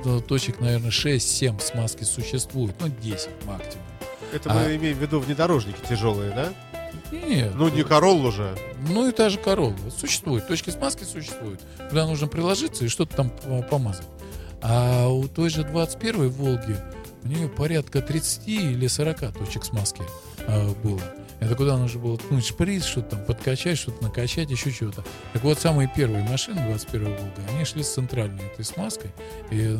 ну, 0.04 0.20
точек, 0.20 0.60
наверное, 0.60 0.90
6-7 0.90 1.60
смазки 1.60 2.04
существует, 2.04 2.74
ну, 2.80 2.88
10 2.88 3.28
максимум. 3.44 3.84
Это 4.32 4.50
А- 4.50 4.54
мы 4.54 4.76
имеем 4.76 4.96
в 4.96 5.00
виду 5.00 5.20
внедорожники 5.20 5.78
тяжелые, 5.88 6.30
да? 6.32 6.52
Нет. 7.10 7.52
Ну, 7.54 7.68
не 7.70 7.84
Короллу 7.84 8.30
же. 8.30 8.54
Ну 8.88 9.08
и 9.08 9.12
та 9.12 9.30
же 9.30 9.38
Королла. 9.38 9.74
Существует. 9.98 10.46
Точки 10.46 10.68
смазки 10.70 11.04
существуют. 11.04 11.60
Куда 11.88 12.06
нужно 12.06 12.26
приложиться 12.28 12.84
и 12.84 12.88
что-то 12.88 13.16
там 13.16 13.30
по- 13.30 13.62
помазать. 13.62 14.06
А 14.62 15.08
у 15.08 15.28
той 15.28 15.50
же 15.50 15.62
21-й 15.62 16.28
Волги 16.28 16.76
у 17.24 17.28
нее 17.28 17.48
порядка 17.48 18.00
30 18.00 18.48
или 18.48 18.86
40 18.86 19.38
точек 19.38 19.64
смазки 19.64 20.02
а, 20.46 20.72
было. 20.82 21.00
Это 21.40 21.54
куда 21.54 21.76
нужно 21.76 22.00
было 22.00 22.18
ткнуть 22.18 22.44
шприц, 22.46 22.84
что-то 22.84 23.10
там 23.16 23.24
подкачать, 23.24 23.78
что-то 23.78 24.02
накачать, 24.02 24.50
еще 24.50 24.72
чего-то. 24.72 25.04
Так 25.32 25.44
вот, 25.44 25.58
самые 25.60 25.90
первые 25.94 26.24
машины 26.28 26.60
21 26.66 27.04
Волга, 27.04 27.32
они 27.54 27.64
шли 27.64 27.84
с 27.84 27.92
центральной 27.92 28.44
этой 28.46 28.64
смазкой. 28.64 29.12
И 29.52 29.60
э, 29.60 29.76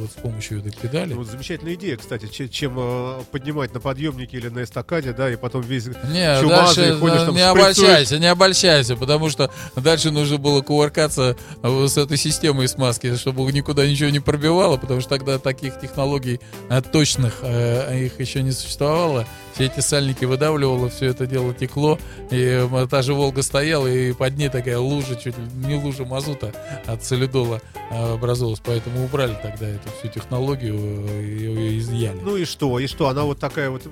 вот 0.00 0.10
с 0.10 0.14
помощью 0.14 0.60
этой 0.60 0.72
педали. 0.72 1.12
Вот 1.12 1.26
замечательная 1.26 1.74
идея, 1.74 1.98
кстати, 1.98 2.26
че- 2.26 2.48
чем 2.48 2.74
э, 2.78 3.20
поднимать 3.30 3.74
на 3.74 3.80
подъемнике 3.80 4.38
или 4.38 4.48
на 4.48 4.62
эстакаде, 4.64 5.12
да, 5.12 5.30
и 5.30 5.36
потом 5.36 5.60
весь 5.60 5.86
Не, 5.86 6.40
чумазый, 6.40 6.48
дальше 6.86 6.98
ходишь 6.98 7.22
там, 7.22 7.34
не 7.34 7.40
шприцуешь. 7.50 7.78
обольщайся, 7.78 8.18
не 8.18 8.26
обольщайся, 8.26 8.96
потому 8.96 9.28
что 9.28 9.50
дальше 9.76 10.10
нужно 10.10 10.38
было 10.38 10.62
кувыркаться 10.62 11.36
э, 11.62 11.86
с 11.86 11.98
этой 11.98 12.16
системой 12.16 12.66
смазки, 12.66 13.14
чтобы 13.16 13.42
никуда 13.52 13.86
ничего 13.86 14.08
не 14.08 14.20
пробивало, 14.20 14.78
потому 14.78 15.02
что 15.02 15.10
тогда 15.10 15.38
таких 15.38 15.78
технологий 15.80 16.40
точных 16.92 17.42
их 17.44 18.20
еще 18.20 18.42
не 18.42 18.52
существовало. 18.52 19.26
Все 19.54 19.66
эти 19.66 19.78
сальники 19.78 20.24
выдавливало, 20.24 20.88
все 20.88 21.06
это 21.06 21.28
дело 21.28 21.54
текло, 21.54 21.96
и 22.32 22.68
э, 22.68 22.86
та 22.90 23.02
же 23.02 23.14
Волга 23.14 23.42
стояла, 23.42 23.86
и 23.86 24.12
под 24.12 24.36
ней 24.36 24.48
такая 24.48 24.78
лужа, 24.78 25.14
чуть 25.14 25.36
не 25.64 25.76
лужа 25.76 26.04
мазута 26.04 26.52
от 26.86 27.04
солидола 27.04 27.60
э, 27.90 28.14
образовалась, 28.14 28.60
поэтому 28.64 29.04
убрали 29.04 29.38
тогда 29.40 29.68
эту 29.68 29.88
всю 30.00 30.08
технологию 30.08 30.74
э, 30.76 31.22
и 31.22 31.78
изъяли. 31.78 32.18
Ну 32.20 32.36
и 32.36 32.44
что, 32.44 32.80
и 32.80 32.88
что, 32.88 33.06
она 33.06 33.22
вот 33.22 33.38
такая 33.38 33.70
вот, 33.70 33.82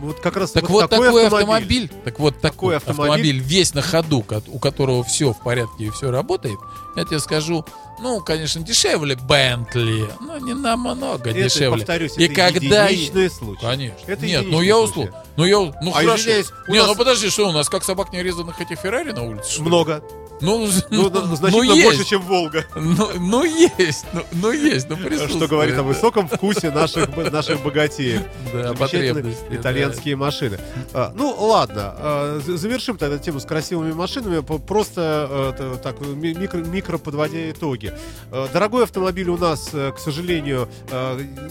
вот 0.00 0.18
как 0.18 0.36
раз 0.36 0.50
Так 0.50 0.68
вот, 0.68 0.90
такой, 0.90 1.24
автомобиль, 1.24 1.84
автомобиль. 1.84 1.90
так 2.04 2.18
вот 2.18 2.40
такой, 2.40 2.76
автомобиль. 2.76 3.10
автомобиль. 3.12 3.38
весь 3.38 3.74
на 3.74 3.82
ходу, 3.82 4.24
у 4.48 4.58
которого 4.58 5.04
все 5.04 5.32
в 5.32 5.40
порядке 5.40 5.84
и 5.84 5.90
все 5.90 6.10
работает, 6.10 6.58
я 6.96 7.04
тебе 7.04 7.20
скажу, 7.20 7.64
ну, 8.02 8.20
конечно, 8.20 8.62
дешевле 8.62 9.14
Бентли, 9.16 10.06
но 10.20 10.38
не 10.38 10.54
намного 10.54 11.30
Это, 11.30 11.32
дешевле. 11.44 11.78
повторюсь, 11.78 12.16
И 12.18 12.24
это 12.24 12.34
когда- 12.34 12.88
единичный 12.88 13.30
случай. 13.30 13.60
Конечно. 13.62 13.96
Это 14.06 14.26
Нет, 14.26 14.44
ну 14.48 14.60
я 14.60 14.78
условно. 14.78 15.24
Ну 15.36 15.44
я, 15.44 15.56
ну 15.58 15.90
А 15.90 15.92
хорошо. 15.94 16.16
извиняюсь, 16.22 16.50
Не, 16.68 16.78
нас- 16.78 16.88
ну 16.88 16.94
подожди, 16.96 17.30
что 17.30 17.48
у 17.48 17.52
нас 17.52 17.68
как 17.68 17.84
собак 17.84 18.12
нерезанных 18.12 18.60
этих 18.60 18.78
Феррари 18.80 19.12
на 19.12 19.22
улице? 19.22 19.50
что 19.52 19.62
ли? 19.64 20.02
Много. 20.42 20.66
Ну, 20.90 21.08
Ну, 21.10 21.26
ну, 21.26 21.36
значительно 21.36 21.72
есть. 21.72 21.84
больше, 21.86 22.04
чем 22.04 22.22
Волга. 22.22 22.64
Ну, 22.74 23.08
ну, 23.18 23.44
есть, 23.44 24.04
ну, 24.12 24.22
ну 24.32 24.52
есть, 24.52 24.88
ну. 24.88 24.96
Что 25.28 25.46
говорит 25.48 25.78
о 25.78 25.82
высоком 25.82 26.28
вкусе 26.28 26.70
наших, 26.70 27.08
наших 27.30 27.62
богатеев. 27.62 28.22
Да, 28.52 28.74
потребности. 28.74 29.44
да. 29.50 29.56
итальянские 29.56 30.16
машины. 30.16 30.58
А, 30.92 31.12
ну, 31.14 31.34
ладно, 31.38 31.94
а, 31.96 32.40
завершим 32.44 32.96
тогда 32.98 33.18
тему 33.18 33.40
с 33.40 33.44
красивыми 33.44 33.92
машинами, 33.92 34.40
просто 34.40 35.54
э, 35.58 35.76
так 35.82 36.00
ми- 36.00 36.34
микро, 36.34 36.58
микро 36.58 36.98
подводя 36.98 37.50
итоги. 37.50 37.92
Э, 38.30 38.48
Дорогой 38.52 38.84
автомобиль 38.84 39.28
у 39.28 39.38
нас, 39.38 39.70
э, 39.72 39.92
к 39.92 39.98
сожалению, 39.98 40.68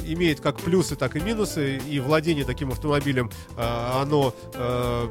имеет 0.05 0.41
как 0.41 0.57
плюсы, 0.59 0.95
так 0.95 1.15
и 1.15 1.19
минусы, 1.19 1.77
и 1.77 1.99
владение 1.99 2.45
таким 2.45 2.71
автомобилем, 2.71 3.31
оно 3.57 4.33
э, 4.53 5.07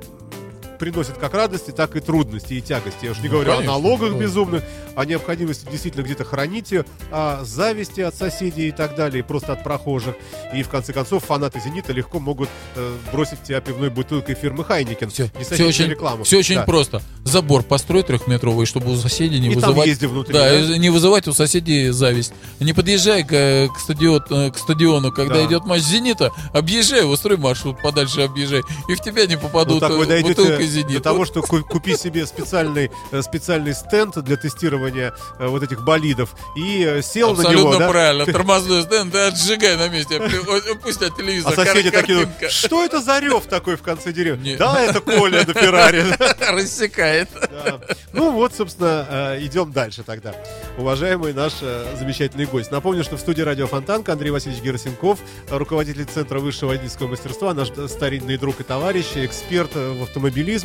приносит 0.81 1.19
как 1.19 1.35
радости, 1.35 1.71
так 1.71 1.95
и 1.95 2.01
трудности 2.01 2.55
и 2.55 2.61
тягости. 2.61 3.05
Я 3.05 3.11
уж 3.13 3.19
не 3.19 3.29
Ну, 3.29 3.35
говорю 3.35 3.53
конечно, 3.53 3.75
о 3.75 3.79
налогах 3.79 4.13
да. 4.15 4.19
безумных, 4.19 4.65
о 4.97 5.05
необходимости 5.05 5.69
действительно 5.71 6.03
где-то 6.03 6.25
хранить 6.25 6.73
о 7.13 7.45
зависти 7.45 8.01
от 8.01 8.15
соседей 8.15 8.69
и 8.69 8.73
так 8.73 8.97
далее, 8.97 9.23
просто 9.23 9.53
от 9.53 9.63
прохожих. 9.63 10.15
И 10.55 10.63
в 10.63 10.69
конце 10.69 10.93
концов 10.93 11.25
фанаты 11.25 11.61
«Зенита» 11.61 11.93
легко 11.93 12.19
могут 12.19 12.49
э, 12.77 12.97
бросить 13.13 13.43
тебя 13.43 13.61
пивной 13.61 13.91
бутылкой 13.91 14.35
фирмы 14.35 14.65
«Heineken». 14.65 15.11
Все, 15.11 15.31
все 15.41 15.67
очень, 15.67 15.87
рекламу. 15.87 16.25
все 16.25 16.39
очень 16.39 16.57
Да. 16.57 16.63
просто. 16.63 17.03
Забор 17.25 17.63
построй 17.63 18.03
трехметровый, 18.03 18.67
чтобы 18.67 18.91
у 18.93 18.97
соседей 18.97 19.39
не 19.39 19.49
И 19.49 19.55
там 19.55 19.71
вызывать... 19.71 19.89
езди 19.89 20.07
внутри. 20.07 20.33
да, 20.33 20.49
да? 20.67 20.79
не 20.79 20.89
вызывать 20.91 21.29
у 21.29 21.33
соседей 21.35 21.91
зависть. 21.91 22.33
Не 22.59 22.73
подъезжай 22.73 23.23
к, 23.23 23.33
э, 23.33 23.69
к, 23.69 23.79
стадион, 23.79 24.23
э, 24.31 24.51
к 24.51 24.57
стадиону, 24.59 25.13
когда 25.13 25.35
Да. 25.35 25.45
идет 25.47 25.67
матч 25.67 25.83
«Зенита», 25.83 26.31
объезжай, 26.55 27.05
устрой 27.05 27.37
маршрут 27.37 27.83
подальше 27.83 28.23
объезжай, 28.23 28.63
и 28.89 28.95
в 28.95 29.01
тебя 29.01 29.27
не 29.27 29.37
попадут 29.37 29.83
Ну, 29.83 29.99
вы 29.99 30.05
э, 30.07 30.23
бутылкой 30.23 30.67
«Зенит». 30.71 30.97
до 30.99 31.01
того, 31.01 31.25
что 31.25 31.43
ку- 31.43 31.63
купи 31.65 31.97
себе 31.97 32.27
специальный, 32.27 32.91
э, 33.13 33.23
специальный 33.23 33.75
стенд 33.75 34.17
для 34.23 34.37
тестирования 34.37 35.13
э, 35.39 35.47
вот 35.47 35.63
этих 35.63 35.85
болидов 35.85 36.35
и 36.57 36.85
э, 36.85 37.03
сел 37.03 37.35
на 37.35 37.41
Абсолютно 37.43 37.61
него, 37.71 37.77
да? 37.79 37.89
правильно. 37.89 38.27
Тормозной 38.33 38.83
стенд, 38.83 39.13
да, 39.13 39.27
отжигай 39.29 39.77
на 39.77 39.89
месте. 39.89 40.17
Пли- 40.17 40.79
Пусть 40.83 41.03
от 41.03 41.17
телевизора 41.17 41.53
А 41.53 41.57
соседи 41.57 41.91
такие, 41.91 42.29
что 42.49 42.85
это 42.85 43.01
за 43.01 43.19
рев 43.19 43.45
такой 43.47 43.77
в 43.77 43.83
конце 43.83 44.13
деревни? 44.13 44.57
Да, 44.57 44.81
это 44.81 45.01
Коля 45.01 45.45
на 45.47 45.53
Феррари. 45.55 46.05
рассекает. 46.53 47.29
Да. 47.33 47.81
Ну 48.13 48.33
вот, 48.33 48.55
собственно, 48.55 49.37
идем 49.41 49.73
дальше 49.73 50.03
тогда. 50.03 50.35
Уважаемый 50.79 51.33
наш 51.33 51.53
замечательный 51.99 52.47
гость. 52.47 52.71
Напомню, 52.71 53.05
что 53.05 53.17
в 53.17 53.21
студии 53.21 53.43
радио 53.43 53.67
Фонтанка 53.67 54.13
Андрей 54.13 54.31
Васильевич 54.31 54.63
Герасенков, 54.63 55.19
руководитель 55.51 56.05
Центра 56.05 56.39
высшего 56.39 56.71
водительского 56.71 57.09
мастерства, 57.09 57.55
наш 57.55 57.69
старинный 57.89 58.37
друг 58.37 58.61
и 58.61 58.63
товарищ, 58.63 59.07
эксперт 59.17 59.75
в 59.75 60.03
автомобилизме. 60.03 60.60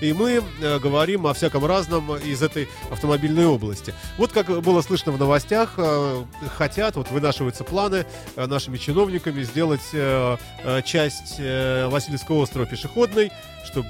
И 0.00 0.12
мы 0.12 0.42
э, 0.60 0.78
говорим 0.78 1.26
о 1.26 1.34
всяком 1.34 1.64
разном 1.64 2.16
из 2.16 2.42
этой 2.42 2.68
автомобильной 2.90 3.46
области. 3.46 3.94
Вот 4.18 4.32
как 4.32 4.46
было 4.62 4.82
слышно 4.82 5.12
в 5.12 5.18
новостях, 5.18 5.74
э, 5.76 6.24
хотят, 6.56 6.96
вот 6.96 7.10
вынашиваются 7.10 7.64
планы 7.64 8.06
э, 8.36 8.46
нашими 8.46 8.76
чиновниками 8.76 9.42
сделать 9.42 9.80
э, 9.92 10.36
э, 10.64 10.82
часть 10.82 11.36
э, 11.38 11.86
Васильевского 11.88 12.42
острова 12.42 12.66
пешеходной, 12.66 13.32
чтобы 13.64 13.88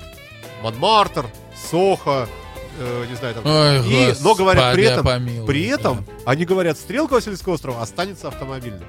Монмартр, 0.63 1.27
Сохо, 1.71 2.29
э, 2.79 3.07
не 3.09 3.17
знаю, 3.17 3.35
там. 3.35 3.47
Ой, 3.47 3.89
И, 3.89 4.15
но 4.21 4.35
говорят, 4.35 4.75
при 4.75 4.85
этом, 4.85 5.05
помилуй, 5.05 5.47
при 5.47 5.69
да. 5.69 5.75
этом, 5.75 6.07
они 6.25 6.45
говорят, 6.45 6.79
стрелка 6.79 7.15
Васильевского 7.15 7.55
острова 7.55 7.83
останется 7.83 8.29
автомобильной. 8.29 8.87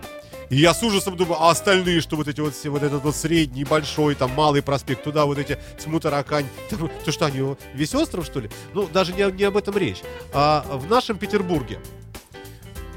И 0.49 0.55
я 0.55 0.73
с 0.73 0.81
ужасом 0.81 1.17
думаю, 1.17 1.41
а 1.41 1.51
остальные, 1.51 2.01
что 2.01 2.15
вот 2.15 2.27
эти 2.27 2.39
вот 2.39 2.55
все, 2.55 2.69
вот 2.69 2.83
этот 2.83 3.03
вот 3.03 3.15
средний, 3.15 3.65
большой, 3.65 4.15
там, 4.15 4.31
малый 4.31 4.61
проспект, 4.61 5.03
туда 5.03 5.25
вот 5.25 5.37
эти 5.37 5.57
тьму 5.77 5.99
таракань, 5.99 6.47
там, 6.69 6.89
то 7.03 7.11
что 7.11 7.25
они, 7.25 7.55
весь 7.73 7.93
остров, 7.93 8.25
что 8.25 8.39
ли? 8.39 8.49
Ну, 8.73 8.87
даже 8.87 9.13
не, 9.13 9.29
не 9.31 9.43
об 9.43 9.57
этом 9.57 9.77
речь. 9.77 10.01
А 10.33 10.65
в 10.71 10.89
нашем 10.89 11.17
Петербурге 11.17 11.79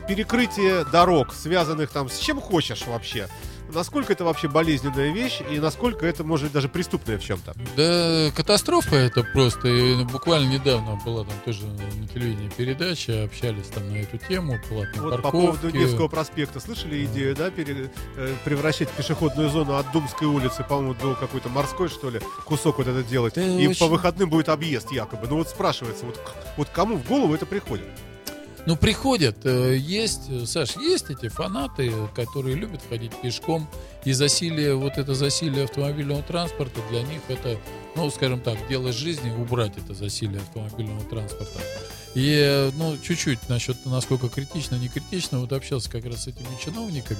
перекрытие 0.07 0.85
дорог, 0.85 1.33
связанных 1.33 1.91
там 1.91 2.09
с 2.09 2.19
чем 2.19 2.41
хочешь 2.41 2.87
вообще, 2.87 3.29
насколько 3.75 4.13
это 4.13 4.25
вообще 4.25 4.49
болезненная 4.49 5.13
вещь 5.13 5.41
и 5.51 5.59
насколько 5.59 6.07
это 6.07 6.25
может 6.25 6.47
быть 6.47 6.53
даже 6.53 6.69
преступная 6.69 7.19
в 7.19 7.23
чем-то? 7.25 7.55
Да, 7.77 8.31
катастрофа 8.37 8.97
это 8.97 9.23
просто. 9.23 9.69
И 9.69 10.05
буквально 10.05 10.49
недавно 10.51 10.99
была 11.05 11.25
там 11.25 11.35
тоже 11.45 11.67
на 11.67 12.09
телевидении 12.09 12.49
передача, 12.57 13.25
общались 13.25 13.67
там 13.69 13.91
на 13.93 13.97
эту 13.99 14.19
тему, 14.19 14.59
платные 14.69 15.01
Вот 15.03 15.17
по 15.17 15.23
парковки. 15.23 15.47
поводу 15.61 15.71
Невского 15.79 16.09
проспекта. 16.09 16.61
Слышали 16.61 17.05
идею, 17.05 17.35
да, 17.37 17.51
пере- 17.51 17.91
э, 18.17 18.35
превращать 18.45 18.89
пешеходную 18.91 19.49
зону 19.51 19.75
от 19.77 19.91
Думской 19.93 20.27
улицы, 20.29 20.65
по-моему, 20.69 20.95
до 20.95 21.15
какой-то 21.15 21.49
морской, 21.49 21.89
что 21.89 22.11
ли, 22.11 22.21
кусок 22.47 22.79
вот 22.79 22.87
это 22.89 23.03
делать. 23.03 23.35
Да, 23.35 23.43
и 23.45 23.67
очень- 23.67 23.79
по 23.81 23.87
выходным 23.87 24.31
будет 24.31 24.49
объезд 24.49 24.93
якобы. 24.93 25.27
Ну 25.29 25.37
вот 25.37 25.49
спрашивается, 25.49 26.07
вот, 26.07 26.21
вот 26.57 26.69
кому 26.71 26.97
в 26.97 27.07
голову 27.07 27.35
это 27.35 27.47
приходит? 27.47 27.87
Ну, 28.67 28.77
приходят, 28.77 29.37
э, 29.45 29.77
есть, 29.77 30.23
э, 30.29 30.45
Саш, 30.47 30.77
есть 30.77 31.07
эти 31.11 31.29
фанаты, 31.29 31.93
которые 32.15 32.57
любят 32.57 32.81
ходить 32.89 33.13
пешком, 33.21 33.67
и 34.05 34.13
засилие, 34.13 34.75
вот 34.75 34.99
это 34.99 35.15
засилие 35.15 35.65
автомобильного 35.65 36.23
транспорта 36.23 36.81
для 36.91 37.03
них 37.03 37.21
это, 37.29 37.59
ну, 37.97 38.11
скажем 38.11 38.41
так, 38.41 38.59
дело 38.69 38.93
жизни, 38.93 39.31
убрать 39.31 39.73
это 39.79 39.95
засилие 39.95 40.41
автомобильного 40.41 41.03
транспорта. 41.05 41.59
И, 42.15 42.29
э, 42.39 42.71
ну, 42.77 42.97
чуть-чуть 43.03 43.49
насчет, 43.49 43.77
насколько 43.87 44.29
критично, 44.29 44.75
не 44.77 44.89
критично, 44.89 45.41
вот 45.41 45.53
общался 45.53 45.91
как 45.91 46.05
раз 46.05 46.25
с 46.25 46.27
этими 46.29 46.49
чиновниками. 46.63 47.19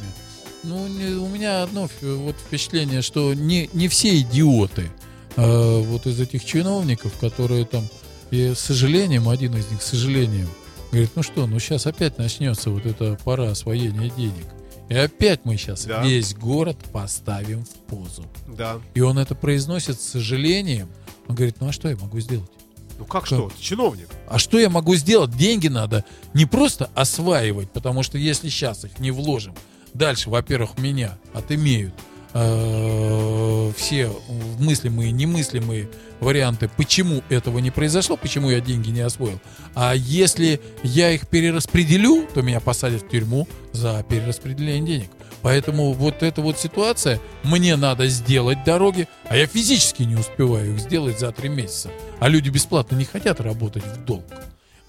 Ну, 0.63 0.87
не- 0.89 1.15
у 1.15 1.27
меня 1.29 1.63
одно 1.63 1.89
вот 2.03 2.37
впечатление, 2.37 3.01
что 3.01 3.33
не, 3.33 3.71
не 3.73 3.89
все 3.89 4.19
идиоты, 4.21 4.91
э, 5.37 5.79
вот 5.81 6.07
из 6.07 6.21
этих 6.21 6.45
чиновников, 6.45 7.17
которые 7.19 7.65
там, 7.65 7.89
и 8.31 8.53
с 8.55 8.59
сожалением, 8.59 9.29
один 9.29 9.57
из 9.57 9.71
них, 9.71 9.81
с 9.81 9.87
сожалением, 9.87 10.49
Говорит, 10.91 11.11
ну 11.15 11.23
что, 11.23 11.47
ну 11.47 11.59
сейчас 11.61 11.87
опять 11.87 12.19
начнется 12.19 12.71
вот 12.71 12.85
эта 12.85 13.17
пора 13.25 13.51
освоения 13.51 14.11
денег. 14.17 14.47
И 14.89 14.95
опять 14.95 15.45
мы 15.45 15.57
сейчас 15.57 15.85
Да. 15.85 16.03
весь 16.03 16.35
город 16.35 16.77
поставим 16.93 17.65
в 17.65 17.71
позу. 17.87 18.25
Да. 18.49 18.81
И 18.95 19.01
он 19.01 19.19
это 19.19 19.37
произносит 19.37 20.01
с 20.01 20.05
сожалением. 20.09 20.89
Он 21.29 21.37
говорит, 21.37 21.57
ну 21.61 21.69
а 21.69 21.73
что 21.73 21.89
я 21.89 21.97
могу 21.97 22.19
сделать? 22.19 22.51
Ну 22.99 23.05
как 23.05 23.25
что? 23.25 23.51
Ты 23.57 23.63
чиновник. 23.63 24.09
А 24.29 24.39
что 24.41 24.59
я 24.59 24.69
могу 24.69 24.97
сделать? 24.97 25.31
Деньги 25.37 25.69
надо 25.69 26.05
не 26.35 26.45
просто 26.45 26.91
осваивать, 26.95 27.71
потому 27.71 28.03
что 28.03 28.19
если 28.19 28.49
сейчас 28.49 28.85
их 28.85 28.99
не 28.99 29.13
вложим, 29.13 29.55
дальше, 29.95 30.29
во-первых, 30.29 30.77
меня 30.77 31.17
отымеют 31.33 31.95
э, 32.35 33.73
все 33.77 34.11
мыслимые, 34.59 35.13
немыслимые 35.13 35.89
варианты, 36.21 36.71
почему 36.77 37.23
этого 37.29 37.59
не 37.59 37.71
произошло, 37.71 38.17
почему 38.17 38.51
я 38.51 38.61
деньги 38.61 38.91
не 38.91 39.01
освоил. 39.01 39.41
А 39.75 39.95
если 39.95 40.61
я 40.83 41.11
их 41.11 41.29
перераспределю, 41.29 42.27
то 42.33 42.43
меня 42.43 42.61
посадят 42.61 43.03
в 43.03 43.09
тюрьму 43.09 43.49
за 43.73 44.05
перераспределение 44.09 44.87
денег. 44.87 45.11
Поэтому 45.43 45.93
вот 45.93 46.23
эта 46.23 46.43
вот 46.43 46.59
ситуация, 46.59 47.19
мне 47.43 47.77
надо 47.77 48.07
сделать 48.09 48.63
дороги, 48.65 49.09
а 49.29 49.37
я 49.37 49.47
физически 49.47 50.03
не 50.03 50.17
успеваю 50.17 50.75
их 50.75 50.81
сделать 50.81 51.19
за 51.19 51.33
три 51.33 51.49
месяца. 51.49 51.91
А 52.19 52.29
люди 52.29 52.51
бесплатно 52.51 52.97
не 52.97 53.05
хотят 53.05 53.41
работать 53.41 53.85
в 53.85 54.05
долг. 54.05 54.25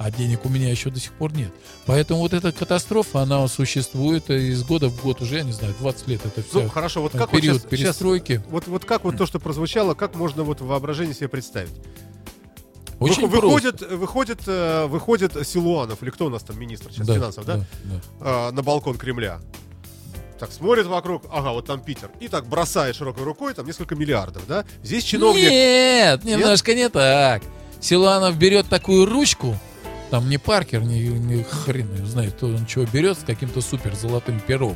А 0.04 0.10
денег 0.10 0.45
у 0.45 0.49
меня 0.49 0.68
еще 0.68 0.89
до 0.89 0.99
сих 0.99 1.12
пор 1.12 1.32
нет. 1.32 1.52
Поэтому 1.86 2.22
вот 2.22 2.34
эта 2.34 2.52
катастрофа, 2.52 3.22
она 3.22 3.47
существует 3.47 4.32
из 4.32 4.64
года 4.64 4.89
в 4.89 4.99
год 4.99 5.22
уже, 5.22 5.38
я 5.38 5.43
не 5.43 5.52
знаю, 5.52 5.76
20 5.80 6.08
лет. 6.08 6.26
Это 6.26 6.41
все 6.41 6.64
Ну 6.64 6.70
хорошо, 6.70 7.04
вот 7.04 7.12
как 7.12 7.32
вот 7.32 7.39
период 7.39 7.58
щас- 7.62 7.70
щас- 7.70 7.70
перестройки. 7.70 8.43
вот, 8.49 8.66
вот 8.66 8.84
как 8.84 9.04
вот 9.04 9.16
то, 9.18 9.28
что 9.28 9.39
прозвучало, 9.39 9.93
как 9.93 10.16
можно 10.16 10.41
вот 10.41 10.60
в 10.60 10.66
воображении 10.66 11.14
себе 11.14 11.28
представить? 11.28 11.74
Очень 12.99 13.28
Вы- 13.28 13.41
выходит, 13.41 13.82
выходит, 13.91 14.39
э, 14.47 14.88
выходит 14.88 15.34
Силуанов, 15.47 16.02
или 16.02 16.10
кто 16.10 16.26
у 16.26 16.30
нас 16.30 16.41
там 16.41 16.60
министр 16.60 16.91
сейчас 16.91 17.06
финансов, 17.06 17.45
да? 17.45 17.58
да. 17.84 18.02
э, 18.22 18.52
на 18.54 18.64
балкон 18.64 18.97
Кремля. 18.97 19.39
Так 20.39 20.52
смотрит 20.52 20.88
вокруг, 20.88 21.26
ага, 21.32 21.52
вот 21.52 21.68
там 21.68 21.80
Питер. 21.80 22.10
И 22.20 22.28
так 22.28 22.47
бросает 22.47 22.95
широкой 22.95 23.24
рукой, 23.24 23.54
там 23.54 23.68
несколько 23.68 23.93
миллиардов, 23.93 24.47
да? 24.47 24.66
Здесь 24.82 25.04
чиновник... 25.04 25.47
Нет, 25.47 26.24
немножко 26.24 26.74
не 26.74 26.89
так. 26.89 27.43
Силуанов 27.80 28.36
берет 28.38 28.68
такую 28.68 29.06
ручку, 29.06 29.56
там 30.12 30.30
не 30.30 30.38
Паркер, 30.38 30.84
не, 30.84 31.07
не 31.07 31.43
хрен 31.43 32.05
знает, 32.05 32.34
кто 32.34 32.47
он 32.47 32.66
чего 32.66 32.86
берет 32.86 33.18
с 33.18 33.24
каким-то 33.24 33.62
супер 33.62 33.95
золотым 33.95 34.41
пером. 34.41 34.76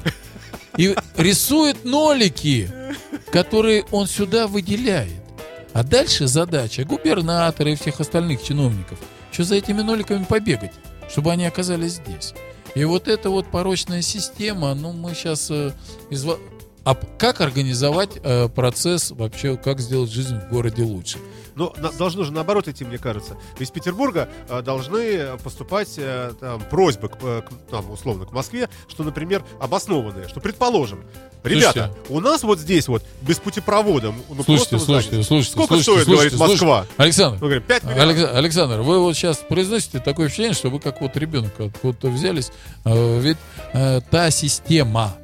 И 0.77 0.95
рисует 1.17 1.83
нолики, 1.83 2.71
которые 3.31 3.83
он 3.91 4.07
сюда 4.07 4.47
выделяет. 4.47 5.21
А 5.73 5.83
дальше 5.83 6.27
задача 6.27 6.85
губернатора 6.85 7.71
и 7.71 7.75
всех 7.75 7.99
остальных 7.99 8.41
чиновников, 8.41 8.97
что 9.31 9.43
за 9.43 9.55
этими 9.55 9.81
ноликами 9.81 10.23
побегать, 10.23 10.71
чтобы 11.09 11.33
они 11.33 11.45
оказались 11.45 11.95
здесь. 11.95 12.33
И 12.73 12.85
вот 12.85 13.09
эта 13.09 13.29
вот 13.29 13.51
порочная 13.51 14.01
система, 14.01 14.73
ну 14.73 14.93
мы 14.93 15.13
сейчас... 15.13 15.51
А 15.51 16.93
п- 16.93 17.07
как 17.17 17.41
организовать 17.41 18.11
э, 18.23 18.47
процесс 18.47 19.09
вообще, 19.09 19.57
как 19.57 19.79
сделать 19.79 20.11
жизнь 20.11 20.37
в 20.37 20.49
городе 20.49 20.83
лучше? 20.83 21.17
Но 21.55 21.73
на- 21.77 21.91
должно 21.91 22.23
же 22.23 22.31
наоборот 22.33 22.67
идти, 22.67 22.83
мне 22.85 22.97
кажется. 22.97 23.37
Из 23.59 23.71
Петербурга 23.71 24.27
э, 24.49 24.61
должны 24.61 25.37
поступать 25.43 25.93
э, 25.97 26.33
там, 26.39 26.61
просьбы, 26.69 27.09
к, 27.09 27.17
э, 27.21 27.41
к, 27.41 27.71
там, 27.71 27.89
условно, 27.91 28.25
к 28.25 28.31
Москве, 28.33 28.69
что, 28.87 29.03
например, 29.03 29.43
обоснованные, 29.59 30.27
что, 30.27 30.39
предположим, 30.41 31.03
ребята, 31.43 31.93
у 32.09 32.19
нас 32.19 32.43
вот 32.43 32.59
здесь 32.59 32.87
вот 32.87 33.03
без 33.21 33.37
путепровода, 33.39 34.13
ну, 34.29 34.43
Слушайте, 34.43 34.79
слушайте, 34.79 35.23
слушайте, 35.23 35.51
сколько 35.53 35.75
слушайте, 35.75 36.01
стоит, 36.01 36.05
слушайте, 36.05 36.35
говорит 36.37 36.51
Москва? 36.61 36.85
Александр, 36.97 37.35
Мы 37.35 37.47
говорим, 37.47 37.63
5 37.63 37.83
миллиардов. 37.83 38.03
Алекс- 38.17 38.35
Александр, 38.37 38.81
вы 38.81 38.99
вот 38.99 39.15
сейчас 39.15 39.37
произносите 39.37 39.99
такое 39.99 40.27
впечатление, 40.27 40.55
что 40.55 40.69
вы 40.69 40.79
как 40.79 41.01
вот 41.01 41.15
ребенок 41.17 41.59
откуда-то 41.59 42.09
взялись. 42.09 42.51
Э, 42.83 43.19
Ведь 43.19 43.37
э, 43.73 44.01
та 44.11 44.29
система, 44.31 45.15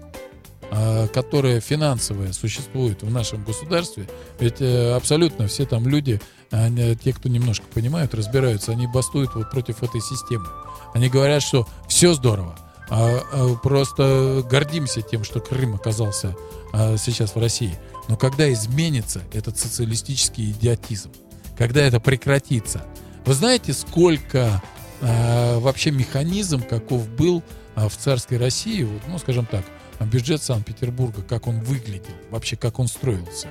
которая 1.13 1.59
финансовая 1.59 2.31
существует 2.31 3.03
в 3.03 3.11
нашем 3.11 3.43
государстве, 3.43 4.07
ведь 4.39 4.61
э, 4.61 4.93
абсолютно 4.93 5.47
все 5.47 5.65
там 5.65 5.87
люди, 5.87 6.21
они, 6.49 6.95
те, 6.95 7.11
кто 7.11 7.27
немножко 7.27 7.65
понимают, 7.73 8.13
разбираются, 8.13 8.71
они 8.71 8.87
бастуют 8.87 9.35
вот 9.35 9.51
против 9.51 9.83
этой 9.83 9.99
системы. 9.99 10.47
Они 10.93 11.09
говорят, 11.09 11.43
что 11.43 11.67
все 11.89 12.13
здорово, 12.13 12.57
а, 12.89 13.21
а, 13.31 13.55
просто 13.55 14.45
гордимся 14.49 15.01
тем, 15.01 15.23
что 15.23 15.39
Крым 15.39 15.75
оказался 15.75 16.35
а, 16.73 16.97
сейчас 16.97 17.35
в 17.35 17.39
России. 17.39 17.77
Но 18.07 18.17
когда 18.17 18.51
изменится 18.51 19.21
этот 19.33 19.57
социалистический 19.57 20.51
идиотизм, 20.51 21.11
когда 21.57 21.81
это 21.81 21.99
прекратится, 21.99 22.85
вы 23.25 23.33
знаете, 23.33 23.73
сколько 23.73 24.61
а, 25.01 25.59
вообще 25.59 25.91
механизм, 25.91 26.63
каков 26.63 27.07
был 27.09 27.43
а, 27.75 27.87
в 27.87 27.95
царской 27.95 28.37
России, 28.37 28.87
ну, 29.07 29.17
скажем 29.19 29.45
так, 29.45 29.63
а 29.63 29.80
бюджет 30.09 30.41
Санкт-Петербурга, 30.41 31.21
как 31.21 31.47
он 31.47 31.59
выглядел, 31.61 32.13
вообще 32.29 32.55
как 32.55 32.79
он 32.79 32.87
строился. 32.87 33.47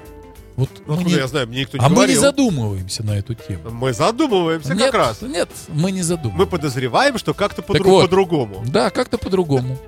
Вот 0.56 0.68
Ну, 0.86 0.96
мы 0.96 1.04
не- 1.04 1.12
я 1.12 1.26
знаю, 1.28 1.46
мне 1.48 1.60
никто 1.60 1.78
не 1.78 1.84
а 1.84 1.88
мы 1.88 1.90
не 1.90 1.96
говорил. 1.96 2.20
задумываемся 2.20 3.02
на 3.04 3.12
эту 3.12 3.34
тему. 3.34 3.70
Мы 3.70 3.92
задумываемся 3.92 4.74
нет, 4.74 4.86
как 4.90 4.94
раз. 4.94 5.22
Нет, 5.22 5.48
мы 5.68 5.90
не 5.92 5.98
Мы 5.98 6.04
задумываемся. 6.04 6.50
подозреваем, 6.50 7.18
что 7.18 7.32
как-то 7.34 7.62
подру- 7.62 7.84
вот. 7.84 8.02
по-другому. 8.02 8.62
Да, 8.66 8.90
как-то 8.90 9.16
по-другому. 9.16 9.78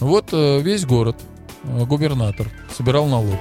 Вот 0.00 0.30
э, 0.32 0.60
весь 0.60 0.84
город, 0.86 1.16
э, 1.64 1.84
губернатор 1.84 2.48
собирал 2.76 3.06
налоги. 3.06 3.38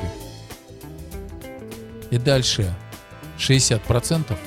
И 2.12 2.18
дальше 2.18 2.74
60% 3.38 4.38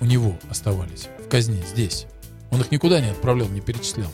у 0.00 0.04
него 0.04 0.36
оставались 0.50 1.08
в 1.24 1.28
казне 1.28 1.62
здесь. 1.66 2.06
Он 2.50 2.60
их 2.60 2.70
никуда 2.70 3.00
не 3.00 3.08
отправлял, 3.10 3.48
не 3.48 3.60
перечислял. 3.60 4.10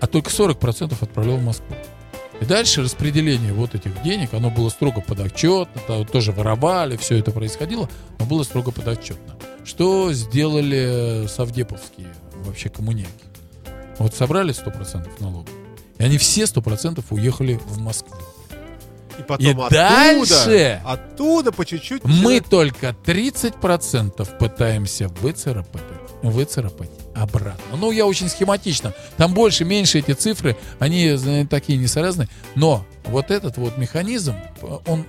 А 0.00 0.06
только 0.06 0.30
40% 0.30 1.02
отправлял 1.02 1.36
в 1.36 1.42
Москву. 1.42 1.74
И 2.40 2.44
дальше 2.44 2.82
распределение 2.82 3.52
вот 3.52 3.74
этих 3.74 4.00
денег, 4.02 4.32
оно 4.32 4.50
было 4.50 4.68
строго 4.68 5.00
подотчетно, 5.00 5.80
то- 5.86 6.04
тоже 6.04 6.32
воровали, 6.32 6.96
все 6.96 7.18
это 7.18 7.32
происходило, 7.32 7.88
но 8.18 8.26
было 8.26 8.44
строго 8.44 8.70
подотчетно. 8.70 9.34
Что 9.64 10.12
сделали 10.12 11.26
совдеповские 11.28 12.08
вообще 12.44 12.68
коммуняки? 12.68 13.10
Вот 13.98 14.14
собрали 14.14 14.54
100% 14.54 15.20
налогов, 15.20 15.52
и 15.98 16.04
они 16.04 16.18
все 16.18 16.44
100% 16.44 17.04
уехали 17.10 17.60
в 17.66 17.78
Москву. 17.80 18.14
И 19.18 19.22
потом 19.22 19.46
И 19.46 19.50
оттуда, 19.50 19.68
дальше 19.70 20.80
оттуда 20.84 21.50
по 21.50 21.66
чуть-чуть... 21.66 22.04
Мы 22.04 22.40
только 22.40 22.94
30% 23.04 24.38
пытаемся 24.38 25.08
выцарапать, 25.08 25.82
выцарапать 26.22 26.90
обратно. 27.14 27.76
Ну, 27.76 27.90
я 27.90 28.06
очень 28.06 28.28
схематично. 28.28 28.92
Там 29.16 29.34
больше, 29.34 29.64
меньше 29.64 29.98
эти 29.98 30.12
цифры, 30.12 30.56
они 30.78 31.16
такие 31.48 31.78
несоразные. 31.78 32.28
Но 32.54 32.84
вот 33.04 33.30
этот 33.30 33.56
вот 33.56 33.76
механизм, 33.78 34.34
он, 34.86 35.04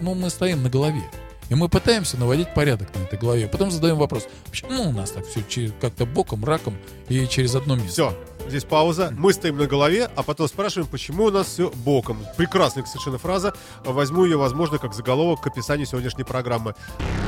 ну, 0.00 0.14
мы 0.14 0.30
стоим 0.30 0.62
на 0.62 0.70
голове. 0.70 1.02
И 1.48 1.54
мы 1.54 1.68
пытаемся 1.68 2.16
наводить 2.16 2.54
порядок 2.54 2.94
на 2.94 3.00
этой 3.00 3.18
голове. 3.18 3.46
Потом 3.46 3.70
задаем 3.70 3.96
вопрос, 3.96 4.26
почему 4.48 4.88
у 4.88 4.92
нас 4.92 5.10
так 5.10 5.26
все 5.26 5.70
как-то 5.80 6.06
боком, 6.06 6.44
раком 6.44 6.74
и 7.08 7.26
через 7.26 7.54
одно 7.54 7.74
место? 7.74 7.90
Все, 7.90 8.16
здесь 8.48 8.64
пауза. 8.64 9.12
Мы 9.18 9.34
стоим 9.34 9.58
на 9.58 9.66
голове, 9.66 10.08
а 10.16 10.22
потом 10.22 10.48
спрашиваем, 10.48 10.88
почему 10.88 11.24
у 11.24 11.30
нас 11.30 11.48
все 11.48 11.70
боком. 11.84 12.24
Прекрасная 12.38 12.86
совершенно 12.86 13.18
фраза. 13.18 13.52
Возьму 13.84 14.24
ее, 14.24 14.38
возможно, 14.38 14.78
как 14.78 14.94
заголовок 14.94 15.42
к 15.42 15.46
описанию 15.46 15.86
сегодняшней 15.86 16.24
программы. 16.24 16.74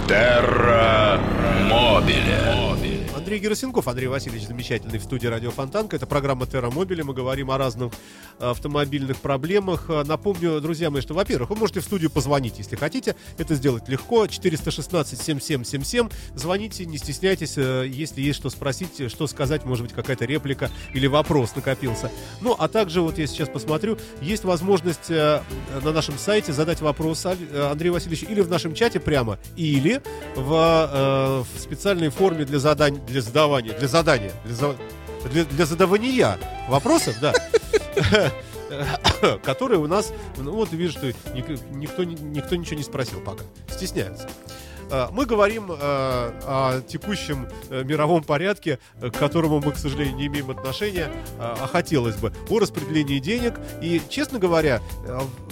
Терра 0.09 1.21
Мобиле. 1.69 2.94
Андрей 3.25 3.41
Герасенков, 3.41 3.89
Андрей 3.89 4.09
Васильевич, 4.09 4.47
замечательный 4.47 4.99
в 4.99 5.03
студии 5.03 5.27
Радио 5.27 5.51
Фонтанка. 5.51 5.97
Это 5.97 6.05
программа 6.05 6.47
Терра 6.47 6.71
Мобили. 6.71 7.01
Мы 7.01 7.15
говорим 7.15 7.51
о 7.51 7.57
разных 7.57 7.95
автомобильных 8.39 9.17
проблемах. 9.17 9.87
А, 9.89 10.05
Напомню, 10.05 10.61
друзья 10.61 10.91
мои, 10.91 11.01
что, 11.01 11.15
во-первых, 11.15 11.49
вы 11.49 11.57
можете 11.57 11.81
в 11.81 11.85
студию 11.85 12.11
позвонить, 12.11 12.59
если 12.59 12.77
хотите. 12.77 13.17
Это 13.39 13.55
сделать 13.55 13.89
легко. 13.89 14.27
416-7777. 14.27 16.13
Звоните, 16.35 16.85
не 16.85 16.99
стесняйтесь, 16.99 17.55
э, 17.57 17.87
если 17.89 18.21
есть 18.21 18.39
что 18.39 18.51
спросить, 18.51 19.11
что 19.11 19.27
сказать, 19.27 19.65
может 19.65 19.87
быть, 19.87 19.95
какая-то 19.95 20.27
реплика 20.27 20.71
или 20.93 21.07
вопрос 21.07 21.57
накопился. 21.57 22.11
Ну, 22.43 22.55
а 22.59 22.69
также, 22.69 23.01
вот 23.01 23.17
я 23.17 23.27
сейчас 23.27 23.49
посмотрю, 23.49 23.97
есть 24.21 24.45
возможность 24.45 25.11
э, 25.11 25.41
на 25.83 25.93
нашем 25.93 26.19
сайте 26.19 26.53
задать 26.53 26.83
вопрос 26.83 27.25
э, 27.25 27.69
Андрею 27.71 27.95
Васильевичу 27.95 28.27
или 28.27 28.43
в 28.43 28.51
нашем 28.51 28.75
чате 28.75 29.01
прямо, 29.01 29.39
или 29.57 30.03
в, 30.37 30.53
э, 30.93 31.43
в 31.57 31.59
специальной 31.59 32.11
форме 32.11 32.45
для 32.45 32.59
задания, 32.59 33.01
для 33.15 33.23
задавания, 33.23 33.73
для 33.79 33.87
задания, 33.87 34.33
для, 34.45 34.55
за- 34.57 34.77
для, 35.31 35.45
для 35.45 35.67
задавания 35.67 36.37
вопросов, 36.69 37.15
да. 37.21 37.33
Которые 39.45 39.79
у 39.79 39.87
нас, 39.87 40.13
ну 40.37 40.51
вот 40.53 40.73
вижу, 40.73 40.99
что 40.99 41.07
ник- 41.33 41.61
никто, 41.71 42.03
никто 42.03 42.57
ничего 42.57 42.77
не 42.77 42.83
спросил 42.83 43.21
пока. 43.21 43.45
Стесняются. 43.69 44.29
Э, 44.95 45.09
Мы 45.13 45.27
говорим 45.27 45.71
э, 45.71 45.75
о 45.77 46.81
текущем 46.87 47.49
э, 47.71 47.83
мировом 47.85 48.23
порядке, 48.23 48.79
к 49.01 49.11
которому 49.11 49.61
мы, 49.61 49.73
к 49.73 49.77
сожалению, 49.77 50.17
не 50.17 50.27
имеем 50.27 50.51
отношения, 50.51 51.11
а 51.39 51.69
хотелось 51.71 52.17
бы, 52.17 52.33
о 52.49 52.59
распределении 52.59 53.19
денег. 53.19 53.55
И, 53.83 54.01
честно 54.09 54.39
говоря, 54.39 54.81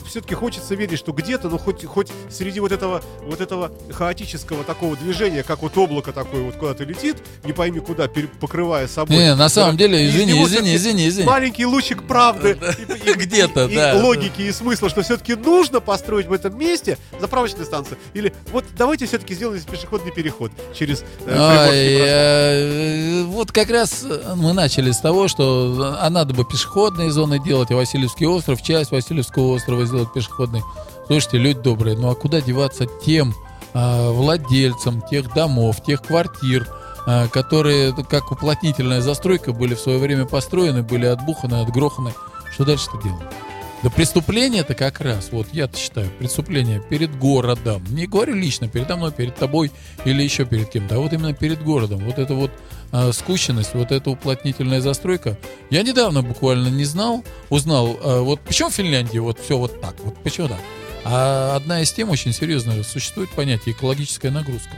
все-таки 0.06 0.34
хочется 0.34 0.74
верить, 0.74 0.98
что 0.98 1.12
где-то, 1.12 1.48
ну 1.48 1.58
хоть, 1.58 1.84
хоть 1.84 2.10
среди 2.30 2.60
вот 2.60 2.72
этого, 2.72 3.02
вот 3.22 3.40
этого 3.40 3.72
хаотического 3.90 4.64
такого 4.64 4.96
движения, 4.96 5.42
как 5.42 5.62
вот 5.62 5.76
облако 5.76 6.12
такое 6.12 6.42
вот 6.42 6.56
куда-то 6.56 6.84
летит, 6.84 7.16
не 7.44 7.52
пойми 7.52 7.80
куда, 7.80 8.08
покрывая 8.40 8.88
собой. 8.88 9.16
Не, 9.16 9.34
на 9.34 9.48
самом 9.48 9.76
деле, 9.76 10.04
Из 10.06 10.14
извини, 10.14 10.44
извини, 10.44 10.76
извини, 10.76 11.08
извини. 11.08 11.26
Маленький 11.26 11.66
лучик 11.66 12.06
правды 12.06 12.58
Где-то, 13.16 13.68
да. 13.68 13.94
логики 13.94 14.42
и 14.42 14.52
смысла, 14.52 14.88
что 14.88 15.02
все-таки 15.02 15.34
нужно 15.34 15.80
построить 15.80 16.26
в 16.26 16.32
этом 16.32 16.58
месте 16.58 16.98
заправочную 17.20 17.64
станцию. 17.64 17.98
Или 18.14 18.32
вот 18.52 18.64
давайте 18.76 19.06
все-таки 19.06 19.31
сделаем 19.34 19.60
здесь 19.60 19.70
пешеходный 19.70 20.12
переход 20.12 20.52
через 20.74 21.04
э, 21.26 21.70
э, 21.72 23.24
вот 23.24 23.52
как 23.52 23.70
раз 23.70 24.04
э, 24.04 24.34
мы 24.36 24.52
начали 24.52 24.90
с 24.90 24.98
того, 24.98 25.28
что 25.28 25.96
а 26.00 26.10
надо 26.10 26.34
бы 26.34 26.44
пешеходные 26.44 27.10
зоны 27.10 27.38
делать, 27.42 27.70
а 27.70 27.76
Васильевский 27.76 28.26
остров, 28.26 28.62
часть 28.62 28.90
Васильевского 28.90 29.54
острова 29.54 29.84
сделать 29.84 30.12
пешеходной. 30.12 30.62
Слушайте, 31.06 31.38
люди 31.38 31.60
добрые, 31.60 31.96
ну 31.96 32.10
а 32.10 32.14
куда 32.14 32.40
деваться 32.40 32.86
тем 33.04 33.34
а, 33.74 34.10
владельцам 34.10 35.02
тех 35.02 35.32
домов, 35.32 35.82
тех 35.82 36.02
квартир, 36.02 36.68
а, 37.06 37.28
которые, 37.28 37.94
как 38.08 38.30
уплотнительная 38.30 39.00
застройка, 39.00 39.52
были 39.52 39.74
в 39.74 39.80
свое 39.80 39.98
время 39.98 40.26
построены, 40.26 40.82
были 40.82 41.06
отбуханы, 41.06 41.62
отгроханы. 41.62 42.12
Что 42.52 42.64
дальше-то 42.64 43.02
делать? 43.02 43.22
Да 43.82 43.90
преступление 43.90 44.60
это 44.60 44.74
как 44.74 45.00
раз, 45.00 45.30
вот 45.32 45.48
я 45.52 45.68
считаю, 45.74 46.08
преступление 46.18 46.80
перед 46.80 47.18
городом. 47.18 47.84
Не 47.90 48.06
говорю 48.06 48.34
лично 48.34 48.68
передо 48.68 48.96
мной, 48.96 49.10
перед 49.10 49.34
тобой 49.34 49.72
или 50.04 50.22
еще 50.22 50.44
перед 50.44 50.70
кем-то, 50.70 50.94
а 50.94 50.98
вот 50.98 51.12
именно 51.12 51.32
перед 51.32 51.64
городом. 51.64 51.98
Вот 52.04 52.18
эта 52.18 52.34
вот 52.34 52.52
а, 52.92 53.10
скученность, 53.12 53.74
вот 53.74 53.90
эта 53.90 54.10
уплотнительная 54.10 54.80
застройка. 54.80 55.36
Я 55.70 55.82
недавно 55.82 56.22
буквально 56.22 56.68
не 56.68 56.84
знал, 56.84 57.24
узнал, 57.50 57.98
а, 58.04 58.20
вот 58.20 58.40
почему 58.42 58.70
в 58.70 58.74
Финляндии 58.74 59.18
вот 59.18 59.40
все 59.40 59.58
вот 59.58 59.80
так, 59.80 59.96
вот 60.04 60.16
почему 60.22 60.46
так. 60.46 60.60
А 61.04 61.56
одна 61.56 61.82
из 61.82 61.90
тем 61.92 62.10
очень 62.10 62.32
серьезная, 62.32 62.84
существует 62.84 63.30
понятие 63.30 63.74
экологическая 63.74 64.30
нагрузка. 64.30 64.76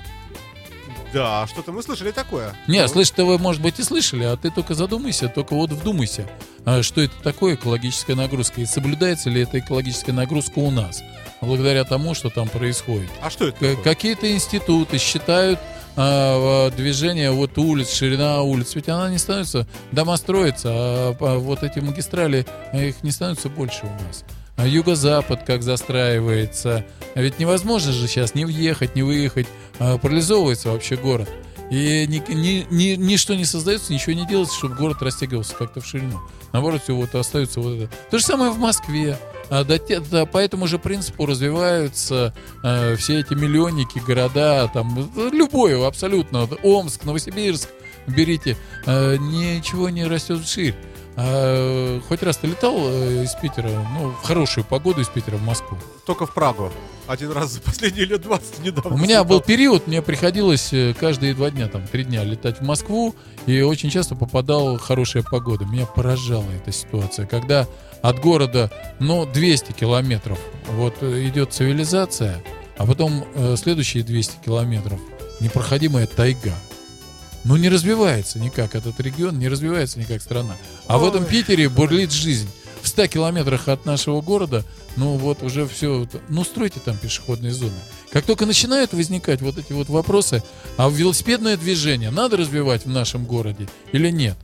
Да, 1.15 1.47
что-то 1.47 1.71
мы 1.71 1.83
слышали 1.85 2.11
такое. 2.11 2.55
Не, 2.67 2.83
Ну, 2.83 2.89
слышать-то 2.89 3.25
вы, 3.25 3.39
может 3.39 3.63
быть, 3.63 3.79
и 3.79 3.85
слышали, 3.85 4.25
а 4.25 4.37
ты 4.37 4.51
только 4.51 4.75
задумайся, 4.75 5.29
только 5.29 5.55
вот 5.55 5.71
вдумайся, 5.71 6.29
а, 6.65 6.83
что 6.83 7.01
это 7.03 7.15
такое 7.23 7.55
экологическая 7.55 8.17
нагрузка 8.17 8.61
и 8.61 8.67
соблюдается 8.67 9.31
ли 9.31 9.43
эта 9.43 9.61
экологическая 9.61 10.13
нагрузка 10.13 10.59
у 10.59 10.73
нас, 10.73 11.05
благодаря 11.41 11.85
тому, 11.85 12.15
что 12.15 12.31
там 12.31 12.49
происходит. 12.49 13.11
А 13.23 13.31
что 13.31 13.47
это? 13.47 13.77
Какие-то 13.77 14.29
институты 14.33 14.99
считают 14.99 15.61
а, 15.97 16.71
движение 16.73 17.31
вот 17.31 17.57
улиц, 17.59 17.95
ширина 17.95 18.43
улиц, 18.43 18.75
ведь 18.75 18.89
она 18.89 19.09
не 19.09 19.19
становится, 19.19 19.69
дома 19.93 20.17
строятся, 20.17 20.69
а 20.73 21.17
а 21.21 21.39
вот 21.39 21.63
эти 21.63 21.79
магистрали, 21.79 22.45
а 22.73 22.79
их 22.79 23.05
не 23.05 23.13
становится 23.13 23.49
больше 23.49 23.83
у 23.85 24.05
нас. 24.05 24.25
А 24.57 24.67
юго-запад 24.67 25.43
как 25.45 25.63
застраивается. 25.63 26.85
А 27.15 27.21
ведь 27.21 27.39
невозможно 27.39 27.93
же 27.93 28.07
сейчас 28.07 28.35
не 28.35 28.45
въехать, 28.45 28.95
не 28.95 29.03
выехать. 29.03 29.47
А, 29.79 29.99
парализовывается 29.99 30.71
вообще 30.71 30.97
город. 30.97 31.29
И 31.71 32.07
ни, 32.07 32.23
ни- 32.33 32.67
ни- 32.71 32.95
ничто 32.97 33.35
не 33.35 33.45
создается, 33.45 33.93
ничего 33.93 34.13
не 34.13 34.27
делается, 34.27 34.55
чтобы 34.57 34.77
город 34.77 35.03
растягивался 35.03 35.55
как-то 35.55 35.81
в 35.81 35.87
ширину. 35.87 36.21
Наоборот, 36.53 36.83
все 36.83 36.95
вот 36.95 37.15
остается 37.15 37.61
вот 37.61 37.75
это. 37.81 37.91
То 38.11 38.19
же 38.19 38.25
самое 38.25 38.53
в 38.53 38.59
Москве. 38.59 39.19
А, 39.51 39.65
да, 39.65 39.77
да, 40.11 40.25
по 40.27 40.39
этому 40.39 40.67
же 40.67 40.79
принципу 40.79 41.27
развиваются 41.27 42.33
э, 42.63 42.97
все 42.97 43.21
эти 43.21 43.35
миллионники, 43.35 43.99
города, 43.99 44.71
там, 44.73 45.11
любое 45.33 45.87
абсолютно, 45.87 46.49
Омск, 46.63 47.05
Новосибирск, 47.05 47.69
берите, 48.07 48.57
э, 48.87 49.17
ничего 49.17 49.91
не 49.91 50.07
растет 50.07 50.41
вширь. 50.45 50.75
А, 51.17 52.01
хоть 52.09 52.23
раз 52.23 52.39
ты 52.39 52.49
летал 52.49 52.75
э, 52.77 53.25
из 53.25 53.35
Питера, 53.35 53.71
ну, 53.97 54.11
в 54.11 54.23
хорошую 54.23 54.65
погоду 54.65 55.01
из 55.01 55.09
Питера 55.09 55.37
в 55.37 55.43
Москву? 55.43 55.79
Только 56.07 56.27
в 56.27 56.35
Прагу. 56.35 56.73
Один 57.07 57.31
раз 57.31 57.53
за 57.53 57.61
последние 57.61 58.07
лет 58.07 58.23
20 58.23 58.65
недавно. 58.65 58.95
У 58.95 58.97
меня 58.97 59.07
слетал. 59.07 59.25
был 59.27 59.41
период, 59.41 59.87
мне 59.87 60.03
приходилось 60.03 60.73
э, 60.73 60.95
каждые 60.99 61.35
два 61.35 61.51
дня, 61.51 61.69
там, 61.69 61.87
три 61.87 62.05
дня 62.05 62.25
летать 62.25 62.59
в 62.59 62.63
Москву, 62.63 63.15
и 63.47 63.61
очень 63.63 63.91
часто 63.91 64.17
попадал 64.17 64.77
хорошая 64.79 65.23
погода. 65.23 65.65
Меня 65.65 65.87
поражала 65.87 66.51
эта 66.51 66.73
ситуация, 66.73 67.27
когда 67.27 67.69
от 68.03 68.19
города, 68.19 68.71
ну, 68.99 69.25
200 69.25 69.73
километров, 69.73 70.39
вот 70.73 70.97
э, 71.01 71.29
идет 71.29 71.53
цивилизация, 71.53 72.43
а 72.77 72.87
потом 72.87 73.25
э, 73.35 73.55
следующие 73.57 74.03
200 74.03 74.45
километров 74.45 74.99
непроходимая 75.41 76.07
тайга. 76.07 76.55
Ну, 77.45 77.57
не 77.57 77.69
развивается 77.69 78.39
никак 78.39 78.75
этот 78.75 78.99
регион, 79.01 79.39
не 79.39 79.49
развивается 79.49 79.99
никак 79.99 80.23
страна. 80.23 80.57
А 80.87 80.99
в 80.99 81.05
этом 81.07 81.23
Ой. 81.25 81.29
Питере 81.29 81.69
бурлит 81.69 82.11
жизнь. 82.13 82.49
В 82.83 82.89
100 82.89 83.07
километрах 83.07 83.69
от 83.69 83.87
нашего 83.87 84.21
города, 84.21 84.63
ну 84.97 85.17
вот 85.17 85.43
уже 85.43 85.67
все, 85.67 86.07
ну 86.29 86.45
стройте 86.45 86.81
там 86.85 86.99
пешеходные 86.99 87.53
зоны. 87.53 87.73
Как 88.13 88.25
только 88.27 88.45
начинают 88.45 88.93
возникать 88.93 89.41
вот 89.41 89.57
эти 89.57 89.73
вот 89.73 89.89
вопросы, 89.89 90.43
а 90.77 90.89
велосипедное 90.91 91.57
движение 91.57 92.11
надо 92.11 92.37
развивать 92.37 92.85
в 92.85 92.91
нашем 92.91 93.25
городе 93.25 93.69
или 93.93 94.11
нет? 94.11 94.37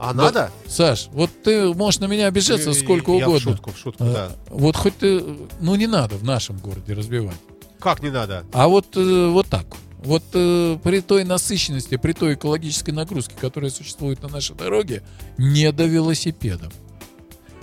А 0.00 0.14
Да. 0.14 0.22
надо? 0.24 0.52
Саш, 0.68 1.08
вот 1.12 1.30
ты 1.42 1.74
можешь 1.74 1.98
на 1.98 2.04
меня 2.06 2.28
обижаться 2.28 2.70
И- 2.70 2.74
сколько 2.74 3.10
я 3.14 3.26
угодно. 3.28 3.50
в 3.50 3.54
шутку, 3.54 3.72
в 3.72 3.78
шутку, 3.78 4.04
А, 4.04 4.12
да. 4.12 4.32
Вот 4.50 4.76
хоть 4.76 4.96
ты, 4.98 5.20
ну 5.60 5.74
не 5.74 5.88
надо 5.88 6.14
в 6.16 6.22
нашем 6.22 6.56
городе 6.58 6.92
развивать. 6.94 7.36
Как 7.80 8.00
не 8.00 8.10
надо? 8.10 8.44
А 8.52 8.68
вот, 8.68 8.96
э, 8.96 9.28
вот 9.28 9.48
так. 9.48 9.66
Вот 10.04 10.22
э, 10.32 10.78
при 10.82 11.00
той 11.00 11.24
насыщенности, 11.24 11.96
при 11.96 12.12
той 12.12 12.34
экологической 12.34 12.90
нагрузке, 12.90 13.34
которая 13.40 13.70
существует 13.70 14.22
на 14.22 14.28
нашей 14.28 14.56
дороге, 14.56 15.02
не 15.36 15.70
до 15.72 15.86
велосипедов. 15.86 16.72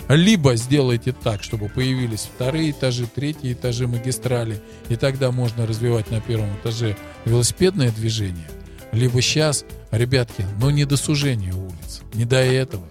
Либо 0.08 0.54
сделайте 0.54 1.12
так, 1.12 1.42
чтобы 1.42 1.68
появились 1.68 2.28
вторые 2.32 2.70
этажи, 2.70 3.08
третьи 3.12 3.52
этажи 3.52 3.88
магистрали, 3.88 4.60
и 4.88 4.96
тогда 4.96 5.32
можно 5.32 5.66
развивать 5.66 6.10
на 6.10 6.20
первом 6.20 6.54
этаже 6.56 6.96
велосипедное 7.24 7.90
движение. 7.90 8.48
Либо 8.92 9.20
сейчас, 9.20 9.64
ребятки, 9.90 10.46
ну 10.60 10.70
не 10.70 10.84
до 10.84 10.96
сужения 10.96 11.52
улиц, 11.52 12.02
не 12.14 12.24
до 12.24 12.36
этого 12.36 12.86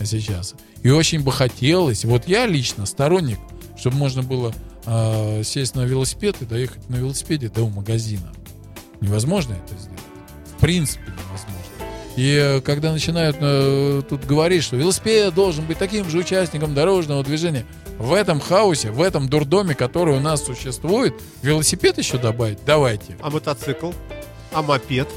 а 0.00 0.06
сейчас. 0.06 0.54
И 0.82 0.90
очень 0.90 1.22
бы 1.22 1.30
хотелось, 1.30 2.04
вот 2.04 2.26
я 2.26 2.46
лично 2.46 2.86
сторонник, 2.86 3.38
чтобы 3.76 3.96
можно 3.96 4.22
было 4.22 4.52
а, 4.86 5.42
сесть 5.44 5.74
на 5.74 5.84
велосипед 5.84 6.36
и 6.40 6.46
доехать 6.46 6.88
на 6.88 6.96
велосипеде 6.96 7.48
до 7.48 7.68
магазина. 7.68 8.32
Невозможно 9.00 9.54
это 9.54 9.74
сделать. 9.80 10.00
В 10.56 10.60
принципе 10.60 11.04
невозможно. 11.06 11.60
И 12.16 12.34
э, 12.34 12.60
когда 12.60 12.92
начинают 12.92 13.36
э, 13.40 14.02
тут 14.08 14.26
говорить, 14.26 14.62
что 14.62 14.76
велосипед 14.76 15.32
должен 15.34 15.64
быть 15.64 15.78
таким 15.78 16.08
же 16.08 16.18
участником 16.18 16.74
дорожного 16.74 17.22
движения, 17.24 17.64
в 17.98 18.12
этом 18.12 18.40
хаосе, 18.40 18.90
в 18.90 19.00
этом 19.00 19.28
дурдоме, 19.28 19.74
который 19.74 20.16
у 20.16 20.20
нас 20.20 20.44
существует, 20.44 21.14
велосипед 21.42 21.98
еще 21.98 22.18
добавить? 22.18 22.58
Давайте. 22.66 23.16
А 23.22 23.30
мотоцикл? 23.30 23.92
А 24.52 24.62
мопед? 24.62 25.08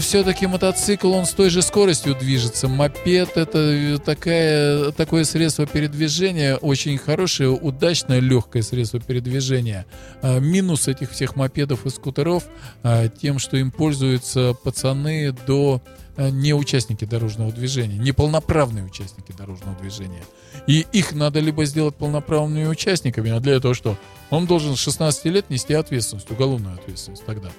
Все-таки 0.00 0.46
мотоцикл, 0.46 1.12
он 1.12 1.26
с 1.26 1.32
той 1.32 1.50
же 1.50 1.60
скоростью 1.60 2.14
движется. 2.14 2.66
Мопед 2.66 3.36
это 3.36 3.58
э, 3.58 3.98
такая, 3.98 4.90
такое 4.92 5.24
средство 5.24 5.66
передвижения, 5.66 6.56
очень 6.56 6.96
хорошее, 6.96 7.50
удачное, 7.50 8.20
легкое 8.20 8.62
средство 8.62 9.00
передвижения. 9.00 9.84
А, 10.22 10.38
Минус 10.38 10.88
этих 10.88 11.10
всех 11.10 11.36
мопедов 11.36 11.84
и 11.84 11.90
скутеров 11.90 12.44
а, 12.82 13.08
тем, 13.08 13.38
что 13.38 13.58
им 13.58 13.70
пользуются 13.70 14.54
пацаны 14.64 15.32
до 15.46 15.82
не 16.16 16.52
участники 16.52 17.04
дорожного 17.04 17.52
движения, 17.52 17.96
неполноправные 17.96 18.84
участники 18.84 19.30
дорожного 19.30 19.76
движения. 19.78 20.24
И 20.66 20.84
их 20.90 21.12
надо 21.12 21.38
либо 21.38 21.64
сделать 21.64 21.94
полноправными 21.94 22.66
участниками, 22.66 23.30
а 23.30 23.38
для 23.38 23.56
этого 23.56 23.74
что? 23.74 23.96
Он 24.30 24.46
должен 24.46 24.74
с 24.74 24.80
16 24.80 25.26
лет 25.26 25.50
нести 25.50 25.74
ответственность, 25.74 26.30
уголовную 26.30 26.74
ответственность 26.74 27.24
тогда. 27.24 27.50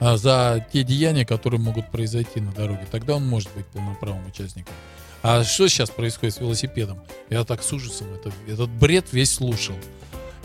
А, 0.00 0.16
за 0.16 0.66
те 0.72 0.82
деяния, 0.82 1.24
которые 1.24 1.60
могут 1.60 1.90
произойти 1.90 2.40
на 2.40 2.52
дороге. 2.52 2.86
Тогда 2.90 3.16
он 3.16 3.28
может 3.28 3.50
быть 3.54 3.66
полноправным 3.66 4.26
участником. 4.26 4.74
А 5.22 5.44
что 5.44 5.68
сейчас 5.68 5.90
происходит 5.90 6.34
с 6.34 6.40
велосипедом? 6.40 6.98
Я 7.28 7.44
так 7.44 7.62
с 7.62 7.72
ужасом 7.72 8.06
это, 8.14 8.32
этот 8.48 8.70
бред 8.70 9.12
весь 9.12 9.34
слушал. 9.34 9.76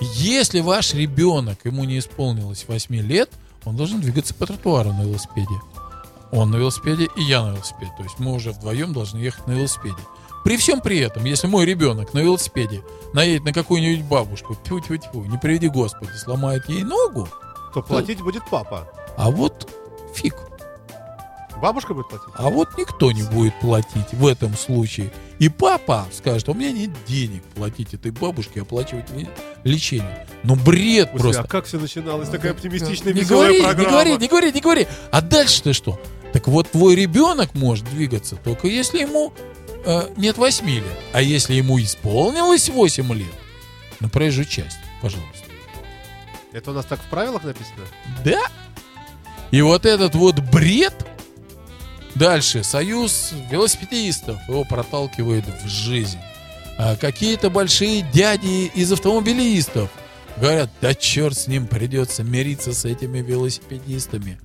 Если 0.01 0.60
ваш 0.60 0.93
ребенок, 0.93 1.60
ему 1.64 1.86
не 1.86 1.99
исполнилось 1.99 2.66
8 2.68 2.95
лет, 2.95 3.30
он 3.64 3.78
должен 3.78 4.01
двигаться 4.01 4.34
по 4.34 4.45
тротуару 4.45 4.91
на 4.91 5.03
велосипеде. 5.03 5.56
Он 6.32 6.51
на 6.51 6.58
велосипеде 6.58 7.08
и 7.16 7.24
я 7.24 7.41
на 7.43 7.53
велосипеде. 7.53 7.91
То 7.97 8.03
есть 8.03 8.20
мы 8.20 8.34
уже 8.34 8.51
вдвоем 8.51 8.91
должны 8.91 9.20
ехать 9.20 9.47
на 9.47 9.53
велосипеде. 9.53 9.95
При 10.43 10.58
всем 10.58 10.82
при 10.82 10.99
этом, 10.99 11.24
если 11.24 11.47
мой 11.47 11.66
ребенок 11.66 12.14
на 12.14 12.20
велосипеде 12.20 12.84
наедет 13.14 13.45
на 13.45 13.53
какую-нибудь 13.53 14.06
бабушку, 14.06 14.56
тьфу 14.64 14.82
тьфу 14.82 14.97
тьфу 14.97 15.24
не 15.24 15.38
приведи 15.38 15.70
Господи, 15.70 16.12
сломает 16.18 16.68
ей 16.68 16.84
ногу, 16.84 17.28
То 17.74 17.82
платить 17.82 18.22
будет 18.22 18.43
папа. 18.51 18.88
А 19.18 19.30
вот 19.32 19.72
фиг. 20.13 20.36
Бабушка 21.61 21.93
будет 21.93 22.09
платить? 22.09 22.28
А 22.36 22.49
вот 22.49 22.78
никто 22.78 23.11
не 23.11 23.24
будет 23.24 23.57
платить 23.59 24.11
в 24.13 24.28
этом 24.28 24.55
случае. 24.55 25.11
И 25.39 25.49
папа 25.49 26.05
скажет, 26.11 26.47
«А 26.47 26.51
у 26.51 26.53
меня 26.53 26.72
нет 26.72 26.91
денег 27.07 27.43
платить 27.55 27.93
этой 27.93 28.11
бабушке, 28.11 28.61
оплачивать 28.61 29.05
лечение. 29.63 30.28
Ну 30.43 30.55
бред 30.55 31.11
Господи, 31.11 31.22
просто. 31.22 31.41
а 31.41 31.47
как 31.47 31.66
все 31.66 31.80
начиналось? 31.80 32.30
Такая 32.30 32.51
оптимистичная, 32.51 33.13
не 33.13 33.24
говори, 33.24 33.61
программа. 33.61 33.84
не 33.84 33.89
говори, 33.89 34.18
не 34.18 34.28
говори, 34.28 34.51
не 34.51 34.61
говори. 34.61 34.88
А 35.11 35.22
дальше-то 35.22 35.74
что? 35.74 35.99
Так 36.34 36.47
вот, 36.47 36.70
твой 36.70 36.95
ребенок 36.95 37.53
может 37.53 37.89
двигаться 37.89 38.36
только 38.36 38.68
если 38.68 38.99
ему 38.99 39.34
э, 39.86 40.09
нет 40.18 40.38
8 40.38 40.70
лет. 40.70 40.84
А 41.13 41.22
если 41.22 41.53
ему 41.53 41.82
исполнилось 41.82 42.70
8 42.70 43.13
лет, 43.13 43.34
на 43.99 44.09
проезжую 44.09 44.45
часть, 44.45 44.78
пожалуйста. 45.01 45.45
Это 46.51 46.72
у 46.72 46.74
нас 46.74 46.86
так 46.86 46.99
в 46.99 47.09
правилах 47.09 47.43
написано? 47.43 47.86
Да. 48.24 48.41
И 49.52 49.62
вот 49.62 49.86
этот 49.86 50.16
вот 50.16 50.39
бред 50.39 50.93
дальше 52.16 52.64
союз 52.64 53.32
велосипедистов 53.50 54.38
его 54.48 54.64
проталкивает 54.64 55.46
в 55.64 55.68
жизнь. 55.68 56.20
А 56.78 56.96
какие-то 56.96 57.50
большие 57.50 58.02
дяди 58.14 58.72
из 58.74 58.91
автомобилистов 58.91 59.89
говорят, 60.38 60.70
да 60.82 60.93
черт 60.93 61.38
с 61.38 61.48
ним 61.48 61.68
придется 61.68 62.24
мириться 62.24 62.74
с 62.74 62.84
этими 62.86 63.20
велосипедистами. 63.20 64.39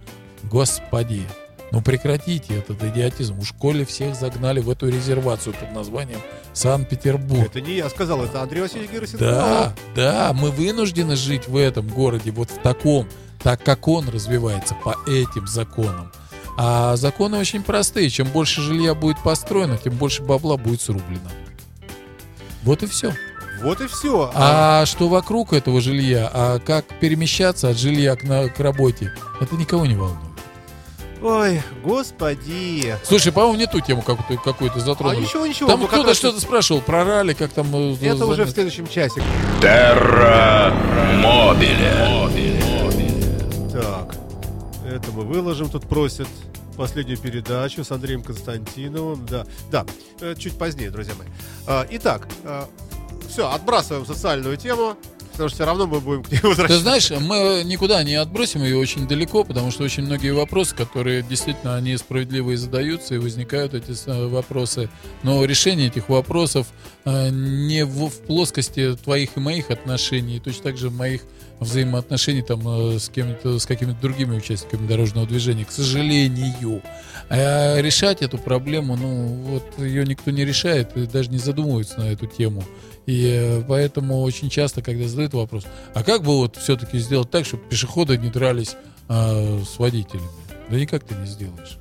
Господи, 0.45 1.27
ну 1.73 1.83
прекратите 1.83 2.59
этот 2.59 2.83
идиотизм. 2.83 3.39
У 3.39 3.45
школе 3.45 3.85
всех 3.85 4.15
загнали 4.15 4.61
в 4.61 4.71
эту 4.71 4.89
резервацию 4.89 5.55
под 5.55 5.73
названием 5.73 6.21
Санкт-Петербург. 6.53 7.47
Это 7.47 7.61
не 7.61 7.75
я 7.77 7.89
сказал, 7.89 8.25
это 8.25 8.43
Андрей 8.43 8.63
Васильевич 8.63 8.91
Герасимов. 8.91 9.21
Да, 9.21 9.75
да, 9.95 10.33
мы 10.33 10.51
вынуждены 10.51 11.17
жить 11.17 11.49
в 11.49 11.57
этом 11.57 11.89
городе, 11.89 12.31
вот 12.31 12.51
в 12.51 12.59
таком, 12.59 13.09
так 13.43 13.63
как 13.63 13.89
он 13.89 14.09
развивается 14.09 14.75
по 14.85 14.97
этим 15.07 15.47
законам. 15.47 16.11
А 16.57 16.97
законы 16.97 17.39
очень 17.39 17.63
простые. 17.63 18.11
Чем 18.11 18.27
больше 18.29 18.61
жилья 18.61 18.95
будет 18.95 19.23
построено, 19.23 19.79
тем 19.79 19.95
больше 19.95 20.23
бабла 20.23 20.57
будет 20.57 20.81
срублено. 20.83 21.31
Вот 22.63 22.83
и 22.83 22.87
все. 22.87 23.15
Вот 23.63 23.81
и 23.81 23.87
все. 23.87 24.31
А 24.35 24.85
что 24.87 25.09
вокруг 25.09 25.53
этого 25.53 25.81
жилья, 25.81 26.31
а 26.33 26.59
как 26.59 26.85
перемещаться 27.01 27.69
от 27.71 27.79
жилья 27.79 28.17
к, 28.17 28.23
на- 28.25 28.49
к 28.49 28.59
работе, 28.61 29.13
это 29.41 29.55
никого 29.57 29.87
не 29.87 29.95
волнует. 29.97 30.19
Ой, 31.23 31.63
господи. 31.85 32.97
Слушай, 33.05 33.31
по-моему, 33.33 33.59
не 33.59 33.67
ту 33.67 33.81
тему 33.81 34.01
какую-то, 34.01 34.43
какую-то 34.43 34.79
А 34.79 34.81
затронули. 34.81 35.21
ничего, 35.25 35.47
ничего. 35.47 35.69
Там 35.69 35.81
как 35.81 35.91
кто-то 35.91 36.09
раз- 36.09 36.17
что-то 36.17 36.41
спрашивал 36.41 36.81
про 36.81 37.05
ралли, 37.05 37.35
как 37.35 37.51
там... 37.53 37.67
э, 37.75 37.95
Это 38.01 38.25
уже 38.25 38.45
в 38.45 38.47
занят- 38.47 38.55
следующем 38.55 38.89
часе. 38.89 39.23
Терра 39.61 40.73
Мобиле. 41.23 42.60
Это 45.03 45.13
мы 45.13 45.23
выложим. 45.23 45.69
Тут 45.71 45.89
просят 45.89 46.29
последнюю 46.77 47.19
передачу 47.19 47.85
с 47.85 47.91
Андреем 47.91 48.23
Константиновым. 48.23 49.27
Да, 49.27 49.47
да, 49.71 49.87
э, 50.21 50.35
чуть 50.37 50.59
позднее, 50.59 50.91
друзья 50.91 51.15
мои. 51.15 51.29
А, 51.67 51.87
Итак, 51.91 52.29
все, 53.29 53.51
отбрасываем 53.51 54.05
социальную 54.07 54.57
тему, 54.57 54.97
потому 55.31 55.49
что 55.49 55.57
все 55.57 55.67
равно 55.67 55.87
мы 55.87 56.01
будем 56.01 56.23
к 56.23 56.31
ней 56.31 56.39
Ты 56.41 56.49
возвращаться. 56.49 56.83
знаешь, 56.83 57.11
мы 57.11 57.63
никуда 57.65 58.03
не 58.03 58.15
отбросим 58.15 58.63
ее 58.63 58.77
очень 58.77 59.07
далеко, 59.07 59.45
потому 59.45 59.71
что 59.71 59.85
очень 59.85 60.05
многие 60.05 60.33
вопросы, 60.33 60.75
которые 60.75 61.23
действительно 61.23 61.77
они 61.77 61.97
справедливые 61.97 62.57
задаются 62.57 63.15
и 63.15 63.19
возникают 63.19 63.75
эти 63.75 63.93
вопросы, 64.29 64.89
но 65.23 65.45
решение 65.45 65.89
этих 65.89 66.09
вопросов 66.09 66.67
э, 67.05 67.31
не 67.31 67.85
в, 67.85 68.09
в 68.09 68.21
плоскости 68.23 68.97
твоих 69.03 69.37
и 69.37 69.41
моих 69.41 69.71
отношений, 69.71 70.37
и 70.37 70.41
точно 70.41 70.65
так 70.65 70.77
же 70.77 70.91
моих 70.91 71.23
взаимоотношений 71.61 72.43
там 72.43 72.67
э, 72.67 72.99
с 72.99 73.09
кем-то, 73.09 73.59
с 73.59 73.67
какими-то 73.67 74.01
другими 74.01 74.37
участниками 74.37 74.87
дорожного 74.87 75.27
движения, 75.27 75.65
к 75.65 75.71
сожалению. 75.71 76.83
А 77.29 77.81
решать 77.81 78.23
эту 78.23 78.39
проблему, 78.39 78.97
ну, 78.97 79.27
вот 79.27 79.79
ее 79.79 80.05
никто 80.05 80.31
не 80.31 80.45
решает 80.45 80.97
и 80.97 81.07
даже 81.07 81.31
не 81.31 81.39
задумывается 81.39 82.01
на 82.01 82.11
эту 82.11 82.27
тему. 82.27 82.65
И 83.11 83.27
э, 83.27 83.63
поэтому 83.67 84.23
очень 84.23 84.49
часто, 84.51 84.83
когда 84.83 85.09
задают 85.09 85.35
вопрос, 85.35 85.65
а 85.95 86.05
как 86.05 86.23
бы 86.23 86.29
вот 86.37 86.55
все-таки 86.55 87.01
сделать 87.01 87.29
так, 87.29 87.45
чтобы 87.45 87.65
пешеходы 87.65 88.17
не 88.17 88.31
дрались 88.31 88.77
а, 89.09 89.61
с 89.65 89.81
водителями? 89.81 90.29
Да 90.69 90.77
никак 90.77 91.03
ты 91.03 91.17
не 91.17 91.27
сделаешь. 91.27 91.77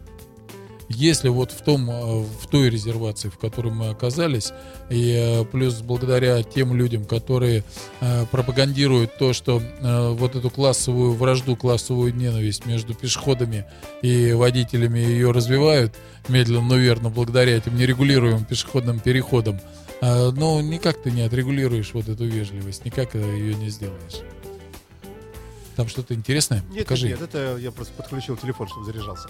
Если 0.87 1.29
вот 1.29 1.51
в, 1.51 1.61
том, 1.61 1.87
э, 1.87 2.23
в 2.23 2.47
той 2.49 2.71
резервации, 2.71 3.29
в 3.29 3.37
которой 3.37 3.71
мы 3.71 3.89
оказались, 3.89 4.53
и 4.89 5.13
э, 5.15 5.45
плюс 5.45 5.81
благодаря 5.81 6.41
тем 6.41 6.73
людям, 6.73 7.05
которые 7.05 7.63
пропагандируют 8.31 9.15
то, 9.19 9.31
что 9.33 9.61
вот 9.81 10.35
эту 10.35 10.49
классовую 10.49 11.13
вражду, 11.13 11.55
классовую 11.55 12.15
ненависть 12.15 12.65
между 12.65 12.95
пешеходами 12.95 13.65
и 14.01 14.33
водителями 14.33 14.97
ее 14.97 15.29
развивают 15.29 15.93
медленно, 16.27 16.69
но 16.69 16.75
верно, 16.75 17.11
благодаря 17.11 17.55
этим 17.57 17.77
нерегулируемым 17.77 18.45
пешеходным 18.45 18.99
переходам, 18.99 19.59
а, 20.01 20.31
ну, 20.31 20.59
никак 20.61 21.01
ты 21.01 21.11
не 21.11 21.21
отрегулируешь 21.21 21.93
вот 21.93 22.07
эту 22.07 22.25
вежливость, 22.25 22.85
никак 22.85 23.15
э, 23.15 23.19
ее 23.19 23.55
не 23.55 23.69
сделаешь. 23.69 24.21
Там 25.75 25.87
что-то 25.87 26.13
интересное? 26.13 26.61
Нет, 26.71 26.83
Покажи. 26.83 27.07
нет, 27.07 27.21
это 27.21 27.55
я 27.57 27.71
просто 27.71 27.93
подключил 27.93 28.35
телефон, 28.35 28.67
чтобы 28.67 28.85
заряжался. 28.85 29.29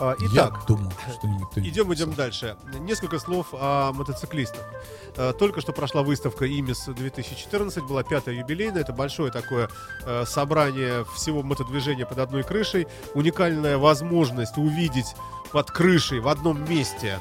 А, 0.00 0.14
Я 0.20 0.28
Итак, 0.32 0.64
думал, 0.68 0.92
что 1.18 1.26
никто 1.26 1.60
не 1.60 1.68
Идем, 1.68 1.92
идем 1.92 2.14
дальше. 2.14 2.56
Несколько 2.78 3.18
слов 3.18 3.48
о 3.52 3.92
мотоциклистах. 3.92 4.64
Э, 5.16 5.32
Только 5.36 5.60
что 5.60 5.72
прошла 5.72 6.02
выставка 6.02 6.46
ИМИС 6.46 6.90
2014, 6.96 7.82
была 7.84 8.04
пятая 8.04 8.36
юбилейная. 8.36 8.82
Это 8.82 8.92
большое 8.92 9.32
такое 9.32 9.68
э, 10.06 10.24
собрание 10.26 11.04
всего 11.16 11.42
мотодвижения 11.42 12.06
под 12.06 12.18
одной 12.18 12.44
крышей. 12.44 12.86
Уникальная 13.14 13.76
возможность 13.76 14.56
увидеть 14.58 15.14
под 15.50 15.70
крышей 15.72 16.20
в 16.20 16.28
одном 16.28 16.68
месте 16.70 17.18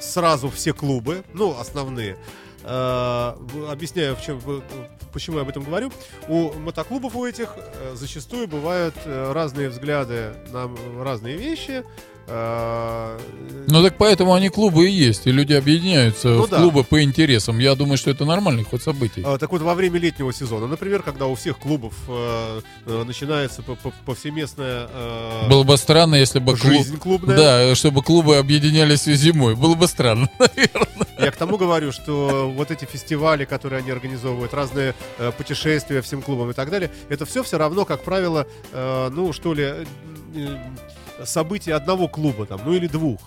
сразу 0.00 0.50
все 0.50 0.72
клубы, 0.72 1.24
ну, 1.34 1.58
основные. 1.58 2.16
Э, 2.64 3.34
Объясняю, 3.70 4.16
в 4.16 4.22
чем, 4.22 4.40
почему 5.12 5.36
я 5.36 5.42
об 5.42 5.48
этом 5.48 5.64
говорю. 5.64 5.90
У 6.28 6.52
мотоклубов 6.52 7.16
у 7.16 7.24
этих 7.24 7.54
э, 7.56 7.94
зачастую 7.94 8.48
бывают 8.48 8.94
э, 9.04 9.32
разные 9.32 9.68
взгляды 9.68 10.34
на 10.52 10.70
разные 11.02 11.36
вещи. 11.36 11.84
Э, 12.28 13.18
Ну 13.68 13.82
так 13.82 13.96
поэтому 13.96 14.34
они 14.34 14.48
клубы 14.50 14.88
и 14.88 14.92
есть, 14.92 15.26
и 15.26 15.32
люди 15.32 15.52
объединяются 15.54 16.28
Ну 16.28 16.42
в 16.44 16.48
да. 16.50 16.58
клубы 16.58 16.84
по 16.84 17.02
интересам. 17.02 17.58
Я 17.58 17.74
думаю, 17.74 17.96
что 17.98 18.10
это 18.10 18.24
нормальный 18.24 18.64
ход 18.64 18.82
событий. 18.82 19.22
А, 19.24 19.38
Так 19.38 19.50
вот, 19.52 19.62
во 19.62 19.74
время 19.74 19.98
летнего 19.98 20.32
сезона, 20.32 20.66
например, 20.66 21.02
когда 21.02 21.26
у 21.26 21.34
всех 21.34 21.58
клубов 21.58 21.94
э, 22.08 22.60
э, 22.86 23.02
начинается 23.04 23.62
по- 23.62 23.76
по- 23.76 23.92
повсеместная 24.06 24.88
э, 24.92 25.48
Было 25.48 25.62
бы 25.64 25.76
странно, 25.76 26.14
если 26.16 26.38
бы 26.38 26.56
клуб... 26.56 26.72
жизнь 26.74 26.98
клубная. 26.98 27.36
Да, 27.36 27.74
чтобы 27.74 28.02
клубы 28.02 28.36
объединялись 28.36 29.04
зимой. 29.04 29.54
Было 29.54 29.74
бы 29.74 29.86
странно. 29.88 30.28
Я 31.18 31.30
к 31.32 31.36
тому 31.36 31.56
говорю, 31.56 31.90
что 31.92 32.50
вот 32.54 32.70
эти 32.70 32.84
фестивали, 32.84 33.44
которые 33.44 33.78
они 33.80 33.90
организовывают, 33.90 34.54
разные 34.54 34.94
э, 35.18 35.32
путешествия 35.36 36.00
всем 36.02 36.22
клубам 36.22 36.50
и 36.50 36.52
так 36.52 36.70
далее, 36.70 36.90
это 37.08 37.26
все 37.26 37.42
все 37.42 37.58
равно, 37.58 37.84
как 37.84 38.02
правило, 38.04 38.46
э, 38.72 39.10
ну 39.12 39.32
что 39.32 39.52
ли, 39.54 39.64
э, 39.64 40.56
события 41.24 41.74
одного 41.74 42.08
клуба 42.08 42.46
там, 42.46 42.60
ну 42.64 42.72
или 42.74 42.86
двух. 42.86 43.20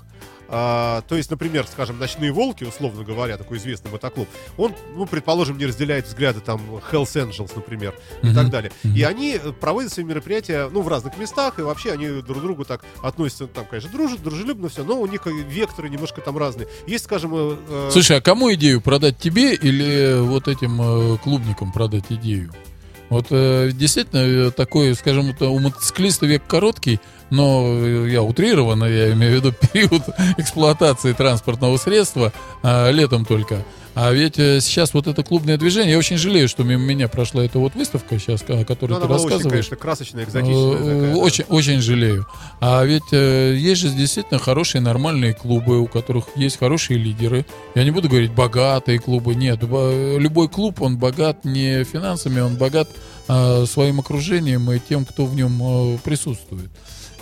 А, 0.54 1.02
то 1.08 1.16
есть, 1.16 1.32
например, 1.32 1.66
скажем, 1.66 1.98
«Ночные 1.98 2.34
волки», 2.34 2.66
условно 2.66 3.06
говоря, 3.06 3.38
такой 3.38 3.58
известный 3.58 3.90
мотоклуб, 3.90 4.28
он, 4.58 4.74
ну, 4.98 5.06
предположим, 5.06 5.58
не 5.58 5.66
разделяет 5.66 6.06
взгляды 6.08 6.42
там 6.42 6.60
Hells 6.92 7.16
Angels, 7.16 7.54
например, 7.56 7.96
и 8.22 8.26
Мгм. 8.26 8.36
так 8.36 8.50
далее. 8.50 8.72
Мгм. 8.84 8.96
И 8.96 9.02
они 9.04 9.40
э, 9.42 9.54
проводят 9.54 9.94
свои 9.94 10.04
мероприятия, 10.04 10.68
ну, 10.70 10.82
в 10.82 10.90
разных 10.90 11.18
местах, 11.18 11.58
и 11.60 11.62
вообще 11.62 11.94
они 11.94 12.22
друг 12.22 12.40
к 12.40 12.42
другу 12.42 12.66
так 12.66 12.82
относятся, 13.02 13.48
там, 13.48 13.66
конечно, 13.66 13.90
дружат, 13.92 14.22
дружелюбно 14.22 14.68
все, 14.68 14.84
но 14.84 15.00
у 15.00 15.08
них 15.08 15.26
векторы 15.26 15.88
немножко 15.88 16.20
там 16.20 16.38
разные. 16.38 16.68
Есть, 16.86 17.06
скажем, 17.06 17.32
э, 17.34 17.56
э, 17.70 17.90
Слушай, 17.94 18.18
а 18.18 18.22
кому 18.22 18.54
идею 18.56 18.82
продать 18.82 19.18
тебе 19.20 19.56
или 19.56 20.20
вот 20.20 20.50
этим 20.50 20.82
э, 20.82 21.18
клубникам 21.20 21.72
продать 21.72 22.08
идею? 22.10 22.52
Вот 23.12 23.26
э, 23.30 23.72
действительно 23.74 24.22
э, 24.22 24.52
такой, 24.52 24.96
скажем, 24.96 25.36
у 25.38 25.60
мотоциклиста 25.60 26.26
век 26.26 26.44
короткий, 26.48 27.02
но 27.30 27.66
э, 27.68 28.10
я 28.10 28.24
утрированно, 28.24 28.86
я 28.86 29.12
имею 29.12 29.34
в 29.34 29.36
виду 29.36 29.54
период 29.74 30.04
эксплуатации 30.38 31.12
транспортного 31.12 31.76
средства, 31.76 32.32
а, 32.64 32.90
летом 32.90 33.26
только. 33.26 33.66
А 33.94 34.12
ведь 34.12 34.40
э, 34.40 34.62
сейчас 34.62 34.94
вот 34.94 35.08
это 35.08 35.22
клубное 35.24 35.58
движение, 35.58 35.92
я 35.92 35.98
очень 35.98 36.18
жалею, 36.18 36.48
что 36.48 36.64
мимо 36.64 36.82
меня 36.82 37.08
прошла 37.08 37.44
эта 37.44 37.60
вот 37.60 37.76
выставка 37.76 38.18
сейчас, 38.20 38.44
о 38.48 38.64
которой 38.64 38.94
Ну, 38.94 39.02
ты 39.02 39.08
была 39.08 39.18
очень, 39.18 39.26
рассказываешь. 39.26 39.52
конечно, 39.52 39.76
красочная, 39.76 40.24
экзотичная. 40.24 40.56
Э, 40.56 40.78
такая, 40.78 41.14
да. 41.14 41.18
Очень, 41.18 41.44
очень 41.50 41.82
жалею. 41.82 42.28
А 42.62 42.84
ведь 42.86 43.12
э, 43.12 43.56
есть 43.58 43.82
же 43.82 43.90
действительно 43.90 44.40
хорошие 44.40 44.82
нормальные 44.82 45.34
клубы, 45.34 45.80
у 45.80 45.88
которых 45.88 46.26
есть 46.36 46.58
хорошие 46.58 46.98
лидеры. 46.98 47.46
Я 47.76 47.84
не 47.84 47.92
буду 47.92 48.08
говорить 48.08 48.32
богатые 48.32 49.00
клубы, 49.00 49.36
нет. 49.36 49.62
Любой 49.62 50.48
клуб, 50.48 50.82
он 50.82 50.98
богат 50.98 51.44
не 51.44 51.84
финансами, 51.84 52.40
он 52.40 52.56
богат 52.56 52.88
а, 53.28 53.66
своим 53.66 54.00
окружением 54.00 54.72
и 54.72 54.80
тем, 54.80 55.06
кто 55.06 55.26
в 55.26 55.36
нем 55.36 55.62
э, 55.62 55.98
присутствует. 56.04 56.70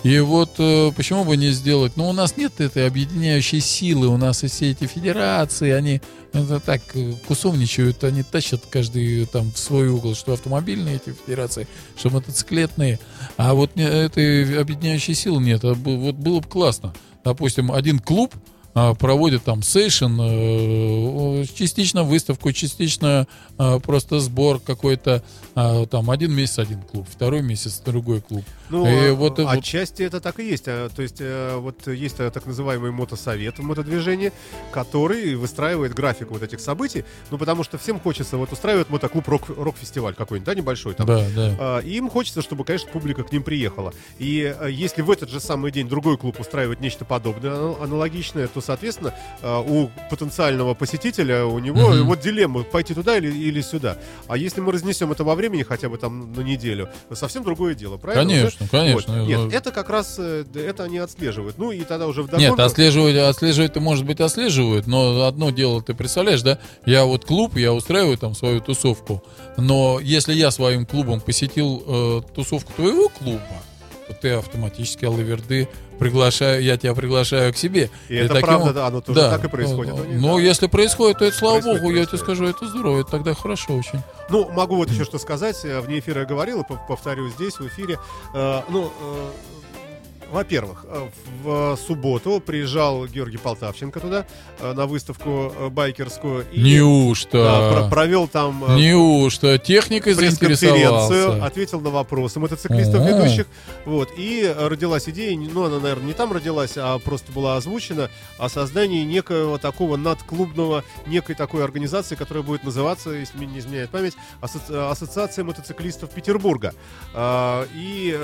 И 0.03 0.19
вот 0.19 0.51
э, 0.59 0.91
почему 0.95 1.25
бы 1.25 1.35
не 1.35 1.51
сделать? 1.51 1.93
Ну, 1.97 2.07
у 2.07 2.13
нас 2.13 2.37
нет 2.37 2.61
этой 2.61 2.87
объединяющей 2.87 3.59
силы, 3.59 4.07
у 4.07 4.17
нас 4.17 4.43
и 4.43 4.47
все 4.47 4.71
эти 4.71 4.85
федерации, 4.85 5.71
они 5.71 6.01
это 6.31 6.61
так 6.61 6.81
э, 6.93 7.13
кусовничают, 7.27 8.03
они 8.05 8.23
тащат 8.23 8.61
каждый 8.69 9.25
там 9.25 9.51
в 9.51 9.57
свой 9.57 9.89
угол, 9.89 10.15
что 10.15 10.33
автомобильные 10.33 10.95
эти 10.95 11.13
федерации, 11.13 11.67
что 11.97 12.11
мотоциклетные. 12.11 12.99
А 13.35 13.53
вот 13.53 13.77
этой 13.77 14.59
объединяющей 14.59 15.13
силы 15.13 15.41
нет. 15.41 15.65
А 15.65 15.73
вот 15.73 16.15
было 16.15 16.39
бы 16.39 16.47
классно. 16.47 16.93
Допустим, 17.25 17.71
один 17.71 17.99
клуб 17.99 18.33
а, 18.75 18.93
проводит 18.93 19.43
там 19.43 19.63
сейшн, 19.63 20.19
э, 20.21 21.45
частично 21.53 22.03
выставку, 22.03 22.51
частично 22.51 23.27
а, 23.57 23.79
просто 23.79 24.19
сбор 24.19 24.59
какой-то, 24.59 25.23
а, 25.55 25.85
там 25.87 26.09
один 26.11 26.33
месяц 26.33 26.59
один 26.59 26.81
клуб, 26.83 27.07
второй 27.09 27.41
месяц 27.41 27.79
другой 27.79 28.21
клуб. 28.21 28.45
Ну, 28.69 28.85
И 28.85 29.09
а- 29.09 29.13
вот- 29.13 29.39
вот- 29.39 29.47
отчасти 29.47 30.03
это 30.03 30.19
так 30.19 30.39
и 30.39 30.47
есть. 30.47 30.65
А, 30.67 30.89
То 30.89 31.01
есть, 31.01 31.17
э, 31.19 31.55
вот 31.57 31.87
есть 31.87 32.19
э, 32.19 32.29
так 32.31 32.45
называемый 32.45 32.91
мотосовет 32.91 33.57
в 33.57 33.63
мотодвижении, 33.63 34.31
который 34.71 35.35
выстраивает 35.35 35.93
график 35.93 36.31
вот 36.31 36.43
этих 36.43 36.59
событий. 36.59 37.03
Ну, 37.31 37.37
потому 37.37 37.63
что 37.63 37.77
всем 37.77 37.99
хочется, 37.99 38.37
вот 38.37 38.51
устраивает 38.51 38.89
мотоклуб 38.89 39.27
рок- 39.27 39.49
рок-фестиваль 39.57 40.13
какой-нибудь, 40.13 40.45
да, 40.45 40.55
небольшой 40.55 40.93
там. 40.93 41.07
Да, 41.07 41.25
да. 41.35 41.55
А, 41.59 41.79
и 41.79 41.99
Им 41.99 42.09
хочется, 42.09 42.41
чтобы, 42.41 42.63
конечно, 42.63 42.89
публика 42.91 43.23
к 43.23 43.31
ним 43.31 43.43
приехала. 43.43 43.93
И 44.19 44.55
э, 44.59 44.69
если 44.71 45.01
в 45.01 45.11
этот 45.11 45.29
же 45.29 45.39
самый 45.39 45.71
день 45.71 45.89
другой 45.89 46.17
клуб 46.17 46.39
устраивает 46.39 46.79
нечто 46.79 47.03
подобное, 47.05 47.75
аналогичное, 47.81 48.47
то, 48.47 48.61
соответственно, 48.61 49.13
у 49.43 49.89
потенциального 50.09 50.73
посетителя, 50.75 51.45
у 51.45 51.59
него 51.59 51.89
Мгм. 51.89 52.05
вот 52.07 52.19
дилемма, 52.21 52.63
пойти 52.63 52.93
туда 52.93 53.17
или, 53.17 53.31
или 53.35 53.61
сюда. 53.61 53.97
А 54.27 54.37
если 54.37 54.61
мы 54.61 54.71
разнесем 54.71 55.11
это 55.11 55.23
во 55.23 55.35
времени, 55.35 55.63
хотя 55.63 55.89
бы 55.89 55.97
там 55.97 56.31
на 56.33 56.41
неделю, 56.41 56.87
совсем 57.13 57.43
другое 57.43 57.73
дело, 57.75 57.97
правильно? 57.97 58.23
Конечно, 58.25 58.58
конечно. 58.67 59.19
Вот. 59.19 59.27
Нет, 59.27 59.39
Ну, 59.39 59.49
это 59.49 59.71
как 59.71 59.89
раз, 59.89 60.15
э, 60.17 60.45
это 60.53 60.83
они 60.83 60.97
отслеживают. 60.97 61.57
Ну 61.57 61.71
и 61.71 61.81
тогда 61.81 62.07
уже 62.07 62.23
вдогонку... 62.23 62.51
Нет, 62.51 62.59
отслеживать, 62.59 63.15
отслеживать-то, 63.15 63.79
может 63.79 64.05
быть, 64.05 64.19
отслеживают, 64.19 64.87
но 64.87 65.25
одно 65.25 65.49
дело, 65.49 65.81
ты 65.81 65.93
представляешь, 65.93 66.41
да, 66.41 66.59
я 66.85 67.05
вот 67.05 67.25
клуб, 67.25 67.57
я 67.57 67.73
устраиваю 67.73 68.17
там 68.17 68.35
свою 68.35 68.61
тусовку, 68.61 69.23
но 69.57 69.99
если 70.01 70.33
я 70.33 70.51
своим 70.51 70.85
клубом 70.85 71.21
посетил 71.21 71.83
э, 71.85 72.21
тусовку 72.35 72.73
твоего 72.73 73.09
клуба, 73.09 73.41
то 74.07 74.13
ты 74.13 74.29
автоматически, 74.31 75.05
Аллаверды, 75.05 75.67
приглашаю, 75.99 76.63
я 76.63 76.77
тебя 76.77 76.93
приглашаю 76.95 77.53
к 77.53 77.57
себе. 77.57 77.89
И 78.07 78.15
это 78.15 78.33
таким 78.35 78.47
правда, 78.47 78.73
да, 78.73 78.87
оно 78.87 79.01
тоже 79.01 79.19
так 79.19 79.43
и 79.43 79.47
происходит. 79.49 79.93
у 79.93 80.03
них, 80.05 80.19
Ну, 80.21 80.37
да. 80.37 80.41
если 80.41 80.67
происходит, 80.67 81.19
то 81.19 81.25
это, 81.25 81.35
слава 81.37 81.55
Происходит, 81.61 81.81
богу, 81.81 81.93
я 81.93 82.01
тебе 82.05 82.09
происходит. 82.17 82.37
скажу, 82.37 82.45
это 82.49 82.67
здорово, 82.67 83.01
это 83.01 83.11
тогда 83.11 83.33
хорошо 83.33 83.75
очень. 83.75 83.99
Ну, 84.29 84.49
могу 84.51 84.75
вот 84.77 84.89
еще 84.89 85.03
что 85.03 85.19
сказать. 85.19 85.63
Э, 85.65 85.79
Вне 85.81 85.99
эфира 85.99 86.21
я 86.21 86.25
говорил, 86.25 86.61
и 86.61 86.63
пов- 86.63 86.79
повторю 86.87 87.29
здесь, 87.29 87.55
в 87.59 87.67
эфире. 87.67 87.99
Э, 88.33 88.61
ну, 88.69 88.91
э, 89.01 89.29
во-первых, 90.31 90.85
э, 90.87 91.07
в 91.43 91.77
субботу 91.77 92.39
приезжал 92.39 93.05
Георгий 93.07 93.37
Полтавченко 93.37 93.99
туда 93.99 94.25
э, 94.59 94.73
на 94.73 94.85
выставку 94.85 95.53
э, 95.57 95.69
байкерскую. 95.69 96.45
И, 96.51 96.61
Неужто? 96.61 97.43
да, 97.43 97.71
про- 97.81 97.89
провел 97.89 98.27
там 98.27 98.63
Неужто? 98.75 99.57
Техникой 99.57 100.13
заинтересовался? 100.13 101.43
ответил 101.45 101.79
на 101.81 101.89
вопросы 101.89 102.39
мотоциклистов 102.39 103.01
О. 103.01 103.09
ведущих. 103.09 103.47
Вот. 103.85 104.09
И 104.17 104.53
родилась 104.57 105.07
идея, 105.09 105.37
ну, 105.37 105.65
она, 105.65 105.79
наверное, 105.79 106.05
не 106.07 106.13
там 106.13 106.31
родилась, 106.31 106.73
а 106.77 106.97
просто 106.99 107.31
была 107.31 107.57
озвучена, 107.57 108.09
о 108.37 108.49
создании 108.49 109.03
некого 109.03 109.57
такого 109.59 109.97
надклубного, 109.97 110.83
некой 111.07 111.35
такой 111.35 111.63
организации, 111.63 112.15
которая 112.15 112.43
будет 112.43 112.63
называться, 112.63 113.11
если 113.11 113.37
мне 113.37 113.47
не 113.47 113.59
изменяет 113.59 113.89
память, 113.89 114.13
Асоци- 114.41 114.89
Ассоциация 114.91 115.43
мотоциклистов 115.43 116.09
Петербурга. 116.11 116.73
А, 117.13 117.65
И 117.75 118.17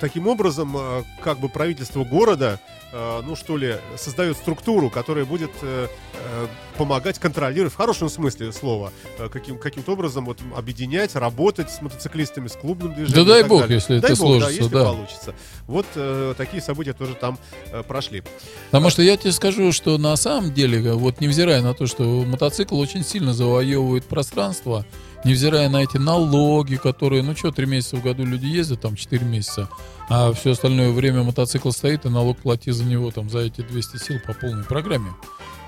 таким 0.00 0.26
образом, 0.26 0.76
как 1.22 1.38
бы 1.38 1.43
правительство 1.48 2.04
города, 2.04 2.60
э, 2.92 3.22
ну 3.24 3.36
что 3.36 3.56
ли, 3.56 3.76
создает 3.96 4.36
структуру, 4.36 4.90
которая 4.90 5.24
будет 5.24 5.50
э, 5.62 5.88
э, 6.14 6.46
помогать 6.76 7.18
контролировать, 7.18 7.72
в 7.72 7.76
хорошем 7.76 8.08
смысле 8.08 8.52
слова, 8.52 8.92
э, 9.18 9.28
каким, 9.28 9.58
каким-то 9.58 9.92
образом 9.92 10.24
вот, 10.24 10.38
объединять, 10.56 11.14
работать 11.14 11.70
с 11.70 11.80
мотоциклистами, 11.80 12.48
с 12.48 12.52
клубным 12.52 12.94
движением. 12.94 13.26
Да 13.26 13.32
дай 13.32 13.42
бог, 13.44 13.62
далее. 13.62 13.76
если 13.76 13.98
дай 13.98 14.12
это 14.12 14.20
бог, 14.20 14.40
сложится, 14.40 14.50
да, 14.50 14.62
если 14.62 14.74
да. 14.74 14.84
получится. 14.84 15.34
Вот 15.66 15.86
э, 15.94 16.34
такие 16.36 16.62
события 16.62 16.92
тоже 16.92 17.14
там 17.14 17.38
э, 17.72 17.82
прошли. 17.82 18.22
Потому 18.70 18.90
что 18.90 19.02
я 19.02 19.16
тебе 19.16 19.32
скажу, 19.32 19.72
что 19.72 19.98
на 19.98 20.16
самом 20.16 20.52
деле, 20.52 20.92
вот 20.92 21.20
невзирая 21.20 21.62
на 21.62 21.74
то, 21.74 21.86
что 21.86 22.04
мотоцикл 22.04 22.78
очень 22.78 23.04
сильно 23.04 23.32
завоевывает 23.32 24.04
пространство, 24.04 24.84
невзирая 25.24 25.68
на 25.68 25.82
эти 25.82 25.96
налоги, 25.96 26.76
которые, 26.76 27.22
ну 27.22 27.34
что, 27.34 27.50
три 27.50 27.66
месяца 27.66 27.96
в 27.96 28.02
году 28.02 28.24
люди 28.24 28.46
ездят, 28.46 28.80
там 28.80 28.96
4 28.96 29.24
месяца, 29.24 29.68
а 30.08 30.32
все 30.32 30.52
остальное 30.52 30.90
время 30.90 31.22
мотоцикл 31.22 31.70
стоит, 31.70 32.04
и 32.04 32.08
налог 32.08 32.38
плати 32.38 32.70
за 32.70 32.84
него 32.84 33.10
там 33.10 33.30
за 33.30 33.40
эти 33.40 33.62
200 33.62 33.96
сил 33.96 34.16
по 34.24 34.34
полной 34.34 34.64
программе. 34.64 35.12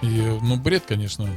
И, 0.02 0.06
ну, 0.42 0.56
бред, 0.56 0.84
конечно, 0.86 1.28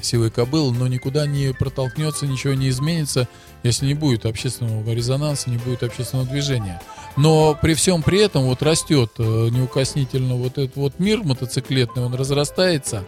силой 0.00 0.30
кобыл, 0.30 0.72
но 0.72 0.88
никуда 0.88 1.26
не 1.26 1.52
протолкнется, 1.52 2.26
ничего 2.26 2.54
не 2.54 2.68
изменится, 2.68 3.28
если 3.62 3.86
не 3.86 3.94
будет 3.94 4.26
общественного 4.26 4.90
резонанса, 4.90 5.50
не 5.50 5.58
будет 5.58 5.82
общественного 5.82 6.28
движения. 6.28 6.80
Но 7.16 7.56
при 7.60 7.74
всем 7.74 8.02
при 8.02 8.20
этом 8.20 8.44
вот 8.44 8.62
растет 8.62 9.12
э, 9.18 9.22
неукоснительно 9.50 10.34
вот 10.34 10.58
этот 10.58 10.76
вот 10.76 10.98
мир 10.98 11.22
мотоциклетный, 11.22 12.04
он 12.04 12.14
разрастается, 12.14 13.04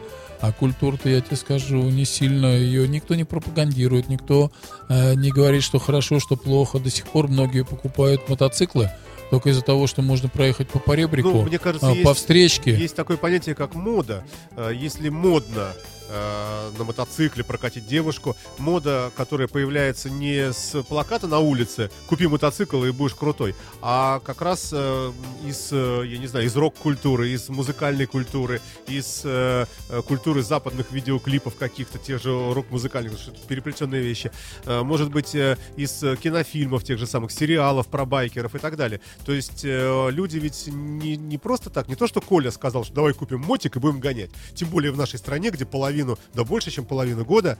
а 0.47 0.53
культура-то, 0.53 1.09
я 1.09 1.23
тебе 1.23 1.37
скажу, 1.37 1.83
не 1.85 2.05
сильно, 2.05 2.47
ее 2.47 2.87
никто 2.87 3.15
не 3.15 3.25
пропагандирует, 3.25 4.09
никто 4.11 4.51
э, 4.91 5.15
не 5.15 5.31
говорит, 5.31 5.63
что 5.63 5.79
хорошо, 5.79 6.21
что 6.21 6.37
плохо. 6.37 6.79
До 6.79 6.91
сих 6.91 7.07
пор 7.07 7.29
многие 7.29 7.65
покупают 7.65 8.29
мотоциклы 8.29 8.91
только 9.31 9.49
из-за 9.51 9.63
того, 9.63 9.87
что 9.87 10.03
можно 10.03 10.29
проехать 10.29 10.69
по 10.69 10.79
поребрику, 10.79 11.31
Ну, 11.31 11.43
мне 11.45 11.59
кажется, 11.59 11.89
а, 11.89 11.93
есть, 11.93 12.05
по 12.05 12.13
встречке. 12.13 12.75
есть 12.75 12.95
такое 12.95 13.17
понятие, 13.17 13.55
как 13.55 13.75
мода. 13.75 14.23
Э, 14.57 14.71
Если 14.75 15.09
модно 15.09 15.73
э, 16.15 16.71
на 16.79 16.85
мотоцикле 16.85 17.45
прокатить 17.45 17.87
девушку, 17.87 18.37
мода, 18.59 19.11
которая 19.17 19.49
появляется 19.49 20.11
не 20.11 20.53
с 20.53 20.83
плаката 20.85 21.27
на 21.27 21.41
улице 21.41 21.91
«Купи 22.07 22.27
мотоцикл 22.27 22.85
и 22.85 22.91
будешь 22.93 23.15
крутой», 23.15 23.55
а 23.83 24.21
как 24.21 24.41
раз 24.41 24.71
э, 24.73 25.13
из, 25.45 25.69
э, 25.73 26.03
я 26.07 26.19
не 26.19 26.27
знаю, 26.27 26.47
из 26.47 26.57
рок-культуры, 26.57 27.31
из 27.31 27.49
музыкальной 27.49 28.07
культуры, 28.07 28.61
из 28.87 29.23
э, 29.25 29.67
э, 29.89 30.03
культуры 30.03 30.43
западных 30.43 30.93
видеоклипов 30.93 31.57
каких-то, 31.57 31.99
тех 31.99 32.23
же 32.23 32.31
рок-музыкальных, 32.53 33.13
переплетенные 33.49 34.03
вещи. 34.03 34.31
Э, 34.65 34.83
Может 34.83 35.11
быть, 35.11 35.35
э, 35.35 35.57
из 35.77 36.05
кинофильмов, 36.23 36.85
тех 36.85 36.99
же 36.99 37.07
самых 37.07 37.33
сериалов 37.33 37.89
про 37.89 38.05
байкеров 38.05 38.55
и 38.55 38.59
так 38.59 38.77
далее. 38.77 39.01
То 39.25 39.33
есть 39.33 39.65
э, 39.65 40.09
люди 40.11 40.39
ведь 40.39 40.69
не, 40.69 41.17
не 41.17 41.39
просто 41.39 41.71
так, 41.71 41.89
не 41.89 41.97
то, 41.97 42.07
что 42.07 42.21
Коля 42.21 42.51
сказал, 42.51 42.85
что 42.85 42.95
давай 42.95 43.13
купим 43.13 43.41
мотик 43.41 43.77
и 43.77 43.79
будем 43.79 44.01
гонять. 44.01 44.31
Тем 44.55 44.69
более 44.69 44.93
в 44.93 44.97
нашей 44.97 45.19
стране, 45.19 45.51
где 45.51 45.65
половину, 46.05 46.19
да 46.35 46.45
больше, 46.45 46.71
чем 46.71 46.85
половину 46.85 47.25
года 47.25 47.59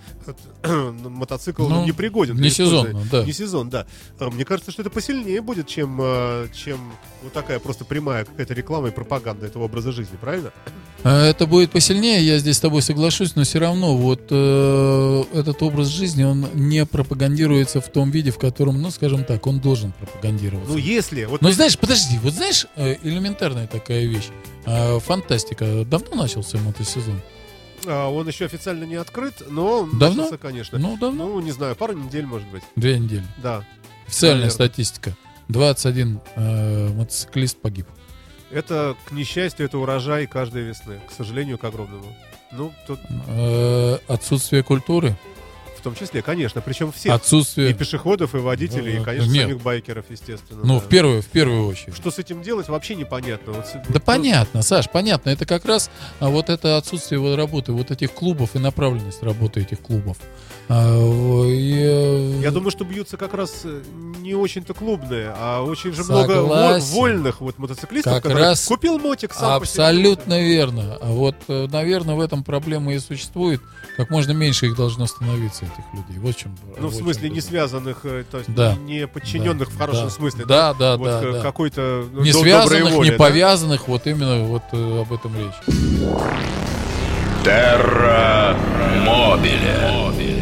э, 0.63 0.91
мотоцикл 1.09 1.67
Ну, 1.69 1.85
не 1.85 1.93
пригоден. 1.93 2.37
не 2.41 2.51
сезонно, 2.51 3.03
да. 3.11 3.25
Не 3.25 3.33
сезон, 3.33 3.71
да. 3.71 3.87
А, 4.19 4.31
Мне 4.31 4.45
кажется, 4.45 4.71
что 4.71 4.83
это 4.83 4.91
посильнее 4.91 5.41
будет, 5.41 5.67
чем, 5.67 5.99
э, 6.01 6.49
чем 6.55 6.93
вот 7.23 7.33
такая 7.33 7.59
просто 7.59 7.85
прямая 7.85 8.25
какая-то 8.25 8.55
реклама 8.55 8.89
и 8.89 8.91
пропаганда 8.91 9.47
этого 9.47 9.65
образа 9.65 9.93
жизни, 9.93 10.17
правильно? 10.21 10.53
А, 11.03 11.27
Это 11.29 11.47
будет 11.47 11.71
посильнее, 11.71 12.25
я 12.25 12.39
здесь 12.39 12.57
с 12.57 12.61
тобой 12.61 12.83
соглашусь, 12.83 13.37
но 13.37 13.45
все 13.45 13.59
равно 13.59 13.97
вот 13.97 14.27
э, 14.31 15.25
этот 15.33 15.63
образ 15.63 15.89
жизни, 15.89 16.25
он 16.25 16.49
не 16.55 16.85
пропагандируется 16.87 17.81
в 17.81 17.89
том 17.91 18.11
виде, 18.11 18.31
в 18.31 18.39
котором, 18.39 18.81
ну, 18.81 18.91
скажем 18.91 19.25
так, 19.25 19.47
он 19.47 19.61
должен 19.61 19.93
пропагандироваться. 19.93 20.73
Ну, 20.73 20.79
если... 20.79 21.25
Вот 21.25 21.43
Но 21.43 21.51
знаешь, 21.51 21.79
подожди, 21.79 22.19
вот 22.23 22.35
знаешь, 22.35 22.67
э, 22.77 22.97
элементарная 23.03 23.67
такая 23.67 24.05
вещь. 24.07 24.29
А, 24.67 24.99
Фантастика. 24.99 25.85
Давно 25.85 26.17
начался 26.23 26.59
мотосезон? 26.59 27.21
А, 27.87 28.09
он 28.09 28.27
еще 28.29 28.45
официально 28.47 28.85
не 28.85 28.97
открыт, 28.97 29.43
но 29.49 29.89
Давно? 29.93 30.25
начался, 30.25 30.39
конечно. 30.39 30.79
Ну, 30.79 30.97
давно. 30.99 31.27
Ну, 31.29 31.41
не 31.41 31.53
знаю, 31.53 31.77
пару 31.77 31.93
недель, 31.95 32.27
может 32.27 32.49
быть. 32.49 32.63
Две 32.77 32.99
недели. 32.99 33.25
Да. 33.43 33.65
Официальная 34.07 34.47
Наверное. 34.47 34.55
статистика. 34.55 35.17
21 35.49 36.21
э, 36.37 36.89
мотоциклист 36.95 37.59
погиб. 37.59 37.87
Это, 38.51 38.97
к 39.07 39.13
несчастью, 39.13 39.67
это 39.67 39.79
урожай 39.79 40.27
каждой 40.27 40.63
весны. 40.63 41.01
К 41.09 41.13
сожалению, 41.13 41.59
к 41.59 41.65
огромному. 41.65 42.17
Ну, 42.53 42.73
тут 42.87 43.01
Э, 43.27 43.99
отсутствие 44.09 44.63
культуры. 44.63 45.17
В 45.85 45.87
том 45.87 45.95
числе, 45.97 46.23
конечно. 46.23 46.63
Причем 46.63 46.91
все. 46.93 47.13
Отсутствие... 47.13 47.71
И 47.71 47.75
пешеходов, 47.75 48.35
и 48.35 48.39
водителей, 48.39 48.95
Да, 48.95 49.01
и, 49.01 49.05
конечно, 49.05 49.31
нет. 49.31 49.43
самих 49.49 49.63
байкеров, 49.63 50.07
естественно. 50.09 50.63
Ну, 50.65 50.81
да. 50.81 50.81
в 50.81 50.89
первую, 50.89 51.21
в 51.21 51.27
первую 51.27 51.67
очередь. 51.67 51.95
Что 51.95 52.11
с 52.11 52.19
этим 52.19 52.41
делать, 52.41 52.69
вообще 52.69 52.95
непонятно. 52.95 53.53
Вот 53.53 53.67
Да 53.75 53.83
вот- 53.87 54.03
понятно, 54.03 54.63
Саш, 54.63 54.89
понятно. 54.91 55.29
Это 55.29 55.45
как 55.45 55.67
раз 55.67 55.91
а, 56.21 56.31
вот 56.31 56.49
это 56.49 56.79
отсутствие 56.79 57.19
вот 57.19 57.37
работы 57.37 57.73
вот 57.73 57.91
этих 57.91 58.13
клубов 58.13 58.57
и 58.57 58.59
направленность 58.59 59.23
работы 59.23 59.61
этих 59.61 59.81
клубов. 59.81 60.17
А, 60.69 60.97
в- 60.99 61.45
и, 61.47 62.41
Я 62.43 62.51
думаю, 62.51 62.71
что 62.71 62.85
бьются 62.85 63.17
как 63.19 63.35
раз 63.35 63.63
э, 63.65 63.83
не 64.21 64.35
очень-то 64.35 64.73
клубные, 64.73 65.31
а 65.37 65.63
очень 65.63 65.93
же 65.93 66.05
много 66.05 66.35
Согласен. 66.37 66.95
вольных 66.95 67.41
вот 67.43 67.59
мотоциклистов, 67.59 68.15
Как 68.15 68.23
которые 68.23 68.47
раз 68.47 68.65
купил 68.65 68.99
мотик 68.99 69.35
сам 69.35 69.61
по 69.61 69.67
себе. 69.67 69.83
Абсолютно 69.85 70.41
верно. 70.43 70.97
А 71.03 71.07
вот, 71.11 71.37
э, 71.49 71.67
наверное, 71.71 72.15
в 72.15 72.21
этом 72.21 72.43
проблема 72.43 72.95
и 72.95 72.99
существует. 72.99 73.61
Как 73.99 74.09
можно 74.11 74.33
меньше 74.33 74.67
их 74.67 74.77
должно 74.77 75.07
становиться, 75.07 75.67
этих 75.67 75.85
людей. 75.93 76.19
Вот 76.21 76.35
в 76.35 76.39
чем. 76.39 76.57
Ну, 76.79 76.89
в 76.89 76.93
вот 76.93 76.95
смысле, 76.95 77.29
чем 77.29 77.35
не 77.35 77.41
связанных, 77.43 77.99
э, 78.05 78.25
то 78.31 78.39
есть 78.39 78.55
Да. 78.55 78.75
не 78.87 79.07
подчиненных 79.07 79.69
Да, 79.69 79.75
в 79.75 79.79
хорошем 79.79 80.05
да. 80.05 80.11
смысле. 80.11 80.45
Да, 80.47 80.73
да, 80.75 80.97
Вот 80.97 81.07
да. 81.07 81.21
э, 81.23 81.33
да. 81.35 81.41
какой-то 81.43 82.07
ну, 82.11 82.23
Не 82.23 82.33
до- 82.33 82.39
доброй 82.39 82.67
связанных, 82.69 82.93
воли, 82.95 83.05
не 83.07 83.11
да? 83.13 83.19
повязанных, 83.19 83.89
вот 83.89 84.07
именно 84.07 84.45
вот 84.45 84.63
об 84.73 85.13
этом 85.13 85.33
речь. 85.37 85.77
Терра 87.45 88.57
Мобиле. 89.05 90.34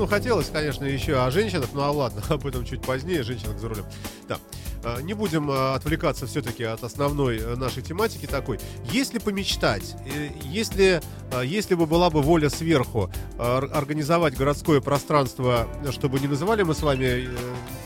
Ну, 0.00 0.06
хотелось, 0.06 0.48
конечно, 0.48 0.86
еще 0.86 1.16
о 1.22 1.30
женщинах, 1.30 1.68
ну 1.74 1.82
а 1.82 1.90
ладно, 1.90 2.22
об 2.30 2.46
этом 2.46 2.64
чуть 2.64 2.80
позднее, 2.80 3.22
женщинах 3.22 3.58
за 3.58 3.68
рулем. 3.68 3.84
Да. 4.26 4.38
А, 4.82 5.02
Не 5.02 5.12
будем 5.12 5.50
а, 5.50 5.74
отвлекаться 5.74 6.26
все-таки 6.26 6.64
от 6.64 6.82
основной 6.82 7.36
э, 7.38 7.54
нашей 7.56 7.82
тематики 7.82 8.24
такой. 8.24 8.58
Если 8.90 9.18
помечтать, 9.18 9.94
э, 10.06 10.30
если, 10.42 11.02
если 11.44 11.74
бы 11.74 11.84
была 11.84 12.08
бы 12.08 12.22
воля 12.22 12.48
сверху 12.48 13.12
ор- 13.38 13.68
организовать 13.74 14.38
городское 14.38 14.80
пространство, 14.80 15.68
э, 15.84 15.92
чтобы 15.92 16.18
не 16.18 16.28
называли 16.28 16.62
мы 16.62 16.74
с 16.74 16.80
вами 16.80 17.04
э, 17.04 17.28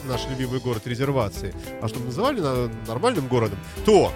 наш 0.07 0.25
любимый 0.31 0.61
город 0.61 0.87
резервацией, 0.87 1.53
а 1.83 1.89
чтобы 1.89 2.07
называли 2.07 2.39
на- 2.39 2.71
нормальным 2.87 3.27
городом, 3.27 3.59
то 3.85 4.12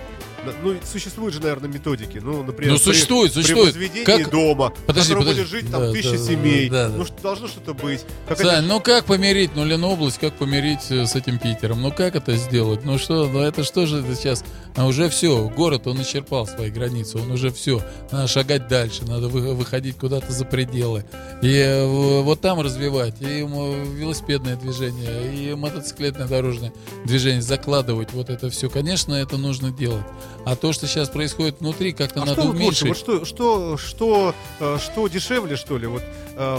ну, 0.62 0.74
существуют 0.84 1.34
же, 1.34 1.41
наверное, 1.41 1.68
методики. 1.68 2.18
Ну, 2.22 2.43
например, 2.43 2.72
Ну, 2.74 2.78
существует, 2.78 3.32
при, 3.32 3.43
существует. 3.43 3.74
При 3.74 4.05
Как- 4.05 4.30
дома, 4.30 4.72
Подожди, 4.86 5.12
в 5.12 5.16
котором 5.16 5.22
подожди. 5.34 5.41
будет 5.43 5.51
жить 5.51 5.70
там 5.70 5.80
Да, 5.82 5.93
тысячи 5.93 6.16
да, 6.16 6.18
семей. 6.18 6.68
да, 6.70 6.89
да. 6.89 6.97
Ну, 6.97 7.05
что- 7.05 7.22
должно 7.22 7.49
что-то 7.49 7.74
быть. 7.74 8.05
Какая-то 8.28 8.51
Сань, 8.57 8.64
ну 8.66 8.80
как 8.80 9.05
помирить, 9.07 9.51
ну 9.55 9.64
Ленобласть, 9.64 10.18
как 10.18 10.34
помирить 10.34 10.91
э, 10.91 11.07
с 11.07 11.14
этим 11.16 11.39
Питером? 11.39 11.82
Ну 11.82 11.91
как 11.93 12.16
это 12.16 12.36
сделать? 12.36 12.84
Ну 12.84 12.99
что, 12.99 13.26
ну 13.26 13.41
это 13.41 13.64
что 13.64 13.86
же 13.86 13.99
это 14.01 14.14
сейчас? 14.14 14.45
А 14.76 14.86
уже 14.86 15.08
все, 15.08 15.48
город, 15.48 15.86
он 15.86 16.00
исчерпал 16.02 16.46
свои 16.46 16.70
границы, 16.70 17.18
он 17.18 17.30
уже 17.32 17.50
все. 17.50 17.82
Надо 18.12 18.28
шагать 18.28 18.68
дальше, 18.68 19.04
надо 19.06 19.28
вы- 19.28 19.54
выходить 19.54 19.96
куда-то 19.96 20.32
за 20.32 20.44
пределы. 20.44 21.04
И 21.42 21.52
э, 21.52 22.22
вот 22.22 22.40
там 22.40 22.60
развивать 22.60 23.20
и 23.20 23.42
велосипедное 23.42 24.56
движение, 24.56 25.34
и 25.34 25.54
мотоциклетное 25.54 26.26
дорожное 26.28 26.72
движение, 27.04 27.42
закладывать 27.42 28.12
вот 28.12 28.30
это 28.30 28.50
все. 28.50 28.70
Конечно, 28.70 29.14
это 29.14 29.36
нужно 29.36 29.70
делать. 29.72 30.04
А 30.46 30.54
то, 30.56 30.72
что 30.72 30.86
сейчас 30.86 31.08
происходит 31.08 31.60
внутри, 31.60 31.92
как-то 31.92 32.22
А 32.22 32.26
надо 32.26 32.40
что 32.42 32.50
вот 32.52 32.60
лучше? 32.60 32.84
уменьшить. 32.84 33.06
Вот 33.08 33.24
что, 33.24 33.24
что, 33.24 33.76
что, 33.76 34.34
э, 34.60 34.78
что 34.80 35.08
дешевле, 35.08 35.56
что 35.56 35.76
ли? 35.78 35.86
Вот 35.86 36.02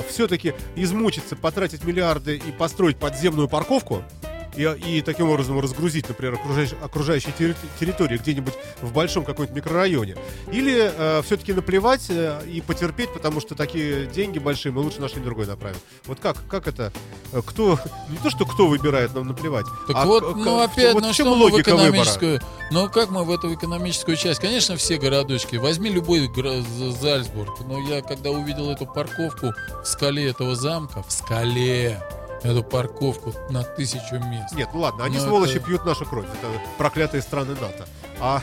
все-таки 0.10 0.53
измучиться, 0.76 1.38
потратить 1.38 1.86
миллиарды 1.86 2.36
и 2.36 2.51
построить 2.51 2.97
подземную 2.97 3.47
парковку 3.47 4.03
и, 4.60 4.97
и 4.97 5.01
таким 5.01 5.30
образом 5.30 5.60
разгрузить, 5.60 6.07
например, 6.10 6.36
окружающие, 6.36 6.78
окружающие 6.82 7.34
терри- 7.38 7.55
территории 7.80 8.18
где-нибудь 8.18 8.53
в 8.82 8.91
большом 8.93 9.24
каком-нибудь 9.24 9.55
микрорайоне. 9.55 10.16
Или 10.51 11.22
все-таки 11.24 11.53
наплевать 11.53 12.05
э, 12.10 12.41
и 12.47 12.62
потерпеть, 12.62 13.14
потому 13.14 13.39
что 13.39 13.55
такие 13.55 14.05
деньги 14.07 14.39
большие 14.39 14.72
мы 14.72 14.82
лучше 14.82 14.99
на 15.01 15.07
что-нибудь 15.07 15.26
другое 15.26 15.47
направим. 15.47 15.78
Вот 16.05 16.20
как, 16.20 16.38
как 16.47 16.68
это? 16.68 16.91
Э, 17.32 17.41
Кто, 17.45 17.80
не 18.10 18.18
то, 18.18 18.30
что 18.30 18.45
кто 18.45 18.68
выбирает, 18.68 19.14
нам 19.14 19.28
наплевать. 19.28 19.66
Так 19.88 19.95
а 19.95 20.05
вот, 20.05 20.36
ну 20.36 20.62
опять, 20.62 20.93
вот 20.93 21.03
ну 21.03 21.14
что 21.14 21.26
мы 21.26 21.36
в 21.36 21.39
логика 21.39 21.70
выбора? 21.72 21.89
экономическую... 21.89 22.41
Ну 22.72 22.89
как 22.89 23.10
мы 23.10 23.24
в 23.24 23.32
эту 23.32 23.53
экономическую 23.53 24.18
часть? 24.18 24.39
Конечно, 24.39 24.76
все 24.78 24.97
городочки. 24.97 25.55
Возьми 25.55 25.89
любой 25.89 26.28
гра- 26.28 26.62
Зальцбург. 27.01 27.60
Но 27.68 27.80
я 27.80 28.01
когда 28.01 28.30
увидел 28.32 28.70
эту 28.70 28.86
парковку 28.86 29.53
в 29.84 29.86
скале 29.88 30.30
этого 30.30 30.55
замка, 30.55 31.03
в 31.03 31.12
скале, 31.12 32.01
эту 32.44 32.64
парковку 32.64 33.34
на 33.50 33.64
тысячу 33.64 34.16
мест. 34.20 34.54
Нет, 34.54 34.70
ну 34.74 34.80
ладно, 34.82 35.04
они 35.04 35.18
Ну, 35.18 35.24
сволочи 35.24 35.58
это- 35.58 35.66
пьют 35.66 35.86
нашу 35.86 36.06
кровь. 36.06 36.26
Это 36.26 36.48
проклятые 36.78 37.22
страны 37.22 37.56
НАТО. 37.60 37.86
А 38.20 38.42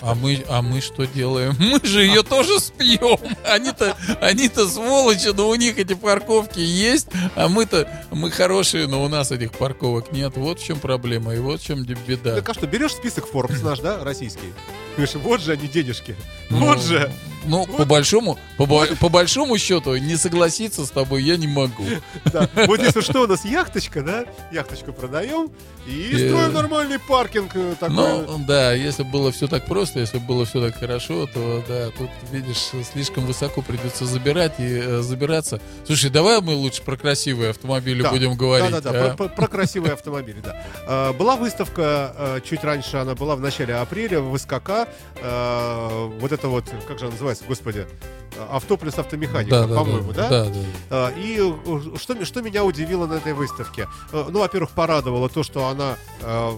А 0.00 0.14
мы, 0.14 0.44
а 0.48 0.62
мы 0.62 0.80
что 0.80 1.04
делаем? 1.06 1.54
Мы 1.58 1.80
же 1.82 2.04
ее 2.04 2.22
тоже 2.22 2.60
спьем. 2.60 3.18
Они-то, 3.44 3.96
они-то 4.20 4.68
сволочи, 4.68 5.28
но 5.34 5.48
у 5.48 5.54
них 5.54 5.78
эти 5.78 5.94
парковки 5.94 6.60
есть, 6.60 7.08
а 7.34 7.48
мы-то, 7.48 7.88
мы 8.10 8.30
хорошие, 8.30 8.86
но 8.86 9.04
у 9.04 9.08
нас 9.08 9.32
этих 9.32 9.52
парковок 9.52 10.12
нет. 10.12 10.36
Вот 10.36 10.60
в 10.60 10.64
чем 10.64 10.78
проблема 10.78 11.34
и 11.34 11.38
вот 11.38 11.60
в 11.60 11.64
чем 11.64 11.82
беда. 11.84 12.36
Так 12.36 12.48
а 12.48 12.54
что, 12.54 12.66
берешь 12.66 12.92
список 12.92 13.26
Forbes 13.32 13.62
наш, 13.64 13.80
да, 13.80 14.02
российский? 14.02 14.52
Говоришь, 14.96 15.14
вот 15.16 15.40
же 15.40 15.52
они 15.52 15.68
денежки. 15.68 16.16
Ну, 16.48 16.58
Вот 16.66 16.82
же. 16.82 17.12
Ну, 17.44 17.64
по 17.66 17.84
большому, 17.84 18.38
по, 18.56 18.66
по 18.66 19.08
большому 19.08 19.56
счету, 19.58 19.96
не 19.96 20.16
согласиться 20.16 20.84
с 20.84 20.90
тобой 20.90 21.22
я 21.22 21.36
не 21.36 21.46
могу. 21.46 21.84
Да. 22.24 22.48
Вот 22.66 22.80
если 22.80 23.00
что, 23.02 23.22
у 23.22 23.26
нас 23.26 23.44
яхточка, 23.44 24.02
да? 24.02 24.24
Яхточку 24.50 24.92
продаем 24.92 25.50
и 25.86 26.16
Э, 26.16 26.28
строим 26.28 26.52
нормальный 26.52 26.98
паркинг 26.98 27.54
э, 27.54 27.74
такой. 27.78 27.96
Ну, 27.96 28.44
да, 28.46 28.72
если 28.72 29.02
бы 29.02 29.10
было 29.10 29.32
все 29.32 29.46
так 29.46 29.66
просто, 29.66 29.75
если 29.84 30.18
бы 30.18 30.24
было 30.26 30.44
все 30.44 30.60
так 30.60 30.78
хорошо, 30.78 31.26
то 31.26 31.62
да, 31.68 31.90
тут, 31.96 32.08
видишь, 32.32 32.70
слишком 32.92 33.26
высоко 33.26 33.62
придется 33.62 34.04
забирать 34.06 34.54
и 34.58 34.64
э, 34.66 35.00
забираться. 35.02 35.60
Слушай, 35.84 36.10
давай 36.10 36.40
мы 36.40 36.54
лучше 36.54 36.82
про 36.82 36.96
красивые 36.96 37.50
автомобили 37.50 38.02
Да. 38.02 38.10
будем 38.10 38.34
говорить. 38.36 38.70
Да, 38.70 38.80
да, 38.80 38.90
а? 38.90 38.92
да, 38.92 39.14
про, 39.14 39.28
про- 39.28 39.34
про 39.36 39.48
красивые 39.48 39.92
автомобили, 39.92 40.40
да. 40.40 40.62
А, 40.86 41.12
Была 41.12 41.36
выставка 41.36 42.12
э, 42.16 42.40
чуть 42.48 42.64
раньше, 42.64 42.96
она 42.96 43.14
была 43.14 43.36
в 43.36 43.40
начале 43.40 43.74
апреля 43.74 44.20
в 44.20 44.36
СКК. 44.38 44.88
Э, 45.16 46.10
Вот 46.20 46.32
это 46.32 46.48
вот, 46.48 46.64
как 46.86 46.98
же 46.98 47.04
она 47.06 47.12
называется, 47.12 47.44
господи, 47.46 47.86
авто 48.50 48.76
плюс 48.76 48.98
автомеханика, 48.98 49.50
Да, 49.62 49.66
да, 49.66 49.74
по-моему, 49.76 50.12
да? 50.12 50.28
Да, 50.28 50.44
да. 50.44 50.50
А, 50.90 51.12
И 51.16 51.38
э, 51.38 51.96
что, 51.98 52.24
что 52.24 52.42
меня 52.42 52.64
удивило 52.64 53.06
на 53.06 53.14
этой 53.14 53.32
выставке? 53.32 53.88
Э, 54.12 54.24
Ну, 54.30 54.40
во-первых, 54.40 54.70
порадовало 54.70 55.28
то, 55.28 55.42
что 55.42 55.66
она 55.66 55.96
э, 56.20 56.50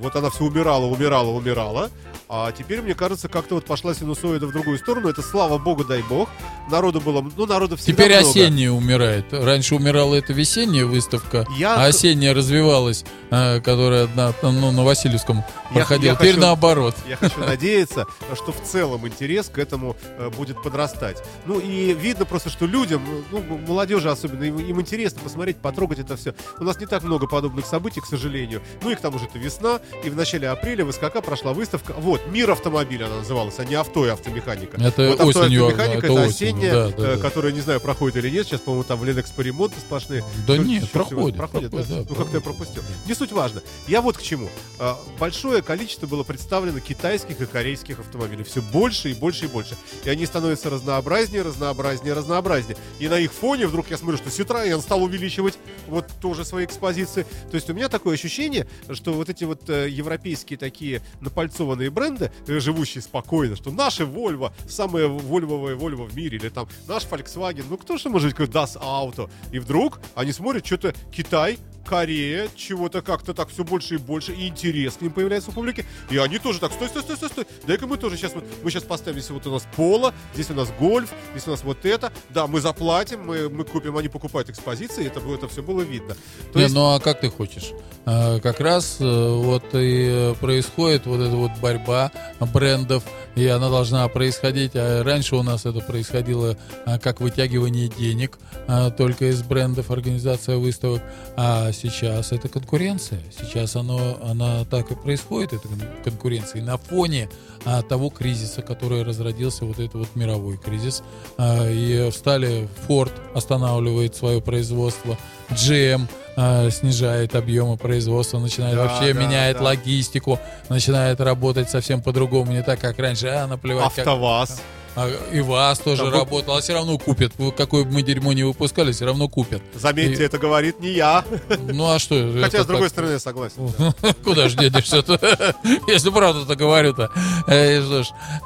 вот 0.00 0.14
она 0.16 0.30
все 0.30 0.44
умирала, 0.44 0.84
умирала, 0.86 1.30
умирала. 1.30 1.90
А 2.30 2.52
теперь, 2.52 2.82
мне 2.82 2.94
кажется, 2.94 3.26
как-то 3.28 3.54
вот 3.54 3.64
пошла 3.64 3.94
синусоида 3.94 4.46
в 4.46 4.52
другую 4.52 4.76
сторону. 4.78 5.08
Это 5.08 5.22
слава 5.22 5.56
богу, 5.56 5.82
дай 5.84 6.02
бог. 6.02 6.28
Народу 6.70 7.00
было, 7.00 7.22
ну, 7.36 7.46
народу 7.46 7.78
всегда 7.78 8.02
Теперь 8.04 8.16
много. 8.18 8.28
осенняя 8.30 8.70
умирает. 8.70 9.32
Раньше 9.32 9.74
умирала 9.74 10.14
эта 10.14 10.34
весенняя 10.34 10.84
выставка, 10.84 11.46
Я- 11.56 11.76
а 11.76 11.86
осенняя 11.86 12.34
развивалась, 12.34 13.06
э, 13.30 13.60
которая 13.62 14.08
на, 14.14 14.34
ну, 14.42 14.70
на 14.72 14.84
Васильевском 14.84 15.38
Я- 15.38 15.74
проходила. 15.76 16.10
я 16.12 16.16
Теперь 16.16 16.32
хочу- 16.34 16.40
наоборот. 16.42 16.94
Я 17.08 17.16
хочу 17.16 17.40
надеяться, 17.40 18.04
что 18.34 18.52
в 18.52 18.62
целом 18.62 19.06
интерес 19.08 19.48
к 19.48 19.58
этому 19.58 19.96
э, 20.18 20.28
будет 20.28 20.62
подрастать. 20.62 21.22
Ну 21.46 21.58
и 21.58 21.94
видно 21.94 22.26
просто, 22.26 22.50
что 22.50 22.66
людям, 22.66 23.02
ну, 23.32 23.42
молодежи 23.66 24.10
особенно, 24.10 24.44
им, 24.44 24.58
им 24.58 24.78
интересно 24.82 25.20
посмотреть, 25.24 25.56
потрогать 25.56 25.98
это 26.00 26.18
все. 26.18 26.34
У 26.60 26.64
нас 26.64 26.78
не 26.78 26.84
так 26.86 27.02
много 27.04 27.26
подобных 27.26 27.64
событий, 27.64 28.02
к 28.02 28.06
сожалению. 28.06 28.60
Ну 28.82 28.90
и 28.90 28.94
к 28.94 29.00
тому 29.00 29.18
же 29.18 29.24
это 29.24 29.38
весна, 29.38 29.80
и 30.04 30.10
в 30.10 30.16
начале 30.16 30.50
апреля 30.50 30.84
в 30.84 30.92
СКК 30.92 31.22
прошла 31.24 31.54
выставка. 31.54 31.94
Вот, 31.98 32.17
«Мир 32.30 32.50
автомобиля» 32.50 33.06
она 33.06 33.16
называлась, 33.16 33.58
а 33.58 33.64
не 33.64 33.74
«Авто 33.74 34.06
и 34.06 34.10
автомеханика». 34.10 34.76
Это 34.80 35.08
вот 35.10 35.20
«Авто 35.20 35.46
и 35.46 35.56
автомеханика» 35.56 36.06
это 36.06 36.12
это, 36.12 36.24
осенняя, 36.24 36.72
да, 36.72 36.88
да, 36.88 37.12
э, 37.12 37.16
да. 37.16 37.22
которая, 37.22 37.52
не 37.52 37.60
знаю, 37.60 37.80
проходит 37.80 38.16
или 38.16 38.30
нет. 38.30 38.46
Сейчас, 38.46 38.60
по-моему, 38.60 38.84
там 38.84 39.02
ремонты 39.04 39.80
сплошные. 39.80 40.24
Да 40.46 40.54
Ну, 40.56 40.62
нет, 40.62 40.84
всего- 40.84 41.04
проходит. 41.04 41.36
проходит, 41.36 41.70
да? 41.70 41.76
проходит, 41.78 41.88
да, 41.88 42.10
Ну, 42.10 42.16
как-то 42.16 42.36
я 42.36 42.40
проходит. 42.40 42.44
пропустил. 42.44 42.82
Не 43.06 43.14
суть 43.14 43.32
важно. 43.32 43.62
Я 43.86 44.00
вот 44.00 44.16
к 44.16 44.22
чему. 44.22 44.48
А, 44.78 44.98
Большое 45.18 45.62
количество 45.62 46.06
было 46.06 46.22
представлено 46.22 46.80
китайских 46.80 47.40
и 47.40 47.46
корейских 47.46 47.98
автомобилей. 48.00 48.44
Все 48.44 48.62
больше 48.62 49.10
и 49.10 49.14
больше 49.14 49.46
и 49.46 49.48
больше. 49.48 49.76
И 50.04 50.10
они 50.10 50.26
становятся 50.26 50.70
разнообразнее, 50.70 51.42
разнообразнее, 51.42 52.14
разнообразнее. 52.14 52.76
И 52.98 53.08
на 53.08 53.18
их 53.18 53.32
фоне 53.32 53.66
вдруг 53.66 53.90
я 53.90 53.98
смотрю, 53.98 54.16
что 54.18 54.28
Citroёn 54.30 54.80
стал 54.80 55.02
увеличивать 55.02 55.58
вот 55.86 56.06
тоже 56.20 56.44
свои 56.44 56.64
экспозиции. 56.64 57.26
То 57.50 57.54
есть 57.56 57.68
у 57.70 57.74
меня 57.74 57.88
такое 57.88 58.14
ощущение, 58.14 58.66
что 58.92 59.12
вот 59.12 59.28
эти 59.28 59.44
вот 59.44 59.68
э, 59.68 59.88
европейские 59.88 60.58
такие 60.58 61.02
напальцованные 61.20 61.90
бренды, 61.90 62.07
э, 62.16 62.60
живущие 62.60 63.02
спокойно, 63.02 63.56
что 63.56 63.70
наши 63.70 64.04
Volvo, 64.04 64.52
самые 64.68 65.08
вольвовые 65.08 65.76
Volvo 65.76 66.06
в 66.06 66.16
мире, 66.16 66.38
или 66.38 66.48
там 66.48 66.68
наш 66.86 67.04
Volkswagen, 67.04 67.64
ну 67.68 67.76
кто 67.76 67.96
же 67.96 68.08
может 68.08 68.36
быть 68.36 68.50
Das 68.50 68.76
Auto? 68.80 69.30
И 69.52 69.58
вдруг 69.58 70.00
они 70.14 70.32
смотрят, 70.32 70.66
что-то 70.66 70.94
Китай, 71.12 71.58
Корея, 71.88 72.48
чего-то 72.54 73.00
как-то 73.00 73.32
так 73.32 73.48
все 73.48 73.64
больше 73.64 73.94
и 73.94 73.96
больше, 73.98 74.32
и 74.32 74.46
интерес 74.48 74.94
к 74.94 75.00
ним 75.00 75.10
появляется 75.12 75.50
у 75.50 75.54
публики. 75.54 75.86
И 76.10 76.18
они 76.18 76.38
тоже 76.38 76.58
так, 76.60 76.72
стой, 76.72 76.88
стой, 76.88 77.02
стой, 77.02 77.16
стой, 77.16 77.28
стой. 77.30 77.46
Дай-ка 77.66 77.86
мы 77.86 77.96
тоже 77.96 78.16
сейчас 78.18 78.34
вот, 78.34 78.44
мы 78.62 78.70
сейчас 78.70 78.82
поставим, 78.82 79.18
здесь 79.18 79.30
вот 79.30 79.46
у 79.46 79.50
нас 79.50 79.66
поло, 79.74 80.12
здесь 80.34 80.50
у 80.50 80.54
нас 80.54 80.68
гольф, 80.78 81.10
здесь 81.32 81.46
у 81.46 81.50
нас 81.50 81.64
вот 81.64 81.86
это. 81.86 82.12
Да, 82.30 82.46
мы 82.46 82.60
заплатим, 82.60 83.24
мы, 83.24 83.48
мы 83.48 83.64
купим, 83.64 83.96
они 83.96 84.08
покупают 84.08 84.50
экспозиции, 84.50 85.06
это, 85.06 85.20
было- 85.20 85.36
это 85.36 85.48
все 85.48 85.62
было 85.62 85.80
видно. 85.80 86.14
То 86.52 86.58
Не, 86.58 86.64
есть, 86.64 86.74
ну 86.74 86.92
а 86.94 87.00
как 87.00 87.20
ты 87.20 87.30
хочешь? 87.30 87.70
а, 88.04 88.38
как 88.40 88.60
раз 88.60 88.98
э, 89.00 89.04
вот 89.04 89.64
и 89.72 90.34
происходит 90.40 91.06
вот 91.06 91.20
эта 91.20 91.36
вот 91.36 91.52
борьба 91.60 92.12
брендов, 92.40 93.02
и 93.36 93.46
она 93.46 93.70
должна 93.70 94.06
происходить. 94.08 94.72
А 94.74 95.02
раньше 95.02 95.36
у 95.36 95.42
нас 95.42 95.66
это 95.66 95.80
происходило 95.80 96.56
а, 96.86 96.98
как 96.98 97.20
вытягивание 97.20 97.88
денег 97.88 98.38
а, 98.66 98.90
только 98.90 99.26
из 99.26 99.42
брендов, 99.42 99.90
организация 99.90 100.56
выставок, 100.56 101.02
а 101.36 101.72
сейчас 101.72 102.32
это 102.32 102.48
конкуренция. 102.48 103.20
Сейчас 103.30 103.76
оно, 103.76 104.18
она 104.22 104.64
так 104.64 104.90
и 104.90 104.94
происходит, 104.94 105.52
это 105.52 105.68
конкуренция. 106.04 106.60
И 106.60 106.64
на 106.64 106.76
фоне 106.78 107.28
а, 107.70 107.82
того 107.82 108.08
кризиса, 108.08 108.62
который 108.62 109.02
разродился, 109.02 109.66
вот 109.66 109.78
этот 109.78 109.94
вот 109.94 110.08
мировой 110.14 110.56
кризис, 110.56 111.02
а, 111.36 111.68
и 111.68 112.08
встали, 112.10 112.66
Ford 112.88 113.12
останавливает 113.34 114.16
свое 114.16 114.40
производство, 114.40 115.18
GM 115.50 116.06
э, 116.36 116.70
снижает 116.70 117.34
объемы 117.34 117.76
производства, 117.76 118.38
начинает 118.38 118.76
да, 118.76 118.84
вообще 118.84 119.12
да, 119.12 119.20
меняет 119.20 119.58
да. 119.58 119.64
логистику, 119.64 120.38
начинает 120.70 121.20
работать 121.20 121.68
совсем 121.68 122.02
по-другому, 122.02 122.52
не 122.52 122.62
так, 122.62 122.80
как 122.80 122.98
раньше, 122.98 123.28
а 123.28 123.46
наплевать. 123.46 123.98
АвтоВАЗ. 123.98 124.48
Как... 124.48 124.58
А, 125.00 125.08
и 125.32 125.40
вас 125.40 125.78
тоже 125.78 126.02
Там 126.02 126.12
работал, 126.12 126.56
а 126.56 126.60
все 126.60 126.74
равно 126.74 126.98
купят. 126.98 127.32
Какое 127.56 127.84
бы 127.84 127.92
мы 127.92 128.02
дерьмо 128.02 128.32
не 128.32 128.42
выпускали, 128.42 128.90
все 128.90 129.04
равно 129.04 129.28
купят. 129.28 129.62
Заметьте, 129.72 130.24
и... 130.24 130.26
это 130.26 130.38
говорит 130.38 130.80
не 130.80 130.90
я. 130.90 131.24
Ну 131.56 131.88
а 131.88 132.00
что? 132.00 132.16
Хотя, 132.42 132.64
с 132.64 132.66
другой 132.66 132.86
так... 132.86 132.92
стороны, 132.94 133.12
я 133.12 133.18
согласен. 133.20 133.72
Куда 134.24 134.48
же 134.48 134.56
денешься-то? 134.56 135.54
Если 135.86 136.10
правду-то 136.10 136.56
говорю-то. 136.56 137.12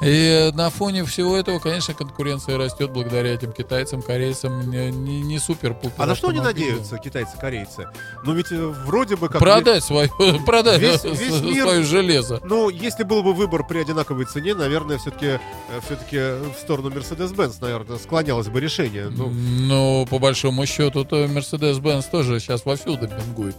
И 0.03 0.51
на 0.53 0.69
фоне 0.69 1.03
всего 1.05 1.35
этого, 1.35 1.57
конечно, 1.57 1.95
конкуренция 1.95 2.59
растет 2.59 2.91
благодаря 2.91 3.33
этим 3.33 3.51
китайцам, 3.51 4.03
корейцам. 4.03 4.69
Не 4.69 5.39
супер-пупер. 5.39 5.95
А 5.97 6.05
на 6.05 6.13
что 6.13 6.29
они 6.29 6.39
надеются, 6.39 6.99
китайцы, 6.99 7.35
корейцы? 7.35 7.87
Ну 8.23 8.33
ведь 8.33 8.51
э, 8.51 8.67
вроде 8.85 9.15
бы 9.15 9.27
как... 9.27 9.39
Продать 9.39 9.83
свое, 9.83 10.09
продать 10.45 11.01
свое 11.01 11.81
железо. 11.81 12.41
Ну, 12.43 12.69
если 12.69 13.01
был 13.03 13.23
бы 13.23 13.33
выбор 13.33 13.65
при 13.65 13.79
одинаковой 13.79 14.25
цене, 14.25 14.53
наверное, 14.53 14.99
все-таки 14.99 15.25
э, 15.25 15.39
все-таки 15.83 16.42
в 16.51 16.57
сторону 16.57 16.89
Mercedes-Benz, 16.89 17.57
наверное, 17.61 17.97
склонялось 17.97 18.47
бы 18.47 18.59
решение. 18.59 19.09
Ну, 19.09 19.29
ну 19.29 20.07
по 20.09 20.19
большому 20.19 20.65
счету, 20.65 21.05
то 21.05 21.25
Mercedes-Benz 21.25 22.05
тоже 22.11 22.39
сейчас 22.39 22.65
вовсю 22.65 22.97
демпингует. 22.97 23.55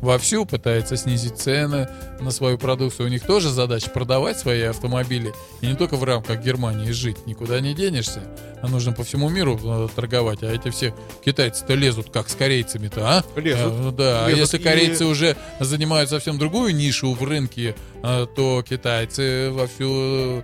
Вовсю 0.00 0.46
пытается 0.46 0.96
снизить 0.96 1.36
цены 1.36 1.88
на 2.20 2.30
свою 2.30 2.56
продукцию. 2.56 3.06
У 3.06 3.10
них 3.10 3.22
тоже 3.22 3.50
задача 3.50 3.90
продавать 3.90 4.38
свои 4.38 4.62
автомобили. 4.62 5.34
И 5.60 5.66
не 5.66 5.74
только 5.74 5.96
в 5.96 6.04
рамках 6.04 6.42
Германии 6.42 6.90
жить. 6.90 7.26
Никуда 7.26 7.60
не 7.60 7.74
денешься. 7.74 8.22
А 8.62 8.68
нужно 8.68 8.92
по 8.92 9.04
всему 9.04 9.28
миру 9.28 9.60
э, 9.62 9.88
торговать. 9.94 10.42
А 10.42 10.50
эти 10.50 10.70
все 10.70 10.94
китайцы-то 11.24 11.74
лезут, 11.74 12.10
как 12.10 12.30
с 12.30 12.34
корейцами-то, 12.34 13.06
а? 13.06 13.24
Лезут. 13.38 13.72
А, 13.74 13.92
да. 13.92 14.28
Лезут 14.28 14.38
а 14.38 14.40
если 14.40 14.58
корейцы 14.58 15.04
и... 15.04 15.06
уже 15.06 15.36
занимают 15.60 16.08
совсем 16.08 16.38
другую 16.38 16.74
нишу 16.74 17.12
в 17.12 17.22
рынке, 17.22 17.74
э, 18.02 18.26
то 18.34 18.64
китайцы 18.66 19.50
вовсю 19.50 19.90
Э, 19.90 20.42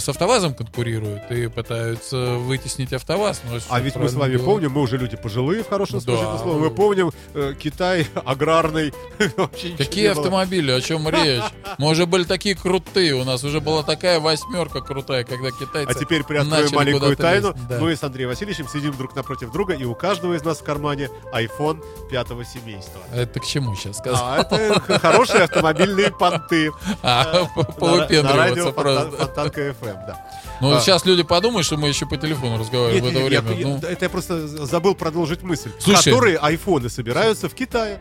с 0.00 0.08
АвтоВАЗом 0.08 0.54
конкурируют 0.54 1.30
и 1.30 1.48
пытаются 1.48 2.34
вытеснить 2.34 2.92
АвтоВАЗ. 2.92 3.42
Но 3.50 3.58
а 3.68 3.80
ведь 3.80 3.96
мы 3.96 4.08
с 4.08 4.14
вами 4.14 4.32
делать. 4.32 4.46
помним, 4.46 4.72
мы 4.72 4.80
уже 4.82 4.96
люди 4.96 5.16
пожилые, 5.16 5.62
в 5.62 5.68
хорошем 5.68 6.00
да. 6.00 6.04
смысле 6.04 6.38
слова, 6.42 6.58
мы 6.58 6.70
помним 6.70 7.10
э, 7.34 7.54
Китай 7.58 8.06
аграрный. 8.24 8.92
Какие 9.78 10.08
автомобили, 10.08 10.70
о 10.70 10.80
чем 10.80 11.08
речь? 11.08 11.42
Мы 11.78 11.90
уже 11.90 12.06
были 12.06 12.24
такие 12.24 12.54
крутые, 12.54 13.14
у 13.14 13.24
нас 13.24 13.44
уже 13.44 13.60
была 13.60 13.82
такая 13.82 14.20
восьмерка 14.20 14.80
крутая, 14.80 15.24
когда 15.24 15.50
китайцы 15.50 15.90
А 15.90 15.94
теперь 15.94 16.24
приоткрою 16.24 16.70
маленькую 16.72 17.16
тайну. 17.16 17.54
Да. 17.68 17.78
Мы 17.78 17.96
с 17.96 18.02
Андреем 18.02 18.30
Васильевичем 18.30 18.68
сидим 18.68 18.96
друг 18.96 19.14
напротив 19.16 19.52
друга, 19.52 19.74
и 19.74 19.84
у 19.84 19.94
каждого 19.94 20.34
из 20.34 20.44
нас 20.44 20.58
в 20.58 20.64
кармане 20.64 21.10
iPhone 21.32 21.82
пятого 22.10 22.44
семейства. 22.44 23.00
Это 23.12 23.40
к 23.40 23.44
чему 23.44 23.74
сейчас 23.76 23.98
сказать? 23.98 24.20
А, 24.22 24.40
это 24.40 24.98
хорошие 24.98 25.44
автомобильные 25.44 26.10
понты. 26.10 26.70
А, 27.02 27.44
повыпендриваться 27.78 28.72
просто. 28.72 29.26
КФМ, 29.72 30.06
да. 30.06 30.26
Ну, 30.60 30.74
а. 30.74 30.80
сейчас 30.80 31.04
люди 31.04 31.22
подумают, 31.22 31.66
что 31.66 31.76
мы 31.76 31.88
еще 31.88 32.06
по 32.06 32.16
телефону 32.16 32.58
разговариваем 32.58 33.04
нет, 33.04 33.12
в 33.12 33.16
это 33.16 33.28
нет, 33.28 33.44
время. 33.44 33.60
Я, 33.60 33.66
ну. 33.66 33.76
Это 33.78 34.04
я 34.04 34.08
просто 34.08 34.46
забыл 34.66 34.94
продолжить 34.94 35.42
мысль. 35.42 35.70
Слушай, 35.78 36.10
Которые 36.10 36.38
айфоны 36.38 36.88
собираются 36.88 37.48
в 37.48 37.54
Китае 37.54 38.00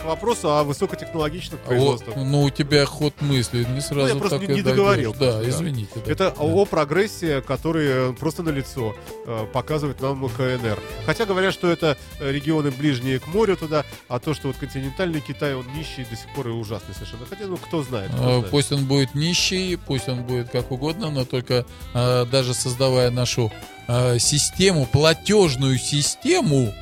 к 0.00 0.04
вопросу 0.04 0.50
о 0.50 0.64
высокотехнологичных 0.64 1.60
производствах. 1.60 2.16
О, 2.16 2.24
ну, 2.24 2.42
у 2.42 2.50
тебя 2.50 2.84
ход 2.86 3.14
мысли 3.20 3.64
не 3.64 3.80
сразу 3.80 4.00
ну, 4.00 4.06
я 4.08 4.14
просто 4.16 4.38
так 4.38 4.48
не, 4.48 4.56
не 4.56 4.62
договорил. 4.62 5.14
Да, 5.18 5.38
да, 5.38 5.48
извините. 5.48 5.92
Да. 5.94 6.10
Это 6.10 6.34
да. 6.36 6.42
о 6.42 6.64
прогрессе, 6.64 7.42
который 7.42 8.12
просто 8.14 8.42
на 8.42 8.50
лицо 8.50 8.94
э, 9.26 9.46
показывает 9.52 10.00
нам 10.00 10.28
КНР. 10.28 10.78
Хотя 11.06 11.26
говорят, 11.26 11.52
что 11.54 11.70
это 11.70 11.96
регионы 12.20 12.70
ближние 12.70 13.18
к 13.18 13.26
морю 13.28 13.56
туда, 13.56 13.84
а 14.08 14.18
то, 14.18 14.34
что 14.34 14.48
вот 14.48 14.56
континентальный 14.56 15.20
Китай, 15.20 15.54
он 15.54 15.66
нищий 15.74 16.04
до 16.08 16.16
сих 16.16 16.32
пор 16.34 16.48
и 16.48 16.50
ужасный 16.50 16.94
совершенно. 16.94 17.26
Хотя, 17.26 17.46
ну, 17.46 17.56
кто 17.56 17.82
знает. 17.82 18.10
Кто 18.10 18.22
а, 18.22 18.26
знает. 18.26 18.50
Пусть 18.50 18.72
он 18.72 18.86
будет 18.86 19.14
нищий, 19.14 19.76
пусть 19.76 20.08
он 20.08 20.22
будет 20.24 20.50
как 20.50 20.70
угодно, 20.70 21.10
но 21.10 21.24
только 21.24 21.66
э, 21.94 22.26
даже 22.26 22.54
создавая 22.54 23.10
нашу 23.10 23.52
э, 23.88 24.18
систему, 24.18 24.86
платежную 24.90 25.78
систему, 25.78 26.72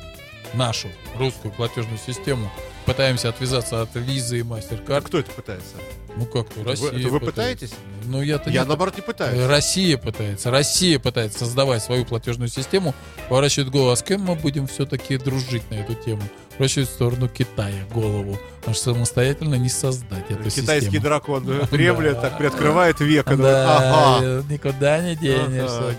нашу 0.53 0.87
русскую 1.17 1.53
платежную 1.53 1.97
систему, 1.97 2.49
пытаемся 2.89 3.29
отвязаться 3.29 3.83
от 3.83 3.93
визы 3.93 4.39
и 4.39 4.43
мастер-карт. 4.43 5.05
Кто 5.05 5.19
это 5.19 5.31
пытается? 5.31 5.75
Ну 6.17 6.25
как-то 6.25 6.63
Россия. 6.63 6.89
Вы, 6.89 6.99
это 6.99 7.09
вы 7.09 7.19
пытаетесь? 7.19 7.71
Ну 8.05 8.23
я-то 8.23 8.49
Я 8.49 8.63
не... 8.63 8.67
наоборот 8.67 8.95
не 8.95 9.03
пытаюсь. 9.03 9.47
Россия 9.47 9.95
пытается. 9.95 10.49
Россия 10.49 10.97
пытается 10.97 11.39
создавать 11.39 11.83
свою 11.83 12.03
платежную 12.03 12.49
систему, 12.49 12.95
поворачивает 13.29 13.69
голову, 13.69 13.91
а 13.91 13.95
с 13.95 14.01
кем 14.01 14.21
мы 14.21 14.33
будем 14.33 14.65
все-таки 14.65 15.17
дружить 15.17 15.69
на 15.69 15.75
эту 15.75 15.93
тему? 15.93 16.23
Поворачивает 16.53 16.89
в 16.89 16.93
сторону 16.93 17.29
Китая 17.29 17.85
голову. 17.93 18.39
Потому 18.69 18.81
что 18.83 18.93
самостоятельно 18.93 19.55
не 19.55 19.69
создать 19.69 20.29
эту 20.29 20.43
Китайский 20.43 20.91
систему. 20.91 21.03
дракон 21.03 21.67
Кремля 21.71 22.13
так 22.13 22.37
приоткрывает 22.37 22.99
века. 22.99 23.35
Да, 23.35 24.43
никуда 24.47 25.01
не 25.01 25.15
денешься. 25.15 25.95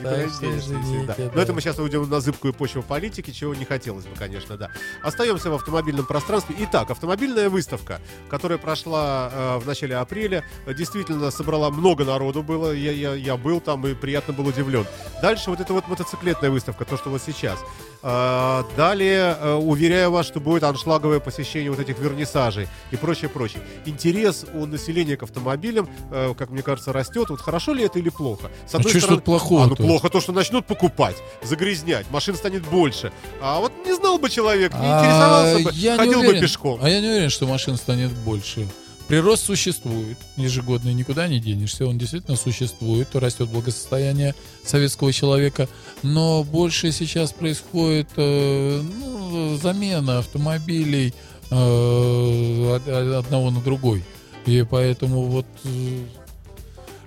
Но 1.35 1.43
это 1.43 1.53
мы 1.53 1.61
сейчас 1.61 1.81
уйдем 1.81 2.09
на 2.09 2.21
зыбкую 2.21 2.55
почву 2.55 2.83
политики, 2.83 3.33
чего 3.33 3.57
не 3.57 3.65
хотелось 3.65 4.05
бы, 4.05 4.15
конечно, 4.17 4.57
да. 4.57 4.71
Остаемся 5.03 5.51
в 5.51 5.55
автомобильном 5.55 6.07
пространстве. 6.07 6.55
Итак, 6.61 6.93
автомобильная 6.93 7.51
выставка, 7.51 8.01
которая 8.29 8.59
прошла 8.59 9.31
э, 9.33 9.59
в 9.59 9.67
начале 9.67 9.97
апреля, 9.97 10.45
действительно 10.69 11.33
собрала 11.33 11.71
много 11.71 12.05
народу 12.05 12.45
было. 12.45 12.73
Я, 12.73 13.37
был 13.37 13.61
там 13.61 13.85
и 13.87 13.95
приятно 13.95 14.33
был 14.33 14.47
удивлен. 14.47 14.87
Дальше 15.23 15.51
вот 15.51 15.59
эта 15.59 15.73
вот 15.73 15.89
мотоциклетная 15.89 16.51
выставка, 16.51 16.85
то, 16.85 16.97
что 16.97 17.11
вот 17.11 17.21
сейчас. 17.21 17.59
Э, 18.03 18.63
далее, 18.77 19.37
э, 19.41 19.55
уверяю 19.55 20.13
вас, 20.13 20.27
что 20.27 20.39
будет 20.39 20.63
аншлаговое 20.63 21.19
посещение 21.19 21.71
вот 21.71 21.81
этих 21.81 21.99
вернисажей 21.99 22.60
продажей 22.61 22.69
и 22.91 22.97
прочее, 22.97 23.29
прочее. 23.29 23.63
Интерес 23.87 24.47
у 24.55 24.67
населения 24.67 25.17
к 25.17 25.23
автомобилям, 25.23 25.89
э, 26.11 26.35
как 26.37 26.51
мне 26.51 26.63
кажется, 26.63 26.93
растет. 26.93 27.31
Вот 27.31 27.41
хорошо 27.41 27.75
ли 27.75 27.85
это 27.85 27.99
или 27.99 28.09
плохо? 28.09 28.51
С 28.67 28.75
одной 28.75 28.93
а 28.93 28.99
стороны, 28.99 29.19
что 29.19 29.25
плохого? 29.25 29.65
А, 29.65 29.67
ну 29.69 29.77
плохо 29.77 30.09
то, 30.09 30.21
что 30.21 30.33
начнут 30.33 30.67
покупать, 30.67 31.17
загрязнять, 31.43 32.11
машин 32.11 32.35
станет 32.35 32.67
больше. 32.67 33.13
А 33.41 33.61
вот 33.61 33.73
не 33.85 33.95
знал 33.95 34.19
бы 34.19 34.31
человек, 34.31 34.73
не 34.73 34.81
а 34.81 34.99
интересовался 34.99 35.65
бы, 35.65 35.71
я 35.75 35.97
ходил 35.97 36.21
уверен, 36.21 36.37
бы 36.37 36.41
пешком. 36.41 36.81
А 36.83 36.89
я 36.89 37.01
не 37.01 37.09
уверен, 37.09 37.31
что 37.31 37.47
машин 37.47 37.77
станет 37.77 38.11
больше. 38.11 38.67
Прирост 39.09 39.45
существует 39.45 40.19
ежегодно, 40.37 40.91
никуда 40.91 41.27
не 41.27 41.41
денешься, 41.41 41.85
он 41.85 41.99
действительно 41.99 42.37
существует, 42.37 43.09
растет 43.17 43.49
благосостояние 43.49 44.37
советского 44.65 45.13
человека, 45.13 45.69
но 46.05 46.45
больше 46.45 46.93
сейчас 46.93 47.33
происходит 47.33 48.09
э, 48.17 48.81
ну, 48.81 49.57
замена 49.57 50.21
автомобилей, 50.21 51.13
одного 51.51 53.51
на 53.51 53.61
другой. 53.61 54.05
И 54.47 54.65
поэтому 54.69 55.27
вот 55.27 55.47
э, 55.65 56.05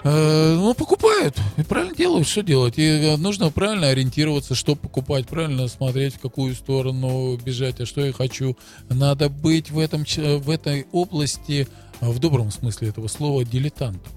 э, 0.03 0.55
ну, 0.55 0.73
покупают. 0.73 1.37
И 1.57 1.63
правильно 1.63 1.95
делают, 1.95 2.27
что 2.27 2.43
делать. 2.43 2.75
И 2.77 3.15
нужно 3.17 3.51
правильно 3.51 3.87
ориентироваться, 3.87 4.55
что 4.55 4.75
покупать, 4.75 5.27
правильно 5.27 5.67
смотреть, 5.67 6.15
в 6.15 6.19
какую 6.19 6.55
сторону 6.55 7.37
бежать, 7.37 7.81
а 7.81 7.85
что 7.85 8.05
я 8.05 8.13
хочу. 8.13 8.57
Надо 8.89 9.29
быть 9.29 9.71
в, 9.71 9.79
этом, 9.79 10.05
в 10.05 10.49
этой 10.49 10.87
области, 10.91 11.67
в 12.01 12.19
добром 12.19 12.51
смысле 12.51 12.89
этого 12.89 13.07
слова, 13.07 13.43
дилетантом. 13.43 14.13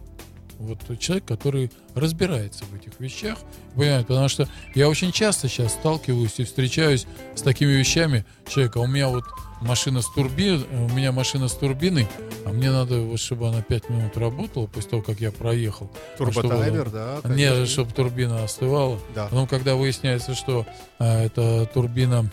Вот 0.59 0.79
человек, 0.99 1.27
который 1.27 1.70
разбирается 1.95 2.64
в 2.64 2.74
этих 2.74 2.99
вещах, 2.99 3.39
понимает, 3.74 4.07
потому 4.07 4.29
что 4.29 4.49
я 4.74 4.89
очень 4.89 5.12
часто 5.12 5.49
сейчас 5.49 5.72
сталкиваюсь 5.72 6.39
и 6.39 6.45
встречаюсь 6.45 7.07
с 7.35 7.43
такими 7.43 7.72
вещами. 7.72 8.24
Человека, 8.49 8.79
у 8.79 8.87
меня 8.87 9.09
вот 9.09 9.24
машина 9.66 10.00
с 10.00 10.08
турбиной, 10.08 10.66
у 10.70 10.88
меня 10.94 11.12
машина 11.12 11.48
с 11.48 11.54
турбиной, 11.54 12.06
а 12.44 12.50
мне 12.50 12.70
надо, 12.70 13.00
вот, 13.00 13.20
чтобы 13.20 13.48
она 13.48 13.62
5 13.62 13.90
минут 13.90 14.16
работала 14.16 14.66
после 14.66 14.90
того, 14.90 15.02
как 15.02 15.20
я 15.20 15.32
проехал. 15.32 15.90
Турботаймер, 16.16 16.90
да? 16.90 17.20
Конечно. 17.22 17.38
Нет, 17.38 17.68
чтобы 17.68 17.92
турбина 17.92 18.44
остывала. 18.44 18.98
Да. 19.14 19.24
Потом, 19.24 19.46
когда 19.46 19.74
выясняется, 19.74 20.34
что 20.34 20.66
а, 20.98 21.24
эта 21.24 21.66
турбина 21.66 22.30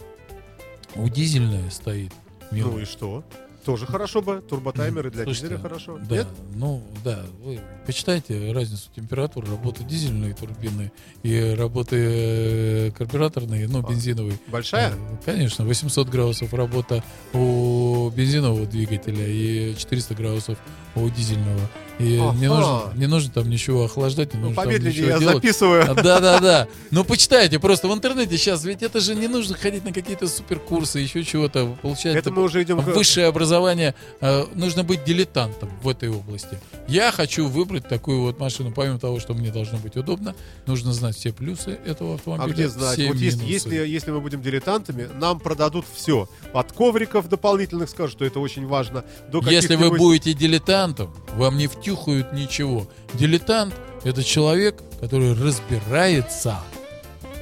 у 0.95 1.09
дизельная 1.09 1.69
стоит. 1.69 2.13
Ну 2.51 2.79
и 2.79 2.85
что? 2.85 3.23
Тоже 3.65 3.85
хорошо 3.85 4.21
бы. 4.21 4.41
Турботаймеры 4.41 5.09
для 5.09 5.23
Слушайте, 5.23 5.47
дизеля 5.47 5.61
хорошо. 5.61 5.99
Да, 6.09 6.15
Нет? 6.17 6.27
ну 6.55 6.83
да. 7.03 7.23
Вы 7.43 7.59
почитайте 7.85 8.51
разницу 8.51 8.89
температур 8.95 9.45
работы 9.49 9.83
дизельной 9.83 10.33
турбины 10.33 10.91
и 11.23 11.55
работы 11.57 11.95
э, 11.99 12.91
карбюраторной, 12.91 13.67
ну, 13.67 13.79
а, 13.79 13.89
бензиновой. 13.89 14.37
Большая? 14.47 14.93
Конечно, 15.25 15.65
800 15.65 16.09
градусов 16.09 16.53
работа 16.53 17.03
у 17.33 18.09
бензинового 18.09 18.65
двигателя 18.65 19.25
и 19.25 19.75
400 19.75 20.15
градусов 20.15 20.57
у 20.95 21.09
дизельного. 21.09 21.61
И 21.99 22.17
не, 22.17 22.47
нужно, 22.47 22.91
не 22.95 23.05
нужно 23.07 23.31
там 23.31 23.49
ничего 23.49 23.83
охлаждать, 23.85 24.33
не 24.33 24.39
Ну, 24.39 24.47
нужно 24.47 24.55
там 24.55 24.65
помедленнее 24.65 24.93
ничего 24.93 25.09
я 25.11 25.19
делать. 25.19 25.35
записываю. 25.35 25.95
Да, 25.95 26.19
да, 26.19 26.39
да. 26.39 26.67
Ну, 26.91 27.03
почитайте 27.03 27.59
просто 27.59 27.87
в 27.87 27.93
интернете 27.93 28.37
сейчас, 28.37 28.63
ведь 28.65 28.81
это 28.81 28.99
же 28.99 29.13
не 29.15 29.27
нужно 29.27 29.55
ходить 29.55 29.85
на 29.85 29.93
какие-то 29.93 30.27
суперкурсы, 30.27 30.99
еще 30.99 31.23
чего-то. 31.23 31.75
Получается, 31.81 32.19
Это 32.19 32.31
мы 32.31 32.41
уже 32.43 32.63
идем 32.63 32.81
к... 32.81 32.87
высшее 32.87 33.27
образование, 33.27 33.93
э, 34.21 34.45
нужно 34.55 34.83
быть 34.83 35.03
дилетантом 35.03 35.69
в 35.81 35.87
этой 35.87 36.09
области. 36.09 36.57
Я 36.87 37.11
хочу 37.11 37.47
выбрать 37.47 37.87
такую 37.87 38.21
вот 38.21 38.39
машину, 38.39 38.71
помимо 38.71 38.97
того, 38.99 39.19
что 39.19 39.33
мне 39.33 39.51
должно 39.51 39.77
быть 39.77 39.95
удобно, 39.95 40.35
нужно 40.65 40.93
знать 40.93 41.15
все 41.15 41.31
плюсы 41.31 41.77
этого 41.85 42.13
А 42.13 42.15
автомобиля. 42.15 42.53
где 42.53 42.69
знать? 42.69 42.93
все 42.93 43.07
Вот 43.09 43.17
минусы. 43.17 43.43
если, 43.45 43.75
если 43.87 44.11
мы 44.11 44.19
будем 44.19 44.41
дилетантами, 44.41 45.07
нам 45.19 45.39
продадут 45.39 45.85
все. 45.93 46.27
От 46.53 46.71
ковриков 46.71 47.29
дополнительных 47.29 47.89
скажут, 47.89 48.13
что 48.13 48.25
это 48.25 48.39
очень 48.39 48.65
важно. 48.67 49.03
До 49.31 49.39
Если 49.49 49.75
вы 49.75 49.91
будете 49.91 50.33
дилетантом, 50.33 51.13
вам 51.35 51.57
не 51.57 51.67
втюхают 51.83 52.31
ничего. 52.31 52.87
Дилетант— 53.15 53.73
это 54.05 54.23
человек, 54.23 54.81
который 55.01 55.33
разбирается 55.33 56.57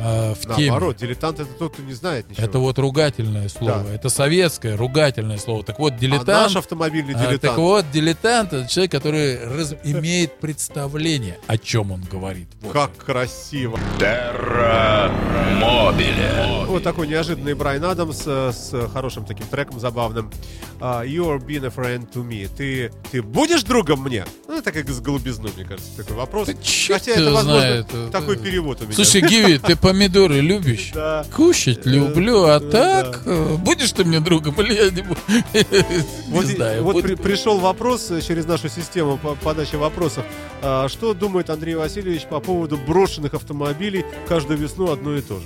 э, 0.02 0.34
в 0.34 0.56
теме. 0.56 0.72
Наоборот, 0.72 0.98
дилетант 0.98 1.40
это 1.40 1.54
тот, 1.54 1.74
кто 1.74 1.84
не 1.84 1.94
знает 1.94 2.30
ничего. 2.30 2.46
Это 2.46 2.60
вот 2.60 2.80
ругательное 2.80 3.50
слово. 3.50 3.84
Да. 3.84 3.94
Это 3.94 4.10
советское 4.10 4.76
ругательное 4.76 5.38
слово. 5.38 5.64
Так 5.64 5.80
вот, 5.80 5.94
а 5.94 5.98
дилетант... 5.98 6.28
наш 6.28 6.56
автомобильный 6.56 7.14
а, 7.14 7.18
дилетант. 7.20 7.42
так 7.42 7.58
вот, 7.58 7.86
дилетант 7.92 8.54
это 8.54 8.68
человек, 8.70 8.92
который 8.92 9.46
раз- 9.48 9.76
имеет 9.84 10.40
представление, 10.40 11.38
о 11.48 11.58
чем 11.58 11.92
он 11.92 12.02
говорит. 12.02 12.48
Вот. 12.62 12.74
Как 12.74 12.96
красиво. 12.98 13.80
Терра 14.00 15.12
Мобиле. 15.60 16.66
Вот 16.68 16.84
такой 16.84 17.08
неожиданный 17.08 17.54
Брайан 17.54 17.84
Адамс 17.86 18.24
э, 18.26 18.52
с 18.54 18.90
хорошим 18.94 19.26
таким 19.26 19.46
треком 19.48 19.80
забавным. 19.80 20.32
А, 20.80 21.04
You're 21.04 21.40
been 21.40 21.66
a 21.66 21.70
friend 21.70 22.12
to 22.14 22.24
me. 22.28 22.50
Ты, 22.56 22.92
ты 23.12 23.22
будешь 23.22 23.64
другом 23.64 24.04
мне? 24.04 24.26
Ну, 24.48 24.62
так 24.62 24.74
как 24.74 24.90
с 24.90 25.00
голубизной, 25.00 25.52
мне 25.56 25.66
кажется, 25.66 25.96
такой 25.98 26.16
вопрос. 26.16 26.48
Да 26.48 26.54
Хотя 26.88 27.12
это, 27.12 27.32
возможно, 27.32 27.60
знает. 27.60 28.12
такой 28.12 28.36
Это- 28.36 28.44
перевод 28.44 28.82
у 28.82 28.86
меня. 28.86 28.96
Слушай, 28.96 29.22
Гиви, 29.22 29.58
ты 29.58 29.76
помидоры 29.92 30.40
любишь? 30.40 30.92
Да. 30.94 31.26
Кушать 31.36 31.86
люблю, 31.86 32.44
а 32.46 32.58
Э, 32.58 32.60
так 32.60 33.22
э, 33.26 33.56
будешь 33.58 33.92
ты 33.92 34.04
мне 34.06 34.20
другом 34.20 34.56
или 34.62 34.74
я 34.74 34.90
не 34.90 35.02
буду? 35.02 35.20
Вот, 36.30 36.46
Не 36.46 36.56
знаю. 36.56 36.84
вот 36.84 37.02
при- 37.04 37.16
пришел 37.16 37.58
вопрос 37.60 38.10
э, 38.12 38.22
через 38.22 38.46
нашу 38.46 38.70
систему 38.70 39.18
по 39.18 39.36
подачи 39.36 39.76
вопросов. 39.76 40.24
А, 40.62 40.88
что 40.90 41.14
думает 41.14 41.50
Андрей 41.50 41.76
Васильевич 41.76 42.24
по 42.24 42.40
поводу 42.40 42.78
брошенных 42.78 43.34
автомобилей 43.34 44.06
каждую 44.28 44.58
весну 44.60 44.92
одно 44.92 45.16
и 45.18 45.22
то 45.22 45.36
же? 45.40 45.46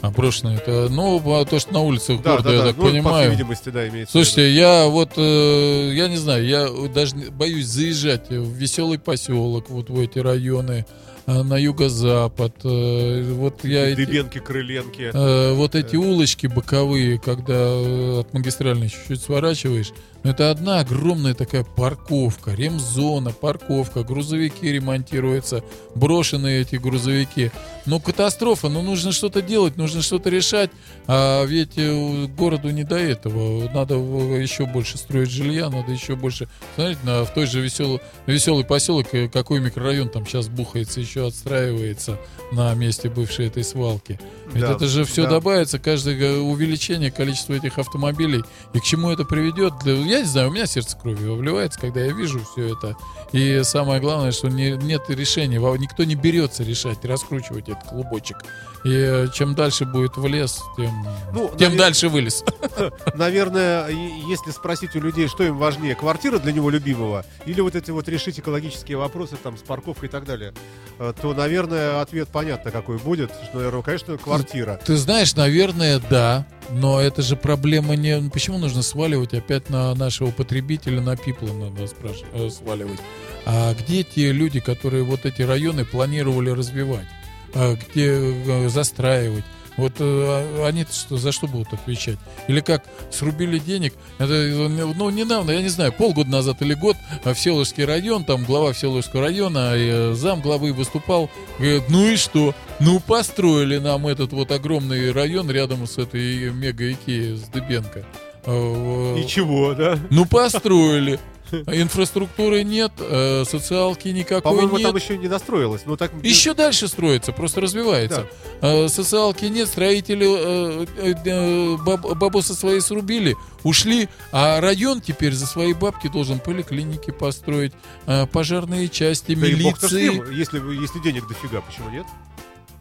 А 0.00 0.10
брошенное 0.10 0.56
это, 0.58 0.88
ну, 0.88 1.20
а 1.34 1.44
то, 1.44 1.58
что 1.58 1.72
на 1.74 1.80
улицах 1.80 2.22
Да, 2.22 2.30
города, 2.36 2.48
да, 2.50 2.54
я 2.54 2.60
да. 2.62 2.66
так 2.68 2.76
Ну, 2.76 2.82
по 2.84 2.88
понимаю. 2.90 3.30
видимости, 3.32 3.68
да, 3.70 3.88
имеется 3.88 4.12
в 4.12 4.14
виду. 4.14 4.24
Слушайте, 4.24 4.52
я 4.52 4.86
вот, 4.86 5.10
э, 5.16 5.90
я 5.92 6.06
не 6.08 6.16
знаю, 6.16 6.46
я 6.46 6.68
даже 6.94 7.16
боюсь 7.32 7.66
заезжать 7.66 8.28
в 8.30 8.52
веселый 8.54 8.98
поселок, 9.00 9.68
вот 9.68 9.90
в 9.90 9.98
эти 10.00 10.20
районы, 10.20 10.86
э, 10.88 11.07
на 11.28 11.58
юго-запад. 11.58 12.54
э, 12.64 13.32
Вот 13.34 13.64
я 13.64 13.86
эти, 13.88 13.96
Дыбенки, 14.06 14.38
крыленки. 14.38 15.10
э, 15.12 15.52
вот 15.54 15.74
эти 15.74 15.96
улочки 15.96 16.46
боковые, 16.46 17.18
когда 17.18 17.54
э, 17.54 18.20
от 18.20 18.32
магистральной 18.32 18.88
чуть-чуть 18.88 19.20
сворачиваешь, 19.20 19.92
ну, 20.24 20.30
это 20.30 20.50
одна 20.50 20.80
огромная 20.80 21.34
такая 21.34 21.64
парковка, 21.64 22.52
ремзона, 22.52 23.30
парковка, 23.30 24.02
грузовики 24.02 24.70
ремонтируются, 24.72 25.62
брошенные 25.94 26.62
эти 26.62 26.76
грузовики. 26.76 27.50
Ну, 27.86 28.00
катастрофа, 28.00 28.68
ну, 28.68 28.82
нужно 28.82 29.12
что-то 29.12 29.40
делать, 29.40 29.76
нужно 29.76 30.02
что-то 30.02 30.28
решать, 30.28 30.70
а 31.06 31.44
ведь 31.44 31.72
э, 31.76 32.26
городу 32.36 32.70
не 32.70 32.84
до 32.84 32.96
этого. 32.98 33.68
Надо 33.72 33.94
еще 33.94 34.66
больше 34.66 34.98
строить 34.98 35.30
жилья, 35.30 35.70
надо 35.70 35.92
еще 35.92 36.14
больше... 36.16 36.48
Смотрите, 36.74 37.00
на, 37.04 37.24
в 37.24 37.32
той 37.32 37.46
же 37.46 37.60
веселый, 37.60 38.00
веселый 38.26 38.64
поселок, 38.64 39.06
э, 39.12 39.28
какой 39.28 39.60
микрорайон 39.60 40.10
там 40.10 40.26
сейчас 40.26 40.48
бухается, 40.48 41.00
еще 41.00 41.26
отстраивается 41.26 42.18
на 42.52 42.74
месте 42.74 43.08
бывшей 43.08 43.46
этой 43.46 43.64
свалки. 43.64 44.20
Ведь 44.52 44.62
Да, 44.62 44.72
это 44.72 44.86
же 44.86 45.04
все 45.04 45.22
да. 45.22 45.30
добавится, 45.30 45.78
каждое 45.78 46.18
э, 46.18 46.38
увеличение 46.38 47.10
количества 47.10 47.54
этих 47.54 47.78
автомобилей. 47.78 48.42
И 48.74 48.80
к 48.80 48.82
чему 48.82 49.10
это 49.10 49.24
приведет? 49.24 49.74
Для- 49.82 49.94
Я 50.08 50.20
не 50.20 50.24
знаю, 50.26 50.48
у 50.48 50.52
меня 50.52 50.66
сердце 50.66 50.96
кровью 50.96 51.36
вливается, 51.36 51.78
когда 51.78 52.00
я 52.00 52.12
вижу 52.12 52.40
все 52.44 52.74
это. 52.74 52.96
И 53.32 53.60
самое 53.62 54.00
главное, 54.00 54.32
что 54.32 54.48
не- 54.48 54.76
нет 54.76 55.02
решения, 55.08 55.58
никто 55.78 56.04
не 56.04 56.14
берется 56.14 56.62
решать, 56.62 57.04
раскручивать 57.04 57.68
этот 57.68 57.84
клубочек. 57.88 58.38
И 58.84 58.90
э, 58.92 59.26
чем 59.34 59.54
дальше 59.54 59.84
будет 59.84 60.16
в 60.16 60.26
лес, 60.26 60.60
тем, 60.76 61.06
Ну, 61.32 61.50
тем 61.58 61.72
навер- 61.72 61.78
дальше 61.78 62.08
вылез. 62.08 62.44
Наверное, 63.14 63.88
если 63.88 64.50
спросить 64.52 64.94
у 64.96 65.00
людей, 65.00 65.28
что 65.28 65.42
им 65.44 65.58
важнее, 65.58 65.94
квартира 65.94 66.38
для 66.38 66.52
него 66.52 66.70
любимого 66.70 67.24
или 67.44 67.60
вот 67.60 67.74
эти 67.74 67.90
вот 67.90 68.08
решить 68.08 68.38
экологические 68.38 68.96
вопросы 68.96 69.36
там 69.42 69.56
с 69.58 69.62
парковкой 69.62 70.08
и 70.08 70.12
так 70.12 70.24
далее, 70.24 70.52
э, 70.98 71.12
то, 71.20 71.34
наверное, 71.34 72.00
ответ 72.00 72.28
понятно 72.28 72.70
какой 72.70 72.98
будет. 72.98 73.30
Что, 73.48 73.56
наверное, 73.58 73.82
конечно, 73.82 74.16
квартира. 74.16 74.80
Ты 74.84 74.96
знаешь, 74.96 75.34
наверное, 75.34 76.00
да, 76.08 76.46
но 76.70 77.00
это 77.00 77.22
же 77.22 77.36
проблема 77.36 77.96
не... 77.96 78.18
ну, 78.18 78.30
Почему 78.30 78.58
нужно 78.58 78.82
сваливать 78.82 79.34
опять 79.34 79.70
на 79.70 79.94
нашего 79.94 80.30
потребителя, 80.30 81.00
на 81.00 81.16
пипла 81.16 81.52
надо 81.52 81.84
спраш- 81.84 82.26
э, 82.32 82.50
сваливать? 82.50 83.00
А 83.46 83.74
где 83.74 84.02
те 84.04 84.32
люди, 84.32 84.60
которые 84.60 85.04
вот 85.04 85.24
эти 85.24 85.42
районы 85.42 85.84
планировали 85.84 86.50
развивать? 86.50 87.06
А 87.54 87.74
где 87.76 88.12
э, 88.12 88.68
застраивать? 88.68 89.44
Вот 89.78 89.92
э, 90.00 90.02
а- 90.04 90.66
они 90.66 90.84
что, 90.92 91.16
за 91.16 91.32
что 91.32 91.46
будут 91.46 91.72
отвечать? 91.72 92.18
Или 92.48 92.60
как 92.60 92.84
срубили 93.10 93.58
денег? 93.58 93.94
Это, 94.18 94.32
ну, 94.34 95.08
недавно, 95.08 95.52
я 95.52 95.62
не 95.62 95.68
знаю, 95.68 95.92
полгода 95.92 96.28
назад 96.28 96.60
или 96.60 96.74
год 96.74 96.96
э, 97.24 97.32
Всеволожский 97.32 97.84
район, 97.84 98.24
там 98.24 98.44
глава 98.44 98.72
Всеволожского 98.72 99.22
района, 99.22 99.72
э, 99.74 100.12
зам 100.14 100.40
главы 100.42 100.72
выступал, 100.72 101.30
говорит, 101.58 101.84
ну 101.88 102.06
и 102.06 102.16
что? 102.16 102.54
Ну, 102.80 103.00
построили 103.00 103.78
нам 103.78 104.06
этот 104.06 104.32
вот 104.32 104.50
огромный 104.52 105.12
район 105.12 105.50
рядом 105.50 105.86
с 105.86 105.96
этой 105.96 106.50
мега-икеей 106.50 107.36
с 107.36 107.42
Дыбенко. 107.48 108.04
Э, 108.46 109.16
И 109.18 109.26
чего, 109.28 109.74
да? 109.74 109.98
Ну, 110.10 110.26
построили. 110.26 111.18
Инфраструктуры 111.52 112.62
нет, 112.62 112.92
э, 112.98 113.44
социалки 113.48 114.08
никакой 114.08 114.42
По-моему, 114.42 114.78
нет. 114.78 114.86
там 114.86 114.96
еще 114.96 115.16
не 115.18 115.28
достроилось. 115.28 115.82
Ну, 115.86 115.96
так... 115.96 116.12
Еще 116.22 116.54
дальше 116.54 116.88
строится, 116.88 117.32
просто 117.32 117.60
развивается. 117.60 118.26
Э, 118.60 118.88
социалки 118.88 119.44
нет, 119.46 119.68
строители 119.68 120.26
э, 120.26 120.86
э, 120.96 121.14
э, 121.24 121.76
баб- 121.76 122.14
бабосы 122.16 122.54
свои 122.54 122.80
срубили, 122.80 123.36
ушли, 123.62 124.08
а 124.32 124.60
район 124.60 125.00
теперь 125.00 125.32
за 125.32 125.46
свои 125.46 125.72
бабки 125.72 126.08
должен 126.08 126.38
поликлиники 126.40 127.10
построить, 127.10 127.72
э, 128.06 128.26
пожарные 128.26 128.88
части, 128.88 129.34
Да 129.34 129.40
милиции. 129.46 130.08
ним, 130.10 130.30
если, 130.30 130.58
если 130.80 130.98
денег 131.00 131.26
дофига, 131.28 131.60
почему 131.60 131.90
нет? 131.90 132.06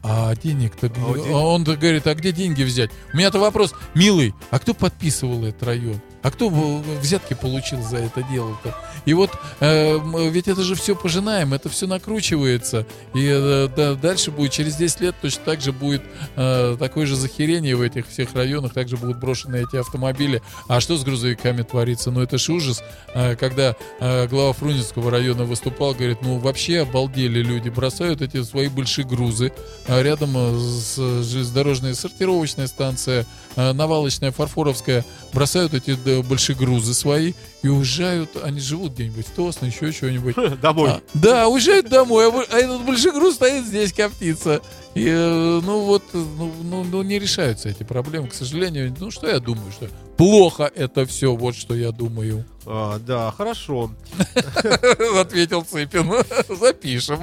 А 0.03 0.33
денег-то... 0.35 0.91
А 0.95 1.45
Он-то 1.45 1.75
говорит, 1.75 2.07
а 2.07 2.15
где 2.15 2.31
деньги 2.31 2.63
взять? 2.63 2.91
У 3.13 3.17
меня-то 3.17 3.39
вопрос, 3.39 3.73
милый, 3.93 4.33
а 4.51 4.59
кто 4.59 4.73
подписывал 4.73 5.43
этот 5.45 5.63
район? 5.63 5.99
А 6.23 6.31
кто 6.31 6.49
взятки 6.49 7.33
получил 7.33 7.81
за 7.81 7.97
это 7.97 8.23
дело-то? 8.23 8.75
И 9.07 9.13
вот 9.13 9.31
э, 9.61 9.99
ведь 10.29 10.49
это 10.49 10.63
же 10.63 10.75
все 10.75 10.93
пожинаем, 10.93 11.53
это 11.53 11.69
все 11.69 11.87
накручивается. 11.87 12.85
И 13.15 13.25
э, 13.25 13.69
да, 13.73 13.95
дальше 13.95 14.31
будет, 14.31 14.51
через 14.51 14.75
10 14.75 14.99
лет 14.99 15.15
точно 15.21 15.43
так 15.45 15.61
же 15.61 15.71
будет 15.71 16.01
э, 16.35 16.75
такое 16.77 17.05
же 17.05 17.15
захерение 17.15 17.77
в 17.77 17.81
этих 17.81 18.05
всех 18.09 18.35
районах, 18.35 18.73
также 18.73 18.97
будут 18.97 19.17
брошены 19.17 19.63
эти 19.63 19.77
автомобили. 19.77 20.41
А 20.67 20.81
что 20.81 20.97
с 20.97 21.05
грузовиками 21.05 21.61
творится? 21.61 22.11
Ну 22.11 22.21
это 22.21 22.37
ж 22.37 22.49
ужас. 22.49 22.83
Э, 23.15 23.37
когда 23.37 23.77
э, 24.01 24.27
глава 24.27 24.51
Фрунзенского 24.51 25.09
района 25.09 25.45
выступал, 25.45 25.93
говорит, 25.93 26.17
ну 26.21 26.39
вообще 26.39 26.81
обалдели 26.81 27.41
люди, 27.41 27.69
бросают 27.69 28.21
эти 28.21 28.43
свои 28.43 28.67
большие 28.67 29.07
грузы, 29.07 29.53
а 29.87 30.03
рядом 30.03 30.33
э, 30.35 30.59
с 30.59 30.97
железнодорожная 30.97 31.93
сортировочная 31.93 32.67
станция, 32.67 33.25
э, 33.55 33.71
навалочная, 33.71 34.33
фарфоровская, 34.33 35.05
бросают 35.31 35.73
эти 35.73 36.21
большие 36.23 36.57
грузы 36.57 36.93
свои 36.93 37.31
и 37.63 37.67
уезжают, 37.67 38.29
они 38.41 38.59
живут 38.59 38.93
где-нибудь 38.93 39.25
в 39.25 39.31
Тосно, 39.31 39.65
еще 39.65 39.91
что-нибудь. 39.91 40.35
Домой. 40.61 40.91
А, 40.91 41.01
да, 41.13 41.47
уезжают 41.47 41.89
домой, 41.89 42.29
а 42.29 42.45
а 42.49 42.57
этот 42.57 42.85
большой 42.85 43.11
груз 43.13 43.35
стоит 43.35 43.65
здесь, 43.65 43.93
коптится. 43.93 44.61
И, 44.93 45.07
э, 45.07 45.61
ну 45.63 45.81
вот, 45.81 46.03
ну, 46.13 46.51
ну, 46.63 46.83
ну, 46.83 47.03
не 47.03 47.19
решаются 47.19 47.69
эти 47.69 47.83
проблемы, 47.83 48.29
к 48.29 48.33
сожалению. 48.33 48.95
Ну, 48.99 49.11
что 49.11 49.27
я 49.27 49.39
думаю, 49.39 49.71
что 49.71 49.87
плохо 50.17 50.71
это 50.73 51.05
все, 51.05 51.35
вот 51.35 51.55
что 51.55 51.75
я 51.75 51.91
думаю. 51.91 52.45
А, 52.65 52.99
да, 52.99 53.31
хорошо. 53.31 53.91
Ответил 55.19 55.63
Цыпин. 55.63 56.11
Запишем. 56.59 57.19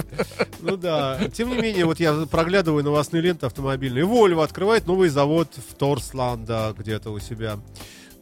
Ну 0.61 0.76
да. 0.76 1.20
Тем 1.35 1.51
не 1.51 1.57
менее, 1.57 1.85
вот 1.85 2.01
я 2.01 2.12
проглядываю 2.30 2.85
новостные 2.85 3.22
ленты 3.22 3.47
автомобильные. 3.47 4.05
Volvo 4.05 4.43
открывает 4.43 4.87
новый 4.87 5.09
завод 5.09 5.49
в 5.57 5.74
Торсланда 5.74 6.74
где-то 6.78 7.11
у 7.11 7.18
себя. 7.18 7.59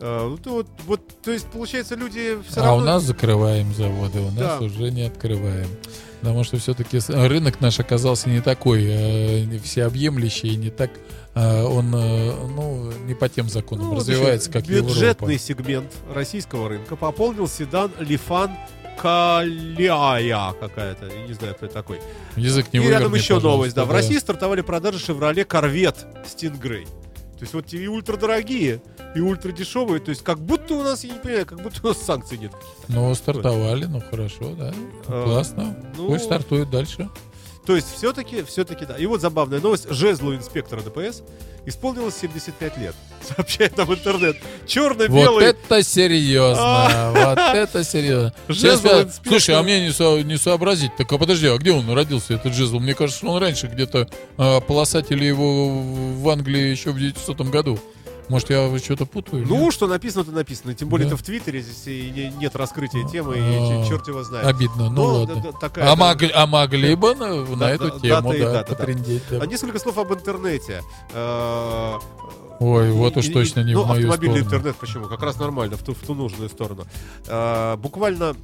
Э, 0.05 0.27
ну, 0.29 0.37
то 0.37 0.51
вот, 0.51 0.67
вот, 0.87 1.01
то 1.23 1.31
есть, 1.31 1.47
получается, 1.47 1.95
люди 1.95 2.37
все 2.49 2.61
А 2.61 2.65
равно... 2.67 2.83
у 2.83 2.87
нас 2.87 3.05
закрываем 3.05 3.73
заводы, 3.73 4.19
у 4.19 4.31
нас 4.33 4.59
Да. 4.59 4.59
уже 4.61 4.91
не 4.91 5.03
открываем. 5.03 5.69
Потому 6.21 6.43
что 6.45 6.57
все-таки 6.59 6.99
рынок 7.09 7.61
наш 7.61 7.79
оказался 7.81 8.29
не 8.29 8.41
такой 8.41 8.85
э, 8.85 9.59
всеобъемлющий, 9.63 10.57
не 10.57 10.71
так 10.71 10.91
э, 11.35 11.63
он 11.63 11.95
э, 11.95 12.33
ну, 12.55 12.93
не 13.07 13.15
по 13.15 13.29
тем 13.29 13.49
законам 13.49 13.91
Ну, 13.91 13.97
развивается, 13.97 14.51
как 14.51 14.65
бюджетный 14.67 15.35
Европа. 15.35 15.39
сегмент 15.39 15.93
российского 16.13 16.69
рынка 16.69 16.97
пополнил 16.97 17.47
седан 17.49 17.91
Лифан 18.01 18.51
Калиая 19.01 20.53
какая-то, 20.61 21.07
я 21.07 21.27
не 21.27 21.35
знаю, 21.35 21.55
кто 21.55 21.67
это 21.67 21.75
такой. 21.75 22.01
Язык 22.37 22.67
не 22.73 22.81
и 22.81 22.89
рядом 22.89 23.15
еще 23.15 23.39
новость, 23.41 23.75
да. 23.75 23.85
В 23.85 23.89
пожалуйста, 23.89 24.09
России 24.09 24.19
стартовали 24.21 24.61
продажи 24.61 24.99
Chevrolet 24.99 25.47
Corvette 25.47 26.07
Stingray. 26.25 26.87
То 27.43 27.45
есть 27.45 27.55
вот 27.55 27.75
и 27.75 27.89
ультрадорогие, 27.89 28.81
и 29.17 29.21
ультрадешевые. 29.21 29.99
То 29.99 30.11
есть 30.11 30.23
как 30.23 30.39
будто 30.39 30.75
у 30.75 30.85
нас, 30.85 31.03
я 31.03 31.13
не 31.13 31.19
понимаю, 31.19 31.45
как 31.45 31.61
будто 31.61 31.81
у 31.83 31.89
нас 31.89 32.01
санкций 32.01 32.39
нет. 32.39 32.53
Ну, 32.87 33.13
стартовали, 33.17 33.87
ну 33.87 34.01
хорошо, 34.01 34.55
да. 34.55 34.73
А, 35.09 35.25
Классно. 35.25 35.77
ну, 35.97 36.07
Пусть 36.07 36.27
стартует 36.27 36.71
дальше. 36.71 37.09
То 37.67 37.77
есть 37.77 37.95
все-таки, 37.95 38.43
все-таки, 38.43 38.85
да. 38.87 38.97
И 38.97 39.07
вот 39.07 39.21
забавная 39.21 39.61
новость. 39.61 39.87
Жезлу 39.89 40.35
инспектора 40.35 40.83
ДПС 40.83 41.23
исполнилось 41.65 42.17
75 42.17 42.77
лет. 42.79 42.95
Сообщает 43.37 43.77
нам 43.77 43.93
интернет. 43.95 44.37
Вот 44.43 44.69
Черно-белый. 44.69 45.45
это 45.45 45.83
серьезно, 45.85 47.13
вот 47.15 47.39
это 47.39 47.85
серьезно. 47.85 48.35
Жезл. 48.49 48.89
Слушай, 49.25 49.55
а 49.55 49.63
мне 49.63 49.85
не, 49.87 49.93
со- 49.93 50.23
не 50.23 50.39
сообразить. 50.39 50.97
Так, 50.97 51.13
а 51.13 51.19
подожди, 51.19 51.47
а 51.47 51.57
где 51.57 51.71
он 51.71 51.89
родился, 51.93 52.35
этот 52.35 52.53
Джезл? 52.53 52.81
Мне 52.81 52.95
кажется, 52.95 53.19
что 53.19 53.29
он 53.29 53.41
раньше 53.41 53.69
где-то 53.69 54.09
а, 54.37 54.61
полосатили 54.61 55.25
его 55.25 55.69
в 55.69 56.29
Англии 56.29 56.69
еще 56.69 56.91
в 56.91 56.99
900 56.99 57.43
году. 57.43 57.79
Может, 58.29 58.51
я 58.51 58.79
что-то 58.79 59.05
путаю? 59.05 59.47
Ну, 59.47 59.65
нет? 59.65 59.75
что 59.75 59.87
написано, 59.87 60.25
то 60.25 60.31
написано. 60.33 60.75
Тем 60.75 60.89
более 60.89 61.09
Да. 61.09 61.15
это 61.15 61.23
в 61.23 61.27
Твиттере, 61.27 61.61
здесь 61.61 61.87
и 61.87 62.11
не- 62.11 62.31
нет 62.39 62.55
раскрытия 62.57 63.07
темы, 63.09 63.35
А, 63.37 63.85
и 63.85 63.89
черт 63.89 64.07
его 64.09 64.23
знает. 64.23 64.47
Обидно, 64.47 64.85
ну 64.91 64.91
Но, 64.91 65.05
ладно. 65.21 65.43
да, 65.43 65.53
такая, 65.59 65.85
А, 65.85 65.89
да. 65.89 65.97
могли, 65.97 66.31
а 66.35 66.47
могли 66.47 66.95
бы 66.95 67.15
на, 67.15 67.35
на 67.45 67.57
Да, 67.57 67.71
эту 67.71 67.91
да, 67.91 67.99
тему, 68.01 68.33
да, 68.33 68.39
дата, 68.39 68.71
да. 68.71 68.77
потрындеть, 68.77 69.23
да. 69.31 69.39
А 69.43 69.47
несколько 69.47 69.79
слов 69.79 69.99
об 69.99 70.13
интернете. 70.15 70.83
Э, 71.13 71.99
Ой, 72.61 72.93
вот 72.93 73.17
и- 73.17 73.19
уж 73.19 73.27
и- 73.27 73.33
точно 73.33 73.61
не 73.65 73.75
ну, 73.75 73.83
в 73.83 73.89
мою 73.89 74.09
автомобильный 74.09 74.41
сторону. 74.43 74.57
интернет, 74.61 74.77
почему? 74.77 75.07
Как 75.09 75.23
раз 75.23 75.39
нормально, 75.39 75.77
в 75.77 75.83
ту, 75.83 75.93
в 75.95 75.99
ту 75.99 76.15
нужную 76.15 76.49
сторону. 76.49 76.87
Э, 77.27 77.77
Буквально 77.77 78.37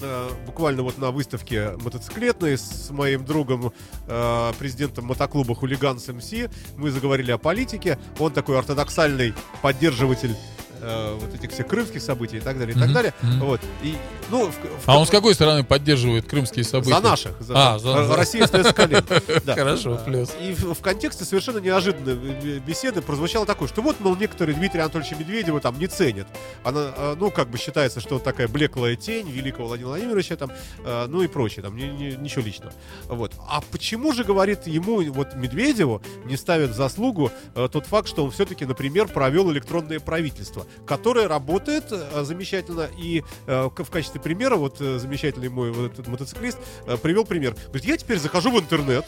э, 0.00 0.30
буквально 0.46 0.82
вот 0.82 0.98
на 0.98 1.10
выставке 1.10 1.72
мотоциклетной 1.82 2.56
с 2.58 2.90
моим 2.90 3.24
другом, 3.24 3.72
э, 4.06 4.52
президентом 4.58 5.06
мотоклуба 5.06 5.54
«Хулиганс 5.54 6.08
МС», 6.08 6.32
мы 6.76 6.90
заговорили 6.90 7.30
о 7.30 7.38
политике. 7.38 7.98
Он 8.18 8.32
такой 8.32 8.58
ортодоксальный 8.58 9.34
поддерживатель 9.62 10.36
э, 10.84 11.14
вот 11.20 11.34
этих 11.34 11.50
всех 11.52 11.66
крымских 11.66 12.02
событий 12.02 12.36
и 12.36 12.40
так 12.40 12.58
далее, 12.58 12.76
и 12.76 12.78
так 12.78 12.92
далее. 12.92 13.14
Вот. 13.40 13.60
И, 13.82 13.96
ну, 14.30 14.46
в- 14.46 14.50
в- 14.54 14.88
А 14.88 14.98
он 14.98 15.06
с 15.06 15.10
какой 15.10 15.34
стороны 15.34 15.64
поддерживает 15.64 16.26
крымские 16.26 16.64
события? 16.64 16.94
За 16.96 17.00
наших. 17.00 17.40
За, 17.40 17.54
А, 17.74 17.78
за- 17.78 18.04
за- 18.04 18.16
Россия 18.16 18.44
остается 18.44 18.72
колен. 18.72 19.04
Да. 19.44 19.54
Хорошо, 19.54 19.98
плюс. 20.04 20.30
И 20.40 20.52
в, 20.54 20.74
в 20.74 20.80
контексте 20.80 21.24
совершенно 21.24 21.58
неожиданной 21.58 22.58
беседы 22.60 23.02
прозвучало 23.02 23.46
такое, 23.46 23.68
что 23.68 23.82
вот, 23.82 24.00
мол, 24.00 24.16
некоторые 24.16 24.56
Дмитрия 24.56 24.82
Анатольевича 24.82 25.16
Медведева 25.16 25.60
там 25.60 25.78
не 25.78 25.86
ценят. 25.86 26.26
Она, 26.62 26.92
э, 26.96 27.16
ну, 27.18 27.30
как 27.30 27.48
бы 27.48 27.58
считается, 27.58 28.00
что 28.00 28.18
такая 28.18 28.48
блеклая 28.48 28.96
тень 28.96 29.30
великого 29.30 29.68
Владимира 29.68 29.90
Владимировича 29.90 30.36
там, 30.36 30.50
э, 30.84 31.06
ну 31.08 31.22
и 31.22 31.26
прочее, 31.26 31.62
там, 31.62 31.76
ни- 31.76 31.82
ни- 31.84 32.16
ничего 32.16 32.42
личного. 32.44 32.72
Вот. 33.08 33.32
А 33.48 33.60
почему 33.70 34.12
же, 34.12 34.24
говорит 34.24 34.66
ему, 34.66 35.02
вот 35.12 35.34
Медведеву 35.34 36.02
не 36.24 36.36
ставят 36.36 36.70
в 36.70 36.74
заслугу 36.74 37.30
э, 37.54 37.68
тот 37.70 37.86
факт, 37.86 38.08
что 38.08 38.24
он 38.24 38.30
все-таки, 38.30 38.64
например, 38.66 39.08
провел 39.08 39.50
электронное 39.52 40.00
правительство, 40.00 40.66
которое 40.86 41.28
работает 41.28 41.86
э, 41.90 42.24
замечательно, 42.24 42.88
и 42.98 43.22
э, 43.46 43.68
в 43.74 43.90
качестве 43.90 44.20
примера, 44.20 44.56
вот 44.56 44.80
э, 44.80 44.98
замечательный 44.98 45.48
мой 45.48 45.72
вот 45.72 45.92
этот 45.92 46.08
мотоциклист 46.08 46.58
привел 47.02 47.24
пример. 47.24 47.54
Говорит, 47.66 47.84
я 47.84 47.96
теперь 47.96 48.18
захожу 48.18 48.50
в 48.50 48.60
интернет, 48.60 49.04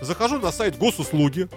захожу 0.00 0.38
на 0.38 0.52
сайт 0.52 0.78
госуслуги, 0.78 1.48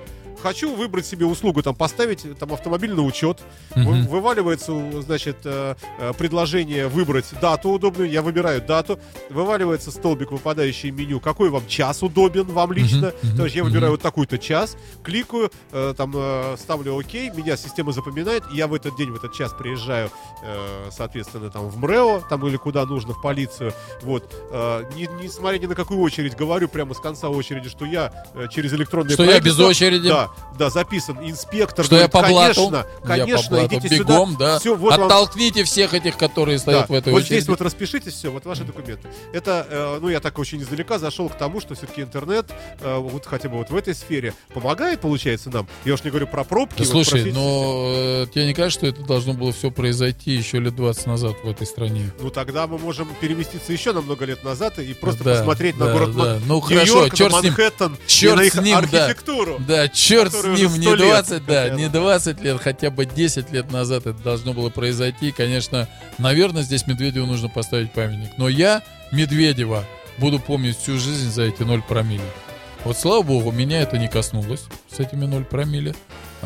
хочу 0.41 0.75
выбрать 0.75 1.05
себе 1.05 1.25
услугу, 1.25 1.61
там, 1.61 1.75
поставить 1.75 2.25
там 2.39 2.51
автомобиль 2.53 2.93
на 2.93 3.03
учет, 3.03 3.39
вы- 3.75 3.81
Мгм. 3.83 4.07
вываливается, 4.07 5.01
значит, 5.01 5.37
э, 5.45 5.75
э, 5.99 6.13
предложение 6.17 6.87
выбрать 6.87 7.25
дату 7.39 7.69
удобную, 7.69 8.09
я 8.09 8.21
выбираю 8.21 8.61
дату, 8.61 8.99
вываливается 9.29 9.91
столбик, 9.91 10.31
выпадающий 10.31 10.91
меню, 10.91 11.19
какой 11.19 11.49
вам 11.49 11.65
час 11.67 12.03
удобен 12.03 12.45
вам 12.45 12.71
лично, 12.73 13.13
мгм, 13.21 13.37
то 13.37 13.43
есть 13.45 13.55
я 13.55 13.63
выбираю 13.63 13.91
вот 13.91 14.01
такой-то 14.01 14.37
час, 14.37 14.75
кликаю, 15.03 15.51
э, 15.71 15.93
там, 15.95 16.15
ставлю 16.57 16.95
ОК, 16.99 17.13
меня 17.35 17.55
система 17.57 17.91
запоминает, 17.91 18.43
и 18.51 18.57
я 18.57 18.67
в 18.67 18.73
этот 18.73 18.95
день, 18.97 19.11
в 19.11 19.15
этот 19.15 19.33
час 19.33 19.53
приезжаю, 19.57 20.09
соответственно, 20.89 21.49
там, 21.49 21.69
в 21.69 21.77
МРЭО, 21.77 22.21
там, 22.29 22.45
или 22.47 22.57
куда 22.57 22.85
нужно, 22.85 23.13
в 23.13 23.21
полицию, 23.21 23.73
вот, 24.01 24.23
э, 24.51 24.83
не, 24.95 25.07
несмотря 25.21 25.57
ни 25.57 25.65
на 25.67 25.75
какую 25.75 25.99
очередь, 26.01 26.35
говорю 26.35 26.67
прямо 26.67 26.93
с 26.93 26.99
конца 26.99 27.29
очереди, 27.29 27.69
что 27.69 27.85
я 27.85 28.11
через 28.51 28.73
электронное 28.73 29.13
Что 29.13 29.23
я 29.23 29.39
без 29.39 29.59
очереди? 29.59 30.07
Да, 30.09 30.30
да, 30.57 30.69
записан 30.69 31.17
инспектор. 31.21 31.85
Что 31.85 31.95
я 31.95 32.07
говорит, 32.07 32.11
по 32.11 32.21
блату? 32.33 32.69
Конечно, 32.69 32.85
Я 33.03 33.07
конечно, 33.25 33.43
по 33.49 33.55
блату. 33.55 33.75
идите 33.75 33.97
Бегом, 33.97 34.31
сюда. 34.33 34.53
да. 34.53 34.59
Всё, 34.59 34.75
вот 34.75 34.91
вам- 34.97 35.03
Оттолкните 35.05 35.63
всех 35.63 35.93
этих, 35.93 36.17
которые 36.17 36.57
да, 36.57 36.61
стоят 36.61 36.89
в 36.89 36.93
этой 36.93 37.11
вот 37.13 37.19
очереди. 37.19 37.33
здесь 37.39 37.47
вот 37.47 37.61
распишитесь, 37.61 38.13
все, 38.13 38.29
вот 38.31 38.45
ваши 38.45 38.63
документы. 38.63 39.07
Это, 39.33 39.65
э, 39.69 39.97
ну, 40.01 40.09
я 40.09 40.19
так 40.19 40.37
очень 40.39 40.61
издалека 40.61 40.99
зашел 40.99 41.29
к 41.29 41.37
тому, 41.37 41.61
что 41.61 41.75
все-таки 41.75 42.01
интернет, 42.01 42.51
э, 42.81 42.97
вот 42.97 43.25
хотя 43.25 43.49
бы 43.49 43.57
вот 43.57 43.69
в 43.69 43.75
этой 43.75 43.95
сфере, 43.95 44.33
помогает, 44.53 44.99
получается, 45.01 45.49
нам. 45.49 45.67
Я 45.85 45.93
уж 45.95 46.03
не 46.03 46.09
говорю 46.09 46.27
про 46.27 46.43
пробки. 46.43 46.79
Да 46.79 46.83
вот 46.83 46.91
слушай, 46.91 47.09
про 47.09 47.17
физические- 47.19 47.33
но 47.43 47.91
э, 47.95 48.27
тебе 48.33 48.45
не 48.45 48.53
кажется, 48.53 48.79
что 48.79 48.87
это 48.87 49.01
должно 49.07 49.33
было 49.33 49.51
все 49.51 49.71
произойти 49.71 50.31
еще 50.31 50.59
лет 50.59 50.75
20 50.75 51.07
назад 51.07 51.35
в 51.43 51.49
этой 51.49 51.65
стране? 51.65 52.11
Ну, 52.19 52.29
тогда 52.29 52.67
мы 52.67 52.77
можем 52.77 53.07
переместиться 53.19 53.71
еще 53.73 53.93
на 53.93 54.01
много 54.01 54.25
лет 54.25 54.43
назад 54.43 54.77
и 54.79 54.93
просто 54.93 55.23
Да, 55.23 55.35
посмотреть 55.37 55.77
на 55.77 55.87
да, 55.87 55.93
город 55.93 56.11
да. 56.15 56.17
Мон- 56.17 56.41
Ну, 56.45 56.55
Нью-Йорк, 56.69 56.69
хорошо, 56.69 57.01
на 57.03 57.15
черт 57.15 57.31
ним. 57.43 57.53
Манхэттен, 57.53 57.93
и 57.95 58.07
Черт 58.09 58.35
на 58.35 58.41
их 58.43 58.53
с 58.53 58.61
ним, 58.61 58.77
да. 58.91 59.05
архитектуру. 59.05 59.55
Да, 59.67 59.87
черт 59.87 60.20
с 60.29 60.33
Который 60.33 60.53
уже 60.53 60.63
ним, 60.63 60.71
100 60.71 60.77
не 60.79 60.87
лет, 60.87 60.97
20, 60.97 61.45
да, 61.45 61.61
хотя 61.63 61.73
бы. 61.73 61.81
не 61.81 61.89
20 61.89 62.41
лет, 62.41 62.61
хотя 62.61 62.89
бы 62.91 63.05
10 63.05 63.51
лет 63.51 63.71
назад 63.71 64.05
это 64.05 64.19
должно 64.23 64.53
было 64.53 64.69
произойти. 64.69 65.31
Конечно, 65.31 65.87
наверное, 66.17 66.63
здесь 66.63 66.87
Медведеву 66.87 67.25
нужно 67.25 67.49
поставить 67.49 67.91
памятник. 67.91 68.37
Но 68.37 68.47
я 68.49 68.83
Медведева 69.11 69.85
буду 70.17 70.39
помнить 70.39 70.77
всю 70.77 70.97
жизнь 70.97 71.31
за 71.31 71.43
эти 71.43 71.63
0 71.63 71.81
промилле. 71.83 72.23
Вот 72.83 72.97
слава 72.97 73.21
богу, 73.21 73.51
меня 73.51 73.81
это 73.81 73.97
не 73.97 74.07
коснулось 74.07 74.63
с 74.91 74.99
этими 74.99 75.25
0 75.25 75.45
промилле. 75.45 75.93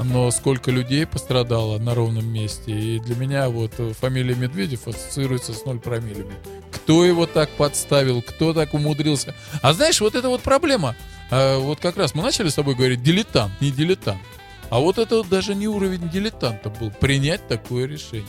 Но 0.03 0.29
сколько 0.31 0.71
людей 0.71 1.05
пострадало 1.05 1.77
на 1.79 1.95
ровном 1.95 2.27
месте. 2.27 2.71
И 2.71 2.99
для 2.99 3.15
меня 3.15 3.47
вот 3.47 3.71
фамилия 3.99 4.35
Медведев 4.35 4.87
ассоциируется 4.89 5.53
с 5.53 5.63
0 5.63 5.79
промиллями. 5.79 6.33
Кто 6.71 7.05
его 7.05 7.25
так 7.25 7.49
подставил, 7.51 8.21
кто 8.21 8.53
так 8.53 8.73
умудрился. 8.73 9.33
А 9.61 9.71
знаешь, 9.71 10.01
вот 10.01 10.15
это 10.15 10.27
вот 10.27 10.41
проблема. 10.41 10.97
А, 11.31 11.59
вот 11.59 11.79
как 11.79 11.97
раз 11.97 12.15
мы 12.15 12.23
начали 12.23 12.49
с 12.49 12.55
тобой 12.55 12.75
говорить 12.75 13.03
дилетант, 13.03 13.59
не 13.61 13.71
дилетант. 13.71 14.21
А 14.69 14.79
вот 14.79 14.97
это 14.97 15.23
даже 15.23 15.55
не 15.55 15.67
уровень 15.67 16.09
дилетанта 16.09 16.69
был. 16.69 16.91
Принять 16.91 17.47
такое 17.47 17.87
решение 17.87 18.25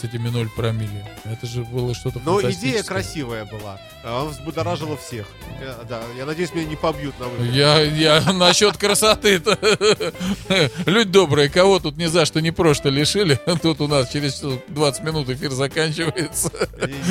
с 0.00 0.04
этими 0.04 0.28
0 0.28 0.48
промилле. 0.56 1.06
Это 1.24 1.46
же 1.46 1.62
было 1.64 1.94
что-то 1.94 2.20
Но 2.24 2.40
идея 2.42 2.82
красивая 2.82 3.44
была. 3.44 3.80
Она 4.02 4.24
взбудоражила 4.24 4.96
всех. 4.96 5.26
Я, 5.60 5.76
да, 5.88 6.02
я 6.18 6.26
надеюсь, 6.26 6.52
меня 6.52 6.66
не 6.66 6.76
побьют 6.76 7.18
на 7.18 7.26
выборах. 7.26 7.52
Я, 7.52 7.80
я 7.80 8.32
насчет 8.32 8.76
красоты-то. 8.76 9.58
Люди 10.86 11.10
добрые, 11.10 11.48
кого 11.48 11.78
тут 11.78 11.96
ни 11.96 12.06
за 12.06 12.24
что 12.26 12.40
ни 12.40 12.50
про 12.50 12.74
что 12.74 12.88
лишили. 12.90 13.38
Тут 13.62 13.80
у 13.80 13.88
нас 13.88 14.10
через 14.10 14.42
20 14.68 15.02
минут 15.04 15.30
эфир 15.30 15.50
заканчивается. 15.52 16.50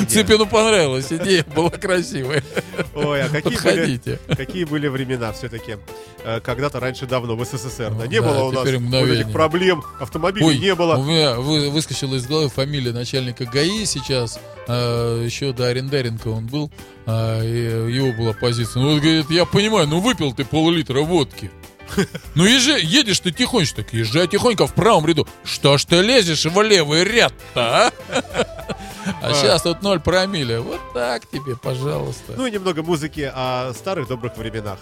Цыпину 0.07 0.45
понравилась, 0.45 1.11
идея 1.11 1.43
была 1.55 1.69
красивая. 1.71 2.43
Ой, 2.93 3.23
а 3.23 3.29
какие 3.29 3.41
были, 3.43 3.55
Подходите. 3.55 4.19
какие 4.35 4.63
были 4.65 4.87
времена 4.87 5.31
все-таки? 5.33 5.77
Когда-то 6.43 6.79
раньше 6.79 7.05
давно 7.05 7.35
в 7.35 7.43
СССР. 7.45 7.89
Да, 7.89 7.95
Ну, 7.95 8.05
не 8.05 8.21
да, 8.21 8.27
было 8.27 8.43
у 8.43 8.51
нас 8.51 8.65
вот 8.69 9.09
этих 9.09 9.31
проблем, 9.31 9.83
автомобилей 9.99 10.45
Ой, 10.45 10.57
не 10.59 10.75
было. 10.75 10.95
у 10.95 11.03
меня 11.03 11.35
вы- 11.35 11.69
выскочила 11.69 12.15
из 12.15 12.25
головы 12.27 12.49
фамилия 12.49 12.72
начальника 12.81 13.45
ГАИ 13.45 13.85
сейчас. 13.85 14.39
э, 14.67 15.21
еще 15.25 15.51
до 15.53 15.67
Арендеренко 15.67 16.27
он 16.29 16.47
был. 16.47 16.71
э, 17.05 17.87
его 17.91 18.13
была 18.13 18.33
позиция. 18.33 18.81
Ну, 18.81 18.93
вот, 18.93 19.01
говорит, 19.01 19.29
я 19.29 19.45
понимаю, 19.45 19.87
ну 19.87 19.99
выпил 19.99 20.33
ты 20.33 20.45
пол-литра 20.45 21.01
водки. 21.01 21.51
Ну 22.35 22.45
езжай, 22.45 22.81
едешь 22.83 23.19
ты 23.19 23.31
тихонечко, 23.31 23.83
так 23.83 23.93
езжай 23.93 24.27
тихонько 24.27 24.65
в 24.65 24.73
правом 24.73 25.05
ряду. 25.05 25.27
Что 25.43 25.77
ж 25.77 25.85
ты 25.85 26.01
лезешь 26.01 26.45
в 26.45 26.61
левый 26.61 27.03
ряд-то, 27.03 27.61
а? 27.87 27.91
А 29.21 29.33
сейчас 29.33 29.61
тут 29.63 29.81
ноль 29.81 29.99
промилле. 29.99 30.59
Вот 30.61 30.79
так 30.93 31.29
тебе, 31.29 31.57
пожалуйста. 31.57 32.33
Ну 32.37 32.47
и 32.47 32.51
немного 32.51 32.83
музыки 32.83 33.29
о 33.33 33.73
старых 33.73 34.07
добрых 34.07 34.37
временах. 34.37 34.79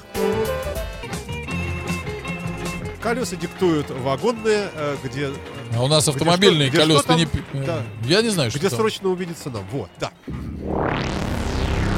Колеса 3.01 3.35
диктуют 3.35 3.89
вагонные, 3.89 4.69
э, 4.75 4.95
где, 5.03 5.31
А 5.75 5.83
у 5.83 5.87
нас 5.87 6.03
где 6.03 6.11
автомобильные 6.11 6.69
где 6.69 6.79
колеса. 6.79 6.99
что 6.99 7.07
там? 7.07 7.17
ты 7.17 7.25
не 7.25 7.25
пи- 7.31 7.43
э, 7.53 7.65
Да. 7.65 7.83
Я 8.05 8.21
не 8.21 8.29
знаю, 8.29 8.49
что 8.51 8.59
где 8.59 8.69
там. 8.69 8.79
срочно 8.79 9.09
увидеться 9.09 9.49
нам. 9.49 9.63
Вот, 9.71 9.89
да. 9.99 10.11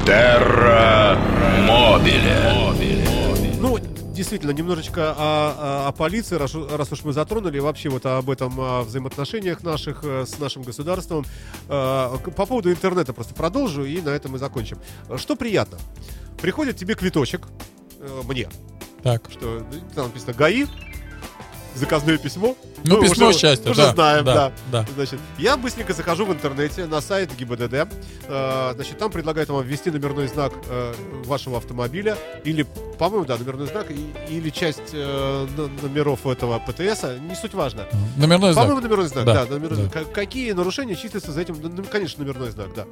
Терра 0.05 1.17
Мобиле. 1.67 2.39
Ну, 3.59 3.79
действительно, 4.13 4.51
немножечко 4.51 5.11
о, 5.11 5.15
о- 5.17 5.87
о 5.87 5.91
полиции, 5.93 6.35
раз, 6.35 6.53
раз 6.53 6.91
уж 6.91 7.03
мы 7.03 7.13
затронули, 7.13 7.59
вообще 7.59 7.89
вот 7.89 8.05
об 8.05 8.29
этом 8.29 8.59
о 8.59 8.81
взаимоотношениях 8.83 9.63
наших 9.63 10.01
э, 10.03 10.25
с 10.27 10.37
нашим 10.39 10.63
государством. 10.63 11.25
Э, 11.69 12.15
По 12.35 12.45
поводу 12.45 12.69
интернета 12.69 13.13
просто 13.13 13.33
продолжу, 13.33 13.85
и 13.85 14.01
на 14.01 14.09
этом 14.09 14.33
мы 14.33 14.37
закончим. 14.39 14.77
Что 15.17 15.35
приятно? 15.35 15.77
Приходит 16.41 16.75
тебе 16.77 16.95
квиточек, 16.95 17.47
э, 17.99 18.21
мне, 18.27 18.49
Так. 19.01 19.23
что 19.31 19.65
там 19.95 20.07
написано 20.07 20.33
ГАИ, 20.33 20.65
заказное 21.75 22.17
письмо. 22.17 22.55
Ну, 22.85 22.97
Мы 23.01 23.07
письмо 23.09 23.27
уже- 23.29 23.37
счастья, 23.39 23.69
уже 23.71 23.81
да, 23.81 23.91
знаем, 23.93 24.25
да. 24.25 24.33
да, 24.33 24.51
да. 24.71 24.85
Значит, 24.95 25.19
я 25.37 25.55
быстренько 25.57 25.93
захожу 25.93 26.25
в 26.25 26.33
интернете 26.33 26.85
на 26.85 26.99
сайт 27.01 27.33
ГИБДД. 27.35 27.87
Э, 28.27 28.71
значит, 28.75 28.97
там 28.97 29.11
предлагают 29.11 29.49
вам 29.49 29.63
ввести 29.65 29.89
номерной 29.89 30.27
знак 30.27 30.51
э, 30.69 30.93
вашего 31.25 31.57
автомобиля 31.57 32.17
или, 32.43 32.65
по-моему, 32.99 33.25
да, 33.25 33.37
номерной 33.37 33.67
знак 33.67 33.87
и- 33.89 34.13
или 34.33 34.49
часть 34.49 34.81
э, 34.93 35.47
номеров 35.81 36.27
этого 36.27 36.59
ПТС, 36.59 37.03
не 37.21 37.35
суть 37.35 37.53
важно. 37.53 37.85
Номерной 38.17 38.53
знак. 38.53 38.65
По-моему, 38.65 38.81
номерной 38.81 39.07
знак, 39.07 39.25
да. 39.25 39.33
Да, 39.33 39.45
номерной 39.45 39.69
да. 39.77 39.89
знак. 39.89 39.93
Ка- 39.93 40.05
Какие 40.13 40.51
нарушения 40.51 40.95
числятся 40.95 41.31
за 41.31 41.41
этим? 41.41 41.55
Ну, 41.61 41.83
конечно, 41.89 42.23
номерной 42.23 42.51
знак, 42.51 42.67
да. 42.75 42.85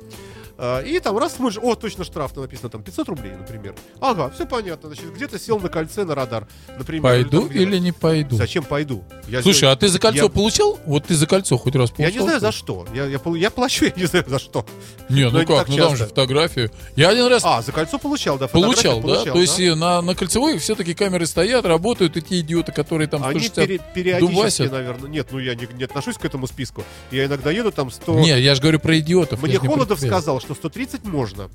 А, 0.57 0.81
И 0.81 0.99
там 0.99 1.17
раз 1.17 1.35
смотришь, 1.35 1.59
о, 1.61 1.75
точно 1.75 2.03
штраф 2.03 2.33
там 2.33 2.43
написано, 2.43 2.69
там 2.69 2.83
500 2.83 3.09
рублей, 3.09 3.31
например. 3.37 3.73
Ага, 3.99 4.29
все 4.29 4.45
понятно. 4.45 4.89
Значит, 4.89 5.13
где-то 5.13 5.39
сел 5.39 5.59
на 5.59 5.69
кольце 5.69 6.03
на 6.05 6.13
радар, 6.13 6.47
например. 6.77 7.01
Пойду 7.03 7.29
там 7.41 7.49
где-то. 7.49 7.63
или 7.63 7.77
не 7.79 7.91
пойду? 7.91 8.35
Зачем 8.35 8.63
пойду? 8.63 9.03
Я 9.27 9.41
Слушай, 9.41 9.69
а 9.71 9.75
ты 9.81 9.87
за 9.89 9.99
кольцо 9.99 10.23
я- 10.23 10.29
получал? 10.29 10.79
Вот 10.85 11.05
ты 11.07 11.15
за 11.15 11.27
кольцо 11.27 11.57
хоть 11.57 11.75
раз 11.75 11.89
Я 11.89 11.95
получал? 12.05 12.13
не 12.13 12.23
знаю 12.23 12.39
за 12.39 12.51
что. 12.53 12.85
Я, 12.93 13.05
я, 13.07 13.19
я 13.35 13.49
плачу, 13.49 13.85
я 13.87 13.91
не 13.97 14.05
знаю 14.05 14.23
за 14.27 14.39
что. 14.39 14.65
Не, 15.09 15.29
ну 15.29 15.45
как, 15.45 15.67
ну 15.67 15.75
там 15.75 15.97
же 15.97 16.05
фотографию. 16.05 16.71
Я 16.95 17.09
один 17.09 17.25
раз 17.27 17.41
А, 17.43 17.61
за 17.61 17.71
кольцо 17.73 17.97
получал, 17.97 18.37
да. 18.37 18.47
получал, 18.47 19.01
да? 19.01 19.07
получал, 19.15 19.33
То 19.33 19.41
есть 19.41 19.59
и 19.59 19.73
на, 19.73 20.01
на 20.01 20.15
кольцевой 20.15 20.57
все-таки 20.59 20.93
камеры 20.93 21.25
стоят, 21.25 21.65
работают, 21.65 22.15
и 22.15 22.21
те 22.21 22.39
идиоты, 22.39 22.71
которые 22.71 23.07
там 23.07 23.23
Они 23.23 23.39
160... 23.41 23.55
пере- 23.67 23.81
периодически, 23.93 24.35
дубасят. 24.35 24.71
наверное. 24.71 25.09
Нет, 25.09 25.27
ну 25.31 25.39
я 25.39 25.55
не, 25.55 25.67
не 25.73 25.83
отношусь 25.83 26.17
к 26.17 26.23
этому 26.23 26.47
списку. 26.47 26.83
Я 27.11 27.25
иногда 27.25 27.51
еду 27.51 27.71
там 27.71 27.91
100. 27.91 28.19
Не, 28.19 28.39
я 28.39 28.55
же 28.55 28.61
говорю 28.61 28.79
про 28.79 28.97
идиотов. 28.99 29.39
я 29.41 29.45
Мне 29.47 29.57
не 29.59 29.67
Холодов 29.67 29.99
сказал, 29.99 30.39
что 30.39 30.53
130 30.55 31.03
можно, 31.05 31.49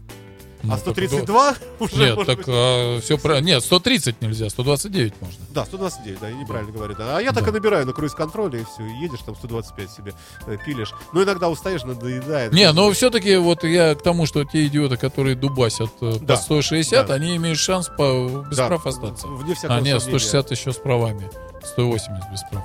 Ну, 0.63 0.73
а 0.73 0.77
так 0.77 0.81
132 0.81 1.55
уже 1.81 1.97
Нет, 1.97 2.27
так 2.27 2.39
быть. 2.39 3.05
все 3.05 3.19
правильно. 3.19 3.47
Нет, 3.47 3.63
130 3.65 4.21
нельзя, 4.23 4.49
129 4.51 5.15
можно. 5.21 5.45
Да, 5.51 5.65
129, 5.65 6.21
да, 6.21 6.29
я 6.29 6.35
неправильно 6.35 6.73
говорю. 6.73 6.95
Да. 6.97 7.19
А 7.19 7.21
я 7.21 7.33
так 7.33 7.45
Да. 7.45 7.51
и 7.51 7.53
набираю 7.53 7.87
на 7.87 7.93
круиз-контроле, 7.93 8.61
и 8.61 8.65
все, 8.65 8.85
и 8.85 9.03
едешь 9.03 9.21
там 9.25 9.37
125 9.37 9.91
себе 9.91 10.15
э, 10.47 10.57
пилишь. 10.65 10.93
Но 11.13 11.23
иногда 11.23 11.49
устаешь, 11.49 11.85
надоедает. 11.85 12.53
Не, 12.53 12.73
но 12.73 12.91
все-таки 12.93 13.37
вот 13.37 13.65
я 13.65 13.95
к 13.95 14.03
тому, 14.03 14.27
что 14.27 14.45
те 14.45 14.67
идиоты, 14.67 14.97
которые 14.97 15.37
дубасят 15.37 15.91
э, 16.01 16.13
по 16.15 16.25
Да, 16.25 16.37
160, 16.37 17.07
да. 17.07 17.15
они 17.15 17.37
имеют 17.37 17.59
шанс 17.59 17.89
по, 17.89 18.45
без 18.51 18.57
Да, 18.57 18.67
прав 18.69 18.87
остаться. 18.87 19.27
Вне 19.27 19.55
А 19.65 19.81
нет, 19.81 20.01
сомнения. 20.01 20.01
160 20.01 20.51
еще 20.51 20.73
с 20.73 20.77
правами. 20.77 21.31
180 21.65 22.09
без 22.33 22.43
прав. 22.51 22.65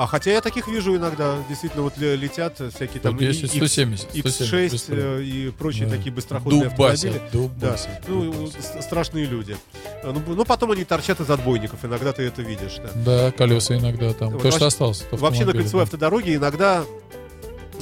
А 0.00 0.06
хотя 0.06 0.30
я 0.30 0.40
таких 0.40 0.68
вижу 0.68 0.94
иногда, 0.96 1.38
действительно, 1.48 1.82
вот 1.82 1.98
ле- 1.98 2.14
летят 2.14 2.54
всякие 2.54 3.00
там 3.00 3.16
110, 3.16 3.42
X- 3.42 3.50
170, 3.56 4.10
170 4.10 4.24
без 4.24 4.40
X6 4.40 4.86
прав. 4.86 4.98
э, 4.98 5.22
и 5.24 5.50
прочие 5.50 5.86
Да. 5.88 5.96
такие 5.96 6.12
быстроходные 6.12 6.70
Дубасят, 6.70 7.16
автомобили. 7.16 7.50
Да, 7.58 7.68
дубасят, 7.68 8.02
ну, 8.06 8.50
страшные 8.80 9.24
люди. 9.26 9.56
А, 10.04 10.12
Ну, 10.12 10.20
б- 10.20 10.34
ну, 10.36 10.44
потом 10.44 10.70
они 10.70 10.84
торчат 10.84 11.18
из 11.18 11.28
отбойников, 11.28 11.84
иногда 11.84 12.12
ты 12.12 12.22
это 12.22 12.42
видишь. 12.42 12.76
Да. 12.76 12.90
Да, 12.94 13.32
колеса 13.32 13.76
иногда 13.76 14.12
там. 14.12 14.30
Вот 14.34 14.42
То, 14.42 14.52
что 14.52 14.66
осталось. 14.66 15.04
от 15.10 15.18
Вообще 15.20 15.44
на 15.44 15.50
кольцевой 15.52 15.80
да. 15.80 15.82
автодороге 15.82 16.36
иногда 16.36 16.84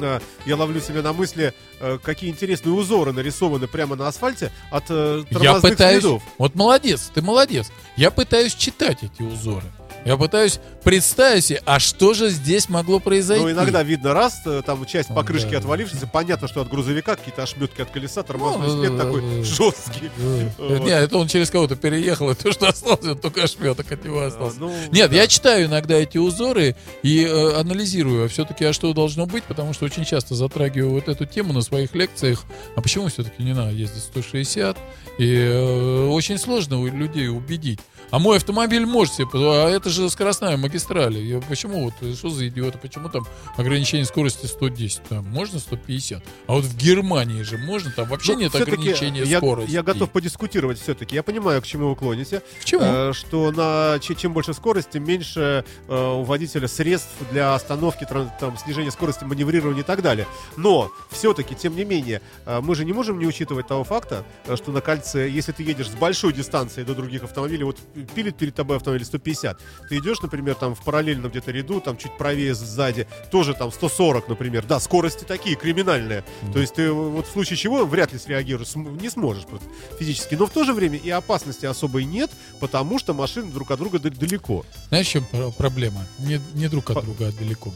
э, 0.01 0.21
я 0.47 0.57
ловлю 0.57 0.81
себя 0.81 1.03
на 1.03 1.13
мысли, 1.13 1.53
э, 1.81 1.99
какие 2.03 2.31
интересные 2.31 2.73
узоры 2.73 3.13
нарисованы 3.13 3.67
прямо 3.67 3.95
на 3.97 4.09
асфальте 4.09 4.53
от 4.71 4.85
э, 4.89 5.23
Я 5.31 5.39
тормозных 5.39 5.73
пытаюсь... 5.73 6.01
следов. 6.03 6.23
Вот 6.39 6.55
молодец, 6.55 7.11
ты 7.15 7.21
молодец. 7.23 7.71
Я 7.97 8.11
пытаюсь 8.11 8.55
читать 8.55 8.99
эти 9.03 9.23
узоры. 9.23 9.65
Я 10.07 10.17
пытаюсь 10.17 10.61
представить 10.85 11.47
себе, 11.47 11.61
а 11.67 11.81
что 11.81 12.15
же 12.15 12.31
здесь 12.31 12.69
могло 12.69 13.01
произойти? 13.01 13.43
Ну, 13.43 13.51
иногда 13.51 13.83
видно 13.83 14.15
раз, 14.15 14.41
э, 14.47 14.63
там 14.65 14.87
часть 14.87 15.09
покрышки 15.09 15.51
да, 15.51 15.59
отвалившаяся, 15.59 16.07
понятно, 16.07 16.47
что 16.47 16.61
от 16.61 16.69
грузовика 16.71 17.17
какие-то 17.17 17.43
ошметки 17.43 17.83
от 17.83 17.91
колеса, 17.91 18.23
тормозной 18.23 18.69
Ну, 18.69 18.81
след 18.85 18.97
такой 18.97 19.43
жесткий. 19.43 20.11
Вот. 20.59 20.81
Нет, 20.81 21.03
это 21.03 21.19
он 21.19 21.27
через 21.27 21.51
кого-то 21.51 21.75
переехал, 21.75 22.31
и 22.31 22.35
то, 22.35 22.53
что 22.53 22.69
осталось, 22.69 23.19
только 23.21 23.43
ошметок 23.43 23.91
от 23.91 24.05
него 24.05 24.21
А, 24.21 24.27
остался. 24.27 24.61
ну, 24.61 24.73
Нет, 24.93 25.11
да. 25.11 25.17
я 25.17 25.27
читаю 25.27 25.67
иногда 25.67 25.97
эти 25.97 26.19
узоры 26.19 26.77
и 27.03 27.25
э, 27.25 27.55
анализирую, 27.59 28.27
а 28.27 28.29
все-таки, 28.29 28.65
а 28.65 28.73
что 28.73 28.93
должно 28.93 29.27
быть, 29.27 29.43
потому 29.45 29.73
что 29.73 29.87
очень 29.87 30.05
часто 30.05 30.37
затрагиваю 30.37 30.93
вот 30.93 31.09
эту 31.09 31.27
тему 31.27 31.53
на 31.53 31.63
своих 31.63 31.95
лекциях, 31.97 32.45
а 32.77 32.81
почему 32.81 33.09
все-таки 33.09 33.43
не 33.43 33.55
надо 33.55 33.73
ездить 33.73 34.05
160, 34.05 34.77
и 35.19 35.35
э, 35.35 36.07
очень 36.09 36.39
сложно 36.39 36.85
людей 36.87 37.29
убедить. 37.29 37.81
А 38.11 38.19
мой 38.19 38.37
автомобиль 38.37 38.87
может 38.87 39.15
себе, 39.15 39.27
позволить, 39.27 39.59
а 39.65 39.69
это 39.71 39.91
же 39.91 40.09
скоростная 40.11 40.57
магистраль. 40.57 41.17
Я- 41.19 41.41
почему 41.41 41.85
вот, 41.85 41.95
э, 42.01 42.15
что 42.15 42.31
за 42.31 42.47
идиоты, 42.49 42.79
почему 42.79 43.09
там 43.09 43.27
ограничение 43.57 44.05
скорости 44.07 44.47
110, 44.47 45.03
там 45.09 45.25
можно 45.27 45.59
150, 45.59 46.23
а 46.47 46.53
вот 46.53 46.65
в 46.65 46.77
Германии 46.77 47.43
же 47.43 47.59
можно, 47.59 47.91
там 47.91 48.09
вообще 48.09 48.35
Ну, 48.35 48.41
нет 48.41 48.55
ограничения 48.55 49.23
я, 49.25 49.39
скорости. 49.39 49.71
Я 49.73 49.83
готов 49.83 50.11
подискутировать 50.11 50.81
все-таки. 50.81 51.17
Я 51.17 51.23
понимаю, 51.23 51.61
к 51.61 51.67
чему 51.67 51.89
вы 51.91 51.97
клоните. 51.97 52.43
К 52.61 52.65
чему? 52.65 52.83
Э, 52.85 53.13
что 53.13 53.51
на 53.51 53.99
че- 54.01 54.15
чем 54.15 54.33
больше 54.33 54.55
скорости, 54.55 54.91
тем 54.95 55.05
меньше 55.05 55.65
э, 55.89 56.13
у 56.13 56.23
водителя 56.23 56.69
средств 56.69 57.11
для 57.33 57.55
остановки, 57.55 58.07
там, 58.41 58.57
снижения 58.57 58.91
скорости, 58.93 59.25
маневрирования 59.25 59.83
и 59.83 59.85
так 59.87 60.03
далее. 60.03 60.27
Но 60.57 60.91
все-таки, 61.11 61.55
тем 61.55 61.75
не 61.77 61.85
менее, 61.85 62.23
э, 62.47 62.61
мы 62.63 62.75
же 62.77 62.85
не 62.85 62.93
можем 62.93 63.19
не 63.19 63.27
учитывать 63.27 63.67
того 63.67 63.83
факта, 63.85 64.25
э, 64.47 64.55
что 64.57 64.71
на 64.71 64.81
кольце, 64.81 65.29
если 65.29 65.53
ты 65.53 65.65
едешь 65.65 65.89
с 65.91 65.95
большой 65.95 66.33
дистанции 66.33 66.83
до 66.85 66.95
других 66.95 67.25
автомобилей, 67.25 67.65
вот 67.65 67.79
пилит 68.05 68.37
перед 68.37 68.55
тобой 68.55 68.77
автомобиль 68.77 69.05
150, 69.05 69.61
ты 69.89 69.99
идешь, 69.99 70.21
например, 70.21 70.55
там 70.55 70.75
в 70.75 70.83
параллельном 70.85 71.31
где-то 71.31 71.51
ряду, 71.51 71.81
там 71.81 71.97
чуть 71.97 72.17
правее 72.17 72.55
сзади, 72.55 73.07
тоже 73.31 73.55
там 73.55 73.73
140, 73.73 74.29
например. 74.29 74.65
Да, 74.67 74.81
скорости 74.81 75.25
такие, 75.25 75.57
криминальные. 75.57 76.25
То 76.53 76.59
есть 76.61 76.75
ты 76.75 76.91
вот 76.93 77.27
в 77.27 77.31
случае 77.31 77.57
чего 77.57 77.85
вряд 77.87 78.13
ли 78.13 78.19
среагируешь, 78.19 78.75
не 78.75 79.09
сможешь 79.11 79.45
просто 79.45 79.69
физически. 79.99 80.35
Но 80.35 80.47
в 80.47 80.51
то 80.51 80.65
же 80.65 80.73
время 80.73 80.99
и 80.99 81.11
опасности 81.11 81.67
особой 81.67 82.05
нет, 82.05 82.31
потому 82.61 82.99
что 82.99 83.15
машины 83.15 83.51
друг 83.51 83.71
от 83.71 83.79
друга 83.79 83.99
далеко. 83.99 84.65
Знаешь, 84.89 85.07
в 85.07 85.11
чем 85.11 85.25
про- 85.25 85.51
проблема? 85.51 86.07
Не, 86.19 86.41
не 86.55 86.69
друг 86.69 86.91
от 86.91 86.97
По- 86.97 87.03
друга, 87.03 87.29
а 87.29 87.33
далеко. 87.33 87.73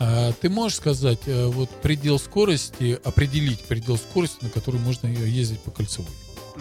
А, 0.00 0.32
ты 0.32 0.48
можешь 0.48 0.76
сказать, 0.76 1.20
э, 1.26 1.46
вот 1.46 1.70
предел 1.82 2.20
скорости, 2.20 2.98
определить 3.02 3.60
предел 3.64 3.96
скорости, 3.96 4.36
на 4.42 4.48
который 4.50 4.78
можно 4.80 5.08
ездить 5.08 5.60
по 5.60 5.70
кольцевой? 5.72 6.10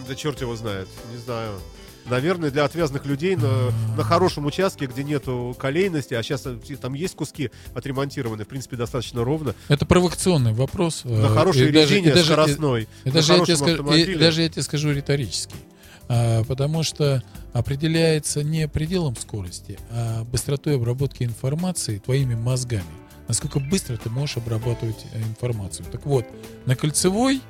Да 0.08 0.16
черт 0.16 0.42
его 0.42 0.56
знает, 0.56 0.88
не 1.12 1.18
знаю. 1.20 1.60
Наверное, 2.10 2.52
для 2.52 2.64
отвязных 2.64 3.06
людей 3.06 3.36
на, 3.36 3.72
на 3.98 4.04
хорошем 4.04 4.46
участке, 4.46 4.86
где 4.86 5.04
нету 5.04 5.56
колейности, 5.60 6.14
а 6.14 6.24
сейчас 6.24 6.46
там 6.82 6.94
есть 6.94 7.16
куски 7.16 7.52
отремонтированы, 7.74 8.46
в 8.46 8.48
принципе, 8.48 8.78
достаточно 8.78 9.24
ровно. 9.24 9.54
Это 9.68 9.86
провокационный 9.86 10.54
вопрос. 10.54 11.04
На 11.04 11.26
э, 11.26 11.34
хорошей 11.34 11.70
и 11.70 11.72
даже- 11.72 12.00
и 12.00 12.24
скоростной, 12.24 12.88
и 13.04 13.10
на 13.10 13.14
даже, 13.14 13.34
я 13.34 13.46
тебе 13.46 13.58
скажу, 13.58 13.94
и 13.94 14.16
даже 14.16 14.42
я 14.42 14.50
тебе 14.50 14.64
скажу 14.64 14.92
риторический. 14.92 15.56
А, 16.10 16.44
потому 16.46 16.84
что 16.84 17.22
определяется 17.54 18.44
не 18.44 18.68
пределом 18.68 19.16
скорости, 19.16 19.78
а 19.92 20.24
быстротой 20.24 20.76
обработки 20.76 21.24
информации 21.24 21.98
твоими 22.00 22.36
мозгами. 22.36 22.84
Насколько 23.28 23.60
быстро 23.60 23.98
ты 23.98 24.10
можешь 24.10 24.38
обрабатывать 24.38 25.06
э, 25.12 25.22
информацию. 25.22 25.86
Так 25.92 26.06
вот, 26.06 26.26
на 26.66 26.78
кольцевой 26.78 27.42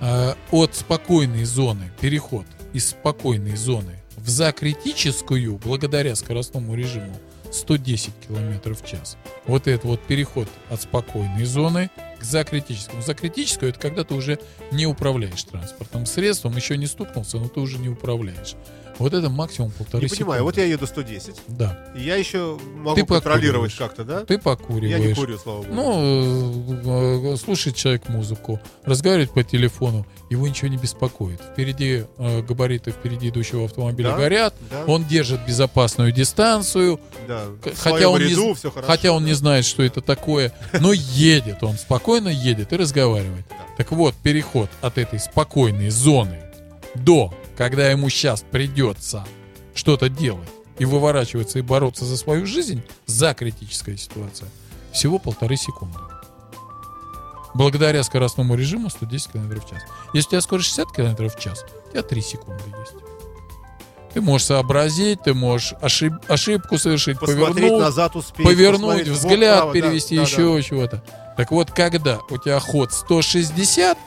а, 0.00 0.36
от 0.52 0.76
спокойной 0.76 1.44
зоны, 1.44 1.90
переход 2.00 2.46
из 2.78 2.90
спокойной 2.90 3.56
зоны 3.56 3.96
в 4.16 4.28
закритическую, 4.28 5.58
благодаря 5.58 6.14
скоростному 6.14 6.76
режиму, 6.76 7.12
110 7.50 8.12
км 8.26 8.72
в 8.72 8.86
час. 8.86 9.16
Вот 9.46 9.66
это 9.66 9.86
вот 9.88 10.00
переход 10.02 10.48
от 10.70 10.80
спокойной 10.82 11.44
зоны 11.44 11.90
к 12.20 12.22
закритическому. 12.22 13.02
Закритическую 13.02 13.70
это 13.70 13.80
когда 13.80 14.04
ты 14.04 14.14
уже 14.14 14.38
не 14.70 14.86
управляешь 14.86 15.42
транспортным 15.42 16.06
средством, 16.06 16.54
еще 16.54 16.76
не 16.76 16.86
стукнулся, 16.86 17.38
но 17.38 17.48
ты 17.48 17.58
уже 17.58 17.78
не 17.78 17.88
управляешь. 17.88 18.54
Вот 18.98 19.14
это 19.14 19.28
максимум 19.30 19.70
полторы 19.70 20.02
Не 20.04 20.08
понимаю, 20.08 20.40
секунды. 20.40 20.42
вот 20.44 20.56
я 20.56 20.64
еду 20.64 20.86
110, 20.86 21.34
Да. 21.48 21.78
и 21.96 22.00
я 22.02 22.16
еще 22.16 22.58
могу 22.76 22.96
Ты 22.96 23.06
контролировать 23.06 23.74
как-то, 23.74 24.04
да? 24.04 24.24
Ты 24.24 24.38
покуриваешь. 24.38 24.90
Я 24.90 24.98
не 24.98 25.14
курю, 25.14 25.38
слава 25.38 25.62
богу. 25.62 25.74
Ну, 25.74 27.22
э, 27.30 27.34
э, 27.34 27.36
слушает 27.36 27.76
человек 27.76 28.08
музыку, 28.08 28.60
разговаривает 28.84 29.30
по 29.32 29.42
телефону, 29.44 30.06
его 30.30 30.46
ничего 30.48 30.68
не 30.68 30.76
беспокоит. 30.76 31.40
Впереди 31.40 32.04
э, 32.18 32.42
габариты 32.42 32.90
впереди 32.90 33.28
идущего 33.28 33.64
автомобиля 33.66 34.10
Да, 34.10 34.16
горят, 34.16 34.54
да, 34.70 34.84
он 34.86 35.04
держит 35.04 35.44
безопасную 35.46 36.12
дистанцию, 36.12 37.00
да. 37.26 37.44
хотя 37.76 38.08
он, 38.08 38.20
не, 38.20 38.28
ряду 38.30 38.54
з- 38.54 38.58
всё 38.58 38.70
хорошо. 38.70 38.86
хотя 38.90 39.12
он 39.12 39.24
не 39.24 39.34
знает, 39.34 39.64
что 39.64 39.82
это 39.82 40.00
такое, 40.00 40.52
но 40.80 40.92
едет, 40.92 41.62
он 41.62 41.76
спокойно 41.78 42.28
едет 42.28 42.72
и 42.72 42.76
разговаривает. 42.76 43.44
Так 43.76 43.92
вот, 43.92 44.14
переход 44.16 44.68
от 44.80 44.98
этой 44.98 45.18
спокойной 45.20 45.90
зоны 45.90 46.40
до, 46.94 47.32
когда 47.58 47.90
ему 47.90 48.08
сейчас 48.08 48.44
придется 48.48 49.26
что-то 49.74 50.08
делать 50.08 50.48
и 50.78 50.84
выворачиваться 50.84 51.58
и 51.58 51.62
бороться 51.62 52.04
за 52.04 52.16
свою 52.16 52.46
жизнь, 52.46 52.84
за 53.06 53.34
критическая 53.34 53.96
ситуация, 53.96 54.48
всего 54.92 55.18
полторы 55.18 55.56
секунды. 55.56 55.98
Благодаря 57.54 58.04
скоростному 58.04 58.54
режиму 58.54 58.90
110 58.90 59.32
км 59.32 59.60
в 59.60 59.68
час. 59.68 59.82
Если 60.14 60.28
у 60.28 60.30
тебя 60.30 60.40
скорость 60.40 60.68
60 60.68 60.92
км 60.92 61.28
в 61.28 61.40
час, 61.40 61.64
у 61.88 61.90
тебя 61.90 62.02
3 62.04 62.22
секунды 62.22 62.62
есть. 62.78 62.94
Ты 64.14 64.20
можешь 64.20 64.46
сообразить, 64.46 65.24
ты 65.24 65.34
можешь 65.34 65.72
ошиб- 65.82 66.22
ошибку 66.28 66.78
совершить, 66.78 67.18
Посмотреть 67.18 67.56
повернуть, 67.56 67.80
назад 67.80 68.14
успеть. 68.14 68.46
повернуть, 68.46 69.08
взгляд 69.08 69.56
вправо, 69.56 69.72
перевести, 69.72 70.14
да, 70.14 70.22
еще 70.22 70.54
да. 70.54 70.62
чего-то. 70.62 71.04
Так 71.36 71.50
вот, 71.50 71.72
когда 71.72 72.20
у 72.30 72.38
тебя 72.38 72.60
ход 72.60 72.92
160, 72.92 73.98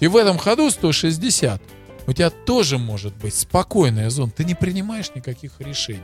и 0.00 0.06
в 0.08 0.16
этом 0.16 0.38
ходу 0.38 0.70
160, 0.70 1.60
у 2.06 2.12
тебя 2.12 2.30
тоже 2.30 2.78
может 2.78 3.14
быть 3.16 3.34
спокойная 3.34 4.10
зона. 4.10 4.30
Ты 4.30 4.44
не 4.44 4.54
принимаешь 4.54 5.10
никаких 5.14 5.60
решений. 5.60 6.02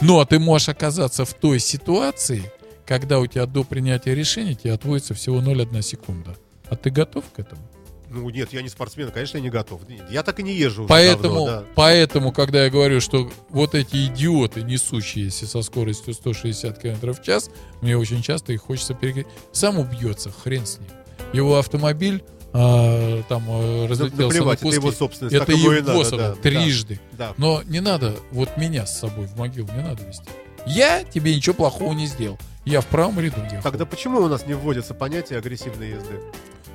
Но 0.00 0.24
ты 0.24 0.38
можешь 0.38 0.70
оказаться 0.70 1.24
в 1.24 1.34
той 1.34 1.60
ситуации, 1.60 2.50
когда 2.86 3.18
у 3.18 3.26
тебя 3.26 3.46
до 3.46 3.64
принятия 3.64 4.14
решения 4.14 4.54
тебе 4.54 4.72
отводится 4.72 5.14
всего 5.14 5.40
0,1 5.40 5.82
секунда. 5.82 6.36
А 6.68 6.76
ты 6.76 6.90
готов 6.90 7.24
к 7.34 7.38
этому? 7.38 7.60
Ну 8.08 8.28
нет, 8.28 8.52
я 8.52 8.60
не 8.62 8.68
спортсмен, 8.68 9.12
конечно, 9.12 9.36
я 9.36 9.42
не 9.42 9.50
готов. 9.50 9.82
Я 10.10 10.24
так 10.24 10.40
и 10.40 10.42
не 10.42 10.52
езжу 10.52 10.84
Поэтому, 10.88 11.34
давно, 11.34 11.46
да. 11.46 11.64
поэтому, 11.76 12.32
когда 12.32 12.64
я 12.64 12.70
говорю, 12.70 13.00
что 13.00 13.30
вот 13.50 13.76
эти 13.76 14.06
идиоты, 14.06 14.62
несущиеся 14.62 15.46
со 15.46 15.62
скоростью 15.62 16.14
160 16.14 16.76
км 16.76 17.12
в 17.12 17.22
час, 17.22 17.50
мне 17.80 17.96
очень 17.96 18.20
часто 18.20 18.52
их 18.52 18.62
хочется 18.62 18.94
перекрыть. 18.94 19.28
Сам 19.52 19.78
убьется, 19.78 20.32
хрен 20.32 20.66
с 20.66 20.80
ним. 20.80 20.88
Его 21.32 21.56
автомобиль 21.56 22.24
а, 22.52 23.22
там 23.28 23.44
а, 23.48 23.86
разлетелся 23.88 24.44
на 24.44 24.52
это 24.52 24.66
его 24.66 24.82
куски. 24.86 24.98
собственность. 24.98 25.36
Это 25.36 25.52
и 25.52 25.58
его 25.58 25.72
надо, 25.72 26.16
да, 26.16 26.34
трижды. 26.34 27.00
Да. 27.12 27.34
Но 27.36 27.62
не 27.64 27.80
надо 27.80 28.16
вот 28.32 28.56
меня 28.56 28.86
с 28.86 28.98
собой 28.98 29.26
в 29.26 29.36
могилу, 29.36 29.68
не 29.74 29.82
надо 29.82 30.02
вести. 30.04 30.28
Я 30.66 31.04
тебе 31.04 31.34
ничего 31.34 31.54
плохого 31.54 31.92
не 31.92 32.06
сделал. 32.06 32.38
Я 32.64 32.80
в 32.80 32.86
правом 32.86 33.18
ряду 33.18 33.40
ехал. 33.44 33.62
Тогда 33.62 33.86
почему 33.86 34.18
у 34.18 34.28
нас 34.28 34.46
не 34.46 34.54
вводится 34.54 34.94
понятие 34.94 35.38
агрессивной 35.38 35.90
езды? 35.90 36.20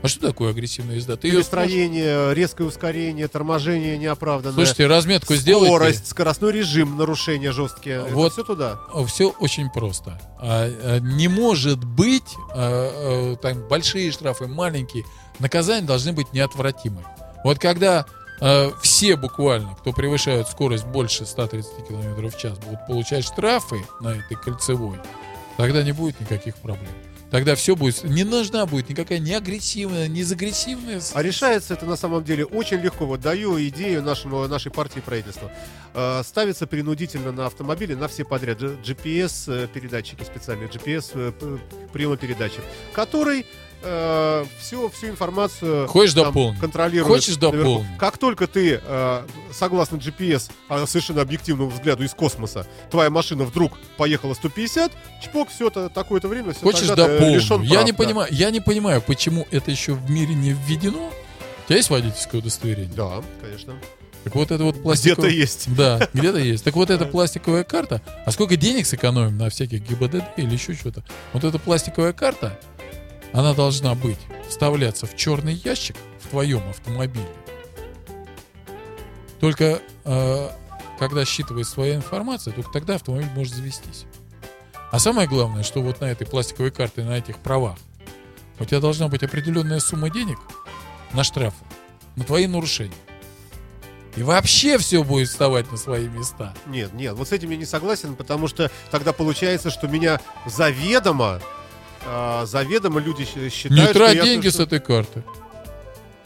А 0.02 0.08
что 0.08 0.28
такое 0.28 0.52
агрессивная 0.52 0.96
езда? 0.98 1.16
Ты 1.16 1.28
ее 1.28 1.44
сможешь- 1.44 1.50
Перестроение, 1.50 2.34
резкое 2.36 2.66
ускорение, 2.66 3.28
торможение 3.28 3.98
неоправданное. 3.98 4.54
Слушайте, 4.56 4.86
разметку 4.88 5.34
сделайте. 5.36 5.68
Скорость, 5.74 6.08
скоростной 6.08 6.52
режим, 6.52 6.96
нарушения 6.98 7.52
жесткие. 7.52 8.02
Вот. 8.04 8.34
все 8.34 8.44
туда. 8.44 8.80
Все 9.08 9.30
очень 9.40 9.70
просто. 9.72 10.22
А, 10.40 10.68
а, 10.70 11.00
не 11.00 11.28
может 11.28 11.84
быть 11.84 12.36
а, 12.54 13.36
там 13.38 13.68
большие 13.68 14.12
штрафы, 14.12 14.48
маленькие. 14.48 15.06
Наказания 15.40 15.86
должны 15.88 16.14
быть 16.14 16.32
неотвратимы. 16.34 17.04
Вот 17.44 17.60
когда 17.60 18.06
все 18.82 19.16
буквально, 19.16 19.76
кто 19.76 19.94
превышают 19.94 20.50
скорость 20.50 20.86
больше 20.86 21.26
130 21.26 21.88
км 21.88 22.28
в 22.30 22.38
час, 22.38 22.58
будут 22.60 22.86
получать 22.86 23.24
штрафы 23.24 23.78
на 24.02 24.10
этой 24.10 24.36
кольцевой, 24.36 24.98
тогда 25.56 25.84
не 25.84 25.94
будет 25.94 26.20
никаких 26.20 26.56
проблем. 26.58 26.92
Тогда 27.32 27.56
все 27.56 27.76
будет... 27.76 28.04
Не 28.04 28.24
нужна 28.24 28.66
будет 28.66 28.90
никакая 28.90 29.20
не 29.20 29.34
агрессивная, 29.34 30.08
не 30.08 30.24
загрессивная... 30.24 31.02
А 31.14 31.24
решается 31.24 31.74
это 31.74 31.86
на 31.86 31.96
самом 31.96 32.24
деле 32.24 32.46
очень 32.46 32.78
легко. 32.78 33.06
Вот 33.06 33.22
даю 33.22 33.60
идею 33.68 34.04
нашему, 34.04 34.48
нашей 34.48 34.72
партии 34.72 35.00
правительства. 35.00 35.52
Э, 35.94 36.22
ставится 36.24 36.68
принудительно 36.68 37.32
на 37.32 37.48
автомобили, 37.48 37.94
на 37.94 38.08
все 38.08 38.24
подряд. 38.26 38.60
G- 38.60 38.78
GPS 38.84 39.46
э, 39.48 39.68
специальные, 40.24 40.70
GPS 40.70 41.12
э, 41.16 41.32
который 42.94 43.46
э, 43.86 44.46
всю, 44.60 44.90
всю 44.90 45.08
информацию 45.08 45.88
Хочешь 45.88 46.14
там 46.14 46.26
дополнить? 46.26 46.60
контролирует. 46.60 47.08
Хочешь 47.08 47.38
наверху. 47.38 47.58
дополнить? 47.58 47.98
Как 47.98 48.18
только 48.18 48.48
ты, 48.48 48.82
э, 48.84 49.22
согласно 49.54 49.96
GPS, 49.98 50.52
а, 50.68 50.86
совершенно 50.86 51.22
объективному 51.22 51.70
взгляду 51.70 52.04
из 52.04 52.14
космоса, 52.14 52.68
твоя 52.92 53.10
машина 53.10 53.44
вдруг 53.46 53.74
поехала 53.98 54.34
150, 54.34 54.92
чпок, 55.24 55.50
все 55.50 55.68
это 55.68 55.90
такое-то 55.90 56.28
время, 56.28 56.52
все 56.54 56.62
Хочешь 56.62 56.88
ты 56.88 56.96
дополнить? 56.96 57.36
лишен 57.36 57.62
Я 57.62 57.70
прав, 57.76 57.86
не 57.86 57.92
да. 57.92 57.98
понимаю, 57.98 58.28
я 58.32 58.50
не 58.52 58.60
понимаю, 58.60 59.02
почему 59.02 59.48
это 59.52 59.72
еще 59.72 59.94
в 59.94 60.10
мире 60.10 60.34
не 60.34 60.52
введено. 60.52 61.08
У 61.08 61.68
тебя 61.68 61.78
есть 61.78 61.90
водительское 61.90 62.42
удостоверение? 62.42 62.92
Да, 62.96 63.22
конечно. 63.42 63.74
Так 64.24 64.34
вот 64.34 64.50
это 64.50 64.64
вот 64.64 64.74
Где-то 64.74 64.84
пластиковая... 64.84 65.30
есть. 65.30 65.66
Да, 65.78 66.10
где-то 66.14 66.40
есть. 66.40 66.64
Так 66.64 66.76
вот 66.76 66.90
эта 66.90 67.06
пластиковая 67.06 67.64
карта, 67.64 68.02
а 68.26 68.32
сколько 68.32 68.56
денег 68.56 68.88
сэкономим 68.88 69.38
на 69.38 69.50
всяких 69.52 69.82
ГИБДД 69.88 70.24
или 70.38 70.52
еще 70.52 70.74
что-то? 70.74 71.04
Вот 71.34 71.44
эта 71.44 71.60
пластиковая 71.60 72.12
карта, 72.12 72.60
она 73.36 73.54
должна 73.54 73.96
быть, 73.96 74.20
вставляться 74.48 75.06
в 75.06 75.16
черный 75.18 75.54
ящик 75.54 75.98
в 76.22 76.30
твоем 76.30 76.68
автомобиле. 76.70 77.28
Только 79.42 79.82
э, 80.06 80.50
когда 80.98 81.26
считывает 81.26 81.68
своя 81.68 81.96
информация, 81.96 82.54
только 82.54 82.72
тогда 82.72 82.96
автомобиль 82.96 83.30
может 83.36 83.54
завестись. 83.54 84.06
А 84.90 85.00
самое 85.00 85.28
главное, 85.28 85.64
что 85.64 85.82
вот 85.82 86.00
на 86.00 86.06
этой 86.06 86.26
пластиковой 86.26 86.72
карте, 86.72 87.04
на 87.04 87.18
этих 87.18 87.38
правах, 87.40 87.78
у 88.58 88.64
тебя 88.64 88.80
должна 88.80 89.10
быть 89.10 89.22
определенная 89.22 89.82
сумма 89.82 90.10
денег 90.10 90.40
на 91.12 91.26
штрафы, 91.26 91.66
на 92.16 92.24
твои 92.24 92.48
нарушения. 92.48 92.96
И 94.16 94.24
вообще 94.24 94.78
все 94.78 95.04
будет 95.04 95.28
вставать 95.28 95.70
на 95.74 95.78
свои 95.78 96.08
места. 96.08 96.54
Нет, 96.68 96.94
нет, 96.94 97.16
вот 97.16 97.28
с 97.28 97.34
этим 97.34 97.50
я 97.50 97.58
не 97.58 97.66
согласен, 97.66 98.16
потому 98.16 98.48
что 98.48 98.72
тогда 98.92 99.12
получается, 99.12 99.70
что 99.70 99.90
меня 99.90 100.22
заведомо, 100.46 101.42
а, 102.06 102.46
заведомо 102.46 103.00
люди 103.00 103.26
считают, 103.26 103.72
Не 103.88 103.94
трать 103.94 104.16
я- 104.16 104.24
деньги 104.24 104.50
что- 104.50 104.58
с 104.58 104.60
этой 104.62 104.80
карты. 104.80 105.24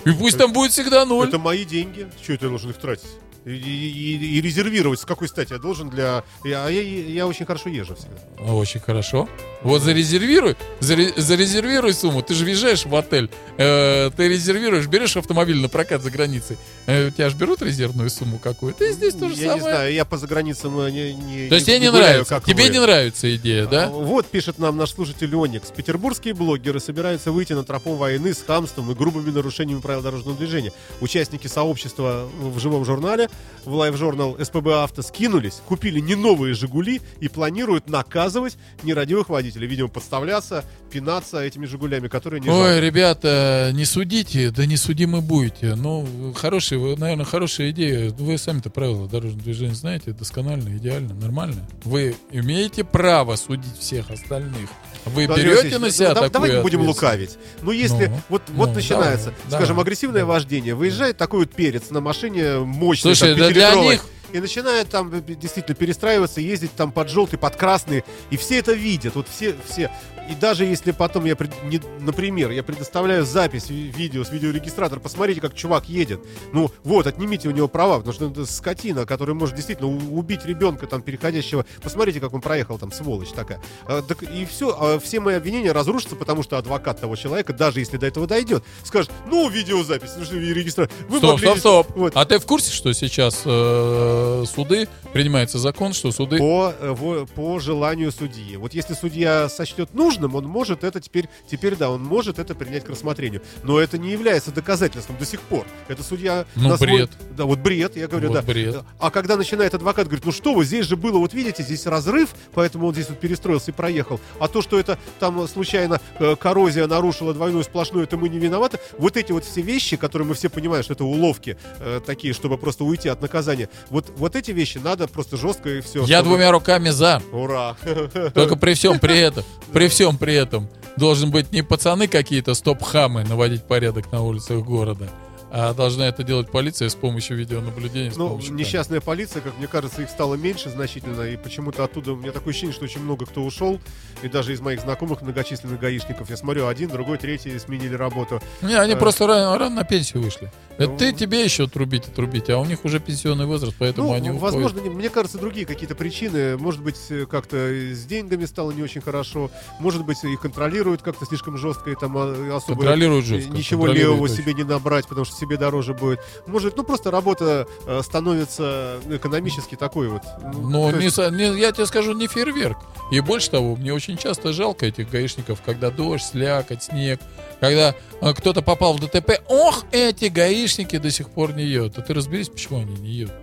И 0.06 0.12
пусть 0.12 0.38
там 0.38 0.54
будет 0.54 0.72
всегда 0.72 1.06
ноль. 1.06 1.28
Это 1.28 1.40
мои 1.40 1.66
деньги. 1.66 2.08
Это 2.22 2.46
я 2.46 2.50
должен 2.50 2.70
их 2.70 2.78
тратить? 2.78 3.10
И, 3.46 3.52
и- 3.52 4.38
и- 4.38 4.42
резервировать. 4.42 5.00
С 5.00 5.06
какой 5.06 5.28
стати 5.28 5.54
я 5.54 5.60
должен 5.60 5.90
для... 5.90 6.24
Я, 6.44 6.70
я, 6.70 6.82
я 6.82 7.28
очень 7.28 7.46
хорошо 7.46 7.70
езжу 7.70 7.96
всегда. 7.96 8.18
А, 8.40 8.54
Очень 8.56 8.80
хорошо. 8.82 9.28
Вот 9.62 9.82
зарезервируй, 9.82 10.56
заре- 10.82 11.14
зарезервируй 11.20 11.94
сумму. 11.94 12.22
Ты 12.22 12.34
же 12.34 12.46
въезжаешь 12.46 12.86
в 12.86 12.96
отель, 12.96 13.30
э, 13.58 14.10
ты 14.16 14.28
резервируешь, 14.30 14.88
берешь 14.88 15.18
автомобиль 15.18 15.58
на 15.58 15.68
прокат 15.70 16.02
за 16.02 16.12
границей. 16.12 16.58
Э, 16.86 17.08
у 17.08 17.12
тебя 17.12 17.30
же 17.30 17.36
берут 17.38 17.62
резервную 17.62 18.10
сумму 18.10 18.40
какую-то. 18.40 18.86
И 18.86 18.92
здесь 18.94 19.14
то 19.16 19.28
же 19.30 19.36
я 19.36 19.42
самое. 19.42 19.56
не 19.56 19.62
знаю, 19.62 19.94
я 19.94 20.06
по 20.06 20.18
заграницам 20.18 20.80
э, 20.80 20.92
не, 20.92 21.14
не 21.14 21.50
То 21.50 21.56
есть 21.56 21.68
тебе 21.68 21.80
не 21.80 21.90
гуляю, 21.92 22.26
нравится? 22.26 22.42
Тебе 22.46 22.64
вы. 22.66 22.70
не 22.70 22.80
нравится 22.80 23.36
идея, 23.36 23.64
А, 23.64 23.68
да? 23.68 23.90
Вот 23.90 24.28
пишет 24.28 24.60
нам 24.60 24.78
наш 24.78 24.92
слушатель 24.92 25.34
Оникс. 25.36 25.72
Петербургские 25.72 26.34
блогеры 26.34 26.80
собираются 26.80 27.32
выйти 27.32 27.54
на 27.54 27.64
тропу 27.64 27.96
войны 27.96 28.34
с 28.34 28.42
хамством 28.46 28.92
и 28.92 28.96
грубыми 28.96 29.30
нарушениями 29.32 29.82
правил 29.82 30.02
дорожного 30.02 30.38
движения. 30.38 30.72
Участники 31.02 31.48
сообщества 31.48 32.30
в 32.40 32.60
живом 32.60 32.86
журнале, 32.86 33.29
в 33.66 33.74
LiveJournal 33.74 34.38
СПБ 34.42 34.68
Авто 34.84 35.02
скинулись, 35.02 35.62
купили 35.68 36.00
не 36.00 36.16
новые 36.16 36.54
«Жигули» 36.54 37.02
и 37.20 37.28
планируют 37.28 37.90
наказывать 37.90 38.58
нерадивых 38.84 39.30
водителей. 39.30 39.68
Видимо, 39.68 39.90
подставляться, 39.90 40.64
пинаться 40.92 41.42
этими 41.44 41.66
«Жигулями», 41.66 42.08
которые 42.08 42.40
не 42.42 42.50
Ой, 42.50 42.56
жалко. 42.56 42.80
ребята, 42.80 43.72
не 43.74 43.86
судите, 43.86 44.50
да 44.52 44.66
не 44.66 44.78
судимы 44.78 45.22
будете. 45.22 45.76
Ну, 45.76 46.34
хорошая, 46.36 46.80
вы, 46.80 46.96
наверное, 46.96 47.26
хорошая 47.26 47.72
идея. 47.72 48.10
Вы 48.12 48.38
сами-то 48.38 48.70
правила 48.70 49.08
дорожного 49.08 49.44
движения 49.44 49.76
знаете, 49.76 50.12
досконально, 50.12 50.78
идеально, 50.78 51.14
нормально. 51.16 51.68
Вы 51.84 52.16
имеете 52.32 52.84
право 52.86 53.36
судить 53.36 53.78
всех 53.78 54.10
остальных. 54.10 54.70
Вы 55.06 55.28
Ну, 55.28 55.34
Андрей 55.34 55.56
берете 55.56 55.78
на 55.80 55.86
ну, 55.88 55.92
себя 55.92 56.10
да- 56.10 56.16
такую 56.16 56.32
Давайте 56.32 56.62
будем 56.62 56.82
лукавить. 56.82 57.38
Ну, 57.62 57.72
если 57.72 58.08
Ну, 58.08 58.22
вот, 58.30 58.42
вот 58.50 58.70
ну, 58.70 58.76
начинается, 58.76 59.26
давай, 59.46 59.50
скажем, 59.50 59.68
давай, 59.76 59.84
агрессивное 59.84 60.22
давай. 60.22 60.36
вождение, 60.38 60.76
выезжает 60.76 61.18
такой 61.18 61.40
вот 61.42 61.52
перец 61.52 61.90
на 61.90 62.02
машине 62.02 62.60
мощной, 62.60 63.14
Слушай, 63.20 63.36
там, 63.36 63.48
да 63.48 63.54
для 63.54 63.76
них 63.76 64.06
и 64.32 64.40
начинает 64.40 64.90
там 64.90 65.12
действительно 65.26 65.76
перестраиваться, 65.76 66.42
ездить 66.42 66.74
там 66.76 66.92
под 66.92 67.10
желтый, 67.10 67.40
под 67.40 67.56
красный, 67.56 68.04
и 68.30 68.38
все 68.38 68.60
это 68.60 68.74
видят, 68.74 69.16
вот 69.16 69.28
все, 69.28 69.56
все. 69.68 69.92
И 70.30 70.36
даже 70.36 70.64
если 70.66 70.92
потом 70.92 71.26
я, 71.26 71.36
не- 71.64 71.82
например, 72.00 72.52
я 72.52 72.62
предоставляю 72.62 73.26
запись 73.26 73.70
ви- 73.70 73.90
видео 73.90 74.24
с 74.24 74.32
видеорегистратора, 74.32 75.00
посмотрите, 75.00 75.42
как 75.42 75.56
чувак 75.56 75.90
едет. 75.90 76.22
Ну 76.54 76.72
вот, 76.84 77.08
отнимите 77.08 77.48
у 77.48 77.52
него 77.52 77.68
права, 77.68 77.98
потому 77.98 78.14
что 78.14 78.30
это 78.30 78.46
скотина, 78.46 79.06
которая 79.06 79.36
может 79.36 79.56
действительно 79.56 79.90
убить 79.90 80.46
ребенка 80.46 80.86
там 80.86 81.02
переходящего. 81.02 81.66
Посмотрите, 81.82 82.20
как 82.20 82.34
он 82.34 82.42
проехал 82.42 82.78
там, 82.78 82.92
сволочь 82.92 83.30
такая. 83.30 83.60
А, 83.88 84.02
так 84.04 84.22
и 84.24 84.46
все, 84.46 84.76
а 84.80 85.00
все 85.00 85.20
мои 85.20 85.36
обвинения 85.36 85.72
разрушатся, 85.72 86.16
потому 86.16 86.44
что 86.44 86.58
адвокат 86.58 87.02
того 87.02 87.16
человека, 87.16 87.54
даже 87.54 87.80
если 87.80 87.98
до 87.98 88.06
этого 88.06 88.28
дойдет, 88.28 88.64
скажет, 88.84 89.12
ну, 89.28 89.50
видеозапись, 89.50 90.12
ну, 90.18 90.26
что, 90.26 90.36
регистратор. 90.36 90.96
Вы 91.08 91.18
Стоп, 91.18 91.32
могли 91.32 91.48
стоп, 91.48 91.60
стоп. 91.60 91.98
Вот. 91.98 92.12
А 92.16 92.26
ты 92.26 92.38
в 92.38 92.46
курсе, 92.46 92.72
что 92.72 92.94
сейчас 92.94 93.42
э, 93.46 94.44
суды, 94.54 94.88
принимается 95.12 95.58
закон, 95.58 95.94
что 95.94 96.12
суды... 96.12 96.38
По, 96.38 96.74
э, 96.80 97.26
по 97.36 97.60
желанию 97.60 98.12
судьи. 98.12 98.58
Вот 98.58 98.74
если 98.74 98.94
судья 98.94 99.50
сочтет 99.50 99.94
нужным, 99.94 100.19
он 100.24 100.46
может 100.46 100.84
это 100.84 101.00
теперь, 101.00 101.30
теперь 101.50 101.76
да, 101.76 101.90
он 101.90 102.04
может 102.04 102.40
это 102.40 102.56
принять 102.56 102.84
к 102.84 102.90
рассмотрению. 102.90 103.42
Но 103.64 103.80
это 103.80 103.98
не 103.98 104.12
является 104.12 104.52
доказательством 104.52 105.18
до 105.18 105.26
сих 105.26 105.42
пор. 105.42 105.66
Это 105.88 106.04
судья... 106.04 106.46
Ну, 106.56 106.76
свой- 106.78 106.90
бред. 106.90 107.12
Да, 107.36 107.46
вот 107.46 107.60
бред, 107.60 107.96
я 107.98 108.08
говорю, 108.08 108.30
Вот 108.30 108.36
да. 108.36 108.42
бред. 108.42 108.84
А 109.00 109.12
когда 109.12 109.38
начинает 109.38 109.74
адвокат 109.74 110.08
говорит, 110.08 110.26
ну 110.26 110.32
что 110.32 110.54
вы, 110.54 110.66
здесь 110.66 110.86
же 110.86 110.96
было, 110.96 111.18
вот 111.20 111.34
видите, 111.34 111.64
здесь 111.64 111.86
разрыв, 111.86 112.30
поэтому 112.54 112.88
он 112.88 112.94
здесь 112.94 113.10
вот 113.10 113.20
перестроился 113.20 113.72
и 113.72 113.74
проехал. 113.74 114.20
А 114.40 114.48
то, 114.48 114.62
что 114.62 114.80
это 114.80 114.98
там 115.20 115.48
случайно 115.48 116.02
э, 116.20 116.36
коррозия 116.36 116.88
нарушила 116.88 117.34
двойную 117.34 117.64
сплошную, 117.64 118.06
это 118.06 118.18
мы 118.18 118.30
не 118.30 118.40
виноваты. 118.40 118.80
Вот 118.98 119.18
эти 119.18 119.32
вот 119.32 119.46
все 119.46 119.62
вещи, 119.62 119.98
которые 119.98 120.28
мы 120.28 120.34
все 120.36 120.50
понимаем, 120.50 120.84
что 120.84 120.94
это 120.94 121.04
уловки 121.06 121.58
э, 121.80 122.02
такие, 122.06 122.34
чтобы 122.34 122.58
просто 122.58 122.84
уйти 122.84 123.10
от 123.10 123.22
наказания. 123.22 123.70
Вот, 123.90 124.12
вот 124.18 124.36
эти 124.36 124.52
вещи 124.52 124.78
надо 124.78 125.08
просто 125.08 125.38
жестко 125.38 125.70
и 125.70 125.82
все. 125.82 126.04
Я 126.06 126.22
двумя 126.24 126.52
руками 126.52 126.90
за. 126.90 127.22
Ура! 127.32 127.76
Только 128.34 128.56
при 128.56 128.74
всем 128.74 129.00
при 129.00 129.18
этом, 129.20 129.44
при 129.74 129.88
всем 129.88 129.99
при 130.18 130.34
этом. 130.34 130.70
Должен 130.98 131.32
быть 131.32 131.52
не 131.52 131.62
пацаны 131.62 132.08
какие-то 132.08 132.54
стоп-хамы 132.54 133.24
наводить 133.24 133.64
порядок 133.64 134.12
на 134.12 134.22
улицах 134.22 134.66
города, 134.66 135.10
а 135.52 135.74
должна 135.74 136.08
это 136.08 136.24
делать 136.24 136.52
полиция 136.52 136.90
с 136.90 136.96
помощью 136.96 137.38
видеонаблюдения. 137.38 138.12
С 138.12 138.18
Ну, 138.18 138.30
помощью 138.30 138.54
несчастная 138.56 139.02
полиция, 139.02 139.42
как 139.42 139.58
мне 139.58 139.68
кажется, 139.68 140.02
их 140.02 140.10
стало 140.10 140.36
меньше 140.36 140.70
значительно, 140.70 141.22
и 141.24 141.38
почему-то 141.38 141.84
оттуда 141.84 142.14
у 142.14 142.16
меня 142.16 142.32
такое 142.32 142.52
ощущение, 142.52 142.74
что 142.74 142.86
очень 142.86 143.02
много 143.02 143.26
кто 143.26 143.42
ушел, 143.44 143.80
и 144.22 144.28
даже 144.28 144.54
из 144.54 144.62
моих 144.62 144.82
знакомых 144.82 145.22
многочисленных 145.22 145.80
гаишников, 145.80 146.30
я 146.30 146.38
смотрю, 146.38 146.68
один, 146.68 146.90
другой, 146.90 147.18
третий 147.18 147.58
сменили 147.60 147.96
работу. 147.96 148.42
Не, 148.62 148.76
они 148.76 148.94
Э, 148.94 148.98
просто 148.98 149.28
рано, 149.28 149.58
рано 149.58 149.76
на 149.76 149.84
пенсию 149.84 150.24
вышли. 150.24 150.52
Это 150.78 150.92
Ну, 150.92 150.98
ты, 150.98 151.12
тебе 151.14 151.44
еще 151.44 151.68
трубить 151.68 152.08
и 152.08 152.12
трубить, 152.12 152.50
а 152.50 152.58
у 152.60 152.66
них 152.66 152.86
уже 152.86 153.00
пенсионный 153.00 153.46
возраст, 153.46 153.76
поэтому 153.80 154.10
Ну, 154.10 154.14
они 154.14 154.30
уходят. 154.30 154.54
возможно, 154.56 154.80
не- 154.82 154.90
мне 154.90 155.10
кажется, 155.10 155.38
другие 155.38 155.66
какие-то 155.66 155.96
причины. 155.96 156.58
Может 156.58 156.82
быть, 156.82 156.98
э, 157.10 157.26
как-то 157.26 157.58
с 157.58 158.06
деньгами 158.06 158.46
стало 158.46 158.72
не 158.72 158.82
очень 158.84 159.02
хорошо. 159.02 159.50
Может 159.80 160.06
быть, 160.06 160.24
их 160.24 160.40
контролируют 160.42 161.02
как-то 161.02 161.26
слишком 161.26 161.58
жестко, 161.58 161.90
и 161.92 161.96
там 161.96 162.16
а, 162.18 162.56
особо 162.56 162.76
Контролируют 162.80 163.26
жестко. 163.26 163.52
ничего 163.52 163.84
контролируют 163.84 164.18
левого 164.20 164.32
очень. 164.32 164.44
себе 164.44 164.54
не 164.54 164.64
набрать, 164.64 165.08
потому 165.08 165.26
что 165.26 165.36
себе 165.40 165.58
дороже 165.58 165.94
будет. 165.94 166.20
Может, 166.48 166.78
ну 166.78 166.84
просто 166.84 167.12
работа 167.12 167.68
э, 167.86 168.02
становится 168.04 169.00
экономически 169.10 169.76
такой 169.76 170.10
вот. 170.10 170.22
ну, 170.54 170.92
не, 170.92 171.06
есть- 171.06 171.18
не- 171.18 171.60
я 171.60 171.72
тебе 171.72 171.86
скажу, 171.86 172.14
не 172.14 172.28
фейерверк. 172.28 172.78
И 173.12 173.20
больше 173.22 173.50
того, 173.50 173.76
мне 173.76 173.94
очень 173.94 174.18
часто 174.18 174.54
жалко 174.54 174.86
этих 174.86 175.10
гаишников, 175.10 175.62
когда 175.66 175.90
дождь, 175.90 176.26
слякоть, 176.26 176.84
снег, 176.84 177.20
когда 177.60 177.96
э, 178.22 178.34
кто-то 178.34 178.62
попал 178.62 178.94
в 178.94 179.00
ДТП. 179.00 179.42
Ох, 179.48 179.86
эти 179.92 180.26
гаишники 180.26 180.98
до 180.98 181.10
сих 181.12 181.30
пор 181.30 181.54
не 181.54 181.64
едут. 181.64 181.98
А 181.98 182.02
ты 182.02 182.14
разберись, 182.14 182.50
почему 182.50 182.80
они 182.80 182.96
не 182.96 183.10
едут. 183.10 183.36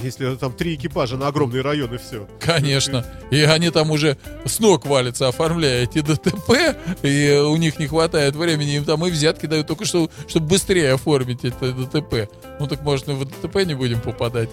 Если 0.00 0.34
там 0.36 0.52
три 0.52 0.74
экипажа 0.74 1.16
на 1.16 1.28
огромный 1.28 1.60
район 1.60 1.94
и 1.94 1.98
все. 1.98 2.26
Конечно. 2.40 3.04
И 3.30 3.40
они 3.42 3.70
там 3.70 3.90
уже 3.90 4.16
с 4.46 4.58
ног 4.58 4.86
валятся, 4.86 5.28
оформляя 5.28 5.84
эти 5.84 6.00
ДТП, 6.00 6.76
и 7.02 7.30
у 7.44 7.56
них 7.56 7.78
не 7.78 7.86
хватает 7.86 8.34
времени, 8.34 8.76
им 8.76 8.84
там 8.84 9.04
и 9.06 9.10
взятки 9.10 9.46
дают 9.46 9.66
только 9.66 9.84
что, 9.84 10.10
чтобы 10.28 10.46
быстрее 10.46 10.92
оформить 10.94 11.44
это 11.44 11.72
ДТП. 11.72 12.30
Ну 12.58 12.66
так 12.66 12.82
может 12.82 13.06
мы 13.06 13.14
в 13.14 13.24
ДТП 13.26 13.56
не 13.66 13.74
будем 13.74 14.00
попадать. 14.00 14.48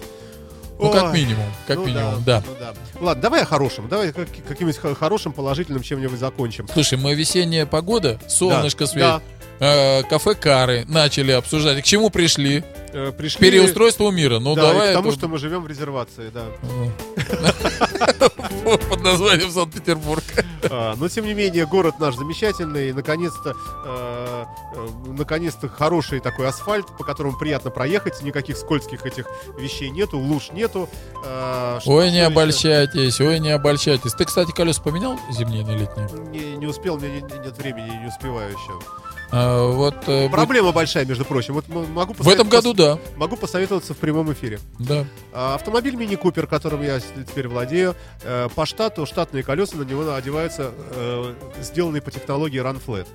Ну, 0.82 0.90
как 0.90 1.12
Ой, 1.12 1.20
минимум, 1.20 1.44
как 1.66 1.76
ну 1.76 1.86
минимум, 1.86 2.22
да. 2.24 2.42
ну 2.46 2.54
да. 2.58 2.72
Ладно, 2.98 3.22
давай 3.22 3.42
о 3.42 3.44
хорошем. 3.44 3.86
Давай 3.88 4.12
как- 4.12 4.28
каким-нибудь 4.48 4.80
хорошим, 4.96 5.32
положительным 5.34 5.82
чем-нибудь 5.82 6.18
закончим. 6.18 6.66
Слушай, 6.72 6.96
мы 6.98 7.14
весенняя 7.14 7.66
погода, 7.66 8.18
солнышко 8.28 8.84
Да, 8.84 8.86
светит, 8.86 9.22
э, 9.60 10.02
кафе 10.04 10.34
Кары 10.34 10.84
начали 10.88 11.32
обсуждать. 11.32 11.80
К 11.82 11.84
чему 11.84 12.10
пришли? 12.10 12.64
Э, 12.92 13.12
пришли... 13.12 13.40
Переустройство 13.40 14.10
мира. 14.10 14.38
Ну 14.40 14.54
да, 14.54 14.72
давай. 14.72 14.90
к 14.90 14.94
тому, 14.94 15.08
это- 15.10 15.18
что 15.18 15.28
мы 15.28 15.38
живем 15.38 15.62
в 15.62 15.68
резервации, 15.68 16.30
да. 16.30 16.44
Под 18.88 19.02
названием 19.02 19.50
Санкт-Петербург. 19.50 20.22
А, 20.70 20.94
но 20.96 21.08
тем 21.08 21.24
не 21.24 21.34
менее 21.34 21.66
город 21.66 21.98
наш 21.98 22.14
замечательный, 22.16 22.92
наконец-то, 22.92 23.54
э, 23.84 24.44
э, 24.74 24.88
наконец-то 25.16 25.68
хороший 25.68 26.20
такой 26.20 26.48
асфальт, 26.48 26.86
по 26.98 27.04
которому 27.04 27.38
приятно 27.38 27.70
проехать, 27.70 28.22
никаких 28.22 28.56
скользких 28.56 29.04
этих 29.06 29.26
вещей 29.58 29.90
нету, 29.90 30.18
луж 30.18 30.50
нету. 30.52 30.88
А, 31.24 31.78
Ой, 31.86 32.10
не 32.10 32.20
обольщайтесь, 32.20 33.20
ой, 33.20 33.38
не 33.40 33.50
обольщайтесь. 33.50 34.12
Ты, 34.14 34.24
кстати, 34.24 34.52
колеса 34.52 34.82
поменял 34.82 35.18
зимние 35.30 35.64
на 35.64 35.76
летние? 35.76 36.56
Не, 36.56 36.66
успел, 36.66 36.94
у 36.96 37.00
меня 37.00 37.20
не- 37.20 37.38
нет 37.38 37.56
времени, 37.58 37.90
не 38.02 38.08
успеваю 38.08 38.50
еще. 38.50 38.78
А, 39.32 39.66
вот 39.70 39.94
э, 40.08 40.22
будет- 40.22 40.32
Проблема 40.32 40.72
большая, 40.72 41.04
между 41.04 41.24
прочим. 41.24 41.54
Вот 41.54 41.68
могу 41.68 42.14
в 42.14 42.28
этом 42.28 42.48
году, 42.48 42.72
да, 42.74 42.98
Могу 43.16 43.36
посоветоваться 43.36 43.94
в 43.94 43.96
прямом 43.96 44.32
эфире. 44.32 44.58
да. 44.78 45.04
А, 45.32 45.54
Автомобиль 45.54 45.94
Мини 45.94 46.16
Купер, 46.16 46.46
которым 46.48 46.82
я 46.82 46.98
теперь 47.00 47.46
владею, 47.46 47.94
э, 48.24 48.48
по 48.54 48.66
штату 48.66 49.06
штатные 49.06 49.42
колеса 49.44 49.76
на 49.76 49.82
него 49.82 50.14
одеваются, 50.14 50.72
э, 50.94 51.34
сделанные 51.60 52.02
по 52.02 52.10
технологии 52.10 52.60
Run 52.60 52.80
Flat. 52.84 53.06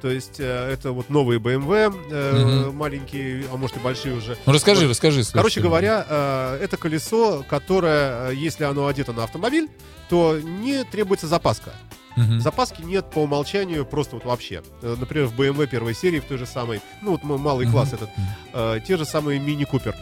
То 0.00 0.10
есть 0.10 0.38
это 0.38 0.92
вот 0.92 1.08
новые 1.10 1.40
BMW, 1.40 1.92
э, 2.10 2.32
Мгм. 2.66 2.76
маленькие, 2.76 3.44
а 3.52 3.56
может 3.56 3.76
и 3.76 3.80
большие 3.80 4.14
уже. 4.14 4.36
Ну 4.46 4.52
расскажи, 4.52 4.82
Вот. 4.82 4.90
расскажи. 4.90 5.24
Короче 5.32 5.60
говоря, 5.60 6.56
это 6.60 6.76
колесо, 6.76 7.42
которое, 7.48 8.30
если 8.30 8.64
оно 8.64 8.86
одето 8.86 9.12
на 9.12 9.24
автомобиль, 9.24 9.68
то 10.10 10.38
не 10.38 10.84
требуется 10.84 11.26
запаска. 11.26 11.72
Мгм. 12.16 12.40
Запаски 12.40 12.82
нет 12.82 13.10
по 13.10 13.18
умолчанию 13.20 13.84
просто 13.84 14.16
вот 14.16 14.24
вообще. 14.24 14.62
Э, 14.82 14.94
Например, 14.98 15.26
в 15.26 15.38
BMW 15.40 15.66
первой 15.66 15.94
серии, 15.94 16.20
в 16.20 16.24
той 16.24 16.38
же 16.38 16.46
самой, 16.46 16.80
ну 17.02 17.12
вот 17.12 17.24
малый 17.24 17.66
класс 17.70 17.88
Мгм. 17.92 17.94
этот, 17.96 18.10
э, 18.52 18.80
те 18.86 18.96
же 18.96 19.04
самые 19.04 19.40
Мини 19.40 19.64
Купер. 19.64 19.94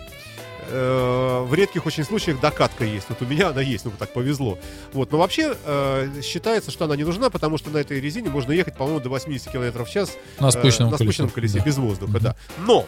Э, 0.69 1.45
В 1.49 1.55
редких 1.55 1.87
очень 1.87 2.05
случаях 2.05 2.41
докатка 2.41 2.85
есть. 2.85 3.07
Вот 3.09 3.21
у 3.21 3.27
меня 3.27 3.49
она 3.49 3.61
есть, 3.61 3.85
ну 3.85 3.91
так 3.99 4.13
повезло. 4.13 4.59
Вот, 4.93 5.11
но 5.13 5.19
вообще 5.19 5.55
э, 5.65 6.21
считается, 6.23 6.71
что 6.71 6.85
она 6.85 6.97
не 6.97 7.05
нужна, 7.05 7.31
потому 7.31 7.59
что 7.59 7.71
на 7.71 7.79
этой 7.79 8.01
резине 8.01 8.31
можно 8.31 8.53
ехать, 8.53 8.77
по-моему, 8.77 9.01
до 9.01 9.09
80 9.09 9.51
км 9.51 9.85
в 9.85 9.91
час 9.91 10.13
На 10.39 10.49
э, 10.49 10.51
спущенном 10.53 10.91
на 10.93 10.99
спущенном 10.99 11.31
колесе, 11.31 11.59
да. 11.59 11.65
без 11.65 11.77
воздуха, 11.79 12.13
Мгм. 12.13 12.23
да. 12.23 12.37
Но, 12.59 12.87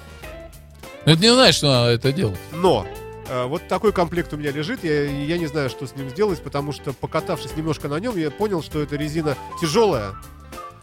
Ну, 1.06 1.12
Это 1.12 1.20
не 1.20 1.32
значит, 1.34 1.56
что 1.56 1.66
надо 1.66 1.90
это 1.90 2.12
делать. 2.12 2.38
но 2.52 2.86
э, 2.88 3.03
вот 3.46 3.66
такой 3.68 3.92
комплект 3.92 4.32
у 4.32 4.36
меня 4.36 4.50
лежит, 4.50 4.84
я, 4.84 5.04
я 5.04 5.38
не 5.38 5.46
знаю, 5.46 5.70
что 5.70 5.86
с 5.86 5.94
ним 5.96 6.10
сделать, 6.10 6.42
потому 6.42 6.72
что 6.72 6.92
покатавшись 6.92 7.56
немножко 7.56 7.88
на 7.88 7.98
нем, 8.00 8.16
я 8.16 8.30
понял, 8.30 8.62
что 8.62 8.80
эта 8.80 8.96
резина 8.96 9.36
тяжелая, 9.60 10.14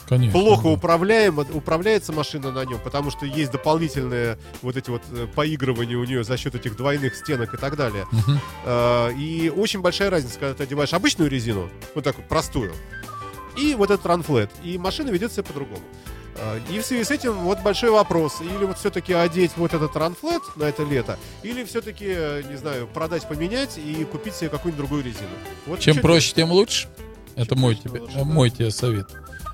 Конечно. 0.07 0.37
плохо 0.37 0.63
да. 0.63 0.69
управляема, 0.69 1.45
управляется 1.53 2.11
машина 2.11 2.51
на 2.51 2.65
нем, 2.65 2.79
потому 2.83 3.11
что 3.11 3.25
есть 3.25 3.51
дополнительные 3.51 4.37
вот 4.61 4.75
эти 4.75 4.89
вот 4.89 5.01
э, 5.11 5.27
поигрывания 5.33 5.97
у 5.97 6.03
нее 6.03 6.23
за 6.25 6.35
счет 6.35 6.53
этих 6.53 6.75
двойных 6.75 7.15
стенок 7.15 7.53
и 7.53 7.57
так 7.57 7.77
далее. 7.77 8.05
Э, 8.65 9.11
И 9.17 9.49
очень 9.55 9.79
большая 9.81 10.09
разница, 10.09 10.37
когда 10.37 10.53
ты 10.53 10.63
одеваешь 10.63 10.93
обычную 10.93 11.29
резину, 11.29 11.69
вот 11.95 12.03
так 12.03 12.17
вот 12.17 12.27
простую, 12.27 12.73
и 13.55 13.73
вот 13.75 13.89
этот 13.89 14.05
ранфлет, 14.05 14.49
и 14.63 14.77
машина 14.77 15.11
ведет 15.11 15.31
себя 15.31 15.43
по-другому. 15.43 15.81
Э, 16.37 16.59
И 16.71 16.79
в 16.79 16.85
связи 16.85 17.03
с 17.03 17.11
этим 17.11 17.33
вот 17.39 17.59
большой 17.61 17.91
вопрос. 17.91 18.41
Или 18.41 18.65
вот 18.65 18.77
все-таки 18.77 19.13
одеть 19.13 19.51
вот 19.57 19.73
этот 19.73 19.95
ранфлет 19.95 20.41
на 20.55 20.63
это 20.65 20.83
лето, 20.83 21.17
или 21.43 21.63
все-таки, 21.63 22.05
э, 22.07 22.43
не 22.49 22.55
знаю, 22.57 22.87
продать, 22.87 23.27
поменять 23.27 23.77
и 23.77 24.03
купить 24.05 24.35
себе 24.35 24.49
какую-нибудь 24.49 24.77
другую 24.77 25.03
резину. 25.03 25.29
Вот 25.65 25.79
Чем 25.79 25.97
проще, 25.99 26.33
тем 26.35 26.51
лучше. 26.51 26.87
Это 27.35 27.55
мой 27.55 27.75
тебе, 27.75 28.01
лучше, 28.01 28.15
э, 28.15 28.19
да. 28.19 28.23
мой 28.25 28.49
тебе 28.49 28.71
совет. 28.71 29.07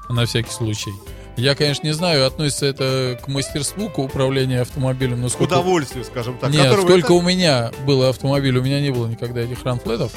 На 0.10 0.26
всякий 0.26 0.52
случай. 0.52 0.92
Я, 1.36 1.54
конечно, 1.54 1.86
не 1.86 1.94
знаю, 1.94 2.26
относится 2.26 2.66
это 2.66 3.20
к 3.24 3.28
мастерству, 3.28 3.90
к 3.90 4.00
управлению 4.00 4.64
автомобилем, 4.64 5.22
но 5.22 5.28
К 5.28 5.32
сколько... 5.32 5.52
удовольствию, 5.54 6.04
скажем 6.04 6.38
так. 6.40 6.50
Нет, 6.50 6.72
сколько 6.74 6.94
это- 6.98 7.14
у 7.14 7.22
меня 7.22 7.72
было 7.86 8.10
автомобилей, 8.10 8.58
у 8.60 8.64
меня 8.64 8.82
не 8.82 8.90
было 8.90 9.06
никогда 9.08 9.42
этих 9.42 9.64
ранфлетов. 9.64 10.14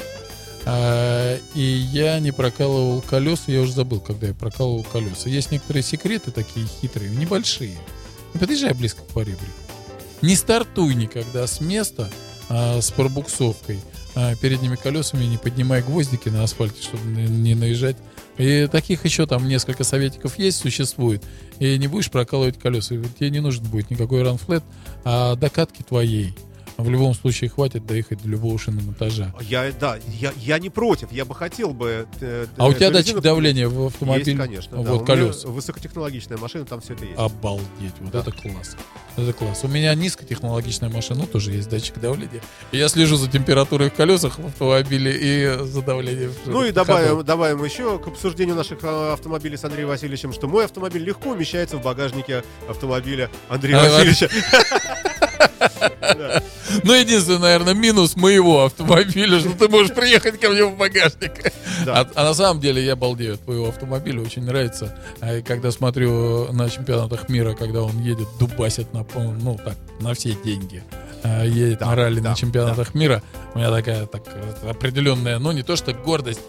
А, 0.65 1.39
и 1.55 1.61
я 1.61 2.19
не 2.19 2.31
прокалывал 2.31 3.01
колеса, 3.01 3.51
я 3.51 3.61
уже 3.61 3.73
забыл, 3.73 3.99
когда 3.99 4.27
я 4.27 4.33
прокалывал 4.33 4.83
колеса. 4.83 5.29
Есть 5.29 5.51
некоторые 5.51 5.83
секреты 5.83 6.31
такие 6.31 6.65
хитрые, 6.65 7.09
небольшие. 7.11 7.77
Не 8.33 8.39
подъезжай 8.39 8.73
близко 8.73 9.01
к 9.01 9.07
поребрику. 9.07 9.51
Не 10.21 10.35
стартуй 10.35 10.93
никогда 10.93 11.47
с 11.47 11.61
места 11.61 12.09
а, 12.49 12.79
с 12.79 12.91
пробуксовкой 12.91 13.79
а, 14.13 14.35
передними 14.35 14.75
колесами, 14.75 15.25
не 15.25 15.37
поднимай 15.37 15.81
гвоздики 15.81 16.29
на 16.29 16.43
асфальте, 16.43 16.83
чтобы 16.83 17.03
не 17.07 17.55
наезжать. 17.55 17.97
И 18.37 18.67
таких 18.71 19.05
еще 19.05 19.25
там 19.25 19.47
несколько 19.47 19.83
советиков 19.83 20.37
есть, 20.37 20.59
существует. 20.59 21.23
И 21.59 21.77
не 21.77 21.87
будешь 21.87 22.09
прокалывать 22.11 22.57
колеса. 22.57 22.95
Тебе 23.19 23.29
не 23.29 23.39
нужен 23.39 23.63
будет 23.65 23.89
никакой 23.89 24.23
ранфлет, 24.23 24.63
а 25.03 25.35
докатки 25.35 25.83
твоей. 25.83 26.35
В 26.81 26.89
любом 26.89 27.13
случае 27.13 27.49
хватит 27.49 27.85
доехать 27.85 28.21
до 28.21 28.27
любого 28.29 28.57
шиномонтажа. 28.59 29.33
Я, 29.41 29.71
да, 29.79 29.97
я, 30.19 30.33
я 30.37 30.59
не 30.59 30.69
против, 30.69 31.11
я 31.11 31.25
бы 31.25 31.35
хотел 31.35 31.73
бы... 31.73 32.07
э, 32.19 32.45
А 32.57 32.67
у 32.67 32.73
тебя 32.73 32.89
датчик 32.91 33.19
давления 33.19 33.67
в 33.67 33.83
Есть, 33.83 33.93
автомобиле? 33.95 34.37
конечно. 34.37 34.77
да. 34.77 34.91
Вот 34.91 34.95
меня 35.01 35.05
колес. 35.05 35.43
Высокотехнологичная 35.45 36.37
машина, 36.37 36.65
там 36.65 36.81
все 36.81 36.93
это 36.93 37.05
есть. 37.05 37.17
Обалдеть, 37.17 37.93
вот 37.99 38.11
Да. 38.11 38.19
это 38.19 38.31
класс. 38.31 38.75
Это 39.17 39.33
класс. 39.33 39.59
У 39.63 39.67
меня 39.67 39.93
низкотехнологичная 39.93 40.89
машина, 40.89 41.21
ну, 41.21 41.27
тоже 41.27 41.51
есть 41.51 41.69
датчик 41.69 41.99
давления. 41.99 42.41
И 42.71 42.77
я 42.77 42.87
слежу 42.89 43.15
за 43.17 43.29
температурой 43.29 43.89
в 43.89 43.93
колесах 43.93 44.39
в 44.39 44.45
автомобиле 44.47 45.11
и 45.19 45.63
за 45.65 45.81
давлением. 45.81 46.33
Ну 46.45 46.63
и 46.65 46.71
добавим, 46.71 47.23
добавим 47.23 47.63
еще 47.63 47.99
к 47.99 48.07
обсуждению 48.07 48.55
наших 48.55 48.79
а, 48.83 49.13
автомобилей 49.13 49.57
с 49.57 49.63
Андреем 49.65 49.89
Васильевичем, 49.89 50.31
что 50.33 50.47
мой 50.47 50.65
автомобиль 50.65 51.03
легко 51.03 51.31
умещается 51.31 51.77
в 51.77 51.83
багажнике 51.83 52.43
автомобиля 52.69 53.29
Андрея 53.49 53.77
А, 53.79 53.89
Васильевича. 53.91 54.29
Ну, 56.83 56.93
единственный, 56.93 57.39
наверное, 57.39 57.73
минус 57.73 58.15
моего 58.15 58.65
автомобиля, 58.65 59.39
что 59.39 59.51
ты 59.51 59.67
можешь 59.67 59.93
приехать 59.93 60.39
ко 60.39 60.49
мне 60.49 60.63
в 60.63 60.77
багажник. 60.77 61.51
Да. 61.85 62.01
А, 62.01 62.07
а 62.15 62.23
на 62.23 62.33
самом 62.33 62.61
деле 62.61 62.83
я 62.83 62.95
балдею 62.95 63.33
от 63.35 63.41
твоего 63.41 63.67
автомобиля, 63.69 64.21
очень 64.21 64.43
нравится. 64.43 64.97
А 65.19 65.41
когда 65.41 65.71
смотрю 65.71 66.51
на 66.53 66.69
чемпионатах 66.69 67.27
мира, 67.29 67.53
когда 67.53 67.81
он 67.81 67.99
едет, 68.01 68.27
дубасит 68.39 68.93
на, 68.93 69.05
ну, 69.15 69.59
так, 69.63 69.75
на 69.99 70.13
все 70.13 70.35
деньги. 70.43 70.83
а, 71.23 71.43
едет 71.43 71.79
Да, 71.79 71.87
на 71.87 71.95
ралли 71.95 72.19
да, 72.19 72.29
на 72.29 72.35
чемпионатах 72.35 72.93
мира. 72.93 73.21
У 73.53 73.57
меня 73.59 73.69
такая 73.69 74.05
так, 74.05 74.23
определенная, 74.63 75.39
ну 75.39 75.51
не 75.51 75.63
то 75.63 75.75
что 75.75 75.93
гордость, 75.93 76.39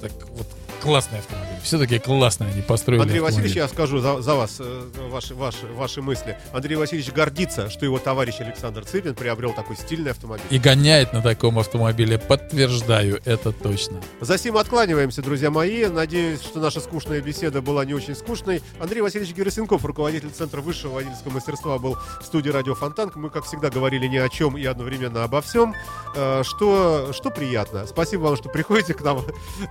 так 0.00 0.12
вот 0.30 0.46
классный 0.82 1.20
автомобиль. 1.20 1.56
Все-таки 1.62 1.98
классно 2.00 2.46
они 2.46 2.60
построили 2.60 3.02
Андрей 3.02 3.20
автомобиль. 3.20 3.42
Васильевич, 3.42 3.56
я 3.56 3.68
скажу 3.68 4.00
за, 4.00 4.20
за 4.20 4.34
вас 4.34 4.56
э, 4.58 4.82
ваши, 5.10 5.34
ваши, 5.34 5.66
ваши 5.66 6.02
мысли. 6.02 6.36
Андрей 6.52 6.74
Васильевич 6.74 7.12
гордится, 7.12 7.70
что 7.70 7.84
его 7.84 8.00
товарищ 8.00 8.40
Александр 8.40 8.84
Цыпин 8.84 9.14
приобрел 9.14 9.52
такой 9.52 9.76
стильный 9.76 10.10
автомобиль. 10.10 10.44
И 10.50 10.58
гоняет 10.58 11.12
на 11.12 11.22
таком 11.22 11.58
автомобиле. 11.60 12.18
Подтверждаю, 12.18 13.20
это 13.24 13.52
точно. 13.52 14.00
За 14.20 14.36
сим 14.38 14.56
откланиваемся, 14.56 15.22
друзья 15.22 15.50
мои. 15.50 15.86
Надеюсь, 15.86 16.40
что 16.42 16.58
наша 16.58 16.80
скучная 16.80 17.20
беседа 17.20 17.62
была 17.62 17.84
не 17.84 17.94
очень 17.94 18.16
скучной. 18.16 18.60
Андрей 18.80 19.00
Васильевич 19.02 19.34
Герасенков, 19.36 19.84
руководитель 19.84 20.30
Центра 20.30 20.60
высшего 20.60 20.94
водительского 20.94 21.30
мастерства, 21.32 21.78
был 21.78 21.96
в 22.20 22.24
студии 22.24 22.50
Радио 22.50 22.74
Фонтанка. 22.74 23.20
Мы, 23.20 23.30
как 23.30 23.44
всегда, 23.44 23.70
говорили 23.70 24.08
ни 24.08 24.16
о 24.16 24.28
чем 24.28 24.58
и 24.58 24.64
одновременно 24.64 25.22
обо 25.22 25.40
всем. 25.40 25.74
Э, 26.16 26.42
Что, 26.44 27.12
что 27.12 27.30
приятно. 27.30 27.86
Спасибо 27.86 28.22
вам, 28.22 28.36
что 28.36 28.48
приходите 28.48 28.94
к 28.94 29.00
нам. 29.02 29.24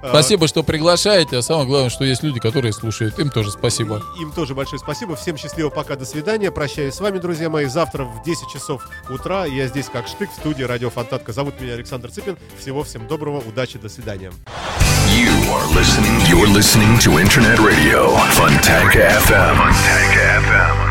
Спасибо, 0.07 0.47
что 0.47 0.63
приглашаете. 0.63 1.00
А 1.05 1.41
самое 1.41 1.67
главное, 1.67 1.89
что 1.89 2.03
есть 2.03 2.21
люди, 2.21 2.39
которые 2.39 2.73
слушают. 2.73 3.17
Им 3.17 3.29
тоже 3.29 3.51
спасибо. 3.51 4.03
Им 4.19 4.31
тоже 4.31 4.53
большое 4.53 4.79
спасибо. 4.79 5.15
Всем 5.15 5.37
счастливо, 5.37 5.69
пока, 5.69 5.95
до 5.95 6.05
свидания. 6.05 6.51
Прощаюсь 6.51 6.93
с 6.93 6.99
вами, 6.99 7.17
друзья 7.17 7.49
мои. 7.49 7.65
Завтра 7.65 8.03
в 8.03 8.23
10 8.23 8.49
часов 8.49 8.87
утра 9.09 9.45
я 9.45 9.67
здесь 9.67 9.87
как 9.91 10.07
штык 10.07 10.29
в 10.31 10.35
студии 10.35 10.63
Радио 10.63 10.89
Фонтанка. 10.89 11.33
Зовут 11.33 11.59
меня 11.59 11.73
Александр 11.73 12.11
Цыпин. 12.11 12.37
Всего 12.59 12.83
всем 12.83 13.07
доброго, 13.07 13.39
удачи, 13.39 13.79
до 13.79 13.89
свидания. 13.89 14.31
You 15.07 15.31
are 15.51 15.67
listening. 15.75 16.19
You're 16.29 16.47
listening 16.47 16.97
to 16.99 17.19
Internet 17.19 17.59
Radio 17.59 18.15
Funtank 18.35 18.95
FM. 18.95 19.55
Funtank 19.57 20.13
FM. 20.45 20.90